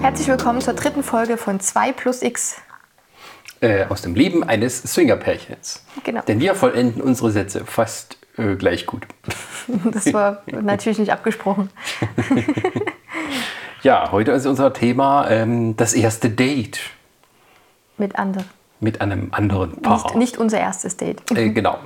Herzlich 0.00 0.28
willkommen 0.28 0.60
zur 0.60 0.74
dritten 0.74 1.02
Folge 1.02 1.36
von 1.36 1.58
2 1.58 1.92
plus 1.92 2.22
X. 2.22 2.56
Äh, 3.60 3.86
aus 3.86 4.02
dem 4.02 4.14
Leben 4.14 4.44
eines 4.44 4.80
Swingerpärchens. 4.82 5.84
Genau. 6.04 6.22
Denn 6.22 6.38
wir 6.38 6.54
vollenden 6.54 7.02
unsere 7.02 7.32
Sätze 7.32 7.64
fast 7.64 8.18
äh, 8.36 8.54
gleich 8.54 8.86
gut. 8.86 9.06
Das 9.84 10.12
war 10.12 10.42
natürlich 10.46 10.98
nicht 10.98 11.12
abgesprochen. 11.12 11.70
Ja, 13.82 14.12
heute 14.12 14.30
ist 14.30 14.46
unser 14.46 14.72
Thema 14.72 15.28
ähm, 15.28 15.76
das 15.76 15.92
erste 15.92 16.30
Date 16.30 16.78
Mit 18.02 18.18
anderen. 18.18 18.46
mit 18.80 19.00
einem 19.00 19.28
anderen 19.30 19.80
Paar. 19.80 20.02
Nicht, 20.02 20.14
nicht 20.16 20.38
unser 20.38 20.58
erstes 20.58 20.96
Date. 20.96 21.22
Äh, 21.30 21.50
genau. 21.50 21.78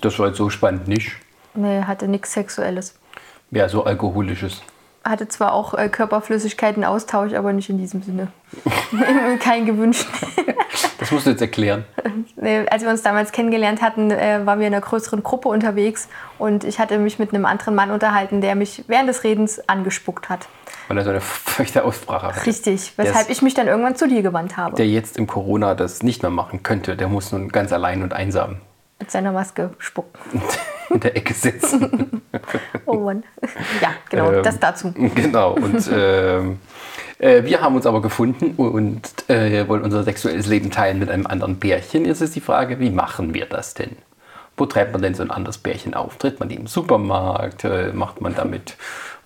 Das 0.00 0.18
war 0.18 0.26
jetzt 0.26 0.36
so 0.38 0.50
spannend 0.50 0.88
nicht. 0.88 1.12
Nee, 1.54 1.82
hatte 1.84 2.08
nichts 2.08 2.32
Sexuelles. 2.32 2.98
Ja, 3.52 3.68
so 3.68 3.84
alkoholisches. 3.84 4.62
Hatte 5.04 5.28
zwar 5.28 5.52
auch 5.52 5.74
äh, 5.74 5.88
Körperflüssigkeiten-Austausch, 5.88 7.34
aber 7.34 7.52
nicht 7.52 7.70
in 7.70 7.78
diesem 7.78 8.02
Sinne. 8.02 8.28
Kein 9.40 9.64
gewünscht. 9.64 10.06
Das 10.98 11.10
musst 11.10 11.26
du 11.26 11.30
jetzt 11.30 11.42
erklären. 11.42 11.84
Nee, 12.36 12.66
Als 12.68 12.82
wir 12.82 12.88
uns 12.90 13.02
damals 13.02 13.30
kennengelernt 13.30 13.82
hatten, 13.82 14.10
äh, 14.10 14.44
waren 14.44 14.58
wir 14.60 14.66
in 14.66 14.74
einer 14.74 14.80
größeren 14.82 15.22
Gruppe 15.22 15.48
unterwegs 15.48 16.08
und 16.38 16.64
ich 16.64 16.78
hatte 16.78 16.98
mich 16.98 17.18
mit 17.18 17.32
einem 17.32 17.44
anderen 17.44 17.74
Mann 17.74 17.90
unterhalten, 17.90 18.40
der 18.40 18.54
mich 18.54 18.84
während 18.88 19.08
des 19.08 19.22
Redens 19.22 19.60
angespuckt 19.68 20.28
hat. 20.30 20.48
Weil 20.88 20.98
er 20.98 21.04
so 21.04 21.10
eine 21.10 21.20
feuchte 21.20 21.84
Aussprache 21.84 22.28
hat. 22.28 22.46
Richtig, 22.46 22.94
Der 22.96 23.06
weshalb 23.06 23.30
ich 23.30 23.42
mich 23.42 23.54
dann 23.54 23.66
irgendwann 23.66 23.96
zu 23.96 24.06
dir 24.08 24.22
gewandt 24.22 24.56
habe. 24.56 24.76
Der 24.76 24.86
jetzt 24.86 25.18
im 25.18 25.26
Corona 25.26 25.74
das 25.74 26.02
nicht 26.02 26.22
mehr 26.22 26.30
machen 26.30 26.62
könnte, 26.62 26.96
der 26.96 27.08
muss 27.08 27.32
nun 27.32 27.48
ganz 27.48 27.72
allein 27.72 28.02
und 28.02 28.12
einsam 28.12 28.58
mit 28.98 29.10
seiner 29.10 29.32
Maske 29.32 29.70
spucken. 29.78 30.18
in 30.90 31.00
der 31.00 31.16
Ecke 31.16 31.34
sitzen. 31.34 32.22
Oh 32.84 33.00
Mann. 33.00 33.24
Ja, 33.80 33.94
genau, 34.10 34.30
Ähm, 34.30 34.42
das 34.44 34.60
dazu. 34.60 34.92
Genau. 34.92 35.54
Und 35.54 35.90
ähm, 35.92 36.60
äh, 37.18 37.42
wir 37.42 37.60
haben 37.60 37.74
uns 37.74 37.84
aber 37.86 38.00
gefunden 38.00 38.54
und 38.56 39.28
äh, 39.28 39.66
wollen 39.66 39.82
unser 39.82 40.04
sexuelles 40.04 40.46
Leben 40.46 40.70
teilen 40.70 41.00
mit 41.00 41.10
einem 41.10 41.26
anderen 41.26 41.58
Pärchen. 41.58 42.04
Jetzt 42.04 42.20
ist 42.20 42.36
die 42.36 42.40
Frage, 42.40 42.78
wie 42.78 42.90
machen 42.90 43.34
wir 43.34 43.46
das 43.46 43.74
denn? 43.74 43.96
Wo 44.56 44.66
treibt 44.66 44.92
man 44.92 45.02
denn 45.02 45.14
so 45.14 45.22
ein 45.22 45.32
anderes 45.32 45.58
Pärchen 45.58 45.94
auf? 45.94 46.16
Tritt 46.16 46.38
man 46.38 46.48
die 46.48 46.54
im 46.54 46.68
Supermarkt? 46.68 47.64
Äh, 47.64 47.92
macht 47.92 48.20
man 48.20 48.36
damit 48.36 48.76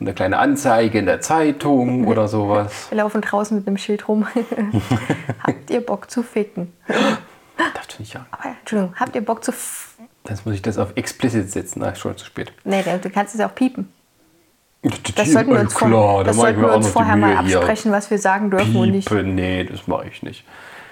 eine 0.00 0.14
kleine 0.14 0.38
Anzeige 0.38 0.98
in 0.98 1.06
der 1.06 1.20
Zeitung 1.20 2.06
oder 2.08 2.28
sowas? 2.28 2.86
Wir 2.90 2.98
laufen 2.98 3.20
draußen 3.20 3.56
mit 3.56 3.66
einem 3.66 3.76
Schild 3.76 4.08
rum. 4.08 4.26
habt 5.46 5.70
ihr 5.70 5.80
Bock 5.80 6.10
zu 6.10 6.22
ficken? 6.22 6.72
Finde 8.00 8.08
ich 8.08 8.14
ja. 8.14 8.26
Aber, 8.30 8.56
Entschuldigung, 8.60 8.94
habt 8.98 9.14
ihr 9.14 9.24
Bock 9.24 9.44
zu. 9.44 9.50
F 9.52 9.98
Jetzt 10.28 10.46
muss 10.46 10.54
ich 10.54 10.62
das 10.62 10.78
auf 10.78 10.92
explicit 10.96 11.50
setzen. 11.50 11.80
Na, 11.80 11.94
schon 11.94 12.16
zu 12.16 12.24
spät. 12.24 12.52
nee, 12.64 12.82
du 12.82 13.10
kannst 13.10 13.34
es 13.34 13.40
ja 13.40 13.48
auch 13.48 13.54
piepen. 13.54 13.92
Das 15.14 15.32
sollten 15.32 15.50
wir 15.50 15.60
uns, 15.60 15.74
vor, 15.74 15.88
klar, 15.88 16.24
das 16.24 16.36
sollten 16.36 16.62
wir 16.62 16.72
uns 16.72 16.88
vorher 16.88 17.16
mal 17.16 17.36
absprechen, 17.36 17.92
was 17.92 18.10
wir 18.10 18.18
sagen 18.18 18.50
dürfen 18.50 18.74
und 18.76 18.90
nicht. 18.90 19.08
Piepen, 19.08 19.34
nee, 19.34 19.64
das 19.64 19.86
mache 19.86 20.08
ich 20.08 20.22
nicht. 20.22 20.44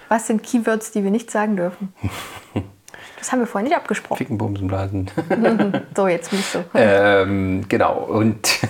Was 0.08 0.26
sind 0.26 0.42
Keywords, 0.42 0.90
die 0.90 1.04
wir 1.04 1.10
nicht 1.10 1.30
sagen 1.30 1.56
dürfen? 1.56 1.94
Das 3.18 3.32
haben 3.32 3.40
wir 3.40 3.46
vorher 3.46 3.68
nicht 3.68 3.76
abgesprochen. 3.76 4.16
Ficken, 4.18 4.38
Bumsen, 4.38 4.68
Blasen. 4.68 5.10
So, 5.96 6.06
jetzt 6.06 6.32
musst 6.32 6.54
du. 6.54 6.64
Ähm, 6.74 7.64
genau, 7.68 7.94
und 7.98 8.60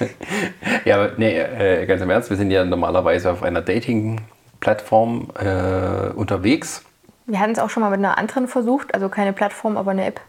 ja, 0.84 1.08
nee, 1.16 1.38
äh, 1.38 1.86
ganz 1.86 2.02
im 2.02 2.10
Ernst, 2.10 2.28
wir 2.30 2.36
sind 2.36 2.50
ja 2.50 2.64
normalerweise 2.64 3.30
auf 3.30 3.42
einer 3.42 3.62
Dating-Plattform 3.62 5.28
äh, 5.38 6.10
unterwegs. 6.14 6.82
Wir 7.26 7.40
hatten 7.40 7.52
es 7.52 7.58
auch 7.58 7.70
schon 7.70 7.82
mal 7.82 7.90
mit 7.90 7.98
einer 8.00 8.18
anderen 8.18 8.48
versucht, 8.48 8.92
also 8.94 9.08
keine 9.08 9.32
Plattform, 9.32 9.76
aber 9.76 9.92
eine 9.92 10.04
App. 10.06 10.20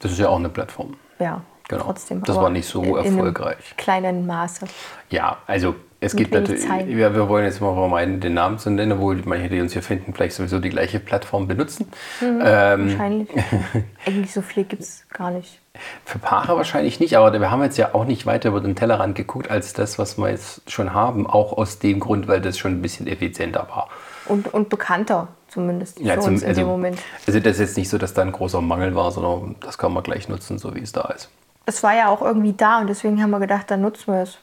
Das 0.00 0.12
ist 0.12 0.18
ja 0.18 0.28
auch 0.28 0.38
eine 0.38 0.48
Plattform. 0.48 0.96
Ja, 1.18 1.42
Genau. 1.68 1.84
trotzdem. 1.84 2.22
Das 2.24 2.36
war 2.36 2.48
nicht 2.50 2.66
so 2.66 2.96
erfolgreich. 2.96 3.74
kleinen 3.76 4.26
Maße. 4.26 4.66
Ja, 5.10 5.36
also 5.46 5.74
es 6.00 6.14
gibt 6.14 6.32
natürlich, 6.32 6.66
Zeit. 6.66 6.86
wir, 6.86 7.28
wollen 7.28 7.44
jetzt 7.44 7.60
mal 7.60 7.74
vermeiden, 7.74 8.20
den 8.20 8.34
Namen 8.34 8.58
zu 8.58 8.70
nennen, 8.70 8.92
obwohl 8.92 9.20
manche, 9.24 9.48
die 9.48 9.60
uns 9.60 9.72
hier 9.72 9.82
finden, 9.82 10.14
vielleicht 10.14 10.36
sowieso 10.36 10.60
die 10.60 10.68
gleiche 10.68 11.00
Plattform 11.00 11.48
benutzen. 11.48 11.88
Mhm. 12.20 12.40
Ähm, 12.44 12.90
Wahrscheinlich. 12.90 13.28
Eigentlich 14.06 14.32
so 14.32 14.42
viel 14.42 14.64
gibt 14.64 14.82
es 14.82 15.04
gar 15.12 15.30
nicht. 15.32 15.60
Für 16.04 16.18
Paare 16.18 16.56
wahrscheinlich 16.56 17.00
nicht, 17.00 17.16
aber 17.16 17.32
wir 17.38 17.50
haben 17.50 17.62
jetzt 17.62 17.78
ja 17.78 17.94
auch 17.94 18.04
nicht 18.04 18.26
weiter 18.26 18.50
über 18.50 18.60
den 18.60 18.76
Tellerrand 18.76 19.14
geguckt 19.16 19.50
als 19.50 19.72
das, 19.72 19.98
was 19.98 20.18
wir 20.18 20.30
jetzt 20.30 20.70
schon 20.70 20.92
haben. 20.92 21.26
Auch 21.26 21.56
aus 21.56 21.78
dem 21.78 22.00
Grund, 22.00 22.28
weil 22.28 22.40
das 22.40 22.58
schon 22.58 22.72
ein 22.72 22.82
bisschen 22.82 23.06
effizienter 23.06 23.66
war. 23.68 23.88
Und, 24.26 24.52
und 24.52 24.68
bekannter 24.68 25.28
zumindest 25.48 25.98
Ja, 26.00 26.14
für 26.14 26.20
zum- 26.20 26.34
uns 26.34 26.42
in 26.42 26.48
also, 26.48 26.60
dem 26.60 26.68
Moment. 26.68 26.98
Also 27.26 27.40
das 27.40 27.54
ist 27.54 27.60
jetzt 27.60 27.76
nicht 27.76 27.88
so, 27.88 27.98
dass 27.98 28.14
da 28.14 28.22
ein 28.22 28.32
großer 28.32 28.60
Mangel 28.60 28.94
war, 28.94 29.10
sondern 29.10 29.56
das 29.60 29.78
kann 29.78 29.92
man 29.92 30.02
gleich 30.02 30.28
nutzen, 30.28 30.58
so 30.58 30.74
wie 30.74 30.80
es 30.80 30.92
da 30.92 31.02
ist. 31.14 31.28
Es 31.66 31.82
war 31.82 31.94
ja 31.94 32.08
auch 32.08 32.22
irgendwie 32.22 32.52
da 32.52 32.80
und 32.80 32.86
deswegen 32.88 33.22
haben 33.22 33.30
wir 33.30 33.40
gedacht, 33.40 33.70
dann 33.70 33.80
nutzen 33.82 34.12
wir 34.14 34.22
es. 34.22 34.38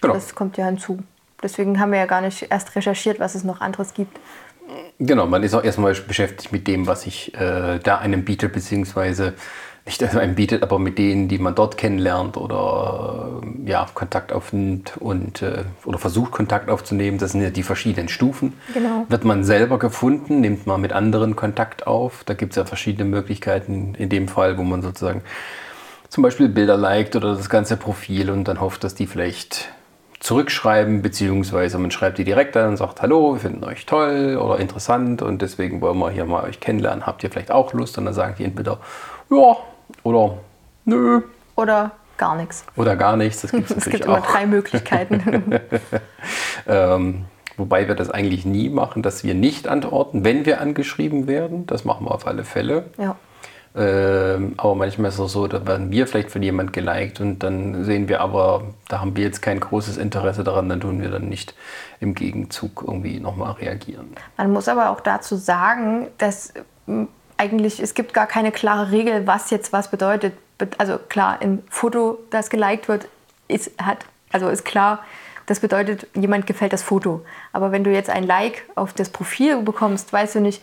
Genau. 0.00 0.14
Das 0.14 0.34
kommt 0.34 0.56
ja 0.56 0.66
hinzu. 0.66 0.98
Deswegen 1.42 1.78
haben 1.78 1.92
wir 1.92 1.98
ja 1.98 2.06
gar 2.06 2.20
nicht 2.20 2.46
erst 2.50 2.74
recherchiert, 2.74 3.20
was 3.20 3.34
es 3.34 3.44
noch 3.44 3.60
anderes 3.60 3.94
gibt. 3.94 4.18
Genau, 4.98 5.26
man 5.26 5.42
ist 5.42 5.54
auch 5.54 5.64
erstmal 5.64 5.94
beschäftigt 5.94 6.52
mit 6.52 6.66
dem, 6.66 6.86
was 6.86 7.02
sich 7.02 7.34
äh, 7.34 7.78
da 7.78 7.98
einem 7.98 8.24
bietet, 8.24 8.52
beziehungsweise 8.52 9.34
nicht 9.86 10.02
einem 10.02 10.34
bietet, 10.34 10.62
aber 10.62 10.78
mit 10.78 10.98
denen, 10.98 11.28
die 11.28 11.38
man 11.38 11.54
dort 11.54 11.78
kennenlernt 11.78 12.36
oder 12.36 13.40
äh, 13.42 13.70
ja, 13.70 13.86
Kontakt 13.94 14.32
aufnimmt 14.32 14.96
und 14.98 15.40
äh, 15.40 15.64
oder 15.84 15.98
versucht 15.98 16.32
Kontakt 16.32 16.68
aufzunehmen. 16.68 17.16
Das 17.18 17.32
sind 17.32 17.40
ja 17.40 17.50
die 17.50 17.62
verschiedenen 17.62 18.08
Stufen. 18.08 18.52
Genau. 18.74 19.06
Wird 19.08 19.24
man 19.24 19.44
selber 19.44 19.78
gefunden, 19.78 20.40
nimmt 20.40 20.66
man 20.66 20.80
mit 20.80 20.92
anderen 20.92 21.36
Kontakt 21.36 21.86
auf. 21.86 22.22
Da 22.24 22.34
gibt 22.34 22.52
es 22.52 22.56
ja 22.56 22.66
verschiedene 22.66 23.08
Möglichkeiten 23.08 23.94
in 23.94 24.10
dem 24.10 24.28
Fall, 24.28 24.58
wo 24.58 24.62
man 24.62 24.82
sozusagen 24.82 25.22
zum 26.10 26.22
Beispiel 26.22 26.48
Bilder 26.48 26.76
liked 26.76 27.16
oder 27.16 27.34
das 27.34 27.48
ganze 27.48 27.76
Profil 27.76 28.30
und 28.30 28.44
dann 28.44 28.60
hofft, 28.60 28.84
dass 28.84 28.94
die 28.94 29.06
vielleicht 29.06 29.70
zurückschreiben, 30.20 31.02
beziehungsweise 31.02 31.78
man 31.78 31.90
schreibt 31.90 32.18
die 32.18 32.24
direkt 32.24 32.56
an 32.56 32.70
und 32.70 32.76
sagt, 32.76 33.02
hallo, 33.02 33.34
wir 33.34 33.40
finden 33.40 33.64
euch 33.64 33.86
toll 33.86 34.36
oder 34.36 34.58
interessant 34.58 35.22
und 35.22 35.42
deswegen 35.42 35.80
wollen 35.80 35.98
wir 35.98 36.10
hier 36.10 36.24
mal 36.24 36.44
euch 36.44 36.60
kennenlernen. 36.60 37.06
Habt 37.06 37.22
ihr 37.22 37.30
vielleicht 37.30 37.50
auch 37.50 37.72
Lust? 37.72 37.98
Und 37.98 38.04
dann 38.06 38.14
sagen 38.14 38.34
die 38.38 38.44
entweder 38.44 38.78
ja 39.30 39.56
oder 40.02 40.38
nö 40.84 41.20
Oder 41.56 41.92
gar 42.16 42.34
nichts. 42.36 42.64
oder 42.76 42.96
gar 42.96 43.16
nichts. 43.16 43.42
Das 43.42 43.52
gibt 43.52 43.70
es 43.76 43.84
gibt 43.84 44.04
immer 44.04 44.18
auch. 44.18 44.26
drei 44.26 44.46
Möglichkeiten. 44.46 45.60
Ähm, 46.66 47.24
wobei 47.56 47.88
wir 47.88 47.94
das 47.94 48.10
eigentlich 48.10 48.44
nie 48.44 48.68
machen, 48.68 49.02
dass 49.02 49.24
wir 49.24 49.34
nicht 49.34 49.68
antworten, 49.68 50.22
wenn 50.24 50.44
wir 50.44 50.60
angeschrieben 50.60 51.26
werden. 51.26 51.66
Das 51.66 51.84
machen 51.86 52.04
wir 52.06 52.10
auf 52.12 52.26
alle 52.26 52.44
Fälle. 52.44 52.90
ja. 52.98 53.16
Ähm, 53.80 54.54
aber 54.56 54.74
manchmal 54.74 55.10
ist 55.10 55.18
es 55.20 55.32
so, 55.32 55.46
da 55.46 55.64
werden 55.64 55.92
wir 55.92 56.08
vielleicht 56.08 56.32
von 56.32 56.42
jemand 56.42 56.72
geliked 56.72 57.20
und 57.20 57.38
dann 57.44 57.84
sehen 57.84 58.08
wir 58.08 58.20
aber, 58.20 58.64
da 58.88 59.00
haben 59.00 59.16
wir 59.16 59.22
jetzt 59.24 59.40
kein 59.40 59.60
großes 59.60 59.98
Interesse 59.98 60.42
daran, 60.42 60.68
dann 60.68 60.80
tun 60.80 61.00
wir 61.00 61.10
dann 61.10 61.28
nicht 61.28 61.54
im 62.00 62.14
Gegenzug 62.14 62.82
irgendwie 62.84 63.20
nochmal 63.20 63.52
reagieren. 63.52 64.08
Man 64.36 64.52
muss 64.52 64.66
aber 64.66 64.90
auch 64.90 65.00
dazu 65.00 65.36
sagen, 65.36 66.08
dass 66.18 66.54
ähm, 66.88 67.06
eigentlich 67.36 67.78
es 67.80 67.94
gibt 67.94 68.14
gar 68.14 68.26
keine 68.26 68.50
klare 68.50 68.90
Regel, 68.90 69.28
was 69.28 69.50
jetzt 69.50 69.72
was 69.72 69.90
bedeutet. 69.90 70.34
Be- 70.58 70.70
Also 70.78 70.98
klar, 71.08 71.38
ein 71.40 71.62
Foto, 71.70 72.18
das 72.30 72.50
geliked 72.50 72.88
wird, 72.88 73.06
ist, 73.46 73.70
hat, 73.80 73.98
also 74.32 74.48
ist 74.48 74.64
klar, 74.64 75.04
das 75.46 75.60
bedeutet, 75.60 76.08
jemand 76.14 76.46
gefällt 76.48 76.72
das 76.72 76.82
Foto. 76.82 77.24
Aber 77.52 77.70
wenn 77.70 77.84
du 77.84 77.90
jetzt 77.90 78.10
ein 78.10 78.24
Like 78.24 78.64
auf 78.74 78.92
das 78.92 79.08
Profil 79.08 79.62
bekommst, 79.62 80.12
weißt 80.12 80.34
du 80.34 80.40
nicht, 80.40 80.60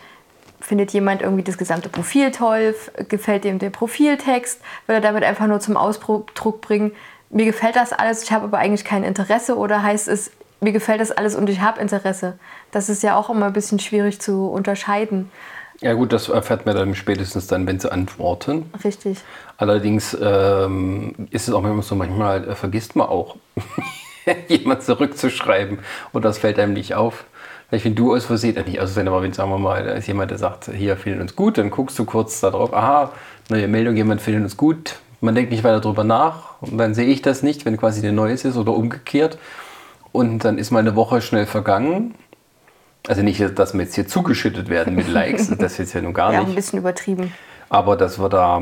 findet 0.60 0.92
jemand 0.92 1.22
irgendwie 1.22 1.44
das 1.44 1.57
gesamte 1.57 1.90
Profil 1.90 2.31
toll, 2.31 2.75
gefällt 3.10 3.46
ihm 3.46 3.60
der 3.60 3.69
Profiltext, 3.69 4.62
will 4.88 4.96
er 4.96 5.02
damit 5.02 5.24
einfach 5.24 5.48
nur 5.48 5.60
zum 5.60 5.78
Ausdruck 5.78 6.62
bringen, 6.62 6.92
mir 7.30 7.46
gefällt 7.46 7.75
das 7.75 7.92
alles, 7.92 8.24
ich 8.24 8.31
habe 8.31 8.46
aber 8.46 8.60
eigentlich 8.60 8.86
kein 8.86 9.04
Interesse 9.04 9.57
oder 9.57 9.84
heißt 9.84 10.07
es, 10.07 10.31
mir 10.62 10.72
gefällt 10.72 11.02
das 11.02 11.12
alles 11.12 11.36
und 11.36 11.50
ich 11.50 11.60
habe 11.60 11.81
Interesse. 11.81 12.40
Das 12.72 12.90
ist 12.90 13.04
ja 13.04 13.18
auch 13.18 13.30
immer 13.30 13.48
ein 13.48 13.54
bisschen 13.54 13.80
schwierig 13.80 14.22
zu 14.22 14.48
unterscheiden. 14.48 15.30
Ja 15.81 15.94
gut, 15.94 16.13
das 16.13 16.30
erfährt 16.30 16.66
man 16.66 16.75
dann 16.75 16.96
spätestens 16.96 17.48
dann, 17.48 17.68
wenn 17.68 17.80
sie 17.80 17.92
antworten. 17.92 18.72
Richtig. 18.84 19.18
Allerdings 19.58 20.18
ähm, 20.19 21.28
ist 21.31 21.48
es 21.48 21.54
auch 21.54 21.62
manchmal 21.62 21.84
so, 21.84 21.96
manchmal 21.96 22.50
äh, 22.50 22.56
vergisst 22.56 22.96
man 22.96 23.08
auch, 23.08 23.36
jemand 24.48 24.84
zurückzuschreiben 24.84 25.80
und 26.13 26.24
das 26.24 26.38
fällt 26.38 26.58
einem 26.60 26.74
nicht 26.74 26.96
auf. 26.96 27.25
Vielleicht 27.69 27.85
wenn 27.85 27.95
du 27.95 28.13
aus 28.15 28.25
Versehen, 28.25 28.56
äh, 28.57 28.63
nicht 28.63 28.79
aus 28.79 28.91
Versehen, 28.91 29.07
aber 29.07 29.21
wenn, 29.23 29.33
sagen 29.33 29.50
wir 29.50 29.57
mal, 29.57 29.83
da 29.83 29.91
ist 29.94 30.07
jemand, 30.07 30.31
der 30.31 30.38
sagt, 30.38 30.69
hier, 30.73 30.97
finden 30.97 31.21
uns 31.21 31.35
gut, 31.35 31.57
dann 31.57 31.69
guckst 31.71 31.97
du 31.97 32.06
kurz 32.06 32.39
da 32.41 32.51
drauf, 32.51 32.73
aha, 32.73 33.12
neue 33.50 33.67
Meldung, 33.67 33.95
jemand 33.95 34.21
findet 34.21 34.44
uns 34.44 34.57
gut. 34.57 34.95
Man 35.21 35.33
denkt 35.33 35.51
nicht 35.51 35.63
weiter 35.63 35.79
drüber 35.81 36.03
nach 36.03 36.62
und 36.62 36.77
dann 36.77 36.94
sehe 36.94 37.07
ich 37.07 37.21
das 37.21 37.41
nicht, 37.41 37.65
wenn 37.65 37.77
quasi 37.77 38.01
eine 38.01 38.12
neues 38.13 38.45
ist 38.45 38.57
oder 38.57 38.73
umgekehrt. 38.73 39.38
Und 40.12 40.45
dann 40.45 40.57
ist 40.57 40.71
mal 40.71 40.79
eine 40.79 40.95
Woche 40.95 41.21
schnell 41.21 41.45
vergangen. 41.45 42.15
Also 43.07 43.21
nicht, 43.21 43.41
dass 43.59 43.73
wir 43.73 43.81
jetzt 43.81 43.95
hier 43.95 44.07
zugeschüttet 44.07 44.69
werden 44.69 44.95
mit 44.95 45.07
Likes, 45.07 45.50
das 45.57 45.77
jetzt 45.77 45.94
ja 45.94 46.01
nun 46.01 46.13
gar 46.13 46.31
Ja, 46.33 46.39
nicht. 46.39 46.50
ein 46.50 46.56
bisschen 46.56 46.79
übertrieben. 46.79 47.33
Aber 47.69 47.95
dass 47.97 48.19
wir 48.19 48.29
da, 48.29 48.62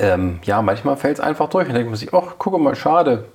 ähm, 0.00 0.38
ja, 0.42 0.62
manchmal 0.62 0.96
fällt 0.96 1.18
es 1.18 1.20
einfach 1.20 1.48
durch. 1.48 1.68
Und 1.68 1.74
denkt 1.74 1.90
man 1.90 1.96
sich, 1.96 2.12
ach, 2.14 2.34
guck 2.38 2.58
mal, 2.60 2.74
schade. 2.74 3.26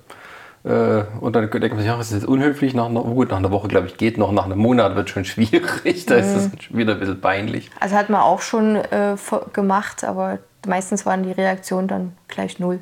Äh, 0.64 1.04
und 1.20 1.34
dann 1.34 1.50
denkt 1.50 1.70
man 1.70 1.78
sich, 1.78 1.86
ja, 1.86 1.96
das 1.96 2.08
ist 2.08 2.22
jetzt 2.22 2.26
unhöflich. 2.26 2.74
Nach 2.74 2.86
einer, 2.86 3.00
gut, 3.02 3.30
nach 3.30 3.38
einer 3.38 3.50
Woche, 3.50 3.68
glaube 3.68 3.88
ich, 3.88 3.96
geht 3.96 4.18
noch. 4.18 4.32
Nach 4.32 4.44
einem 4.44 4.58
Monat 4.58 4.94
wird 4.94 5.10
schon 5.10 5.24
schwierig. 5.24 6.06
Da 6.06 6.16
ist 6.16 6.34
es 6.34 6.50
schon 6.62 6.76
wieder 6.76 6.94
ein 6.94 7.00
bisschen 7.00 7.20
peinlich. 7.20 7.70
Also 7.80 7.96
hat 7.96 8.10
man 8.10 8.20
auch 8.20 8.40
schon 8.40 8.76
äh, 8.76 9.16
gemacht, 9.52 10.04
aber 10.04 10.38
meistens 10.66 11.06
waren 11.06 11.22
die 11.22 11.32
Reaktionen 11.32 11.88
dann 11.88 12.16
gleich 12.28 12.58
null. 12.58 12.80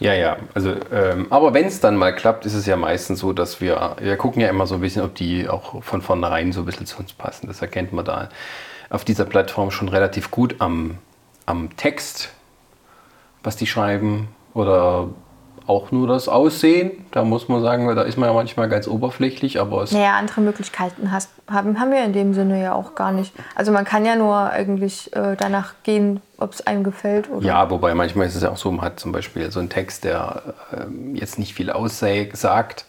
Ja, 0.00 0.14
ja. 0.14 0.38
Also, 0.54 0.74
ähm, 0.92 1.26
aber 1.30 1.52
wenn 1.52 1.66
es 1.66 1.80
dann 1.80 1.96
mal 1.96 2.14
klappt, 2.14 2.46
ist 2.46 2.54
es 2.54 2.66
ja 2.66 2.76
meistens 2.76 3.20
so, 3.20 3.32
dass 3.32 3.60
wir, 3.60 3.96
wir 4.00 4.16
gucken 4.16 4.40
ja 4.40 4.48
immer 4.48 4.66
so 4.66 4.76
ein 4.76 4.80
bisschen, 4.80 5.02
ob 5.02 5.14
die 5.14 5.48
auch 5.48 5.82
von 5.82 6.00
vornherein 6.00 6.52
so 6.52 6.60
ein 6.60 6.66
bisschen 6.66 6.86
zu 6.86 6.98
uns 6.98 7.12
passen. 7.12 7.46
Das 7.46 7.60
erkennt 7.60 7.92
man 7.92 8.04
da 8.04 8.30
auf 8.88 9.04
dieser 9.04 9.26
Plattform 9.26 9.70
schon 9.70 9.88
relativ 9.88 10.30
gut 10.30 10.56
am, 10.58 10.98
am 11.46 11.76
Text, 11.76 12.30
was 13.42 13.56
die 13.56 13.66
schreiben. 13.66 14.28
Oder 14.54 15.10
auch 15.70 15.92
nur 15.92 16.06
das 16.08 16.28
Aussehen. 16.28 16.90
Da 17.12 17.24
muss 17.24 17.48
man 17.48 17.62
sagen, 17.62 17.86
da 17.94 18.02
ist 18.02 18.18
man 18.18 18.28
ja 18.28 18.34
manchmal 18.34 18.68
ganz 18.68 18.88
oberflächlich, 18.88 19.60
aber 19.60 19.82
es 19.84 19.92
Naja, 19.92 20.16
andere 20.18 20.40
Möglichkeiten 20.40 21.12
hast, 21.12 21.30
haben, 21.48 21.78
haben 21.80 21.92
wir 21.92 22.04
in 22.04 22.12
dem 22.12 22.34
Sinne 22.34 22.60
ja 22.60 22.74
auch 22.74 22.94
gar 22.96 23.12
nicht. 23.12 23.32
Also 23.54 23.70
man 23.70 23.84
kann 23.84 24.04
ja 24.04 24.16
nur 24.16 24.36
eigentlich 24.36 25.14
äh, 25.14 25.36
danach 25.38 25.74
gehen, 25.84 26.20
ob 26.38 26.52
es 26.52 26.66
einem 26.66 26.82
gefällt 26.84 27.30
oder. 27.30 27.46
Ja, 27.46 27.70
wobei 27.70 27.94
manchmal 27.94 28.26
ist 28.26 28.34
es 28.34 28.42
ja 28.42 28.50
auch 28.50 28.56
so, 28.56 28.70
man 28.72 28.84
hat 28.84 28.98
zum 29.00 29.12
Beispiel 29.12 29.50
so 29.52 29.60
einen 29.60 29.68
Text, 29.70 30.04
der 30.04 30.42
ähm, 30.76 31.14
jetzt 31.14 31.38
nicht 31.38 31.54
viel 31.54 31.70
aussagt. 31.70 32.84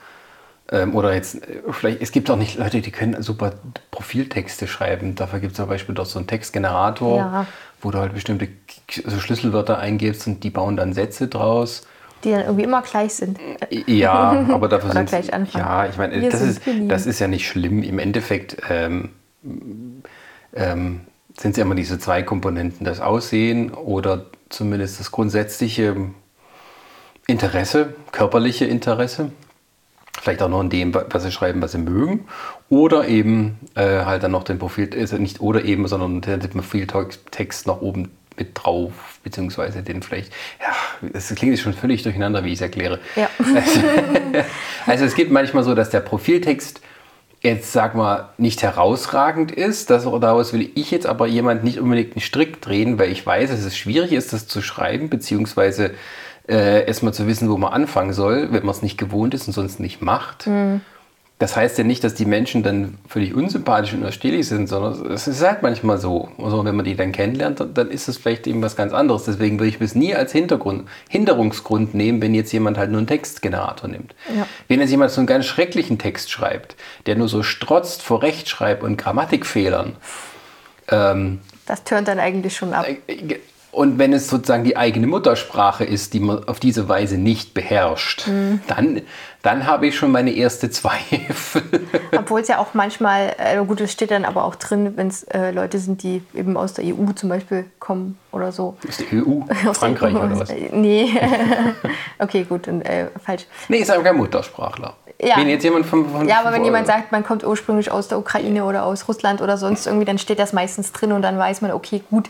Ähm, 0.72 0.95
oder 0.95 1.13
jetzt, 1.13 1.36
äh, 1.36 1.62
vielleicht, 1.69 2.01
es 2.01 2.12
gibt 2.12 2.31
auch 2.31 2.38
nicht 2.38 2.57
Leute, 2.57 2.81
die 2.81 2.92
können 2.92 3.22
super 3.22 3.51
Profiltexte 3.92 4.68
schreiben. 4.68 5.16
Dafür 5.16 5.39
gibt 5.39 5.51
es 5.51 5.57
zum 5.57 5.68
Beispiel 5.68 5.94
doch 5.94 6.06
so 6.06 6.18
einen 6.18 6.28
Textgenerator, 6.28 7.18
Ja. 7.18 7.45
wo 7.81 7.92
du 7.92 8.00
halt 8.00 8.13
bestimmte 8.13 8.48
Schlüsselwörter 8.89 9.78
eingibst 9.78 10.25
und 10.28 10.44
die 10.44 10.50
bauen 10.50 10.78
dann 10.78 10.94
Sätze 10.94 11.28
draus. 11.28 11.83
Die 12.23 12.31
dann 12.31 12.41
irgendwie 12.41 12.63
immer 12.63 12.81
gleich 12.81 13.15
sind. 13.15 13.39
Ja, 13.88 14.45
aber 14.50 14.68
dafür 14.68 14.91
sind 14.91 15.09
gleich 15.09 15.33
anfangen. 15.33 15.65
Ja, 15.65 15.85
ich 15.88 15.97
meine, 15.97 16.29
das 16.29 16.41
ist, 16.41 16.62
das 16.88 17.06
ist 17.06 17.19
ja 17.19 17.27
nicht 17.27 17.47
schlimm. 17.47 17.83
Im 17.83 18.00
Endeffekt 18.00 18.57
ähm, 18.69 19.09
ähm, 20.53 21.01
sind 21.38 21.51
es 21.51 21.57
ja 21.57 21.63
immer 21.63 21.75
diese 21.75 22.00
zwei 22.00 22.23
Komponenten, 22.23 22.85
das 22.85 23.00
Aussehen 23.00 23.71
oder 23.71 24.25
zumindest 24.50 25.00
das 25.00 25.12
grundsätzliche 25.12 25.95
Interesse, 27.27 27.95
körperliche 28.12 28.65
Interesse. 28.65 29.31
Vielleicht 30.19 30.41
auch 30.41 30.50
noch 30.50 30.62
in 30.62 30.69
dem, 30.69 30.94
was 30.94 31.23
sie 31.23 31.31
schreiben, 31.31 31.62
was 31.62 31.71
sie 31.71 31.77
mögen. 31.77 32.27
Oder 32.69 33.07
eben 33.07 33.57
äh, 33.75 34.06
halt 34.06 34.23
dann 34.23 34.31
noch 34.31 34.44
den 34.44 34.59
Profil, 34.59 34.89
also 34.94 35.18
nicht 35.18 35.39
oder 35.41 35.63
eben, 35.63 35.88
sondern 35.88 36.21
den 36.21 36.50
Profiltext 36.50 37.65
noch 37.65 37.81
oben 37.81 38.12
drauf, 38.46 39.20
beziehungsweise 39.24 39.84
den 39.84 40.02
vielleicht, 40.02 40.32
ja, 40.60 41.10
das 41.14 41.34
klingt 41.36 41.54
jetzt 41.54 41.62
schon 41.62 41.74
völlig 41.74 42.04
durcheinander, 42.04 42.44
wie 42.44 42.50
ich 42.50 42.56
es 42.56 42.62
erkläre. 42.62 43.00
Ja. 43.16 43.30
Also 44.88 45.06
es 45.06 45.14
gibt 45.14 45.32
manchmal 45.32 45.64
so, 45.64 45.76
dass 45.76 45.92
der 45.92 46.00
Profiltext 46.00 46.82
jetzt, 47.42 47.72
sag 47.72 47.96
mal, 47.96 48.30
nicht 48.38 48.64
herausragend 48.64 49.52
ist. 49.52 49.90
Das, 49.90 50.04
daraus 50.04 50.54
will 50.54 50.72
ich 50.76 50.92
jetzt 50.92 51.06
aber 51.06 51.28
jemand 51.28 51.64
nicht 51.64 51.80
unbedingt 51.80 52.14
einen 52.14 52.22
Strick 52.22 52.62
drehen, 52.62 52.98
weil 53.00 53.12
ich 53.12 53.26
weiß, 53.26 53.50
dass 53.50 53.64
es 53.64 53.78
schwierig 53.78 54.12
ist, 54.12 54.34
das 54.34 54.48
zu 54.48 54.62
schreiben, 54.62 55.10
beziehungsweise 55.10 55.92
äh, 56.48 56.86
erstmal 56.86 57.14
zu 57.14 57.28
wissen, 57.28 57.50
wo 57.50 57.58
man 57.58 57.74
anfangen 57.74 58.14
soll, 58.14 58.52
wenn 58.52 58.66
man 58.66 58.76
es 58.76 58.82
nicht 58.82 58.98
gewohnt 58.98 59.34
ist 59.34 59.48
und 59.48 59.54
sonst 59.54 59.80
nicht 59.80 60.02
macht. 60.02 60.48
Das 61.42 61.56
heißt 61.56 61.80
ja 61.80 61.84
nicht, 61.84 62.04
dass 62.04 62.14
die 62.14 62.26
Menschen 62.26 62.62
dann 62.62 63.00
völlig 63.10 63.34
unsympathisch 63.34 63.94
und 63.94 64.02
unerstehlich 64.02 64.48
sind, 64.48 64.68
sondern 64.70 65.12
es 65.12 65.28
ist 65.28 65.42
halt 65.42 65.64
manchmal 65.64 65.98
so. 65.98 66.30
Also 66.38 66.64
wenn 66.66 66.76
man 66.76 66.86
die 66.86 66.96
dann 66.96 67.12
kennenlernt, 67.12 67.60
dann- 67.60 67.74
dann 67.74 67.90
ist 67.90 68.08
es 68.08 68.18
vielleicht 68.20 68.46
eben 68.46 68.62
was 68.62 68.76
ganz 68.76 68.94
anderes. 68.94 69.24
Deswegen 69.24 69.58
würde 69.60 69.70
ich 69.70 69.82
es 69.82 69.96
nie 69.96 70.14
als 70.14 70.32
Hintergrund, 70.34 70.88
Hinderungsgrund 71.10 71.96
nehmen, 71.96 72.22
wenn 72.22 72.36
jetzt 72.36 72.52
jemand 72.52 72.78
halt 72.78 72.92
nur 72.92 73.00
einen 73.00 73.08
Textgenerator 73.08 73.90
nimmt. 73.90 74.14
Ja. 74.38 74.46
Wenn 74.68 74.82
jetzt 74.82 74.92
jemand 74.92 75.10
so 75.10 75.20
einen 75.20 75.26
ganz 75.26 75.48
schrecklichen 75.48 75.98
Text 75.98 76.30
schreibt, 76.30 76.76
der 77.08 77.16
nur 77.16 77.28
so 77.28 77.42
strotzt 77.42 78.04
vor 78.04 78.22
Rechtschreib- 78.22 78.84
und 78.84 78.98
Grammatikfehlern, 78.98 79.96
ähm, 80.90 81.40
Das 81.66 81.84
tönt 81.84 82.08
dann 82.08 82.20
eigentlich 82.20 82.56
schon 82.56 82.74
ab. 82.74 82.86
Und 83.71 83.97
wenn 84.00 84.12
es 84.12 84.27
sozusagen 84.27 84.63
die 84.63 84.75
eigene 84.75 85.07
Muttersprache 85.07 85.85
ist, 85.85 86.13
die 86.13 86.19
man 86.19 86.47
auf 86.47 86.59
diese 86.59 86.89
Weise 86.89 87.18
nicht 87.18 87.53
beherrscht, 87.53 88.27
dann, 88.68 89.01
dann 89.41 89.65
habe 89.65 89.88
ich 89.88 89.95
schon 89.95 90.12
meine 90.12 90.31
erste 90.31 90.69
Zweifel. 90.69 91.63
Obwohl 92.18 92.41
es 92.41 92.50
ja 92.50 92.57
auch 92.57 92.73
manchmal, 92.73 93.33
äh, 93.38 93.63
gut, 93.63 93.79
es 93.79 93.94
steht 93.94 94.12
dann 94.12 94.25
aber 94.25 94.44
auch 94.44 94.56
drin, 94.56 94.94
wenn 94.97 95.07
es 95.07 95.23
äh, 95.23 95.51
Leute 95.51 95.79
sind, 95.79 96.03
die 96.03 96.21
eben 96.33 96.57
aus 96.57 96.73
der 96.73 96.85
EU 96.85 97.13
zum 97.15 97.29
Beispiel 97.29 97.65
kommen 97.79 98.18
oder 98.31 98.51
so. 98.51 98.75
Ist 98.88 99.01
die 99.01 99.23
EU? 99.23 99.41
Aus 99.41 99.47
der 99.47 99.73
Frankreich 99.73 100.15
EU. 100.15 100.19
oder 100.19 100.39
was? 100.39 100.50
Nee. 100.73 101.13
okay, 102.19 102.44
gut, 102.44 102.68
dann, 102.68 102.81
äh, 102.81 103.07
falsch. 103.23 103.45
Nee, 103.69 103.77
ist 103.77 103.91
aber 103.91 104.03
kein 104.03 104.18
Muttersprachler. 104.18 104.95
Ja. 105.23 105.38
Wenn 105.38 105.50
jetzt 105.50 105.63
jemand 105.63 105.85
von, 105.85 106.09
von 106.09 106.27
Ja, 106.27 106.39
aber 106.39 106.51
wenn 106.51 106.65
jemand 106.65 106.88
sagt, 106.88 107.12
man 107.12 107.23
kommt 107.23 107.45
ursprünglich 107.45 107.91
aus 107.91 108.07
der 108.07 108.18
Ukraine 108.18 108.65
oder 108.65 108.85
aus 108.85 109.07
Russland 109.07 109.41
oder 109.41 109.57
sonst 109.57 109.85
irgendwie, 109.85 110.06
dann 110.06 110.18
steht 110.18 110.39
das 110.39 110.51
meistens 110.51 110.91
drin 110.91 111.12
und 111.12 111.21
dann 111.21 111.38
weiß 111.38 111.62
man, 111.62 111.71
okay, 111.71 112.01
gut, 112.09 112.29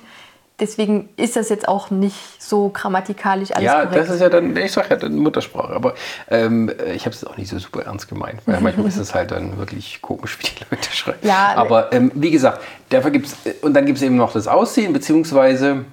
deswegen 0.62 1.10
ist 1.18 1.36
das 1.36 1.50
jetzt 1.50 1.68
auch 1.68 1.90
nicht 1.90 2.16
so 2.42 2.70
grammatikalisch 2.70 3.52
alles 3.52 3.66
Ja, 3.66 3.86
korrekt. 3.86 3.96
das 3.96 4.10
ist 4.16 4.22
ja 4.22 4.30
dann, 4.30 4.56
ich 4.56 4.72
sag 4.72 4.90
ja 4.90 4.96
dann 4.96 5.16
Muttersprache, 5.18 5.74
aber 5.74 5.96
ähm, 6.30 6.72
ich 6.94 7.06
habe 7.06 7.16
es 7.16 7.26
auch 7.26 7.36
nicht 7.36 7.50
so 7.50 7.60
super 7.60 7.84
ernst 7.84 8.08
gemeint, 8.08 8.42
weil 8.46 8.62
manchmal 8.62 8.88
ist 8.88 8.98
es 8.98 9.14
halt 9.14 9.32
dann 9.32 9.58
wirklich 9.58 10.02
komisch, 10.02 10.38
wie 10.40 10.44
die 10.48 10.66
Leute 10.70 10.90
schreiben. 10.92 11.20
Ja, 11.28 11.54
aber 11.56 11.92
ähm, 11.92 12.12
wie 12.16 12.32
gesagt, 12.32 12.62
dafür 12.90 13.12
gibt's 13.12 13.36
und 13.62 13.74
dann 13.74 13.86
gibt 13.86 13.98
es 13.98 14.04
eben 14.04 14.16
noch 14.16 14.32
das 14.32 14.48
Aussehen, 14.48 14.94
beziehungsweise 14.94 15.86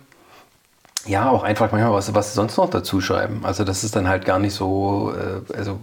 ja, 1.06 1.31
auch 1.31 1.43
einfach 1.43 1.73
manchmal, 1.73 1.93
was, 1.94 2.15
was 2.15 2.29
sie 2.31 2.35
sonst 2.35 2.56
noch 2.59 2.69
dazu 2.69 3.00
schreiben. 3.00 3.41
Also 3.43 3.65
das 3.65 3.82
ist 3.82 3.97
dann 3.97 4.09
halt 4.09 4.26
gar 4.26 4.38
nicht 4.38 4.53
so, 4.55 5.12
äh, 5.17 5.56
also 5.56 5.79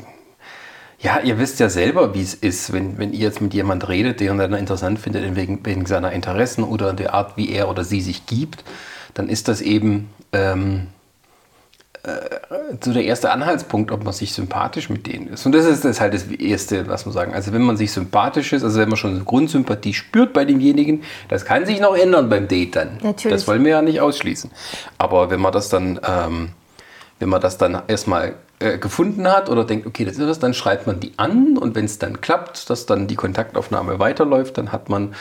ja, 1.06 1.20
ihr 1.20 1.38
wisst 1.38 1.60
ja 1.60 1.70
selber, 1.70 2.16
wie 2.16 2.24
es 2.24 2.34
ist, 2.34 2.74
wenn, 2.74 2.98
wenn 2.98 3.14
ihr 3.14 3.20
jetzt 3.20 3.40
mit 3.40 3.54
jemand 3.54 3.88
redet, 3.88 4.20
den 4.20 4.40
ihr 4.40 4.58
interessant 4.58 4.98
findet, 4.98 5.36
wegen, 5.36 5.64
wegen 5.64 5.86
seiner 5.86 6.12
Interessen 6.12 6.64
oder 6.64 6.94
der 6.94 7.14
Art, 7.14 7.38
wie 7.38 7.52
er 7.52 7.70
oder 7.70 7.84
sie 7.84 8.02
sich 8.02 8.26
gibt, 8.26 8.64
dann 9.14 9.30
ist 9.30 9.48
das 9.48 9.62
eben 9.62 10.10
ähm, 10.34 10.88
äh, 12.02 12.10
so 12.84 12.92
der 12.92 13.04
erste 13.04 13.30
Anhaltspunkt, 13.30 13.92
ob 13.92 14.04
man 14.04 14.14
sich 14.14 14.34
sympathisch 14.34 14.90
mit 14.90 15.06
denen 15.06 15.28
ist. 15.28 15.46
Und 15.46 15.52
das 15.52 15.66
ist 15.66 15.86
das 15.86 16.02
halt 16.02 16.16
das 16.16 16.24
Erste, 16.24 16.88
was 16.88 17.06
man 17.06 17.14
sagen. 17.14 17.36
Also 17.36 17.54
wenn 17.54 17.62
man 17.62 17.78
sich 17.78 17.92
sympathisch 17.92 18.52
ist, 18.52 18.64
also 18.64 18.80
wenn 18.80 18.90
man 18.90 18.98
schon 18.98 19.24
Grundsympathie 19.26 19.94
spürt 19.94 20.34
bei 20.34 20.44
demjenigen, 20.44 21.04
das 21.30 21.46
kann 21.46 21.68
sich 21.68 21.80
noch 21.80 21.96
ändern 21.96 22.30
beim 22.30 22.48
Date 22.48 22.78
dann. 22.78 22.98
Natürlich. 23.04 23.32
Das 23.38 23.48
wollen 23.48 23.64
wir 23.64 23.72
ja 23.74 23.84
nicht 23.84 24.02
ausschließen. 24.02 24.50
Aber 24.98 25.30
wenn 25.30 25.40
man 25.40 25.54
das 25.54 25.70
dann, 25.70 26.00
ähm, 26.04 26.50
wenn 27.20 27.30
man 27.30 27.42
das 27.42 27.60
dann 27.60 27.84
erstmal 27.88 28.34
äh, 28.60 28.78
gefunden 28.78 29.28
hat 29.28 29.50
oder 29.50 29.66
denkt, 29.66 29.86
okay, 29.86 30.06
das 30.06 30.18
ist 30.18 30.28
was, 30.28 30.40
dann 30.40 30.54
schreibt 30.54 30.88
man 30.88 31.00
die 31.00 31.14
an 31.18 31.58
und 31.58 31.76
wenn 31.76 31.86
es 31.86 32.00
dann 32.00 32.22
klappt, 32.22 32.70
dass 32.70 32.86
dann 32.86 33.08
die 33.08 33.16
Kontaktaufnahme 33.16 34.00
weiterläuft, 34.00 34.58
dann 34.58 34.72
hat 34.72 34.88
man 34.90 35.14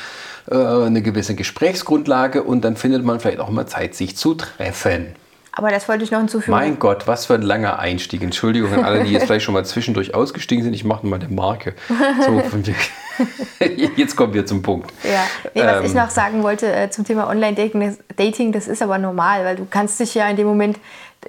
äh, 0.50 0.54
eine 0.56 1.02
gewisse 1.02 1.34
Gesprächsgrundlage 1.34 2.42
und 2.42 2.64
dann 2.64 2.76
findet 2.76 3.04
man 3.04 3.18
vielleicht 3.20 3.40
auch 3.40 3.50
mal 3.50 3.66
Zeit, 3.66 3.94
sich 3.94 4.16
zu 4.16 4.34
treffen. 4.34 5.14
aber 5.52 5.70
das 5.70 5.88
wollte 5.88 6.04
ich 6.04 6.10
noch 6.10 6.18
hinzufügen. 6.18 6.52
Mein 6.52 6.78
Gott, 6.78 7.06
was 7.06 7.26
für 7.26 7.34
ein 7.34 7.42
langer 7.42 7.78
Einstieg. 7.78 8.22
Entschuldigung 8.22 8.72
an 8.72 8.84
alle, 8.84 9.04
die 9.04 9.12
jetzt 9.12 9.24
vielleicht 9.26 9.44
schon 9.44 9.54
mal 9.54 9.64
zwischendurch 9.64 10.14
ausgestiegen 10.14 10.62
sind. 10.64 10.72
Ich 10.74 10.84
mache 10.84 11.06
mal 11.06 11.18
eine 11.20 11.28
Marke. 11.28 11.74
So, 12.26 12.42
jetzt 13.96 14.16
kommen 14.16 14.34
wir 14.34 14.44
zum 14.46 14.62
Punkt. 14.62 14.92
Ja, 15.04 15.24
nee, 15.54 15.62
was 15.62 15.78
Ähm. 15.80 15.86
ich 15.86 15.94
noch 15.94 16.10
sagen 16.10 16.42
wollte 16.42 16.72
äh, 16.72 16.90
zum 16.90 17.04
Thema 17.04 17.28
Online-Dating, 17.28 17.80
das, 17.80 17.98
Dating, 18.16 18.52
das 18.52 18.66
ist 18.68 18.82
aber 18.82 18.98
normal, 18.98 19.44
weil 19.44 19.56
du 19.56 19.66
kannst 19.68 20.00
dich 20.00 20.14
ja 20.14 20.28
in 20.28 20.36
dem 20.36 20.46
Moment, 20.46 20.78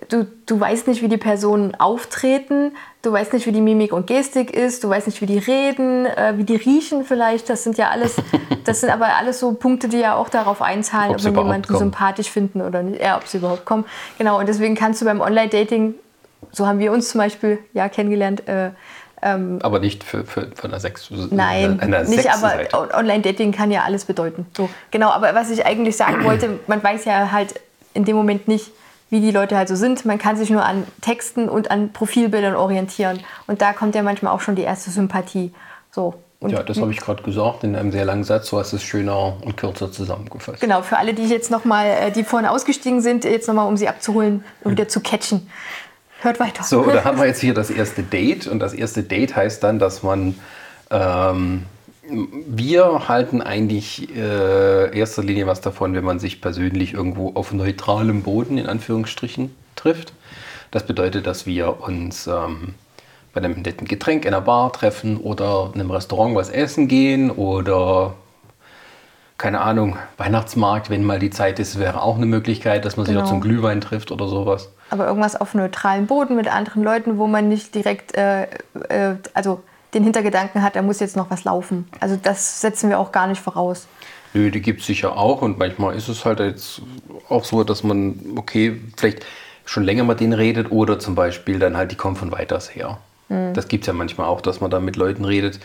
du, 0.10 0.26
du 0.46 0.60
weißt 0.60 0.88
nicht, 0.88 1.02
wie 1.02 1.08
die 1.08 1.18
Personen 1.18 1.76
auftreten, 1.76 2.72
du 3.02 3.12
weißt 3.12 3.34
nicht, 3.34 3.46
wie 3.46 3.52
die 3.52 3.62
Mimik 3.62 3.94
und 3.94 4.08
Gestik 4.08 4.52
ist, 4.52 4.84
du 4.84 4.90
weißt 4.90 5.08
nicht, 5.08 5.22
wie 5.22 5.26
die 5.26 5.38
reden, 5.38 6.06
äh, 6.06 6.34
wie 6.38 6.44
die 6.44 6.56
riechen 6.56 7.06
vielleicht, 7.06 7.50
das 7.50 7.64
sind 7.64 7.78
ja 7.78 7.90
alles, 7.90 8.16
das 8.64 8.82
sind 8.82 8.90
aber 8.90 9.08
alles 9.18 9.40
so 9.40 9.54
Punkte, 9.54 9.88
die 9.88 9.98
ja 10.00 10.16
auch 10.16 10.30
darauf 10.30 10.62
einzahlen, 10.62 11.10
Ob 11.10 11.16
ob, 11.16 11.22
sie 11.22 11.34
wir 11.36 11.42
jemanden 11.42 11.68
kommen. 11.68 11.80
sympathisch 11.80 12.30
finden 12.30 12.62
oder 12.62 12.84
nicht, 12.84 13.02
ja, 13.02 13.18
ob 13.18 13.28
sie 13.28 13.38
überhaupt 13.38 13.66
kommen. 13.66 13.86
Genau, 14.18 14.40
und 14.40 14.48
deswegen 14.48 14.76
kannst 14.76 15.02
du 15.02 15.06
beim 15.06 15.22
Online-Dating, 15.22 15.96
so 16.52 16.66
haben 16.68 16.80
wir 16.80 16.92
uns 16.92 17.10
zum 17.10 17.20
Beispiel 17.20 17.60
ja 17.74 17.90
kennengelernt, 17.90 18.48
äh, 18.48 18.72
Aber 19.22 19.80
nicht 19.80 20.04
für, 20.04 20.24
für, 20.24 20.50
für 20.54 20.66
eine 20.66 20.80
Sex. 20.80 21.10
Nein, 21.32 21.80
einer 21.80 22.04
nicht, 22.04 22.32
aber 22.32 22.60
On- 22.74 22.92
Online-Dating 22.94 23.52
kann 23.52 23.72
ja 23.72 23.82
alles 23.84 24.06
bedeuten. 24.06 24.46
So, 24.56 24.70
genau, 24.92 25.10
aber 25.10 25.34
was 25.34 25.50
ich 25.50 25.66
eigentlich 25.66 25.98
sagen 25.98 26.24
wollte, 26.24 26.60
man 26.68 26.84
weiß 26.84 27.06
ja 27.06 27.32
halt 27.32 27.60
in 27.96 28.06
dem 28.06 28.16
Moment 28.16 28.48
nicht, 28.48 28.72
wie 29.10 29.22
die 29.22 29.32
Leute 29.32 29.56
halt 29.58 29.68
so 29.68 29.76
sind. 29.76 30.06
Man 30.06 30.18
kann 30.18 30.36
sich 30.36 30.50
nur 30.50 30.66
an 30.66 30.86
Texten 31.02 31.48
und 31.50 31.72
an 31.72 31.94
Profilbildern 31.94 32.56
orientieren. 32.56 33.20
Und 33.48 33.62
da 33.62 33.74
kommt 33.74 33.96
ja 33.96 34.04
manchmal 34.04 34.34
auch 34.34 34.42
schon 34.42 34.56
die 34.56 34.64
erste 34.64 34.90
Sympathie. 34.90 35.54
So. 35.92 36.16
Und 36.40 36.52
Ja, 36.52 36.64
das 36.64 36.80
habe 36.80 36.92
ich 36.92 37.00
gerade 37.00 37.24
gesagt 37.24 37.64
in 37.64 37.76
einem 37.76 37.92
sehr 37.92 38.06
langen 38.06 38.24
Satz. 38.24 38.50
So 38.50 38.60
hast 38.60 38.74
du 38.74 38.78
es 38.78 38.84
schöner 38.84 39.38
und 39.42 39.58
kürzer 39.58 39.92
zusammengefasst. 39.92 40.60
Genau, 40.60 40.82
für 40.82 40.98
alle, 40.98 41.14
die 41.14 41.26
jetzt 41.26 41.50
noch 41.50 41.66
mal, 41.66 41.86
äh, 41.86 42.12
die 42.12 42.24
vorhin 42.24 42.48
ausgestiegen 42.48 43.02
sind, 43.02 43.24
jetzt 43.24 43.48
nochmal, 43.48 43.68
um 43.68 43.78
sie 43.78 43.88
abzuholen 43.88 44.44
und 44.64 44.72
wieder 44.72 44.88
zu 44.88 45.00
catchen. 45.00 45.50
Hört 46.22 46.40
weiter. 46.40 46.64
So, 46.64 46.84
da 46.84 47.04
haben 47.04 47.18
wir 47.18 47.26
jetzt 47.28 47.42
hier 47.42 47.54
das 47.54 47.70
erste 47.70 48.04
Date. 48.04 48.48
Und 48.48 48.60
das 48.60 48.74
erste 48.74 49.04
Date 49.04 49.36
heißt 49.36 49.64
dann, 49.64 49.80
dass 49.80 50.04
man. 50.04 50.36
Ähm, 50.92 51.66
wir 52.48 53.08
halten 53.08 53.42
eigentlich 53.42 54.16
äh, 54.16 54.98
erster 54.98 55.24
Linie 55.24 55.48
was 55.48 55.62
davon, 55.62 55.94
wenn 55.94 56.04
man 56.04 56.20
sich 56.20 56.42
persönlich 56.42 56.94
irgendwo 56.94 57.34
auf 57.36 57.52
neutralem 57.54 58.24
Boden 58.24 58.58
in 58.58 58.68
Anführungsstrichen 58.68 59.56
trifft. 59.76 60.14
Das 60.72 60.86
bedeutet, 60.86 61.28
dass 61.28 61.46
wir 61.46 61.82
uns 61.82 62.28
ähm, 62.28 62.76
bei 63.34 63.42
einem 63.42 63.62
netten 63.62 63.88
Getränk 63.88 64.26
in 64.26 64.34
einer 64.34 64.42
Bar 64.42 64.74
treffen 64.74 65.18
oder 65.18 65.72
in 65.74 65.82
einem 65.82 65.92
Restaurant 65.92 66.36
was 66.36 66.50
essen 66.50 66.88
gehen 66.88 67.32
oder 67.32 68.16
keine 69.38 69.60
Ahnung, 69.60 69.98
Weihnachtsmarkt, 70.18 70.90
wenn 70.90 71.04
mal 71.04 71.20
die 71.20 71.30
Zeit 71.30 71.60
ist, 71.60 71.78
wäre 71.78 72.02
auch 72.02 72.16
eine 72.16 72.26
Möglichkeit, 72.26 72.86
dass 72.86 72.96
man 72.96 73.06
sich 73.06 73.14
Genau. 73.14 73.26
auch 73.26 73.30
zum 73.30 73.42
Glühwein 73.42 73.82
trifft 73.82 74.12
oder 74.12 74.28
sowas. 74.28 74.72
Aber 74.90 75.08
irgendwas 75.08 75.36
auf 75.36 75.54
neutralem 75.54 76.08
Boden 76.08 76.36
mit 76.38 76.48
anderen 76.48 76.84
Leuten, 76.84 77.18
wo 77.18 77.28
man 77.28 77.50
nicht 77.50 77.76
direkt, 77.76 78.16
äh, 78.16 78.44
äh, 78.88 79.16
also 79.34 79.62
den 79.96 80.04
Hintergedanken 80.04 80.62
hat, 80.62 80.76
da 80.76 80.82
muss 80.82 81.00
jetzt 81.00 81.16
noch 81.16 81.32
was 81.32 81.44
laufen. 81.46 81.88
Also 82.00 82.18
das 82.22 82.62
setzen 82.62 82.90
wir 82.90 83.00
auch 83.00 83.12
gar 83.12 83.28
nicht 83.28 83.42
voraus. 83.42 83.88
Nö, 84.34 84.52
die 84.52 84.62
gibt 84.62 84.82
es 84.82 84.88
sicher 84.88 85.18
auch 85.18 85.42
und 85.42 85.58
manchmal 85.58 85.96
ist 85.96 86.10
es 86.10 86.26
halt 86.26 86.40
jetzt 86.42 86.82
auch 87.30 87.46
so, 87.46 87.64
dass 87.64 87.84
man, 87.84 88.20
okay, 88.36 88.80
vielleicht 88.98 89.26
schon 89.64 89.84
länger 89.84 90.04
mit 90.04 90.20
denen 90.20 90.34
redet 90.34 90.72
oder 90.72 91.00
zum 91.00 91.16
Beispiel 91.16 91.58
dann 91.58 91.78
halt, 91.78 91.92
die 91.92 91.96
kommen 91.96 92.18
von 92.18 92.32
weiters 92.32 92.76
her. 92.76 93.00
Das 93.28 93.68
gibt 93.68 93.86
es 93.86 93.88
ja 93.88 93.94
manchmal 93.94 94.28
auch, 94.28 94.40
dass 94.40 94.62
man 94.62 94.70
da 94.70 94.80
mit 94.80 94.98
Leuten 94.98 95.26
redet, 95.26 95.60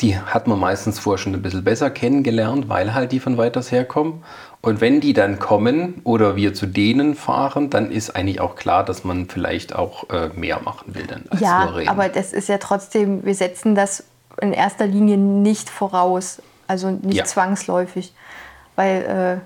die 0.00 0.18
hat 0.18 0.46
man 0.46 0.58
meistens 0.58 0.98
vorher 0.98 1.18
schon 1.18 1.34
ein 1.34 1.42
bisschen 1.42 1.64
besser 1.64 1.90
kennengelernt, 1.90 2.68
weil 2.68 2.92
halt 2.94 3.12
die 3.12 3.20
von 3.20 3.38
weiters 3.38 3.72
herkommen. 3.72 4.22
Und 4.60 4.80
wenn 4.80 5.00
die 5.00 5.12
dann 5.12 5.38
kommen 5.38 6.00
oder 6.04 6.36
wir 6.36 6.52
zu 6.52 6.66
denen 6.66 7.14
fahren, 7.14 7.70
dann 7.70 7.90
ist 7.90 8.14
eigentlich 8.16 8.40
auch 8.40 8.56
klar, 8.56 8.84
dass 8.84 9.04
man 9.04 9.28
vielleicht 9.28 9.74
auch 9.74 10.10
äh, 10.10 10.28
mehr 10.34 10.60
machen 10.60 10.94
will 10.94 11.06
dann 11.06 11.24
als 11.30 11.40
ja, 11.40 11.64
reden. 11.64 11.88
aber 11.88 12.08
das 12.08 12.32
ist 12.32 12.48
ja 12.48 12.58
trotzdem, 12.58 13.24
wir 13.24 13.34
setzen 13.34 13.74
das 13.74 14.04
in 14.40 14.52
erster 14.52 14.86
Linie 14.86 15.16
nicht 15.16 15.70
voraus. 15.70 16.42
Also 16.66 16.90
nicht 16.90 17.14
Ja. 17.14 17.24
zwangsläufig. 17.24 18.12
Weil 18.74 19.40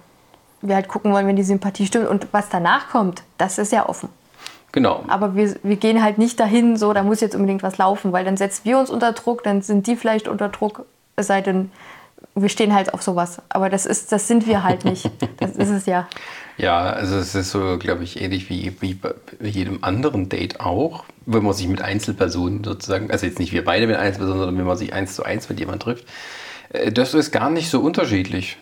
äh, 0.63 0.67
wir 0.67 0.75
halt 0.75 0.89
gucken 0.89 1.13
wollen, 1.13 1.27
wenn 1.27 1.37
die 1.37 1.43
Sympathie 1.43 1.87
stimmt. 1.87 2.09
Und 2.09 2.27
was 2.33 2.49
danach 2.49 2.89
kommt, 2.89 3.23
das 3.39 3.59
ist 3.59 3.73
ja 3.73 3.89
offen. 3.89 4.09
Genau. 4.73 5.05
Aber 5.09 5.35
wir, 5.35 5.57
wir 5.63 5.77
gehen 5.77 6.03
halt 6.03 6.19
nicht 6.19 6.39
dahin, 6.41 6.77
so, 6.77 6.93
da 6.93 7.03
muss 7.03 7.21
jetzt 7.21 7.35
unbedingt 7.35 7.63
was 7.63 7.79
laufen, 7.79 8.13
weil 8.13 8.25
dann 8.25 8.37
setzen 8.37 8.63
wir 8.65 8.79
uns 8.79 8.91
unter 8.91 9.13
Druck, 9.13 9.43
dann 9.43 9.63
sind 9.63 9.87
die 9.87 9.97
vielleicht 9.97 10.29
unter 10.29 10.49
Druck, 10.49 10.85
es 11.17 11.27
sei 11.27 11.41
denn, 11.41 11.71
wir 12.35 12.49
stehen 12.49 12.75
halt 12.75 12.95
auf 12.95 13.03
sowas. 13.03 13.43
Aber 13.49 13.69
das, 13.69 13.87
ist, 13.87 14.13
das 14.13 14.29
sind 14.29 14.47
wir 14.47 14.63
halt 14.63 14.85
nicht. 14.85 15.11
Das 15.39 15.53
ist 15.53 15.71
es 15.71 15.87
ja. 15.87 16.09
Ja, 16.61 16.83
also 16.91 17.17
es 17.17 17.35
ist 17.35 17.53
so, 17.53 17.79
glaube 17.79 18.05
ich, 18.05 18.21
ähnlich 18.21 18.51
wie, 18.51 18.77
wie 18.81 18.93
bei 18.93 19.15
jedem 19.41 19.83
anderen 19.83 20.29
Date 20.29 20.61
auch, 20.61 21.05
wenn 21.25 21.43
man 21.43 21.55
sich 21.55 21.67
mit 21.67 21.81
Einzelpersonen 21.81 22.63
sozusagen, 22.65 23.11
also 23.11 23.25
jetzt 23.25 23.39
nicht 23.39 23.53
wir 23.53 23.65
beide 23.65 23.87
mit 23.87 23.97
Einzelpersonen, 23.97 24.41
sondern 24.41 24.59
wenn 24.59 24.67
man 24.67 24.77
sich 24.77 24.93
eins 24.93 25.15
zu 25.15 25.23
eins 25.23 25.49
mit 25.49 25.59
jemandem 25.59 25.81
trifft, 25.81 26.07
äh, 26.71 26.93
das 26.93 27.15
ist 27.15 27.31
gar 27.31 27.49
nicht 27.49 27.71
so 27.71 27.81
unterschiedlich. 27.81 28.59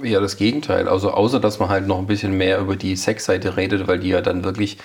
Ja, 0.00 0.20
das 0.20 0.36
Gegenteil. 0.36 0.88
Also 0.88 1.10
außer, 1.10 1.40
dass 1.40 1.58
man 1.58 1.70
halt 1.70 1.88
noch 1.88 1.98
ein 1.98 2.06
bisschen 2.06 2.36
mehr 2.36 2.60
über 2.60 2.76
die 2.76 2.94
Sexseite 2.94 3.56
redet, 3.56 3.88
weil 3.88 3.98
die 3.98 4.10
ja 4.10 4.20
dann 4.20 4.44
wirklich 4.44 4.78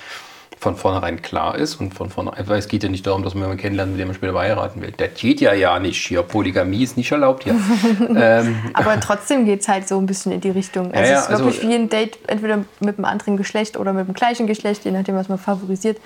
von 0.58 0.76
vornherein 0.76 1.22
klar 1.22 1.56
ist 1.56 1.76
und 1.76 1.94
von 1.94 2.10
vornherein, 2.10 2.48
weil 2.48 2.58
es 2.60 2.68
geht 2.68 2.84
ja 2.84 2.90
nicht 2.90 3.06
darum, 3.06 3.24
dass 3.24 3.34
man 3.34 3.44
jemanden 3.44 3.62
kennenlernt, 3.62 3.92
mit 3.92 4.00
dem 4.00 4.08
man 4.08 4.16
später 4.16 4.34
heiraten 4.38 4.82
will. 4.82 4.94
Das 4.98 5.14
geht 5.16 5.42
ja 5.42 5.54
ja 5.54 5.78
nicht 5.80 6.06
hier. 6.08 6.24
Polygamie 6.24 6.84
ist 6.84 6.98
nicht 6.98 7.12
erlaubt 7.12 7.44
hier. 7.44 7.56
ähm, 8.16 8.58
Aber 8.74 9.00
trotzdem 9.00 9.46
geht 9.46 9.62
es 9.62 9.68
halt 9.68 9.88
so 9.88 9.98
ein 9.98 10.06
bisschen 10.06 10.32
in 10.32 10.42
die 10.42 10.50
Richtung. 10.50 10.92
Also 10.94 11.12
ja, 11.12 11.18
es 11.20 11.26
ist 11.26 11.30
also- 11.30 11.46
wirklich 11.46 11.68
wie 11.68 11.76
ein 11.76 11.90
Date, 11.90 12.18
entweder 12.28 12.60
mit 12.80 12.98
einem 12.98 13.06
anderen 13.06 13.38
Geschlecht 13.38 13.78
oder 13.78 13.94
mit 13.94 14.08
dem 14.08 14.14
gleichen 14.14 14.48
Geschlecht, 14.48 14.86
je 14.86 14.92
nachdem, 14.92 15.16
was 15.16 15.30
man 15.30 15.38
favorisiert. 15.38 15.98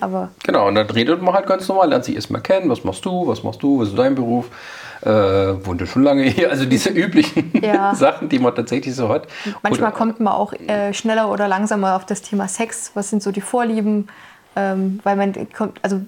Aber 0.00 0.30
Genau, 0.44 0.66
und 0.68 0.74
dann 0.74 0.88
redet 0.90 1.22
man 1.22 1.34
halt 1.34 1.46
ganz 1.46 1.66
normal, 1.68 1.88
lernt 1.88 2.04
sich 2.04 2.16
erstmal 2.16 2.42
kennen, 2.42 2.68
was 2.68 2.84
machst 2.84 3.04
du, 3.04 3.26
was 3.26 3.42
machst 3.42 3.62
du, 3.62 3.80
was 3.80 3.88
ist 3.88 3.98
dein 3.98 4.14
Beruf, 4.14 4.46
äh, 5.06 5.64
wohnt 5.66 5.80
du 5.80 5.86
schon 5.86 6.02
lange 6.02 6.22
hier, 6.24 6.50
also 6.50 6.64
diese 6.66 6.90
üblichen 6.90 7.52
Ja. 7.62 7.94
Sachen, 7.94 8.28
die 8.28 8.38
man 8.38 8.54
tatsächlich 8.54 8.94
so 8.94 9.08
hat. 9.08 9.28
manchmal 9.62 9.90
Oder- 9.90 9.96
kommt 9.98 10.20
man 10.20 10.32
auch 10.34 10.52
äh, 10.52 10.92
schneller 10.92 11.30
oder 11.30 11.48
langsamer 11.48 11.96
auf 11.96 12.04
das 12.06 12.22
Thema 12.22 12.48
Sex. 12.48 12.90
Was 12.94 13.10
sind 13.10 13.22
so 13.22 13.30
die 13.32 13.40
Vorlieben? 13.40 14.08
Ähm, 14.56 15.00
weil 15.04 15.16
man 15.16 15.34
kommt, 15.52 15.78
also 15.82 16.00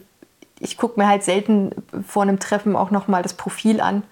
ich 0.59 0.77
gucke 0.77 0.99
mir 0.99 1.07
halt 1.07 1.23
selten 1.23 1.71
vor 2.07 2.23
einem 2.23 2.39
Treffen 2.41 2.75
auch 2.77 2.91
nochmal 2.91 3.23
das 3.23 3.35
Profil 3.35 3.81
an 3.81 4.03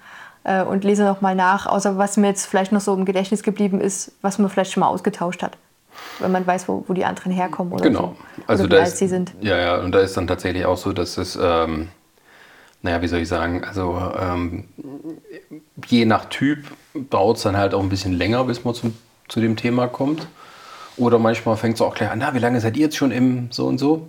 äh, 0.44 0.62
und 0.62 0.84
lese 0.84 1.04
nochmal 1.04 1.34
nach, 1.34 1.66
außer 1.66 1.98
was 1.98 2.16
mir 2.16 2.28
jetzt 2.28 2.46
vielleicht 2.46 2.70
noch 2.70 2.80
so 2.82 2.94
im 2.94 3.04
Gedächtnis 3.04 3.42
geblieben 3.42 3.80
ist, 3.80 4.12
was 4.22 4.38
man 4.38 4.48
vielleicht 4.50 4.72
schon 4.72 4.82
mal 4.82 4.88
ausgetauscht 4.88 5.42
hat. 5.42 5.56
Wenn 6.18 6.30
man 6.30 6.46
weiß, 6.46 6.68
wo, 6.68 6.84
wo 6.86 6.92
die 6.92 7.06
anderen 7.06 7.32
herkommen 7.32 7.72
oder 7.72 7.82
Genau. 7.82 8.14
so. 8.36 8.42
Also 8.46 8.64
oder 8.64 8.70
da 8.70 8.76
wie 8.76 8.80
alt 8.84 8.88
ist, 8.92 8.98
sie 8.98 9.08
sind. 9.08 9.32
Ja, 9.40 9.56
ja, 9.58 9.76
und 9.78 9.92
da 9.92 10.00
ist 10.00 10.16
dann 10.16 10.26
tatsächlich 10.26 10.66
auch 10.66 10.76
so, 10.76 10.92
dass 10.92 11.16
es, 11.16 11.38
ähm, 11.42 11.88
naja, 12.86 13.02
wie 13.02 13.08
soll 13.08 13.20
ich 13.20 13.28
sagen, 13.28 13.64
also 13.64 14.00
ähm, 14.18 14.64
je 15.88 16.04
nach 16.06 16.26
Typ 16.26 16.58
dauert 16.94 17.36
es 17.36 17.42
dann 17.42 17.56
halt 17.56 17.74
auch 17.74 17.82
ein 17.82 17.88
bisschen 17.88 18.12
länger, 18.12 18.44
bis 18.44 18.64
man 18.64 18.74
zum, 18.74 18.96
zu 19.28 19.40
dem 19.40 19.56
Thema 19.56 19.88
kommt. 19.88 20.28
Oder 20.98 21.18
manchmal 21.18 21.56
fängt 21.56 21.74
es 21.74 21.82
auch 21.82 21.94
gleich 21.94 22.10
an, 22.10 22.20
na, 22.20 22.32
wie 22.32 22.38
lange 22.38 22.58
seid 22.60 22.76
ihr 22.76 22.84
jetzt 22.84 22.96
schon 22.96 23.10
im 23.10 23.48
so 23.50 23.66
und 23.66 23.76
so? 23.76 24.08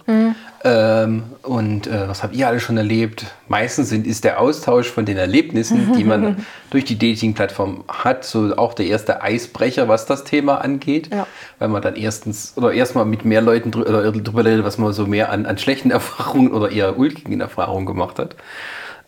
Ähm, 0.63 1.24
und 1.44 1.88
äh, 1.88 2.08
was 2.08 2.24
habt 2.24 2.34
ihr 2.34 2.48
alle 2.48 2.62
schon 2.62 2.77
erlebt? 2.77 3.25
Meistens 3.50 3.89
sind, 3.89 4.08
ist 4.08 4.24
der 4.24 4.39
Austausch 4.39 4.89
von 4.89 5.06
den 5.06 5.17
Erlebnissen, 5.17 5.94
die 5.98 6.06
man 6.06 6.46
durch 6.70 6.86
die 6.86 6.98
Dating-Plattform 6.98 7.84
hat, 7.89 8.24
so 8.24 8.56
auch 8.56 8.74
der 8.74 8.88
erste 8.88 9.22
Eisbrecher, 9.22 9.89
was 9.89 10.06
das 10.06 10.24
Thema 10.24 10.62
angeht. 10.62 11.13
Ja. 11.13 11.27
Weil 11.60 11.67
man 11.67 11.82
dann 11.82 11.96
erstens 11.96 12.53
oder 12.56 12.72
erstmal 12.72 13.06
mit 13.06 13.25
mehr 13.25 13.41
Leuten 13.41 13.72
drü 13.72 13.82
oder 13.82 14.12
drüber 14.12 14.46
redet, 14.46 14.63
was 14.63 14.77
man 14.77 14.94
so 14.94 15.06
mehr 15.06 15.29
an, 15.29 15.46
an 15.46 15.58
schlechten 15.58 15.91
Erfahrungen 15.98 16.53
oder 16.53 16.72
eher 16.72 16.98
ulkigen 16.98 17.41
Erfahrungen 17.41 17.86
gemacht 17.86 18.17
hat. 18.17 18.36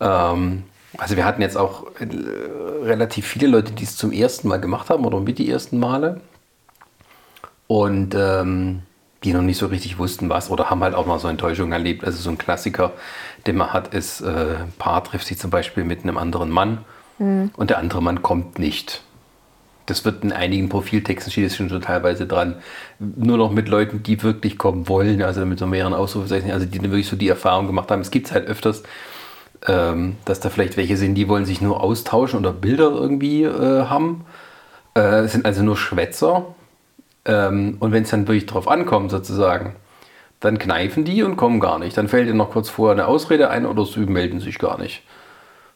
Ähm, 0.02 0.64
also 0.98 1.16
wir 1.16 1.24
hatten 1.24 1.42
jetzt 1.42 1.58
auch 1.58 1.86
äh, 2.00 2.08
relativ 2.84 3.26
viele 3.26 3.48
Leute, 3.48 3.72
die 3.72 3.86
es 3.86 3.96
zum 3.96 4.12
ersten 4.12 4.50
Mal 4.50 4.60
gemacht 4.60 4.90
haben 4.90 5.06
oder 5.06 5.20
mit 5.22 5.38
die 5.38 5.50
ersten 5.50 5.80
Male 5.80 6.20
und 7.70 8.16
ähm, 8.16 8.82
die 9.24 9.32
noch 9.32 9.44
nicht 9.44 9.60
so 9.60 9.68
richtig 9.68 10.00
wussten, 10.00 10.28
was 10.28 10.50
oder 10.50 10.72
haben 10.72 10.82
halt 10.82 10.96
auch 10.96 11.06
mal 11.06 11.20
so 11.20 11.28
Enttäuschungen 11.28 11.72
erlebt. 11.72 12.04
Also 12.04 12.18
so 12.18 12.32
ein 12.32 12.40
Klassiker, 12.40 12.94
den 13.46 13.58
man 13.58 13.72
hat, 13.72 13.94
ist, 13.94 14.22
äh, 14.22 14.26
ein 14.64 14.74
Paar 14.80 15.04
trifft 15.04 15.28
sich 15.28 15.38
zum 15.38 15.52
Beispiel 15.52 15.84
mit 15.84 16.02
einem 16.02 16.18
anderen 16.18 16.50
Mann 16.50 16.80
und 17.56 17.70
der 17.70 17.78
andere 17.78 18.02
Mann 18.02 18.24
kommt 18.24 18.58
nicht. 18.58 19.04
Das 19.86 20.04
wird 20.04 20.24
in 20.24 20.34
einigen 20.34 20.68
Profiltexten 20.68 21.32
steht 21.32 21.46
es 21.46 21.56
schon 21.56 21.70
so 21.70 21.78
teilweise 21.78 22.26
dran. 22.26 22.56
Nur 22.98 23.38
noch 23.38 23.52
mit 23.52 23.70
Leuten, 23.70 24.02
die 24.02 24.24
wirklich 24.24 24.58
kommen 24.58 24.90
wollen, 24.90 25.22
also 25.22 25.46
mit 25.46 25.60
so 25.60 25.68
mehreren 25.68 25.94
Ausrufezeichen, 25.94 26.50
also 26.52 26.66
die 26.66 26.82
wirklich 26.82 27.08
so 27.08 27.18
die 27.18 27.30
Erfahrung 27.30 27.68
gemacht 27.68 27.92
haben. 27.92 28.02
Es 28.02 28.10
gibt 28.10 28.28
es 28.28 28.34
halt 28.34 28.48
öfters, 28.48 28.82
ähm, 29.68 30.16
dass 30.26 30.40
da 30.40 30.50
vielleicht 30.50 30.76
welche 30.76 30.98
sind, 30.98 31.14
die 31.14 31.28
wollen 31.28 31.46
sich 31.46 31.62
nur 31.62 31.82
austauschen 31.84 32.40
oder 32.40 32.52
Bilder 32.52 32.90
irgendwie 32.90 33.44
äh, 33.44 33.86
haben. 33.86 34.26
Äh, 34.96 35.26
es 35.26 35.34
sind 35.34 35.46
also 35.46 35.62
nur 35.62 35.78
Schwätzer. 35.78 36.56
Ähm, 37.30 37.78
und 37.80 37.92
wenn 37.92 38.04
es 38.04 38.10
dann 38.10 38.28
wirklich 38.28 38.48
drauf 38.48 38.68
ankommt, 38.68 39.12
sozusagen, 39.12 39.76
dann 40.40 40.58
kneifen 40.58 41.04
die 41.06 41.22
und 41.22 41.38
kommen 41.38 41.60
gar 41.60 41.78
nicht. 41.78 41.96
Dann 41.98 42.08
fällt 42.08 42.28
ihnen 42.28 42.38
noch 42.38 42.52
kurz 42.52 42.70
vorher 42.70 42.94
eine 42.94 43.08
Ausrede 43.08 43.50
ein 43.50 43.66
oder 43.66 43.86
sie 43.86 44.00
melden 44.00 44.40
sich 44.40 44.58
gar 44.58 44.80
nicht. 44.80 45.04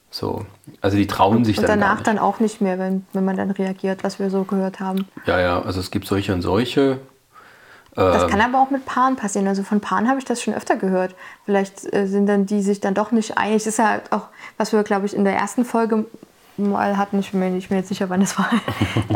So. 0.10 0.46
Also 0.82 0.98
die 0.98 1.06
trauen 1.08 1.44
sich 1.46 1.58
Und 1.58 1.64
dann 1.68 1.80
gar 1.80 1.88
danach 1.88 1.98
nicht. 2.00 2.08
dann 2.08 2.20
auch 2.20 2.40
nicht 2.40 2.62
mehr, 2.62 2.80
wenn, 2.80 3.06
wenn 3.14 3.26
man 3.26 3.36
dann 3.38 3.52
reagiert, 3.52 4.04
was 4.04 4.20
wir 4.20 4.30
so 4.30 4.44
gehört 4.44 4.80
haben. 4.80 5.08
Ja, 5.26 5.40
ja, 5.40 5.62
also 5.62 5.80
es 5.80 5.92
gibt 5.92 6.08
solche 6.08 6.34
und 6.34 6.42
solche. 6.42 7.00
Das 7.96 8.24
Ähm. 8.24 8.30
kann 8.30 8.42
aber 8.42 8.60
auch 8.60 8.72
mit 8.72 8.86
Paaren 8.86 9.16
passieren. 9.16 9.48
Also 9.48 9.62
von 9.64 9.80
Paaren 9.80 10.08
habe 10.08 10.18
ich 10.18 10.26
das 10.26 10.42
schon 10.42 10.54
öfter 10.56 10.78
gehört. 10.78 11.14
Vielleicht 11.46 11.94
äh, 11.94 12.08
sind 12.08 12.26
dann 12.28 12.46
die 12.48 12.62
sich 12.62 12.80
dann 12.80 12.94
doch 12.96 13.12
nicht 13.12 13.38
einig. 13.38 13.58
Das 13.64 13.68
ist 13.68 13.78
ja 13.80 14.02
auch, 14.10 14.28
was 14.58 14.72
wir, 14.74 14.82
glaube 14.84 15.06
ich, 15.06 15.16
in 15.16 15.26
der 15.26 15.36
ersten 15.36 15.66
Folge 15.66 16.06
mal 16.58 16.98
hatten. 16.98 17.20
Ich 17.20 17.32
bin 17.32 17.40
mir 17.42 17.50
nicht 17.50 17.70
jetzt 17.70 17.90
sicher, 17.90 18.10
wann 18.10 18.22
das 18.22 18.38
war. 18.40 18.50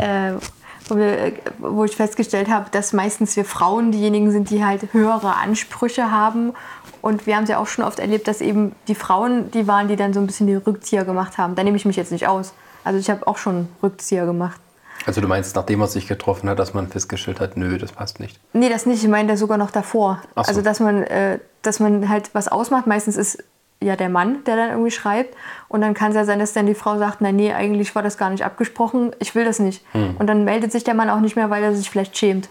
wo, 0.90 0.96
wir, 0.96 1.18
äh, 1.18 1.32
wo 1.58 1.84
ich 1.84 1.96
festgestellt 1.96 2.48
habe, 2.48 2.70
dass 2.70 2.92
meistens 2.92 3.36
wir 3.36 3.44
Frauen 3.44 3.92
diejenigen 3.92 4.30
sind, 4.30 4.50
die 4.50 4.64
halt 4.64 4.92
höhere 4.92 5.36
Ansprüche 5.36 6.10
haben. 6.10 6.54
Und 7.00 7.26
wir 7.26 7.36
haben 7.36 7.44
es 7.44 7.50
ja 7.50 7.58
auch 7.58 7.66
schon 7.66 7.84
oft 7.84 7.98
erlebt, 7.98 8.26
dass 8.28 8.40
eben 8.40 8.74
die 8.88 8.94
Frauen 8.94 9.50
die 9.50 9.66
waren, 9.66 9.88
die 9.88 9.96
dann 9.96 10.12
so 10.12 10.20
ein 10.20 10.26
bisschen 10.26 10.46
die 10.46 10.54
Rückzieher 10.54 11.04
gemacht 11.04 11.38
haben. 11.38 11.54
Da 11.54 11.62
nehme 11.62 11.76
ich 11.76 11.84
mich 11.84 11.96
jetzt 11.96 12.12
nicht 12.12 12.26
aus. 12.26 12.52
Also 12.84 12.98
ich 12.98 13.10
habe 13.10 13.26
auch 13.26 13.36
schon 13.36 13.68
Rückzieher 13.82 14.26
gemacht. 14.26 14.60
Also 15.06 15.20
du 15.20 15.28
meinst, 15.28 15.54
nachdem 15.56 15.80
er 15.80 15.86
sich 15.86 16.06
getroffen 16.06 16.50
hat, 16.50 16.58
dass 16.58 16.74
man 16.74 16.88
festgestellt 16.88 17.40
hat, 17.40 17.56
nö, 17.56 17.78
das 17.78 17.92
passt 17.92 18.20
nicht. 18.20 18.38
Nee, 18.52 18.68
das 18.68 18.84
nicht. 18.84 19.02
Ich 19.02 19.08
meine 19.08 19.36
sogar 19.36 19.56
noch 19.56 19.70
davor. 19.70 20.20
So. 20.34 20.42
Also, 20.42 20.62
dass 20.62 20.80
man, 20.80 21.02
äh, 21.04 21.38
dass 21.62 21.80
man 21.80 22.08
halt 22.08 22.30
was 22.34 22.48
ausmacht. 22.48 22.86
Meistens 22.86 23.16
ist 23.16 23.42
ja 23.82 23.96
der 23.96 24.08
Mann, 24.08 24.44
der 24.44 24.56
dann 24.56 24.70
irgendwie 24.70 24.90
schreibt. 24.90 25.34
Und 25.68 25.80
dann 25.80 25.94
kann 25.94 26.10
es 26.10 26.16
ja 26.16 26.24
sein, 26.24 26.38
dass 26.38 26.52
dann 26.52 26.66
die 26.66 26.74
Frau 26.74 26.98
sagt, 26.98 27.20
na 27.20 27.32
nee, 27.32 27.52
eigentlich 27.52 27.94
war 27.94 28.02
das 28.02 28.18
gar 28.18 28.30
nicht 28.30 28.44
abgesprochen. 28.44 29.12
Ich 29.18 29.34
will 29.34 29.44
das 29.44 29.58
nicht. 29.58 29.84
Hm. 29.92 30.16
Und 30.18 30.26
dann 30.26 30.44
meldet 30.44 30.72
sich 30.72 30.84
der 30.84 30.94
Mann 30.94 31.10
auch 31.10 31.20
nicht 31.20 31.36
mehr, 31.36 31.50
weil 31.50 31.62
er 31.62 31.74
sich 31.74 31.88
vielleicht 31.88 32.16
schämt. 32.16 32.48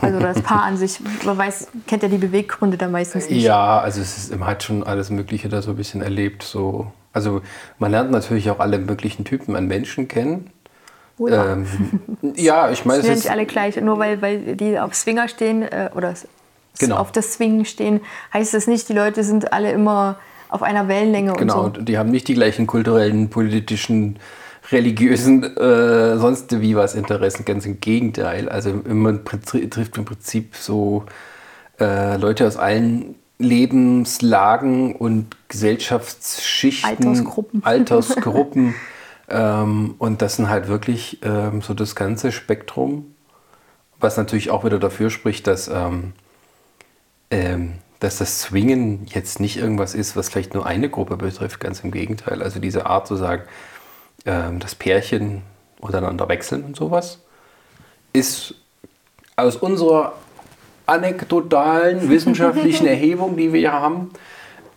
Also 0.00 0.18
das 0.18 0.42
Paar 0.42 0.62
an 0.62 0.76
sich. 0.76 1.00
Man 1.24 1.38
weiß, 1.38 1.68
kennt 1.86 2.02
ja 2.02 2.08
die 2.08 2.18
Beweggründe 2.18 2.76
da 2.76 2.88
meistens 2.88 3.30
nicht. 3.30 3.42
Ja, 3.42 3.78
also 3.78 4.00
es 4.00 4.16
ist, 4.16 4.38
man 4.38 4.48
hat 4.48 4.62
schon 4.62 4.82
alles 4.82 5.10
Mögliche 5.10 5.48
da 5.48 5.62
so 5.62 5.70
ein 5.70 5.76
bisschen 5.76 6.02
erlebt. 6.02 6.42
So. 6.42 6.92
Also 7.12 7.42
man 7.78 7.90
lernt 7.90 8.10
natürlich 8.10 8.50
auch 8.50 8.58
alle 8.58 8.78
möglichen 8.78 9.24
Typen 9.24 9.56
an 9.56 9.66
Menschen 9.66 10.08
kennen. 10.08 10.50
Oh 11.18 11.28
ja. 11.28 11.52
Ähm, 11.52 11.66
ja, 12.34 12.70
ich 12.70 12.84
meine, 12.84 13.02
sind 13.02 13.12
es 13.12 13.18
nicht 13.18 13.24
ist, 13.26 13.30
alle 13.30 13.46
gleich. 13.46 13.80
Nur 13.80 13.98
weil, 13.98 14.20
weil 14.20 14.56
die 14.56 14.78
auf 14.78 14.94
Swinger 14.94 15.28
stehen 15.28 15.62
äh, 15.62 15.90
oder 15.94 16.14
Genau. 16.78 16.96
auf 16.96 17.12
das 17.12 17.34
Swingen 17.34 17.64
stehen, 17.64 18.00
heißt 18.32 18.54
das 18.54 18.66
nicht, 18.66 18.88
die 18.88 18.92
Leute 18.92 19.24
sind 19.24 19.52
alle 19.52 19.72
immer 19.72 20.18
auf 20.48 20.62
einer 20.62 20.88
Wellenlänge 20.88 21.32
genau, 21.34 21.64
und 21.64 21.76
so. 21.76 21.82
die 21.82 21.98
haben 21.98 22.10
nicht 22.10 22.28
die 22.28 22.34
gleichen 22.34 22.66
kulturellen, 22.66 23.30
politischen, 23.30 24.18
religiösen, 24.70 25.42
äh, 25.56 26.18
sonst 26.18 26.60
wie 26.60 26.76
was 26.76 26.94
Interessen. 26.94 27.44
Ganz 27.44 27.66
im 27.66 27.80
Gegenteil. 27.80 28.48
Also 28.48 28.72
man 28.84 29.24
trifft 29.24 29.96
im 29.96 30.04
Prinzip 30.04 30.56
so 30.56 31.04
äh, 31.78 32.16
Leute 32.16 32.46
aus 32.46 32.56
allen 32.56 33.16
Lebenslagen 33.38 34.96
und 34.96 35.36
Gesellschaftsschichten, 35.48 37.06
Altersgruppen. 37.08 37.64
Altersgruppen 37.64 38.74
ähm, 39.28 39.94
und 39.98 40.22
das 40.22 40.36
sind 40.36 40.48
halt 40.48 40.68
wirklich 40.68 41.20
ähm, 41.22 41.60
so 41.60 41.74
das 41.74 41.94
ganze 41.94 42.32
Spektrum, 42.32 43.14
was 44.00 44.16
natürlich 44.16 44.50
auch 44.50 44.64
wieder 44.64 44.78
dafür 44.78 45.10
spricht, 45.10 45.46
dass, 45.46 45.68
ähm, 45.68 46.14
ähm, 47.30 47.78
dass 48.00 48.18
das 48.18 48.40
Zwingen 48.40 49.06
jetzt 49.06 49.40
nicht 49.40 49.56
irgendwas 49.56 49.94
ist, 49.94 50.16
was 50.16 50.28
vielleicht 50.28 50.54
nur 50.54 50.66
eine 50.66 50.90
Gruppe 50.90 51.16
betrifft, 51.16 51.60
ganz 51.60 51.80
im 51.80 51.90
Gegenteil. 51.90 52.42
Also 52.42 52.60
diese 52.60 52.86
Art 52.86 53.06
zu 53.06 53.16
sagen, 53.16 53.42
ähm, 54.24 54.58
das 54.58 54.74
Pärchen 54.74 55.42
untereinander 55.80 56.28
wechseln 56.28 56.64
und 56.64 56.76
sowas, 56.76 57.20
ist 58.12 58.54
aus 59.36 59.56
unserer 59.56 60.14
anekdotalen 60.86 62.08
wissenschaftlichen 62.08 62.86
Erhebung, 62.86 63.36
die 63.36 63.52
wir 63.52 63.60
hier 63.60 63.72
haben, 63.72 64.10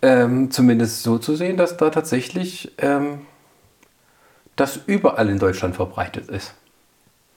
ähm, 0.01 0.51
zumindest 0.51 1.03
so 1.03 1.17
zu 1.17 1.35
sehen, 1.35 1.57
dass 1.57 1.77
da 1.77 1.89
tatsächlich 1.89 2.71
ähm, 2.77 3.21
das 4.55 4.79
überall 4.87 5.29
in 5.29 5.39
Deutschland 5.39 5.75
verbreitet 5.75 6.29
ist. 6.29 6.53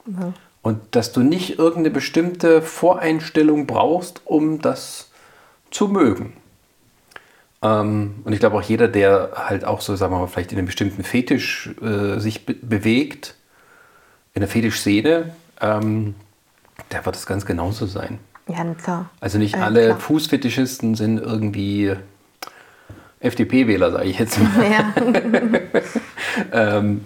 Ja. 0.05 0.33
Und 0.63 0.79
dass 0.95 1.11
du 1.11 1.21
nicht 1.21 1.59
irgendeine 1.59 1.91
bestimmte 1.91 2.61
Voreinstellung 2.61 3.67
brauchst, 3.67 4.21
um 4.25 4.59
das 4.61 5.11
zu 5.69 5.87
mögen. 5.89 6.33
Ähm, 7.61 8.15
und 8.23 8.33
ich 8.33 8.39
glaube 8.39 8.57
auch 8.57 8.61
jeder, 8.61 8.87
der 8.87 9.31
halt 9.35 9.65
auch 9.65 9.81
so, 9.81 9.95
sagen 9.95 10.13
wir 10.13 10.19
mal, 10.19 10.27
vielleicht 10.27 10.51
in 10.51 10.57
einem 10.57 10.67
bestimmten 10.67 11.03
Fetisch 11.03 11.69
äh, 11.81 12.19
sich 12.19 12.45
be 12.45 12.53
bewegt, 12.55 13.35
in 14.33 14.39
der 14.39 14.49
Fetischszene, 14.49 15.33
ähm, 15.61 16.15
der 16.91 17.05
wird 17.05 17.15
es 17.15 17.25
ganz 17.25 17.45
genauso 17.45 17.85
sein. 17.85 18.17
Ja, 18.47 18.63
klar. 18.73 19.09
Also 19.19 19.37
nicht 19.37 19.55
Äh, 19.55 19.59
alle 19.59 19.85
klar. 19.87 19.99
Fußfetischisten 19.99 20.95
sind 20.95 21.19
irgendwie 21.19 21.93
FDP-Wähler, 23.19 23.91
sage 23.91 24.05
ich 24.09 24.19
jetzt 24.19 24.39
mal. 24.39 24.71
Ja, 24.71 24.93
Ähm, 26.51 27.01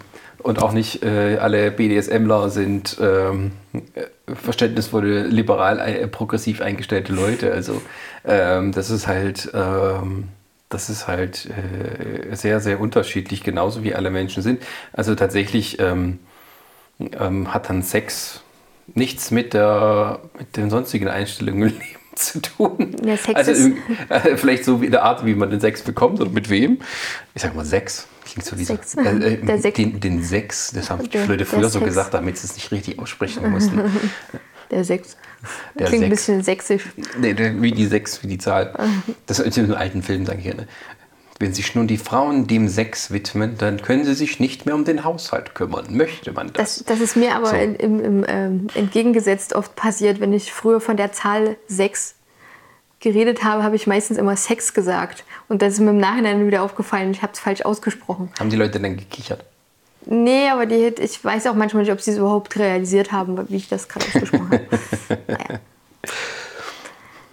und 0.48 0.62
auch 0.62 0.72
nicht 0.72 1.02
äh, 1.02 1.36
alle 1.36 1.70
BDSMler 1.70 2.48
sind 2.48 2.96
ähm, 3.02 3.50
äh, 3.74 4.34
verständnisvolle, 4.34 5.24
liberal, 5.24 5.78
äh, 5.78 6.08
progressiv 6.08 6.62
eingestellte 6.62 7.12
Leute. 7.12 7.52
Also 7.52 7.82
ähm, 8.24 8.72
das 8.72 8.88
ist 8.88 9.06
halt, 9.06 9.50
ähm, 9.52 10.28
das 10.70 10.88
ist 10.88 11.06
halt 11.06 11.50
äh, 11.50 12.34
sehr, 12.34 12.60
sehr 12.60 12.80
unterschiedlich, 12.80 13.44
genauso 13.44 13.84
wie 13.84 13.94
alle 13.94 14.08
Menschen 14.10 14.42
sind. 14.42 14.62
Also 14.94 15.14
tatsächlich 15.14 15.80
ähm, 15.80 16.18
ähm, 16.98 17.52
hat 17.52 17.68
dann 17.68 17.82
Sex 17.82 18.40
nichts 18.94 19.30
mit, 19.30 19.52
der, 19.52 20.18
mit 20.38 20.56
den 20.56 20.70
sonstigen 20.70 21.08
Einstellungen 21.08 21.62
im 21.68 21.78
Leben 21.78 22.07
zu 22.18 22.40
tun. 22.40 22.96
Ja, 23.04 23.16
Sex 23.16 23.34
also 23.34 23.50
ist- 23.52 23.64
im- 23.66 23.76
äh, 24.08 24.36
vielleicht 24.36 24.64
so 24.64 24.80
wie 24.80 24.86
in 24.86 24.92
der 24.92 25.04
Art, 25.04 25.24
wie 25.24 25.34
man 25.34 25.50
den 25.50 25.60
Sex 25.60 25.82
bekommt 25.82 26.20
und 26.20 26.34
mit 26.34 26.50
wem. 26.50 26.78
Ich 27.34 27.42
sag 27.42 27.54
mal 27.54 27.64
Sex. 27.64 28.06
Klingt 28.24 28.44
so 28.44 28.58
wie 28.58 28.64
so- 28.64 28.74
Sex. 28.74 28.94
Äh, 28.96 29.00
äh, 29.34 29.36
Der 29.44 29.58
Sex. 29.58 29.76
Den, 29.76 30.00
den 30.00 30.22
Sex, 30.22 30.72
das 30.74 30.90
haben 30.90 31.08
die 31.08 31.16
Leute 31.18 31.46
früher 31.46 31.68
so 31.70 31.78
Sex. 31.78 31.84
gesagt, 31.86 32.14
damit 32.14 32.36
sie 32.38 32.46
es 32.46 32.54
nicht 32.56 32.70
richtig 32.72 32.98
aussprechen 32.98 33.50
mussten. 33.50 33.80
der 34.70 34.84
Sechs. 34.84 35.16
Der 35.78 35.86
Klingt 35.86 36.04
ein 36.04 36.10
Sex. 36.10 36.22
bisschen 36.26 36.42
sächsisch. 36.42 36.82
nee, 37.18 37.34
wie 37.60 37.72
die 37.72 37.86
Sechs, 37.86 38.22
wie 38.22 38.26
die 38.26 38.38
Zahl. 38.38 38.74
Das 39.26 39.38
ist 39.38 39.56
in 39.56 39.64
einem 39.64 39.74
alten 39.74 40.02
Film, 40.02 40.26
sage 40.26 40.38
ich 40.38 40.44
gerne. 40.44 40.66
Wenn 41.40 41.54
sich 41.54 41.74
nun 41.76 41.86
die 41.86 41.98
Frauen 41.98 42.48
dem 42.48 42.68
Sex 42.68 43.12
widmen, 43.12 43.56
dann 43.58 43.80
können 43.80 44.04
sie 44.04 44.14
sich 44.14 44.40
nicht 44.40 44.66
mehr 44.66 44.74
um 44.74 44.84
den 44.84 45.04
Haushalt 45.04 45.54
kümmern. 45.54 45.86
Möchte 45.90 46.32
man 46.32 46.52
das? 46.52 46.76
Das, 46.76 46.84
das 46.84 47.00
ist 47.00 47.16
mir 47.16 47.36
aber 47.36 47.50
So. 47.50 47.56
im, 47.56 48.00
im, 48.00 48.24
ähm, 48.26 48.66
entgegengesetzt 48.74 49.54
oft 49.54 49.76
passiert. 49.76 50.18
Wenn 50.20 50.32
ich 50.32 50.52
früher 50.52 50.80
von 50.80 50.96
der 50.96 51.12
Zahl 51.12 51.56
6 51.68 52.16
geredet 53.00 53.44
habe, 53.44 53.62
habe 53.62 53.76
ich 53.76 53.86
meistens 53.86 54.18
immer 54.18 54.36
Sex 54.36 54.74
gesagt. 54.74 55.24
Und 55.48 55.62
das 55.62 55.74
ist 55.74 55.80
mir 55.80 55.90
im 55.90 55.98
Nachhinein 55.98 56.44
wieder 56.46 56.62
aufgefallen. 56.62 57.12
Ich 57.12 57.22
habe 57.22 57.32
es 57.32 57.38
falsch 57.38 57.62
ausgesprochen. 57.62 58.30
Haben 58.40 58.50
die 58.50 58.56
Leute 58.56 58.80
dann 58.80 58.96
gekichert? 58.96 59.44
Nee, 60.06 60.48
aber 60.48 60.66
die, 60.66 60.92
ich 60.98 61.22
weiß 61.24 61.46
auch 61.48 61.54
manchmal 61.54 61.82
nicht, 61.84 61.92
ob 61.92 62.00
sie 62.00 62.12
es 62.12 62.18
überhaupt 62.18 62.58
realisiert 62.58 63.12
haben, 63.12 63.48
wie 63.48 63.56
ich 63.56 63.68
das 63.68 63.88
gerade 63.88 64.06
ausgesprochen 64.06 64.50
habe. 64.50 64.66
naja. 65.28 65.60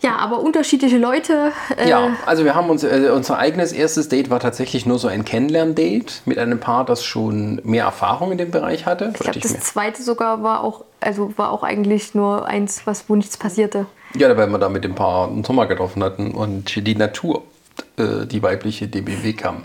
Ja, 0.05 0.17
aber 0.17 0.39
unterschiedliche 0.39 0.99
Leute. 0.99 1.51
Äh, 1.77 1.89
Ja, 1.89 2.15
also 2.27 2.45
wir 2.45 2.53
haben 2.53 2.69
uns, 2.69 2.83
äh, 2.83 3.09
unser 3.11 3.39
eigenes 3.39 3.71
erstes 3.71 4.07
Date 4.07 4.29
war 4.29 4.39
tatsächlich 4.39 4.85
nur 4.85 4.99
so 4.99 5.07
ein 5.07 5.25
Kennenlern-Date 5.25 6.21
mit 6.25 6.37
einem 6.37 6.59
Paar, 6.59 6.85
das 6.85 7.03
schon 7.03 7.59
mehr 7.63 7.85
Erfahrung 7.85 8.31
in 8.31 8.37
dem 8.37 8.51
Bereich 8.51 8.85
hatte. 8.85 9.11
Ich 9.15 9.19
glaube, 9.19 9.39
das 9.39 9.59
zweite 9.61 10.03
sogar 10.03 10.43
war 10.43 10.63
auch, 10.63 10.85
also 10.99 11.35
war 11.37 11.51
auch 11.51 11.63
eigentlich 11.63 12.13
nur 12.13 12.45
eins, 12.45 12.85
was 12.85 13.09
wo 13.09 13.15
nichts 13.15 13.35
passierte. 13.37 13.87
Ja, 14.15 14.37
weil 14.37 14.47
wir 14.47 14.59
da 14.59 14.69
mit 14.69 14.83
dem 14.83 14.93
Paar 14.93 15.27
einen 15.27 15.43
Sommer 15.43 15.65
getroffen 15.65 16.03
hatten 16.03 16.31
und 16.31 16.85
die 16.85 16.95
Natur, 16.95 17.41
äh, 17.97 18.27
die 18.27 18.43
weibliche 18.43 18.87
DBW 18.87 19.33
kam. 19.33 19.63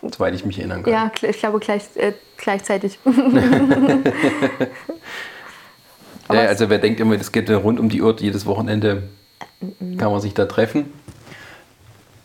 Soweit 0.00 0.34
ich 0.34 0.46
mich 0.46 0.58
erinnern 0.58 0.82
kann. 0.82 0.92
Ja, 0.92 1.10
ich 1.20 1.38
glaube 1.38 1.58
gleich, 1.58 1.82
äh, 1.96 2.14
gleichzeitig. 2.38 2.98
Ja, 6.32 6.40
also 6.46 6.70
wer 6.70 6.78
denkt 6.78 7.00
immer, 7.00 7.18
das 7.18 7.32
geht 7.32 7.50
rund 7.50 7.78
um 7.78 7.90
die 7.90 8.00
Uhr, 8.00 8.16
jedes 8.18 8.46
Wochenende 8.46 9.02
kann 9.98 10.10
man 10.10 10.20
sich 10.20 10.34
da 10.34 10.46
treffen. 10.46 10.92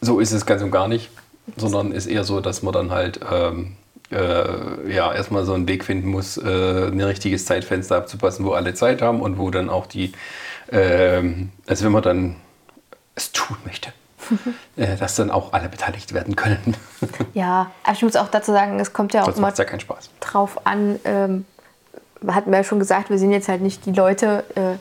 So 0.01 0.19
ist 0.19 0.31
es 0.31 0.45
ganz 0.45 0.61
und 0.61 0.71
gar 0.71 0.87
nicht, 0.87 1.09
sondern 1.57 1.91
ist 1.91 2.05
eher 2.05 2.23
so, 2.23 2.39
dass 2.39 2.63
man 2.63 2.73
dann 2.73 2.91
halt 2.91 3.19
ähm, 3.31 3.75
äh, 4.11 4.93
ja, 4.93 5.13
erstmal 5.13 5.45
so 5.45 5.53
einen 5.53 5.67
Weg 5.67 5.83
finden 5.83 6.09
muss, 6.09 6.37
äh, 6.37 6.87
ein 6.87 7.01
richtiges 7.01 7.45
Zeitfenster 7.45 7.97
abzupassen, 7.97 8.45
wo 8.45 8.51
alle 8.51 8.73
Zeit 8.73 9.01
haben 9.01 9.21
und 9.21 9.37
wo 9.37 9.51
dann 9.51 9.69
auch 9.69 9.85
die, 9.85 10.13
ähm, 10.71 11.51
also 11.67 11.85
wenn 11.85 11.91
man 11.91 12.03
dann 12.03 12.35
es 13.15 13.31
tun 13.31 13.57
möchte, 13.65 13.91
äh, 14.77 14.95
dass 14.97 15.15
dann 15.15 15.29
auch 15.29 15.53
alle 15.53 15.69
beteiligt 15.69 16.13
werden 16.13 16.35
können. 16.35 16.75
Ja, 17.33 17.71
aber 17.83 17.93
ich 17.93 18.01
muss 18.01 18.15
auch 18.15 18.29
dazu 18.29 18.51
sagen, 18.51 18.79
es 18.79 18.91
kommt 18.91 19.13
ja 19.13 19.23
auch 19.23 19.37
immer 19.37 19.53
ja 19.53 19.65
drauf 20.19 20.65
an, 20.65 20.99
ähm, 21.05 21.45
hatten 22.27 22.51
wir 22.51 22.57
ja 22.57 22.63
schon 22.63 22.79
gesagt, 22.79 23.09
wir 23.09 23.17
sind 23.17 23.31
jetzt 23.31 23.47
halt 23.47 23.61
nicht 23.61 23.85
die 23.85 23.91
Leute, 23.91 24.43
äh, 24.55 24.75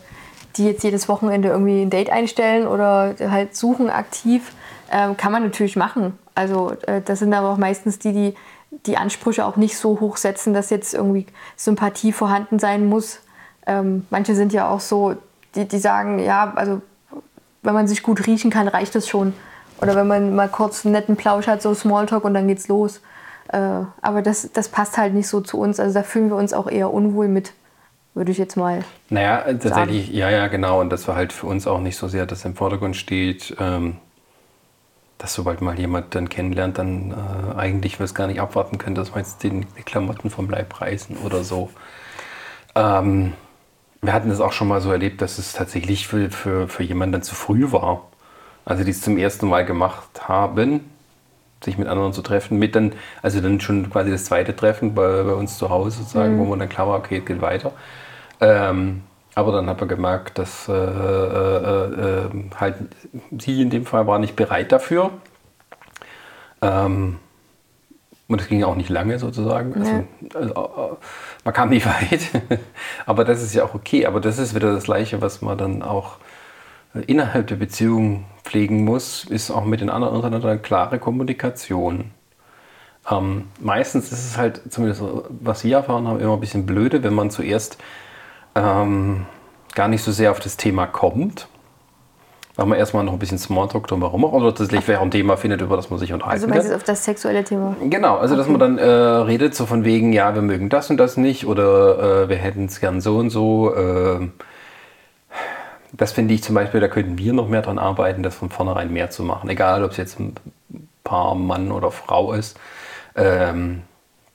die 0.58 0.66
jetzt 0.66 0.84
jedes 0.84 1.08
Wochenende 1.08 1.48
irgendwie 1.48 1.82
ein 1.82 1.90
Date 1.90 2.10
einstellen 2.10 2.66
oder 2.66 3.14
halt 3.18 3.56
suchen 3.56 3.88
aktiv. 3.90 4.52
Ähm, 4.90 5.16
kann 5.16 5.32
man 5.32 5.42
natürlich 5.42 5.76
machen. 5.76 6.18
Also 6.34 6.72
äh, 6.86 7.00
das 7.04 7.20
sind 7.20 7.32
aber 7.32 7.50
auch 7.50 7.58
meistens 7.58 7.98
die, 7.98 8.12
die 8.12 8.34
die 8.70 8.96
Ansprüche 8.96 9.44
auch 9.44 9.56
nicht 9.56 9.76
so 9.76 10.00
hoch 10.00 10.16
setzen, 10.16 10.52
dass 10.54 10.70
jetzt 10.70 10.94
irgendwie 10.94 11.26
Sympathie 11.56 12.12
vorhanden 12.12 12.58
sein 12.58 12.86
muss. 12.86 13.20
Ähm, 13.66 14.06
manche 14.10 14.34
sind 14.34 14.52
ja 14.52 14.68
auch 14.68 14.80
so, 14.80 15.14
die, 15.54 15.66
die 15.66 15.78
sagen, 15.78 16.18
ja, 16.18 16.52
also 16.54 16.82
wenn 17.62 17.74
man 17.74 17.88
sich 17.88 18.02
gut 18.02 18.26
riechen 18.26 18.50
kann, 18.50 18.68
reicht 18.68 18.94
es 18.96 19.08
schon. 19.08 19.34
Oder 19.80 19.94
wenn 19.96 20.06
man 20.06 20.34
mal 20.34 20.48
kurz 20.48 20.84
einen 20.84 20.92
netten 20.92 21.16
Plausch 21.16 21.46
hat, 21.46 21.62
so 21.62 21.72
Smalltalk 21.72 22.24
und 22.24 22.34
dann 22.34 22.48
geht's 22.48 22.68
los. 22.68 23.00
Äh, 23.48 23.58
aber 24.02 24.22
das, 24.22 24.50
das 24.52 24.68
passt 24.68 24.98
halt 24.98 25.14
nicht 25.14 25.28
so 25.28 25.40
zu 25.40 25.58
uns. 25.58 25.80
Also 25.80 25.94
da 25.94 26.02
fühlen 26.02 26.28
wir 26.28 26.36
uns 26.36 26.52
auch 26.52 26.68
eher 26.68 26.92
unwohl 26.92 27.28
mit, 27.28 27.52
würde 28.14 28.32
ich 28.32 28.38
jetzt 28.38 28.56
mal. 28.56 28.84
Naja, 29.10 29.44
tatsächlich, 29.44 30.08
ja, 30.10 30.30
ja, 30.30 30.48
genau. 30.48 30.80
Und 30.80 30.90
das 30.90 31.06
war 31.08 31.16
halt 31.16 31.32
für 31.32 31.46
uns 31.46 31.66
auch 31.66 31.80
nicht 31.80 31.96
so 31.96 32.08
sehr, 32.08 32.26
dass 32.26 32.44
im 32.44 32.56
Vordergrund 32.56 32.96
steht, 32.96 33.56
ähm, 33.58 33.98
dass 35.18 35.34
sobald 35.34 35.60
mal 35.60 35.78
jemand 35.78 36.14
dann 36.14 36.28
kennenlernt, 36.28 36.78
dann 36.78 37.12
äh, 37.12 37.56
eigentlich 37.56 37.98
wir 37.98 38.04
es 38.04 38.14
gar 38.14 38.26
nicht 38.26 38.40
abwarten 38.40 38.78
können, 38.78 38.94
dass 38.94 39.14
wir 39.14 39.18
jetzt 39.18 39.42
den, 39.42 39.66
die 39.76 39.82
Klamotten 39.82 40.30
vom 40.30 40.48
Leib 40.48 40.80
reißen 40.80 41.16
oder 41.18 41.44
so. 41.44 41.70
Ähm, 42.74 43.34
wir 44.00 44.12
hatten 44.12 44.28
das 44.28 44.40
auch 44.40 44.52
schon 44.52 44.68
mal 44.68 44.80
so 44.80 44.92
erlebt, 44.92 45.20
dass 45.22 45.38
es 45.38 45.52
tatsächlich 45.52 46.06
für, 46.06 46.30
für, 46.30 46.68
für 46.68 46.84
jemanden 46.84 47.14
dann 47.14 47.22
zu 47.22 47.34
früh 47.34 47.72
war. 47.72 48.06
Also 48.64 48.84
die 48.84 48.90
es 48.90 49.00
zum 49.00 49.18
ersten 49.18 49.48
Mal 49.48 49.64
gemacht 49.64 50.28
haben, 50.28 50.90
sich 51.64 51.78
mit 51.78 51.88
anderen 51.88 52.12
zu 52.12 52.22
treffen, 52.22 52.58
mit 52.58 52.74
dann, 52.74 52.92
also 53.22 53.40
dann 53.40 53.60
schon 53.60 53.90
quasi 53.90 54.10
das 54.10 54.24
zweite 54.24 54.54
Treffen 54.54 54.94
bei, 54.94 55.22
bei 55.22 55.32
uns 55.32 55.58
zu 55.58 55.70
Hause 55.70 55.98
sozusagen, 55.98 56.38
wo 56.38 56.44
man 56.44 56.58
dann 56.60 56.68
klar 56.68 56.88
war, 56.88 56.98
okay, 56.98 57.18
es 57.18 57.24
geht 57.24 57.40
weiter. 57.40 57.72
Ähm, 58.40 59.02
aber 59.34 59.52
dann 59.52 59.68
hat 59.68 59.80
man 59.80 59.88
gemerkt, 59.88 60.38
dass 60.38 60.68
äh, 60.68 60.72
äh, 60.72 62.24
äh, 62.24 62.30
halt 62.56 62.76
sie 63.38 63.62
in 63.62 63.70
dem 63.70 63.86
Fall 63.86 64.06
war 64.06 64.18
nicht 64.18 64.36
bereit 64.36 64.72
dafür. 64.72 65.10
Ähm, 66.60 67.18
und 68.26 68.40
es 68.40 68.48
ging 68.48 68.62
auch 68.62 68.74
nicht 68.74 68.90
lange 68.90 69.18
sozusagen. 69.18 69.74
Also, 69.74 70.04
also, 70.34 70.52
äh, 70.52 70.96
man 71.44 71.54
kam 71.54 71.70
nicht 71.70 71.86
weit. 72.10 72.20
aber 73.06 73.24
das 73.24 73.42
ist 73.42 73.54
ja 73.54 73.64
auch 73.64 73.74
okay. 73.74 74.06
Aber 74.06 74.20
das 74.20 74.38
ist 74.38 74.54
wieder 74.54 74.72
das 74.72 74.84
Gleiche, 74.84 75.22
was 75.22 75.40
man 75.40 75.56
dann 75.56 75.82
auch 75.82 76.16
innerhalb 77.06 77.46
der 77.48 77.56
Beziehung 77.56 78.24
pflegen 78.44 78.84
muss, 78.84 79.24
ist 79.24 79.50
auch 79.50 79.64
mit 79.64 79.80
den 79.80 79.90
anderen 79.90 80.14
untereinander 80.14 80.48
eine 80.48 80.58
klare 80.60 80.98
Kommunikation. 80.98 82.12
Ähm, 83.10 83.44
meistens 83.60 84.12
ist 84.12 84.24
es 84.24 84.38
halt, 84.38 84.60
zumindest 84.70 85.02
was 85.28 85.64
wir 85.64 85.76
erfahren 85.76 86.06
haben, 86.06 86.20
immer 86.20 86.34
ein 86.34 86.40
bisschen 86.40 86.66
blöde, 86.66 87.02
wenn 87.02 87.14
man 87.14 87.30
zuerst 87.30 87.78
ähm, 88.54 89.26
gar 89.74 89.88
nicht 89.88 90.02
so 90.02 90.12
sehr 90.12 90.30
auf 90.30 90.40
das 90.40 90.56
Thema 90.56 90.86
kommt. 90.86 91.48
Weil 92.56 92.66
man 92.66 92.76
erstmal 92.76 93.04
noch 93.04 93.12
ein 93.12 93.20
bisschen 93.20 93.38
Smalltalk 93.38 93.86
drumherum 93.86 94.24
oder 94.24 94.48
tatsächlich 94.48 94.84
vielleicht 94.84 94.98
auch 94.98 95.04
ein 95.04 95.12
Thema 95.12 95.36
findet, 95.36 95.60
über 95.60 95.76
das 95.76 95.90
man 95.90 96.00
sich 96.00 96.12
unterhalten 96.12 96.34
Also 96.34 96.48
kann. 96.48 96.56
meistens 96.56 96.74
auf 96.74 96.82
das 96.82 97.04
sexuelle 97.04 97.44
Thema. 97.44 97.76
Genau, 97.88 98.16
also 98.16 98.34
dass 98.34 98.48
man 98.48 98.58
dann 98.58 98.78
äh, 98.78 98.84
redet 98.84 99.54
so 99.54 99.64
von 99.64 99.84
wegen, 99.84 100.12
ja, 100.12 100.34
wir 100.34 100.42
mögen 100.42 100.68
das 100.68 100.90
und 100.90 100.96
das 100.96 101.16
nicht 101.16 101.46
oder 101.46 102.24
äh, 102.24 102.28
wir 102.28 102.34
hätten 102.34 102.64
es 102.64 102.80
gern 102.80 103.00
so 103.00 103.16
und 103.18 103.30
so. 103.30 103.72
Äh, 103.76 104.28
das 105.92 106.12
finde 106.12 106.34
ich 106.34 106.42
zum 106.42 106.54
Beispiel, 106.54 106.80
da 106.80 106.88
könnten 106.88 107.18
wir 107.18 107.32
noch 107.32 107.48
mehr 107.48 107.62
dran 107.62 107.78
arbeiten, 107.78 108.22
das 108.22 108.34
von 108.34 108.50
vornherein 108.50 108.92
mehr 108.92 109.10
zu 109.10 109.22
machen. 109.22 109.48
Egal, 109.48 109.84
ob 109.84 109.92
es 109.92 109.96
jetzt 109.96 110.18
ein 110.20 110.34
Paar 111.04 111.34
Mann 111.34 111.72
oder 111.72 111.90
Frau 111.90 112.32
ist. 112.32 112.58
Ähm, 113.16 113.82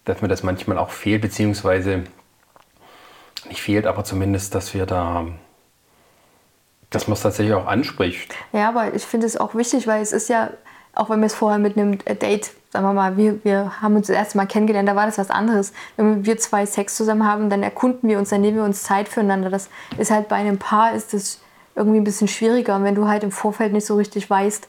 dass 0.06 0.22
mir 0.22 0.28
das 0.28 0.44
manchmal 0.44 0.78
auch 0.78 0.90
fehlt, 0.90 1.22
beziehungsweise 1.22 2.04
nicht 3.48 3.62
fehlt, 3.62 3.86
aber 3.88 4.04
zumindest, 4.04 4.56
dass 4.56 4.74
wir 4.74 4.86
da, 4.86 5.26
dass 6.90 7.08
man 7.08 7.14
es 7.14 7.22
tatsächlich 7.22 7.54
auch 7.56 7.68
anspricht. 7.68 8.34
Ja, 8.52 8.70
aber 8.70 8.94
ich 8.94 9.04
finde 9.04 9.28
es 9.28 9.38
auch 9.38 9.56
wichtig, 9.56 9.88
weil 9.88 10.02
es 10.02 10.12
ist 10.12 10.30
ja, 10.30 10.50
auch 10.94 11.10
wenn 11.10 11.20
wir 11.20 11.28
es 11.28 11.36
vorher 11.36 11.60
mit 11.60 11.78
einem 11.78 12.00
Date, 12.00 12.52
sagen 12.74 12.88
wir 12.88 12.94
mal, 12.94 13.18
wir, 13.18 13.44
wir 13.44 13.84
haben 13.84 13.96
uns 13.96 14.08
das 14.08 14.16
erste 14.16 14.36
Mal 14.36 14.48
kennengelernt, 14.48 14.90
da 14.90 14.96
war 14.96 15.06
das 15.06 15.20
was 15.20 15.30
anderes. 15.30 15.74
Wenn 15.96 16.26
wir 16.26 16.40
zwei 16.40 16.66
Sex 16.66 16.98
zusammen 16.98 17.24
haben, 17.24 17.52
dann 17.52 17.62
erkunden 17.62 18.10
wir 18.10 18.18
uns, 18.18 18.30
dann 18.30 18.42
nehmen 18.42 18.58
wir 18.58 18.64
uns 18.64 18.82
Zeit 18.82 19.08
füreinander. 19.08 19.52
Das 19.52 19.70
ist 20.00 20.10
halt 20.10 20.28
bei 20.28 20.38
einem 20.38 20.58
Paar 20.58 20.96
ist 20.96 21.14
das 21.14 21.40
irgendwie 21.76 22.00
ein 22.00 22.04
bisschen 22.04 22.28
schwieriger. 22.28 22.76
Und 22.76 22.84
wenn 22.84 22.96
du 22.96 23.08
halt 23.08 23.24
im 23.24 23.30
Vorfeld 23.30 23.74
nicht 23.74 23.86
so 23.86 23.96
richtig 23.96 24.28
weißt, 24.28 24.68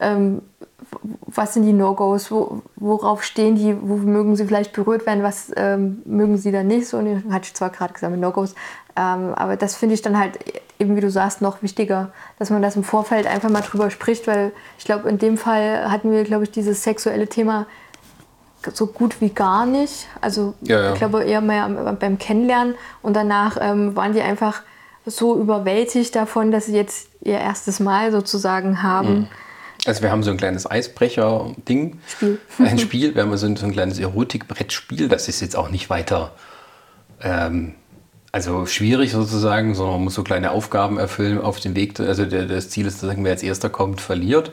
ähm, 0.00 0.42
was 1.20 1.54
sind 1.54 1.62
die 1.62 1.72
No-Gos, 1.72 2.32
wo, 2.32 2.62
worauf 2.74 3.22
stehen 3.22 3.54
die, 3.54 3.76
wo 3.80 3.94
mögen 3.94 4.34
sie 4.34 4.46
vielleicht 4.46 4.72
berührt 4.72 5.06
werden, 5.06 5.22
was 5.22 5.52
ähm, 5.54 6.02
mögen 6.06 6.36
sie 6.36 6.50
dann 6.50 6.66
nicht 6.66 6.88
so. 6.88 6.98
Und 6.98 7.32
hatte 7.32 7.46
ich 7.46 7.54
zwar 7.54 7.70
gerade 7.70 7.92
gesagt 7.92 8.10
mit 8.10 8.20
No-Gos, 8.20 8.56
ähm, 8.96 9.34
aber 9.36 9.56
das 9.56 9.76
finde 9.76 9.94
ich 9.94 10.02
dann 10.02 10.18
halt 10.18 10.36
eben, 10.80 10.96
wie 10.96 11.00
du 11.00 11.10
sagst, 11.10 11.42
noch 11.42 11.62
wichtiger, 11.62 12.12
dass 12.38 12.50
man 12.50 12.62
das 12.62 12.76
im 12.76 12.84
Vorfeld 12.84 13.26
einfach 13.26 13.50
mal 13.50 13.60
drüber 13.60 13.90
spricht, 13.90 14.26
weil 14.26 14.52
ich 14.78 14.84
glaube, 14.84 15.08
in 15.08 15.18
dem 15.18 15.38
Fall 15.38 15.90
hatten 15.90 16.10
wir, 16.10 16.24
glaube 16.24 16.44
ich, 16.44 16.50
dieses 16.50 16.82
sexuelle 16.82 17.28
Thema 17.28 17.66
so 18.72 18.86
gut 18.86 19.20
wie 19.20 19.30
gar 19.30 19.66
nicht. 19.66 20.06
Also 20.20 20.54
ja, 20.62 20.80
ja. 20.80 20.92
ich 20.92 20.98
glaube 20.98 21.24
eher 21.24 21.40
mehr 21.40 21.68
beim 21.98 22.18
Kennenlernen 22.18 22.74
und 23.02 23.14
danach 23.14 23.56
ähm, 23.60 23.96
waren 23.96 24.12
die 24.12 24.20
einfach 24.20 24.62
so 25.06 25.38
überwältigt 25.38 26.14
davon, 26.14 26.50
dass 26.50 26.66
sie 26.66 26.76
jetzt 26.76 27.08
ihr 27.22 27.38
erstes 27.38 27.80
Mal 27.80 28.12
sozusagen 28.12 28.82
haben. 28.82 29.20
Mhm 29.20 29.28
also 29.86 30.02
wir 30.02 30.10
haben 30.10 30.22
so 30.22 30.30
ein 30.30 30.36
kleines 30.36 30.70
Eisbrecher-Ding, 30.70 32.00
Spiel. 32.06 32.38
ein 32.58 32.78
Spiel. 32.78 33.14
Wir 33.14 33.22
haben 33.22 33.36
so 33.36 33.46
ein, 33.46 33.56
so 33.56 33.66
ein 33.66 33.72
kleines 33.72 33.98
Erotikbrettspiel. 33.98 35.08
Das 35.08 35.28
ist 35.28 35.40
jetzt 35.40 35.56
auch 35.56 35.70
nicht 35.70 35.90
weiter, 35.90 36.32
ähm, 37.22 37.74
also 38.32 38.66
schwierig 38.66 39.12
sozusagen, 39.12 39.74
sondern 39.74 39.96
man 39.96 40.04
muss 40.04 40.14
so 40.14 40.22
kleine 40.22 40.52
Aufgaben 40.52 40.98
erfüllen 40.98 41.40
auf 41.40 41.60
dem 41.60 41.74
Weg. 41.74 41.98
Also 41.98 42.24
der, 42.24 42.46
das 42.46 42.70
Ziel 42.70 42.86
ist, 42.86 43.02
dass 43.02 43.16
wer 43.16 43.32
als 43.32 43.42
erster 43.42 43.68
kommt, 43.70 44.00
verliert. 44.00 44.52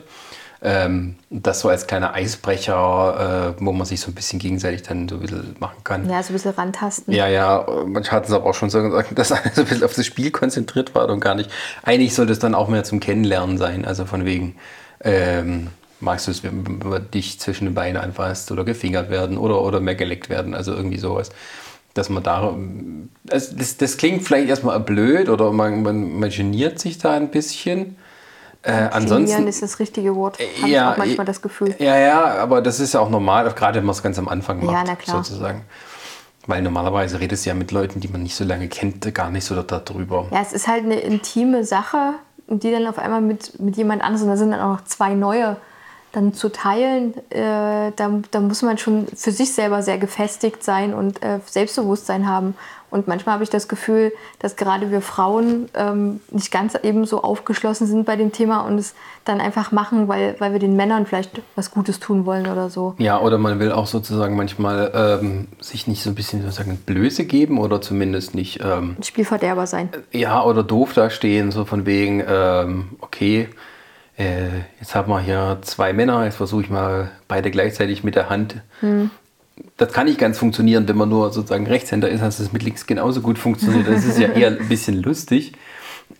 Ähm, 0.60 1.14
das 1.30 1.60
so 1.60 1.68
als 1.68 1.86
kleiner 1.86 2.14
Eisbrecher, 2.14 3.54
äh, 3.56 3.62
wo 3.64 3.70
man 3.70 3.86
sich 3.86 4.00
so 4.00 4.10
ein 4.10 4.14
bisschen 4.14 4.40
gegenseitig 4.40 4.82
dann 4.82 5.08
so 5.08 5.14
ein 5.14 5.20
bisschen 5.20 5.54
machen 5.60 5.84
kann. 5.84 6.10
Ja, 6.10 6.20
so 6.20 6.30
ein 6.30 6.32
bisschen 6.32 6.50
rantasten. 6.50 7.14
Ja, 7.14 7.28
ja, 7.28 7.64
manche 7.86 8.10
hatten 8.10 8.26
es 8.26 8.32
aber 8.32 8.46
auch 8.46 8.54
schon 8.54 8.68
so 8.68 8.82
gesagt, 8.82 9.16
dass 9.16 9.30
alles 9.30 9.54
so 9.54 9.60
ein 9.60 9.68
bisschen 9.68 9.84
auf 9.84 9.94
das 9.94 10.04
Spiel 10.04 10.32
konzentriert 10.32 10.96
war 10.96 11.08
und 11.10 11.20
gar 11.20 11.36
nicht. 11.36 11.48
Eigentlich 11.84 12.12
sollte 12.12 12.32
es 12.32 12.40
dann 12.40 12.56
auch 12.56 12.66
mehr 12.66 12.82
zum 12.82 12.98
Kennenlernen 12.98 13.56
sein, 13.56 13.84
also 13.84 14.04
von 14.04 14.24
wegen, 14.24 14.56
ähm, 15.04 15.68
magst 16.00 16.26
du 16.26 16.32
es, 16.32 16.42
wenn 16.42 16.80
man 16.82 17.08
dich 17.12 17.38
zwischen 17.38 17.66
den 17.66 17.74
Beinen 17.74 17.96
anfasst 17.96 18.50
oder 18.50 18.64
gefingert 18.64 19.10
werden 19.10 19.38
oder, 19.38 19.62
oder 19.62 19.78
mehr 19.78 19.94
geleckt 19.94 20.28
werden, 20.28 20.54
also 20.54 20.72
irgendwie 20.72 20.98
sowas. 20.98 21.30
Dass 21.98 22.08
man 22.08 22.22
da, 22.22 22.54
das, 23.24 23.56
das, 23.56 23.76
das 23.76 23.96
klingt 23.96 24.22
vielleicht 24.22 24.48
erstmal 24.48 24.78
blöd 24.78 25.28
oder 25.28 25.50
man, 25.50 25.82
man, 25.82 26.20
man 26.20 26.30
geniert 26.30 26.78
sich 26.78 26.98
da 26.98 27.12
ein 27.12 27.28
bisschen. 27.28 27.96
Äh, 28.62 28.70
ansonsten 28.92 29.48
ist 29.48 29.62
das 29.62 29.80
richtige 29.80 30.14
Wort. 30.14 30.38
Habe 30.38 30.70
ja, 30.70 30.90
ich 30.90 30.94
auch 30.94 30.96
manchmal 30.96 31.26
das 31.26 31.42
Gefühl. 31.42 31.74
Ja, 31.80 31.98
ja, 31.98 32.24
aber 32.36 32.62
das 32.62 32.78
ist 32.78 32.94
ja 32.94 33.00
auch 33.00 33.10
normal, 33.10 33.52
gerade 33.52 33.78
wenn 33.78 33.84
man 33.84 33.94
es 33.94 34.02
ganz 34.02 34.16
am 34.18 34.28
Anfang 34.28 34.64
macht, 34.64 34.74
ja, 34.74 34.84
na 34.86 34.94
klar. 34.94 35.24
sozusagen. 35.24 35.62
Weil 36.46 36.62
normalerweise 36.62 37.18
redest 37.18 37.44
du 37.44 37.50
ja 37.50 37.54
mit 37.54 37.72
Leuten, 37.72 37.98
die 37.98 38.08
man 38.08 38.22
nicht 38.22 38.36
so 38.36 38.44
lange 38.44 38.68
kennt, 38.68 39.12
gar 39.12 39.30
nicht 39.30 39.44
so 39.44 39.60
darüber. 39.60 40.28
Ja, 40.30 40.40
es 40.40 40.52
ist 40.52 40.68
halt 40.68 40.84
eine 40.84 41.00
intime 41.00 41.64
Sache 41.64 42.14
und 42.46 42.62
die 42.62 42.70
dann 42.70 42.86
auf 42.86 42.98
einmal 42.98 43.20
mit, 43.20 43.58
mit 43.58 43.76
jemand 43.76 44.02
anderes, 44.02 44.22
und 44.22 44.28
da 44.28 44.36
sind 44.36 44.52
dann 44.52 44.60
auch 44.60 44.78
noch 44.78 44.84
zwei 44.84 45.14
neue, 45.14 45.56
dann 46.12 46.32
zu 46.32 46.48
teilen, 46.48 47.14
äh, 47.30 47.92
da, 47.94 48.20
da 48.30 48.40
muss 48.40 48.62
man 48.62 48.78
schon 48.78 49.06
für 49.14 49.30
sich 49.30 49.52
selber 49.52 49.82
sehr 49.82 49.98
gefestigt 49.98 50.64
sein 50.64 50.94
und 50.94 51.22
äh, 51.22 51.40
Selbstbewusstsein 51.46 52.28
haben. 52.28 52.54
Und 52.90 53.06
manchmal 53.06 53.34
habe 53.34 53.44
ich 53.44 53.50
das 53.50 53.68
Gefühl, 53.68 54.12
dass 54.38 54.56
gerade 54.56 54.90
wir 54.90 55.02
Frauen 55.02 55.68
ähm, 55.74 56.20
nicht 56.30 56.50
ganz 56.50 56.74
eben 56.82 57.04
so 57.04 57.22
aufgeschlossen 57.22 57.86
sind 57.86 58.06
bei 58.06 58.16
dem 58.16 58.32
Thema 58.32 58.60
und 58.60 58.78
es 58.78 58.94
dann 59.26 59.42
einfach 59.42 59.72
machen, 59.72 60.08
weil, 60.08 60.36
weil 60.38 60.52
wir 60.52 60.58
den 60.58 60.74
Männern 60.74 61.04
vielleicht 61.04 61.42
was 61.54 61.70
Gutes 61.70 62.00
tun 62.00 62.24
wollen 62.24 62.46
oder 62.46 62.70
so. 62.70 62.94
Ja, 62.96 63.20
oder 63.20 63.36
man 63.36 63.60
will 63.60 63.72
auch 63.72 63.86
sozusagen 63.86 64.36
manchmal 64.36 64.90
ähm, 64.94 65.48
sich 65.60 65.86
nicht 65.86 66.02
so 66.02 66.08
ein 66.08 66.14
bisschen 66.14 66.40
sozusagen 66.40 66.78
Blöße 66.78 67.26
geben 67.26 67.58
oder 67.58 67.82
zumindest 67.82 68.34
nicht. 68.34 68.60
Ähm, 68.64 68.96
Spielverderber 69.02 69.66
sein. 69.66 69.90
Ja, 70.12 70.42
oder 70.42 70.62
doof 70.62 70.94
dastehen, 70.94 71.50
so 71.50 71.66
von 71.66 71.84
wegen, 71.84 72.24
ähm, 72.26 72.88
okay, 73.00 73.50
äh, 74.18 74.48
jetzt 74.80 74.94
haben 74.94 75.10
wir 75.10 75.20
hier 75.20 75.58
zwei 75.62 75.92
Männer, 75.92 76.24
jetzt 76.24 76.36
versuche 76.36 76.62
ich 76.62 76.70
mal 76.70 77.10
beide 77.28 77.50
gleichzeitig 77.50 78.04
mit 78.04 78.14
der 78.14 78.28
Hand. 78.28 78.62
Hm 78.80 79.10
das 79.76 79.92
kann 79.92 80.06
nicht 80.06 80.18
ganz 80.18 80.38
funktionieren, 80.38 80.88
wenn 80.88 80.96
man 80.96 81.08
nur 81.08 81.32
sozusagen 81.32 81.66
Rechtshänder 81.66 82.08
ist, 82.08 82.22
dass 82.22 82.40
es 82.40 82.52
mit 82.52 82.62
links 82.62 82.86
genauso 82.86 83.20
gut 83.20 83.38
funktioniert. 83.38 83.88
Das 83.88 84.04
ist 84.04 84.18
ja 84.18 84.28
eher 84.34 84.48
ein 84.48 84.68
bisschen 84.68 85.02
lustig. 85.02 85.52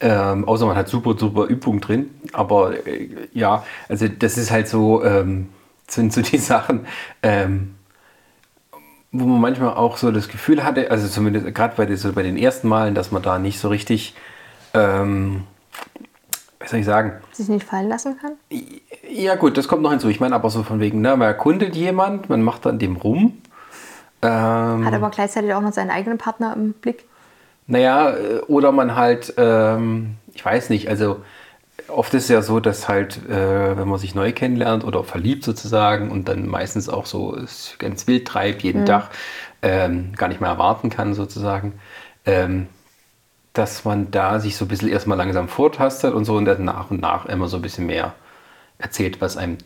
Ähm, 0.00 0.46
außer 0.46 0.66
man 0.66 0.76
hat 0.76 0.88
super, 0.88 1.16
super 1.18 1.46
Übung 1.46 1.80
drin. 1.80 2.10
Aber 2.32 2.86
äh, 2.86 3.08
ja, 3.32 3.64
also 3.88 4.06
das 4.08 4.38
ist 4.38 4.50
halt 4.50 4.68
so, 4.68 5.04
ähm, 5.04 5.48
sind 5.86 6.12
so 6.12 6.22
die 6.22 6.38
Sachen, 6.38 6.86
ähm, 7.22 7.74
wo 9.10 9.24
man 9.24 9.40
manchmal 9.40 9.74
auch 9.74 9.96
so 9.96 10.10
das 10.12 10.28
Gefühl 10.28 10.62
hatte, 10.64 10.90
also 10.90 11.08
zumindest 11.08 11.54
gerade 11.54 11.74
bei, 11.76 11.96
so 11.96 12.12
bei 12.12 12.22
den 12.22 12.36
ersten 12.36 12.68
Malen, 12.68 12.94
dass 12.94 13.10
man 13.10 13.22
da 13.22 13.38
nicht 13.38 13.58
so 13.58 13.68
richtig, 13.68 14.14
was 16.60 16.70
soll 16.70 16.80
ich 16.80 16.86
sagen? 16.86 17.12
Sich 17.32 17.48
nicht 17.48 17.64
fallen 17.64 17.88
lassen 17.88 18.16
kann? 18.18 18.32
Ja 19.08 19.36
gut, 19.36 19.56
das 19.56 19.68
kommt 19.68 19.82
noch 19.82 19.90
hinzu. 19.90 20.08
Ich 20.08 20.20
meine 20.20 20.34
aber 20.34 20.50
so 20.50 20.62
von 20.62 20.80
wegen, 20.80 21.00
ne, 21.00 21.16
man 21.16 21.28
erkundet 21.28 21.76
jemand, 21.76 22.28
man 22.28 22.42
macht 22.42 22.66
dann 22.66 22.78
dem 22.78 22.96
rum. 22.96 23.38
Ähm, 24.22 24.84
Hat 24.84 24.94
aber 24.94 25.10
gleichzeitig 25.10 25.54
auch 25.54 25.60
noch 25.60 25.72
seinen 25.72 25.90
eigenen 25.90 26.18
Partner 26.18 26.54
im 26.56 26.72
Blick. 26.72 27.04
Naja, 27.66 28.10
äh, 28.10 28.40
oder 28.48 28.72
man 28.72 28.96
halt, 28.96 29.34
ähm, 29.36 30.16
ich 30.34 30.44
weiß 30.44 30.70
nicht, 30.70 30.88
also 30.88 31.20
oft 31.86 32.12
ist 32.14 32.24
es 32.24 32.28
ja 32.28 32.42
so, 32.42 32.60
dass 32.60 32.88
halt, 32.88 33.28
äh, 33.28 33.76
wenn 33.76 33.88
man 33.88 33.98
sich 33.98 34.14
neu 34.14 34.32
kennenlernt 34.32 34.84
oder 34.84 35.04
verliebt 35.04 35.44
sozusagen 35.44 36.10
und 36.10 36.28
dann 36.28 36.48
meistens 36.48 36.88
auch 36.88 37.06
so 37.06 37.36
ganz 37.78 38.06
wild 38.06 38.26
treibt, 38.26 38.62
jeden 38.62 38.82
mhm. 38.82 38.86
Tag, 38.86 39.10
ähm, 39.62 40.12
gar 40.16 40.28
nicht 40.28 40.40
mehr 40.40 40.50
erwarten 40.50 40.90
kann 40.90 41.14
sozusagen, 41.14 41.74
ähm, 42.26 42.66
dass 43.58 43.84
man 43.84 44.10
da 44.10 44.38
sich 44.38 44.56
so 44.56 44.64
ein 44.64 44.68
bisschen 44.68 44.88
erstmal 44.88 45.18
langsam 45.18 45.48
vortastet 45.48 46.14
und 46.14 46.24
so 46.24 46.36
und 46.36 46.44
dann 46.44 46.64
nach 46.64 46.90
und 46.90 47.00
nach 47.00 47.26
immer 47.26 47.48
so 47.48 47.56
ein 47.56 47.62
bisschen 47.62 47.86
mehr 47.86 48.14
erzählt, 48.78 49.20
was 49.20 49.36
einem 49.36 49.58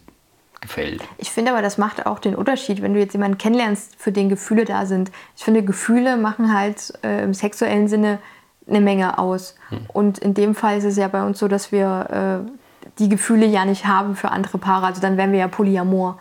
gefällt. 0.61 1.03
Ich 1.19 1.31
finde 1.31 1.51
aber, 1.51 1.61
das 1.61 1.77
macht 1.77 2.07
auch 2.07 2.19
den 2.19 2.35
Unterschied, 2.35 2.81
wenn 2.81 2.95
du 2.95 3.01
jetzt 3.01 3.13
jemanden 3.13 3.37
kennenlernst, 3.37 3.97
für 3.99 4.13
den 4.13 4.29
Gefühle 4.29 4.65
da 4.65 4.87
sind. 4.87 5.11
Ich 5.37 5.45
finde, 5.45 5.63
Gefühle 5.63 6.17
machen 6.17 6.57
halt 6.57 6.95
äh, 7.05 7.25
im 7.25 7.35
sexuellen 7.35 7.89
Sinne 7.89 8.19
eine 8.67 8.81
Menge 8.81 9.19
aus. 9.19 9.57
Hm. 9.69 9.81
Und 9.93 10.19
in 10.19 10.35
dem 10.35 10.55
Fall 10.55 10.79
ist 10.79 10.85
es 10.85 10.97
ja 10.97 11.09
bei 11.09 11.23
uns 11.25 11.39
so, 11.39 11.49
dass 11.49 11.73
wir 11.73 12.45
äh, 12.47 12.51
die 12.99 13.09
Gefühle 13.09 13.45
ja 13.45 13.65
nicht 13.65 13.87
haben 13.87 14.17
für 14.17 14.31
andere 14.31 14.57
Paare. 14.59 14.87
Also 14.87 15.03
dann 15.03 15.17
wären 15.17 15.33
wir 15.33 15.41
ja 15.41 15.49
Polyamor. 15.49 16.19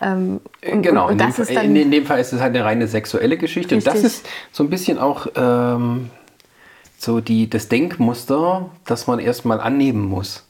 Ähm, 0.00 0.40
und, 0.68 0.82
genau, 0.82 1.06
und, 1.06 1.12
und 1.12 1.20
in, 1.20 1.26
dem 1.26 1.32
Fall, 1.32 1.64
in, 1.64 1.76
in, 1.76 1.90
dem 1.90 2.06
Fall 2.06 2.18
ist 2.18 2.32
es 2.32 2.40
halt 2.40 2.54
eine 2.54 2.64
reine 2.64 2.88
sexuelle 2.88 3.36
Geschichte. 3.36 3.76
Richtig. 3.76 3.92
Und 3.92 4.02
das 4.02 4.04
ist 4.04 4.28
so 4.52 4.64
ein 4.64 4.70
bisschen 4.70 4.98
auch 4.98 5.26
ähm, 5.36 6.10
so 6.98 7.20
die, 7.20 7.48
das 7.48 7.68
Denkmuster, 7.68 8.70
das 8.84 9.06
man 9.06 9.18
erstmal 9.18 9.60
annehmen 9.60 10.04
muss. 10.04 10.46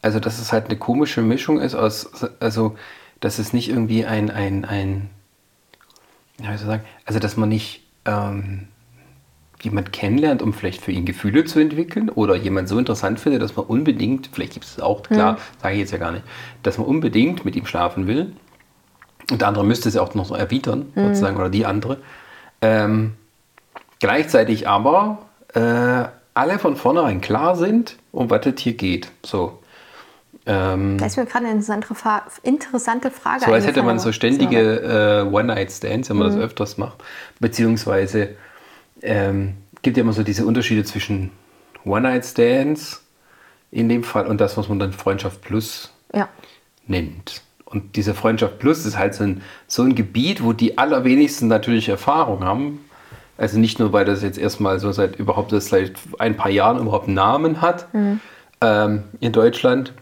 Also, 0.00 0.18
dass 0.18 0.40
es 0.40 0.52
halt 0.52 0.66
eine 0.66 0.78
komische 0.78 1.22
Mischung 1.22 1.60
ist 1.60 1.74
aus, 1.74 2.10
also, 2.40 2.76
dass 3.20 3.38
es 3.38 3.52
nicht 3.52 3.68
irgendwie 3.68 4.04
ein, 4.04 4.30
ein, 4.30 4.64
ein, 4.64 5.10
wie 6.38 6.44
soll 6.46 6.54
ich 6.54 6.60
sagen, 6.60 6.84
also, 7.04 7.18
dass 7.20 7.36
man 7.36 7.48
nicht 7.48 7.82
ähm, 8.04 8.68
jemand 9.62 9.92
kennenlernt, 9.92 10.42
um 10.42 10.52
vielleicht 10.52 10.82
für 10.82 10.90
ihn 10.90 11.04
Gefühle 11.04 11.44
zu 11.44 11.60
entwickeln 11.60 12.08
oder 12.08 12.34
jemand 12.34 12.68
so 12.68 12.78
interessant 12.78 13.20
findet, 13.20 13.42
dass 13.42 13.54
man 13.54 13.66
unbedingt, 13.66 14.28
vielleicht 14.32 14.54
gibt 14.54 14.64
es 14.64 14.80
auch, 14.80 15.04
klar, 15.04 15.34
mhm. 15.34 15.38
sage 15.62 15.74
ich 15.74 15.80
jetzt 15.80 15.92
ja 15.92 15.98
gar 15.98 16.10
nicht, 16.10 16.24
dass 16.64 16.78
man 16.78 16.86
unbedingt 16.86 17.44
mit 17.44 17.54
ihm 17.54 17.66
schlafen 17.66 18.06
will. 18.08 18.32
Und 19.30 19.40
der 19.40 19.48
andere 19.48 19.64
müsste 19.64 19.88
es 19.88 19.94
ja 19.94 20.02
auch 20.02 20.14
noch 20.14 20.26
so 20.26 20.34
erwidern, 20.34 20.90
mhm. 20.94 21.06
sozusagen, 21.06 21.36
oder 21.36 21.48
die 21.48 21.64
andere. 21.64 21.98
Ähm, 22.60 23.14
gleichzeitig 24.00 24.68
aber 24.68 25.18
äh, 25.54 26.04
alle 26.34 26.58
von 26.58 26.76
vornherein 26.76 27.20
klar 27.20 27.56
sind, 27.56 27.96
um 28.10 28.30
was 28.30 28.46
es 28.46 28.60
hier 28.60 28.74
geht. 28.74 29.10
So. 29.24 29.58
Ähm, 30.44 30.98
da 30.98 31.06
ist 31.06 31.16
mir 31.16 31.26
gerade 31.26 31.46
eine 31.46 31.54
interessante, 31.54 32.30
interessante 32.42 33.10
Frage. 33.10 33.44
So 33.44 33.52
als 33.52 33.66
hätte 33.66 33.82
man 33.82 33.98
so 33.98 34.10
ständige 34.10 35.24
äh, 35.24 35.32
One-Night-Stands, 35.32 36.10
wenn 36.10 36.16
man 36.16 36.28
mhm. 36.28 36.36
das 36.36 36.44
öfters 36.44 36.78
macht. 36.78 37.02
Beziehungsweise 37.38 38.30
ähm, 39.02 39.54
gibt 39.82 39.96
ja 39.96 40.02
immer 40.02 40.12
so 40.12 40.22
diese 40.22 40.44
Unterschiede 40.44 40.84
zwischen 40.84 41.30
One-Night-Stands 41.84 43.02
in 43.70 43.88
dem 43.88 44.02
Fall 44.02 44.26
und 44.26 44.40
das, 44.40 44.56
was 44.56 44.68
man 44.68 44.78
dann 44.78 44.92
Freundschaft 44.92 45.42
Plus 45.42 45.92
ja. 46.12 46.28
nennt. 46.86 47.42
Und 47.64 47.96
diese 47.96 48.12
Freundschaft 48.14 48.58
Plus 48.58 48.84
ist 48.84 48.98
halt 48.98 49.14
so 49.14 49.24
ein, 49.24 49.42
so 49.66 49.82
ein 49.82 49.94
Gebiet, 49.94 50.42
wo 50.42 50.52
die 50.52 50.76
allerwenigsten 50.76 51.48
natürlich 51.48 51.88
Erfahrung 51.88 52.44
haben 52.44 52.80
Also 53.42 53.58
nicht 53.58 53.80
nur, 53.80 53.92
weil 53.92 54.04
das 54.04 54.22
jetzt 54.22 54.38
erstmal 54.38 54.78
so 54.78 54.92
seit 54.92 55.16
überhaupt 55.16 55.50
das 55.50 55.66
seit 55.66 55.94
ein 56.20 56.36
paar 56.36 56.48
Jahren 56.52 56.78
überhaupt 56.78 57.08
einen 57.08 57.16
Namen 57.16 57.60
hat 57.60 57.88
ähm, 58.60 59.02
in 59.18 59.32
Deutschland. 59.32 59.92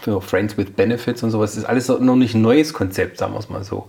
Für 0.00 0.20
Friends 0.20 0.58
with 0.58 0.72
Benefits 0.72 1.22
und 1.22 1.30
sowas. 1.30 1.52
Das 1.52 1.58
ist 1.58 1.64
alles 1.64 1.86
noch 1.86 2.16
nicht 2.16 2.34
ein 2.34 2.42
neues 2.42 2.74
Konzept, 2.74 3.18
sagen 3.18 3.34
wir 3.34 3.38
es 3.38 3.48
mal 3.48 3.62
so. 3.62 3.88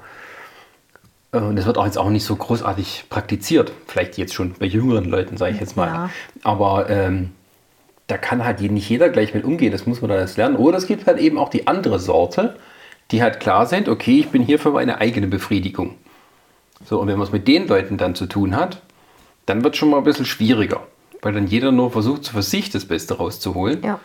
Und 1.32 1.58
es 1.58 1.66
wird 1.66 1.80
auch 1.80 1.86
jetzt 1.86 1.98
auch 1.98 2.12
nicht 2.12 2.24
so 2.24 2.36
großartig 2.36 3.06
praktiziert. 3.10 3.72
Vielleicht 3.88 4.20
jetzt 4.20 4.36
schon 4.36 4.54
bei 4.60 4.68
jüngeren 4.68 5.06
Leuten, 5.06 5.36
sage 5.38 5.54
ich 5.56 5.60
jetzt 5.60 5.76
mal. 5.76 5.88
Ja. 5.88 6.10
Aber 6.44 6.92
ähm, 6.92 7.32
da 8.06 8.18
kann 8.18 8.46
halt 8.46 8.62
nicht 8.62 8.88
jeder 8.88 9.10
gleich 9.10 9.34
mit 9.34 9.44
umgehen. 9.44 9.72
Das 9.72 9.88
muss 9.88 10.02
man 10.02 10.10
dann 10.12 10.20
erst 10.20 10.38
lernen. 10.38 10.58
Oder 10.58 10.78
es 10.78 10.86
gibt 10.86 11.08
halt 11.08 11.18
eben 11.18 11.40
auch 11.40 11.50
die 11.50 11.66
andere 11.66 11.98
Sorte, 11.98 12.58
die 13.10 13.24
halt 13.24 13.40
klar 13.40 13.66
sind, 13.66 13.90
okay, 13.90 14.20
ich 14.20 14.30
bin 14.30 14.44
hier 14.44 14.60
für 14.60 14.70
meine 14.70 15.02
eigene 15.02 15.26
Befriedigung. 15.26 15.96
So, 16.86 17.00
und 17.00 17.08
wenn 17.08 17.18
man 17.18 17.28
es 17.28 17.34
mit 17.34 17.48
den 17.48 17.68
Leuten 17.68 17.98
dann 17.98 18.16
zu 18.16 18.26
tun 18.26 18.56
hat, 18.56 18.82
dann 19.46 19.64
wird 19.64 19.74
es 19.74 19.80
schon 19.80 19.90
mal 19.90 19.98
ein 19.98 20.04
bisschen 20.04 20.26
schwieriger. 20.26 20.82
Weil 21.22 21.34
dann 21.34 21.48
jeder 21.48 21.72
nur 21.72 21.92
versucht, 21.92 22.28
für 22.28 22.42
sich 22.42 22.70
das 22.70 22.86
Beste 22.86 23.16
rauszuholen. 23.18 23.82
Ja. 23.84 24.00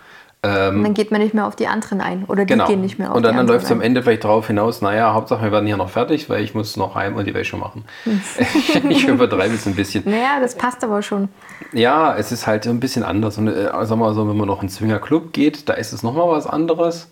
und 0.69 0.85
dann 0.85 0.95
geht 0.95 1.11
man 1.11 1.21
nicht 1.21 1.35
mehr 1.35 1.47
auf 1.49 1.57
die 1.57 1.67
anderen 1.67 2.01
ein. 2.01 2.25
Oder 2.27 2.45
die 2.45 2.53
Genau. 2.53 2.67
gehen 2.69 2.81
nicht 2.81 2.97
mehr 2.97 3.11
auf 3.11 3.17
und 3.17 3.25
dann, 3.25 3.37
dann 3.37 3.49
läuft 3.49 3.65
es 3.67 3.73
am. 3.73 3.81
Ende 3.81 4.03
vielleicht 4.05 4.23
darauf 4.23 4.47
hinaus, 4.47 4.81
naja, 4.83 5.13
Hauptsache 5.13 5.43
wir 5.43 5.51
werden 5.51 5.67
hier 5.67 5.77
noch 5.77 5.91
fertig, 5.91 6.31
weil 6.31 6.45
ich 6.45 6.55
muss 6.55 6.77
noch 6.77 6.95
heim 6.95 7.17
und 7.17 7.27
die 7.27 7.35
Wäsche 7.35 7.57
machen. 7.57 7.85
ich 8.89 9.09
übertreibe 9.09 9.53
es 9.55 9.67
ein 9.67 9.75
bisschen. 9.75 10.05
Naja, 10.07 10.39
das 10.41 10.55
passt 10.55 10.85
aber 10.85 11.03
schon. 11.03 11.29
Ja, 11.73 12.17
es 12.17 12.31
ist 12.31 12.47
halt 12.47 12.69
ein 12.69 12.79
bisschen 12.79 13.03
anders. 13.03 13.37
Und 13.37 13.49
äh, 13.49 13.65
sagen 13.65 13.89
wir 13.91 13.97
mal 13.97 14.15
so, 14.15 14.29
wenn 14.29 14.37
man 14.37 14.47
noch 14.47 14.63
in 14.63 14.69
den 14.69 14.73
Swingerclub 14.73 15.33
geht, 15.33 15.69
da 15.69 15.73
ist 15.73 15.93
es 15.93 16.05
nochmal 16.05 16.29
was 16.29 16.47
anderes. 16.47 17.11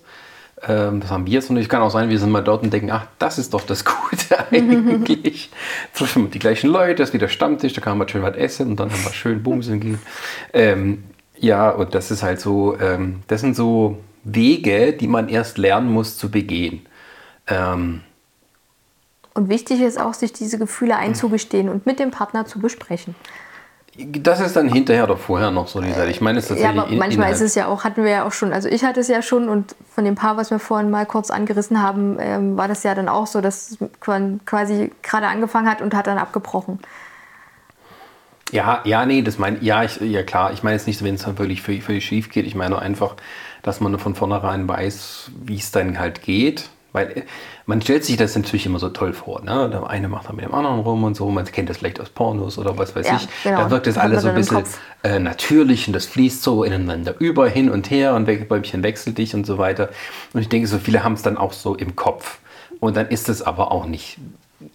Ähm, 0.66 1.00
das 1.00 1.10
haben 1.10 1.26
wir 1.26 1.32
jetzt 1.32 1.48
noch 1.50 1.56
nicht. 1.56 1.68
Kann 1.68 1.82
auch 1.82 1.90
sein, 1.90 2.08
wir 2.08 2.18
sind 2.18 2.30
mal 2.30 2.42
dort 2.42 2.62
und 2.62 2.72
denken, 2.72 2.90
ach, 2.90 3.06
das 3.18 3.38
ist 3.38 3.54
doch 3.54 3.62
das 3.62 3.84
Gute 4.10 4.50
eigentlich. 4.50 5.50
Treffen 5.94 6.24
wir 6.24 6.30
die 6.30 6.38
gleichen 6.38 6.70
Leute, 6.70 6.96
das 6.96 7.10
ist 7.10 7.14
wieder 7.14 7.28
Stammtisch, 7.28 7.72
da 7.74 7.80
kann 7.80 7.98
man 7.98 8.08
schön 8.08 8.22
was 8.22 8.36
essen 8.36 8.70
und 8.70 8.80
dann 8.80 8.90
haben 8.90 9.04
wir 9.04 9.12
schön 9.12 9.42
Bumsen 9.42 9.80
gehen. 9.80 9.98
Ähm, 10.52 11.04
ja, 11.38 11.70
und 11.70 11.94
das 11.94 12.10
ist 12.10 12.22
halt 12.22 12.40
so, 12.40 12.78
ähm, 12.80 13.22
das 13.28 13.42
sind 13.42 13.54
so 13.54 13.98
Wege, 14.24 14.92
die 14.92 15.06
man 15.06 15.28
erst 15.28 15.58
lernen 15.58 15.90
muss 15.90 16.16
zu 16.16 16.30
begehen. 16.30 16.84
Ähm, 17.46 18.00
Und 19.34 19.48
wichtig 19.48 19.80
ist 19.82 20.00
auch, 20.00 20.14
sich 20.14 20.32
diese 20.32 20.58
Gefühle 20.58 20.96
einzugestehen 20.96 21.68
und 21.68 21.86
mit 21.86 22.00
dem 22.00 22.10
Partner 22.10 22.46
zu 22.46 22.58
besprechen. 22.58 23.14
Das 23.98 24.40
ist 24.40 24.56
dann 24.56 24.68
hinterher 24.68 25.04
oder 25.04 25.16
vorher 25.16 25.50
noch 25.50 25.68
so 25.68 25.80
die 25.80 25.92
Seite. 25.92 26.10
Ich 26.10 26.20
meine, 26.20 26.38
es 26.38 26.44
ist 26.50 26.50
Ja, 26.60 26.66
tatsächlich 26.66 26.82
aber 26.82 26.92
in- 26.92 26.98
manchmal 26.98 27.14
innerhalb- 27.28 27.34
ist 27.36 27.40
es 27.42 27.54
ja 27.54 27.66
auch, 27.66 27.84
hatten 27.84 28.04
wir 28.04 28.10
ja 28.10 28.24
auch 28.26 28.32
schon, 28.32 28.52
also 28.52 28.68
ich 28.68 28.84
hatte 28.84 29.00
es 29.00 29.08
ja 29.08 29.22
schon 29.22 29.48
und 29.48 29.74
von 29.94 30.04
dem 30.04 30.14
Paar, 30.14 30.36
was 30.36 30.50
wir 30.50 30.58
vorhin 30.58 30.90
mal 30.90 31.06
kurz 31.06 31.30
angerissen 31.30 31.82
haben, 31.82 32.18
ähm, 32.20 32.56
war 32.56 32.68
das 32.68 32.82
ja 32.82 32.94
dann 32.94 33.08
auch 33.08 33.26
so, 33.26 33.40
dass 33.40 33.78
quan- 34.00 34.40
quasi 34.44 34.90
gerade 35.02 35.26
angefangen 35.28 35.68
hat 35.70 35.80
und 35.80 35.94
hat 35.94 36.06
dann 36.06 36.18
abgebrochen. 36.18 36.78
Ja, 38.52 38.80
ja, 38.84 39.04
nee, 39.06 39.22
das 39.22 39.38
meine 39.38 39.58
ja, 39.60 39.82
ich, 39.82 40.00
ja 40.00 40.22
klar. 40.22 40.52
Ich 40.52 40.62
meine 40.62 40.76
jetzt 40.76 40.86
nicht, 40.86 41.02
wenn 41.02 41.16
es 41.16 41.22
dann 41.24 41.36
wirklich 41.38 41.62
völlig, 41.62 41.82
völlig 41.82 42.04
schief 42.04 42.30
geht. 42.30 42.46
Ich 42.46 42.54
meine 42.54 42.70
nur 42.70 42.82
einfach, 42.82 43.16
dass 43.62 43.80
man 43.80 43.98
von 43.98 44.14
vornherein 44.14 44.68
weiß, 44.68 45.32
wie 45.44 45.56
es 45.56 45.72
dann 45.72 45.98
halt 45.98 46.22
geht. 46.22 46.68
Weil 46.96 47.10
äh, 47.18 47.22
man 47.66 47.82
stellt 47.82 48.04
sich 48.04 48.16
das 48.16 48.34
natürlich 48.34 48.64
immer 48.66 48.78
so 48.78 48.88
toll 48.88 49.12
vor. 49.12 49.42
Ne? 49.42 49.68
Der 49.70 49.86
eine 49.88 50.08
macht 50.08 50.28
dann 50.28 50.36
mit 50.36 50.44
dem 50.46 50.54
anderen 50.54 50.80
rum 50.80 51.04
und 51.04 51.14
so. 51.14 51.28
Man 51.30 51.44
kennt 51.44 51.68
das 51.68 51.76
vielleicht 51.76 52.00
aus 52.00 52.08
Pornos 52.08 52.56
oder 52.58 52.76
was 52.78 52.96
weiß 52.96 53.06
Ja, 53.06 53.16
ich. 53.16 53.28
genau. 53.44 53.58
Da 53.58 53.70
wirkt 53.70 53.86
das 53.86 53.96
man 53.96 54.04
alles 54.06 54.22
so 54.22 54.28
ein 54.28 54.34
bisschen 54.34 54.64
äh, 55.02 55.18
natürlich 55.18 55.86
und 55.86 55.92
das 55.92 56.06
fließt 56.06 56.42
so 56.42 56.64
ineinander 56.64 57.14
über, 57.18 57.48
hin 57.48 57.70
und 57.70 57.90
her 57.90 58.14
und 58.14 58.26
weg- 58.26 58.48
Bäumchen 58.48 58.82
wechsel 58.82 59.12
dich 59.12 59.34
und 59.34 59.44
so 59.46 59.58
weiter. 59.58 59.90
Und 60.32 60.40
ich 60.40 60.48
denke, 60.48 60.66
so 60.68 60.78
viele 60.78 61.04
haben 61.04 61.12
es 61.12 61.22
dann 61.22 61.36
auch 61.36 61.52
so 61.52 61.74
im 61.74 61.94
Kopf. 61.96 62.38
Und 62.80 62.96
dann 62.96 63.08
ist 63.08 63.28
es 63.28 63.42
aber 63.42 63.72
auch 63.72 63.86
nicht, 63.86 64.18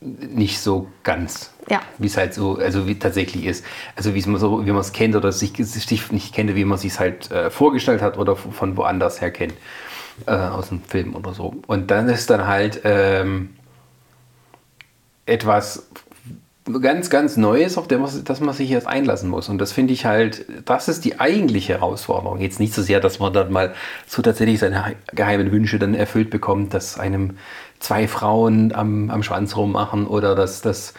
nicht 0.01 0.59
so 0.59 0.87
ganz 1.03 1.51
Ja. 1.69 1.79
wie 1.97 2.07
es 2.07 2.17
halt 2.17 2.33
so, 2.33 2.57
also 2.57 2.87
wie 2.87 2.99
tatsächlich 2.99 3.45
ist. 3.45 3.65
Also 3.95 4.13
wie 4.13 4.19
es 4.19 4.27
man 4.27 4.39
so, 4.39 4.65
wie 4.65 4.71
man 4.71 4.81
es 4.81 4.91
kennt 4.91 5.15
oder 5.15 5.31
sich, 5.31 5.53
sich 5.57 6.11
nicht 6.11 6.33
kennt, 6.35 6.53
wie 6.55 6.65
man 6.65 6.77
sich 6.77 6.99
halt 6.99 7.31
äh, 7.31 7.49
vorgestellt 7.49 8.01
hat 8.01 8.17
oder 8.17 8.35
von 8.35 8.77
woanders 8.77 9.21
her 9.21 9.31
kennt. 9.31 9.53
Äh, 10.27 10.31
aus 10.31 10.69
dem 10.69 10.81
Film 10.83 11.15
oder 11.15 11.33
so. 11.33 11.55
Und 11.67 11.91
dann 11.91 12.07
ist 12.09 12.29
dann 12.29 12.47
halt 12.47 12.81
ähm, 12.83 13.49
etwas 15.25 15.87
ganz, 16.81 17.09
ganz 17.09 17.37
Neues, 17.37 17.77
auf 17.77 17.87
das, 17.87 18.39
man 18.39 18.53
sich 18.53 18.69
erst 18.69 18.87
einlassen 18.87 19.29
muss. 19.29 19.49
Und 19.49 19.57
das 19.57 19.71
finde 19.71 19.93
ich 19.93 20.05
halt, 20.05 20.45
das 20.65 20.87
ist 20.87 21.05
die 21.05 21.19
eigentliche 21.19 21.73
Herausforderung. 21.73 22.39
Jetzt 22.39 22.59
nicht 22.59 22.73
so 22.73 22.81
sehr, 22.81 22.99
dass 22.99 23.19
man 23.19 23.33
dann 23.33 23.51
mal 23.51 23.73
so 24.05 24.21
tatsächlich 24.21 24.59
seine 24.59 24.95
geheimen 25.13 25.51
Wünsche 25.51 25.79
dann 25.79 25.95
erfüllt 25.95 26.29
bekommt, 26.29 26.73
dass 26.73 26.99
einem 26.99 27.37
zwei 27.79 28.07
Frauen 28.07 28.73
am, 28.73 29.09
am 29.09 29.23
Schwanz 29.23 29.55
rummachen 29.55 30.05
oder 30.05 30.35
dass, 30.35 30.61
dass 30.61 30.93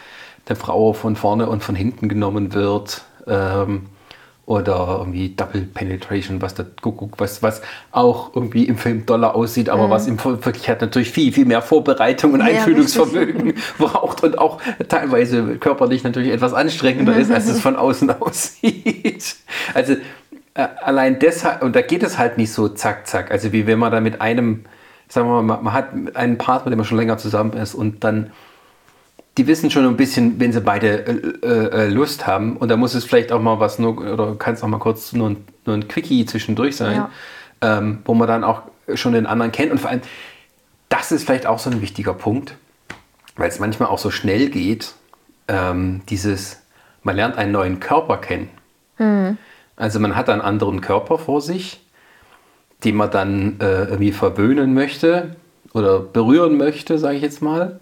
der 0.49 0.57
Frau 0.57 0.91
von 0.91 1.15
vorne 1.15 1.47
und 1.47 1.63
von 1.63 1.75
hinten 1.75 2.09
genommen 2.09 2.53
wird. 2.53 3.05
Ähm, 3.25 3.87
oder 4.45 4.97
irgendwie 4.99 5.29
Double 5.29 5.61
Penetration, 5.61 6.41
was 6.41 6.53
der 6.53 6.65
Kuckuck, 6.81 7.13
was, 7.17 7.41
was 7.41 7.61
auch 7.91 8.35
irgendwie 8.35 8.65
im 8.65 8.77
Film 8.77 9.05
doller 9.05 9.35
aussieht, 9.35 9.69
aber 9.69 9.89
was 9.89 10.05
im 10.05 10.21
Wirklichkeit 10.21 10.81
natürlich 10.81 11.11
viel, 11.11 11.31
viel 11.31 11.45
mehr 11.45 11.61
Vorbereitung 11.61 12.33
und 12.33 12.41
Ja, 12.41 12.47
Einfühlungsvermögen 12.47 13.53
braucht 13.77 14.21
und 14.21 14.37
auch 14.37 14.59
teilweise 14.89 15.55
körperlich 15.57 16.03
natürlich 16.03 16.31
etwas 16.31 16.53
anstrengender 16.53 17.15
ist, 17.15 17.31
als 17.31 17.47
es 17.47 17.61
von 17.61 17.77
außen 17.77 18.09
aussieht. 18.21 19.37
Also 19.73 19.93
äh, 20.55 20.67
allein 20.81 21.19
deshalb, 21.19 21.63
und 21.63 21.73
da 21.75 21.81
geht 21.81 22.03
es 22.03 22.17
halt 22.17 22.37
nicht 22.37 22.51
so 22.51 22.67
zack, 22.67 23.07
zack. 23.07 23.31
Also 23.31 23.53
wie 23.53 23.65
wenn 23.65 23.79
man 23.79 23.93
da 23.93 24.01
mit 24.01 24.19
einem, 24.19 24.65
sagen 25.07 25.29
wir 25.29 25.41
mal, 25.41 25.61
man 25.61 25.73
hat 25.73 25.89
einen 26.15 26.37
Partner, 26.37 26.65
mit 26.65 26.73
dem 26.73 26.79
man 26.79 26.85
schon 26.85 26.97
länger 26.97 27.17
zusammen 27.17 27.53
ist 27.53 27.75
und 27.75 28.03
dann 28.03 28.31
die 29.37 29.47
wissen 29.47 29.71
schon 29.71 29.85
ein 29.85 29.97
bisschen, 29.97 30.39
wenn 30.39 30.53
sie 30.53 30.61
beide 30.61 31.05
äh, 31.41 31.47
äh, 31.47 31.89
Lust 31.89 32.27
haben. 32.27 32.57
Und 32.57 32.69
da 32.69 32.77
muss 32.77 32.93
es 32.93 33.03
vielleicht 33.03 33.31
auch 33.31 33.41
mal 33.41 33.59
was, 33.59 33.79
nur, 33.79 33.97
oder 33.97 34.35
kann 34.35 34.53
es 34.53 34.63
auch 34.63 34.67
mal 34.67 34.77
kurz 34.79 35.13
nur 35.13 35.31
ein, 35.31 35.37
nur 35.65 35.75
ein 35.75 35.87
Quickie 35.87 36.25
zwischendurch 36.25 36.75
sein, 36.75 36.95
Ja. 36.97 37.09
ähm, 37.61 37.99
wo 38.05 38.13
man 38.13 38.27
dann 38.27 38.43
auch 38.43 38.61
schon 38.93 39.13
den 39.13 39.25
anderen 39.25 39.51
kennt. 39.51 39.71
Und 39.71 39.79
vor 39.79 39.89
allem, 39.89 40.01
das 40.89 41.11
ist 41.11 41.23
vielleicht 41.25 41.47
auch 41.47 41.57
so 41.57 41.71
ein 41.71 41.81
wichtiger 41.81 42.13
Punkt, 42.13 42.55
weil 43.35 43.49
es 43.49 43.59
manchmal 43.59 43.89
auch 43.89 43.97
so 43.97 44.11
schnell 44.11 44.49
geht, 44.49 44.93
ähm, 45.47 46.01
dieses, 46.09 46.61
man 47.01 47.15
lernt 47.15 47.35
einen 47.37 47.51
neuen 47.51 47.79
Körper 47.79 48.17
kennen. 48.17 48.49
Also 49.75 49.99
man 49.99 50.15
hat 50.15 50.29
einen 50.29 50.41
anderen 50.41 50.81
Körper 50.81 51.17
vor 51.17 51.41
sich, 51.41 51.81
den 52.83 52.95
man 52.95 53.09
dann 53.09 53.59
äh, 53.59 53.85
irgendwie 53.85 54.11
verwöhnen 54.11 54.75
möchte 54.75 55.35
oder 55.73 55.99
berühren 55.99 56.57
möchte, 56.57 56.99
sage 56.99 57.15
ich 57.15 57.23
jetzt 57.23 57.41
mal. 57.41 57.79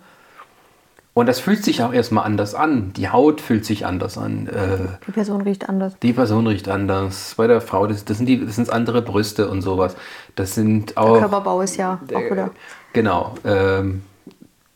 Und 1.13 1.26
das 1.28 1.41
fühlt 1.41 1.63
sich 1.63 1.84
auch 1.84 1.91
erstmal 1.93 2.24
anders 2.26 2.56
an. 2.56 2.93
Die 2.93 3.10
Haut 3.10 3.41
fühlt 3.41 3.65
sich 3.65 3.86
anders 3.86 4.17
an. 4.17 4.47
Äh, 4.47 4.78
Die 5.06 5.12
Person 5.12 5.41
riecht 5.41 5.67
anders. 5.67 5.93
die 6.02 6.13
Person 6.13 6.47
riecht 6.47 6.69
anders. 6.69 7.34
Bei 7.36 7.47
der 7.47 7.60
Frau, 7.60 7.86
das, 7.86 8.06
das, 8.06 8.17
sind, 8.17 8.28
die, 8.28 8.45
das 8.45 8.56
sind 8.56 8.69
andere 8.69 9.02
Brüste 9.02 9.50
und 9.50 9.62
sowas. 9.62 9.95
Das 10.36 10.56
sind 10.56 10.91
Der 10.91 11.00
auch. 11.00 11.19
Körperbau 11.19 11.62
ist 11.62 11.76
ja 11.76 12.00
auch 12.13 12.17
äh, 12.17 12.32
wieder. 12.32 12.52
Genau. 12.93 13.36
Ähm, 13.43 14.04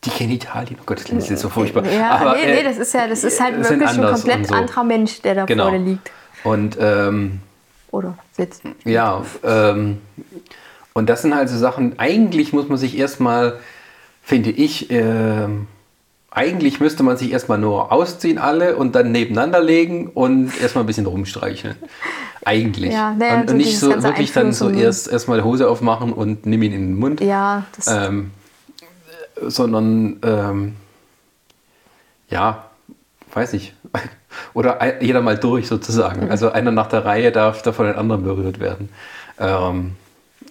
die 0.03 0.09
Genitalien, 0.09 0.77
oh 0.79 0.83
Gott, 0.85 0.97
das 0.99 1.05
klingt 1.05 1.27
jetzt 1.27 1.41
so 1.41 1.49
furchtbar. 1.49 1.85
Ja, 1.85 2.11
Aber, 2.11 2.35
nee, 2.35 2.43
äh, 2.43 2.55
nee, 2.57 2.63
das 2.63 2.77
ist 2.77 2.93
ja, 2.93 3.07
das 3.07 3.23
ist 3.23 3.39
halt 3.41 3.65
sind 3.65 3.79
wirklich 3.79 3.97
ein 3.97 4.13
komplett 4.13 4.47
so. 4.47 4.53
anderer 4.55 4.83
Mensch, 4.83 5.21
der 5.21 5.35
da 5.35 5.45
Genau. 5.45 5.63
vorne 5.69 5.77
liegt. 5.79 6.11
Und 6.43 6.77
ähm, 6.79 7.39
Oder 7.91 8.17
sitzt. 8.33 8.61
Ja, 8.83 9.23
ähm, 9.43 9.99
und 10.93 11.09
das 11.09 11.21
sind 11.23 11.33
halt 11.33 11.47
so 11.49 11.57
Sachen, 11.57 11.97
eigentlich 11.97 12.51
muss 12.53 12.67
man 12.67 12.77
sich 12.77 12.97
erstmal, 12.97 13.59
finde 14.21 14.51
ich, 14.51 14.91
ähm, 14.91 15.67
eigentlich 16.35 16.81
müsste 16.81 17.01
man 17.01 17.15
sich 17.15 17.31
erstmal 17.31 17.57
nur 17.57 17.93
ausziehen 17.93 18.37
alle 18.37 18.75
und 18.75 18.93
dann 18.93 19.11
nebeneinander 19.11 19.61
legen 19.61 20.09
und 20.09 20.51
erstmal 20.61 20.83
ein 20.83 20.87
bisschen 20.87 21.05
rumstreicheln. 21.05 21.77
Eigentlich. 22.43 22.91
Ja, 22.91 23.15
naja, 23.17 23.41
und, 23.41 23.51
und 23.51 23.57
nicht 23.57 23.79
so 23.79 24.03
wirklich 24.03 24.33
dann 24.33 24.51
so 24.51 24.69
erst 24.69 25.07
erstmal 25.07 25.39
die 25.39 25.43
Hose 25.45 25.69
aufmachen 25.69 26.11
und 26.11 26.45
nimm 26.45 26.61
ihn 26.61 26.73
in 26.73 26.87
den 26.89 26.99
Mund. 26.99 27.21
Ja, 27.21 27.63
das 27.75 27.87
Ähm, 27.87 28.31
sondern 29.41 30.19
ähm, 30.23 30.75
ja, 32.29 32.65
weiß 33.33 33.53
ich. 33.53 33.73
Oder 34.53 35.01
jeder 35.01 35.21
mal 35.21 35.37
durch 35.37 35.67
sozusagen. 35.67 36.29
Also 36.29 36.51
einer 36.51 36.71
nach 36.71 36.87
der 36.87 37.05
Reihe 37.05 37.31
darf, 37.31 37.61
darf 37.61 37.77
von 37.77 37.85
den 37.85 37.95
anderen 37.95 38.23
berührt 38.23 38.59
werden. 38.59 38.89
Ähm, 39.39 39.95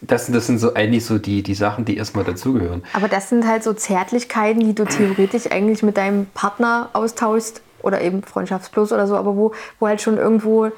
das, 0.07 0.27
sind- 0.27 0.35
das 0.35 0.47
sind 0.47 0.59
so 0.59 0.75
eigentlich 0.75 1.05
so 1.05 1.19
die, 1.19 1.43
die 1.43 1.55
Sachen, 1.55 1.85
die 1.85 1.97
erstmal 1.97 2.25
dazugehören. 2.25 2.83
Aber 2.93 3.09
das 3.09 3.29
sind 3.29 3.47
halt 3.47 3.63
so 3.65 3.73
Zärtlichkeiten, 3.73 4.61
die 4.61 4.75
du 4.75 4.85
theoretisch 4.85 5.51
eigentlich 5.51 5.83
mit 5.83 5.97
deinem 5.97 6.27
Partner 6.35 6.91
austauschst 6.93 7.61
oder 7.83 8.01
eben 8.01 8.23
Freundschaftsplus 8.23 8.93
oder 8.93 9.07
so, 9.07 9.17
aber 9.17 9.37
wo, 9.37 9.53
wo 9.79 9.87
halt 9.87 10.01
schon 10.01 10.17
irgendwo 10.17 10.71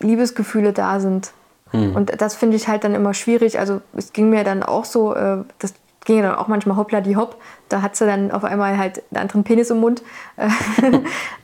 Liebesgefühle 0.00 0.72
da 0.72 1.00
sind. 1.00 1.32
Und 1.72 2.18
das 2.22 2.34
finde 2.34 2.56
ich 2.56 2.66
halt 2.66 2.82
dann 2.84 2.94
immer 2.94 3.12
schwierig. 3.12 3.58
Also 3.58 3.82
es 3.94 4.14
ging 4.14 4.30
mir 4.30 4.42
dann 4.42 4.62
auch 4.62 4.86
so, 4.86 5.14
äh, 5.14 5.38
das 5.58 5.74
ging 6.08 6.22
dann 6.22 6.34
auch 6.34 6.48
manchmal 6.48 6.76
hoppla 6.76 7.00
die 7.00 7.16
hopp. 7.16 7.36
Da 7.68 7.82
hat 7.82 7.94
sie 7.94 8.06
dann 8.06 8.32
auf 8.32 8.42
einmal 8.42 8.78
halt 8.78 9.02
einen 9.10 9.22
anderen 9.22 9.44
Penis 9.44 9.70
im 9.70 9.78
Mund. 9.78 10.02
Äh, 10.36 10.48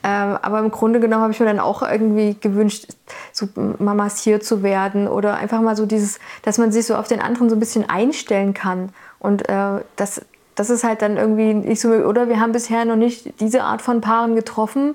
ähm, 0.02 0.38
aber 0.42 0.58
im 0.58 0.70
Grunde 0.70 0.98
genommen 0.98 1.22
habe 1.22 1.32
ich 1.32 1.38
mir 1.38 1.46
dann 1.46 1.60
auch 1.60 1.82
irgendwie 1.82 2.36
gewünscht, 2.40 2.88
so 3.30 3.46
mal 3.78 3.94
massiert 3.94 4.42
zu 4.42 4.62
werden 4.62 5.06
oder 5.06 5.36
einfach 5.36 5.60
mal 5.60 5.76
so 5.76 5.86
dieses, 5.86 6.18
dass 6.42 6.58
man 6.58 6.72
sich 6.72 6.86
so 6.86 6.96
auf 6.96 7.06
den 7.06 7.20
anderen 7.20 7.50
so 7.50 7.56
ein 7.56 7.60
bisschen 7.60 7.88
einstellen 7.88 8.54
kann. 8.54 8.88
Und 9.20 9.48
äh, 9.48 9.82
das 9.96 10.22
das 10.56 10.70
ist 10.70 10.84
halt 10.84 11.02
dann 11.02 11.16
irgendwie 11.16 11.52
nicht 11.52 11.80
so, 11.80 11.88
oder 11.88 12.28
wir 12.28 12.38
haben 12.38 12.52
bisher 12.52 12.84
noch 12.84 12.94
nicht 12.94 13.40
diese 13.40 13.64
Art 13.64 13.82
von 13.82 14.00
Paaren 14.00 14.36
getroffen, 14.36 14.94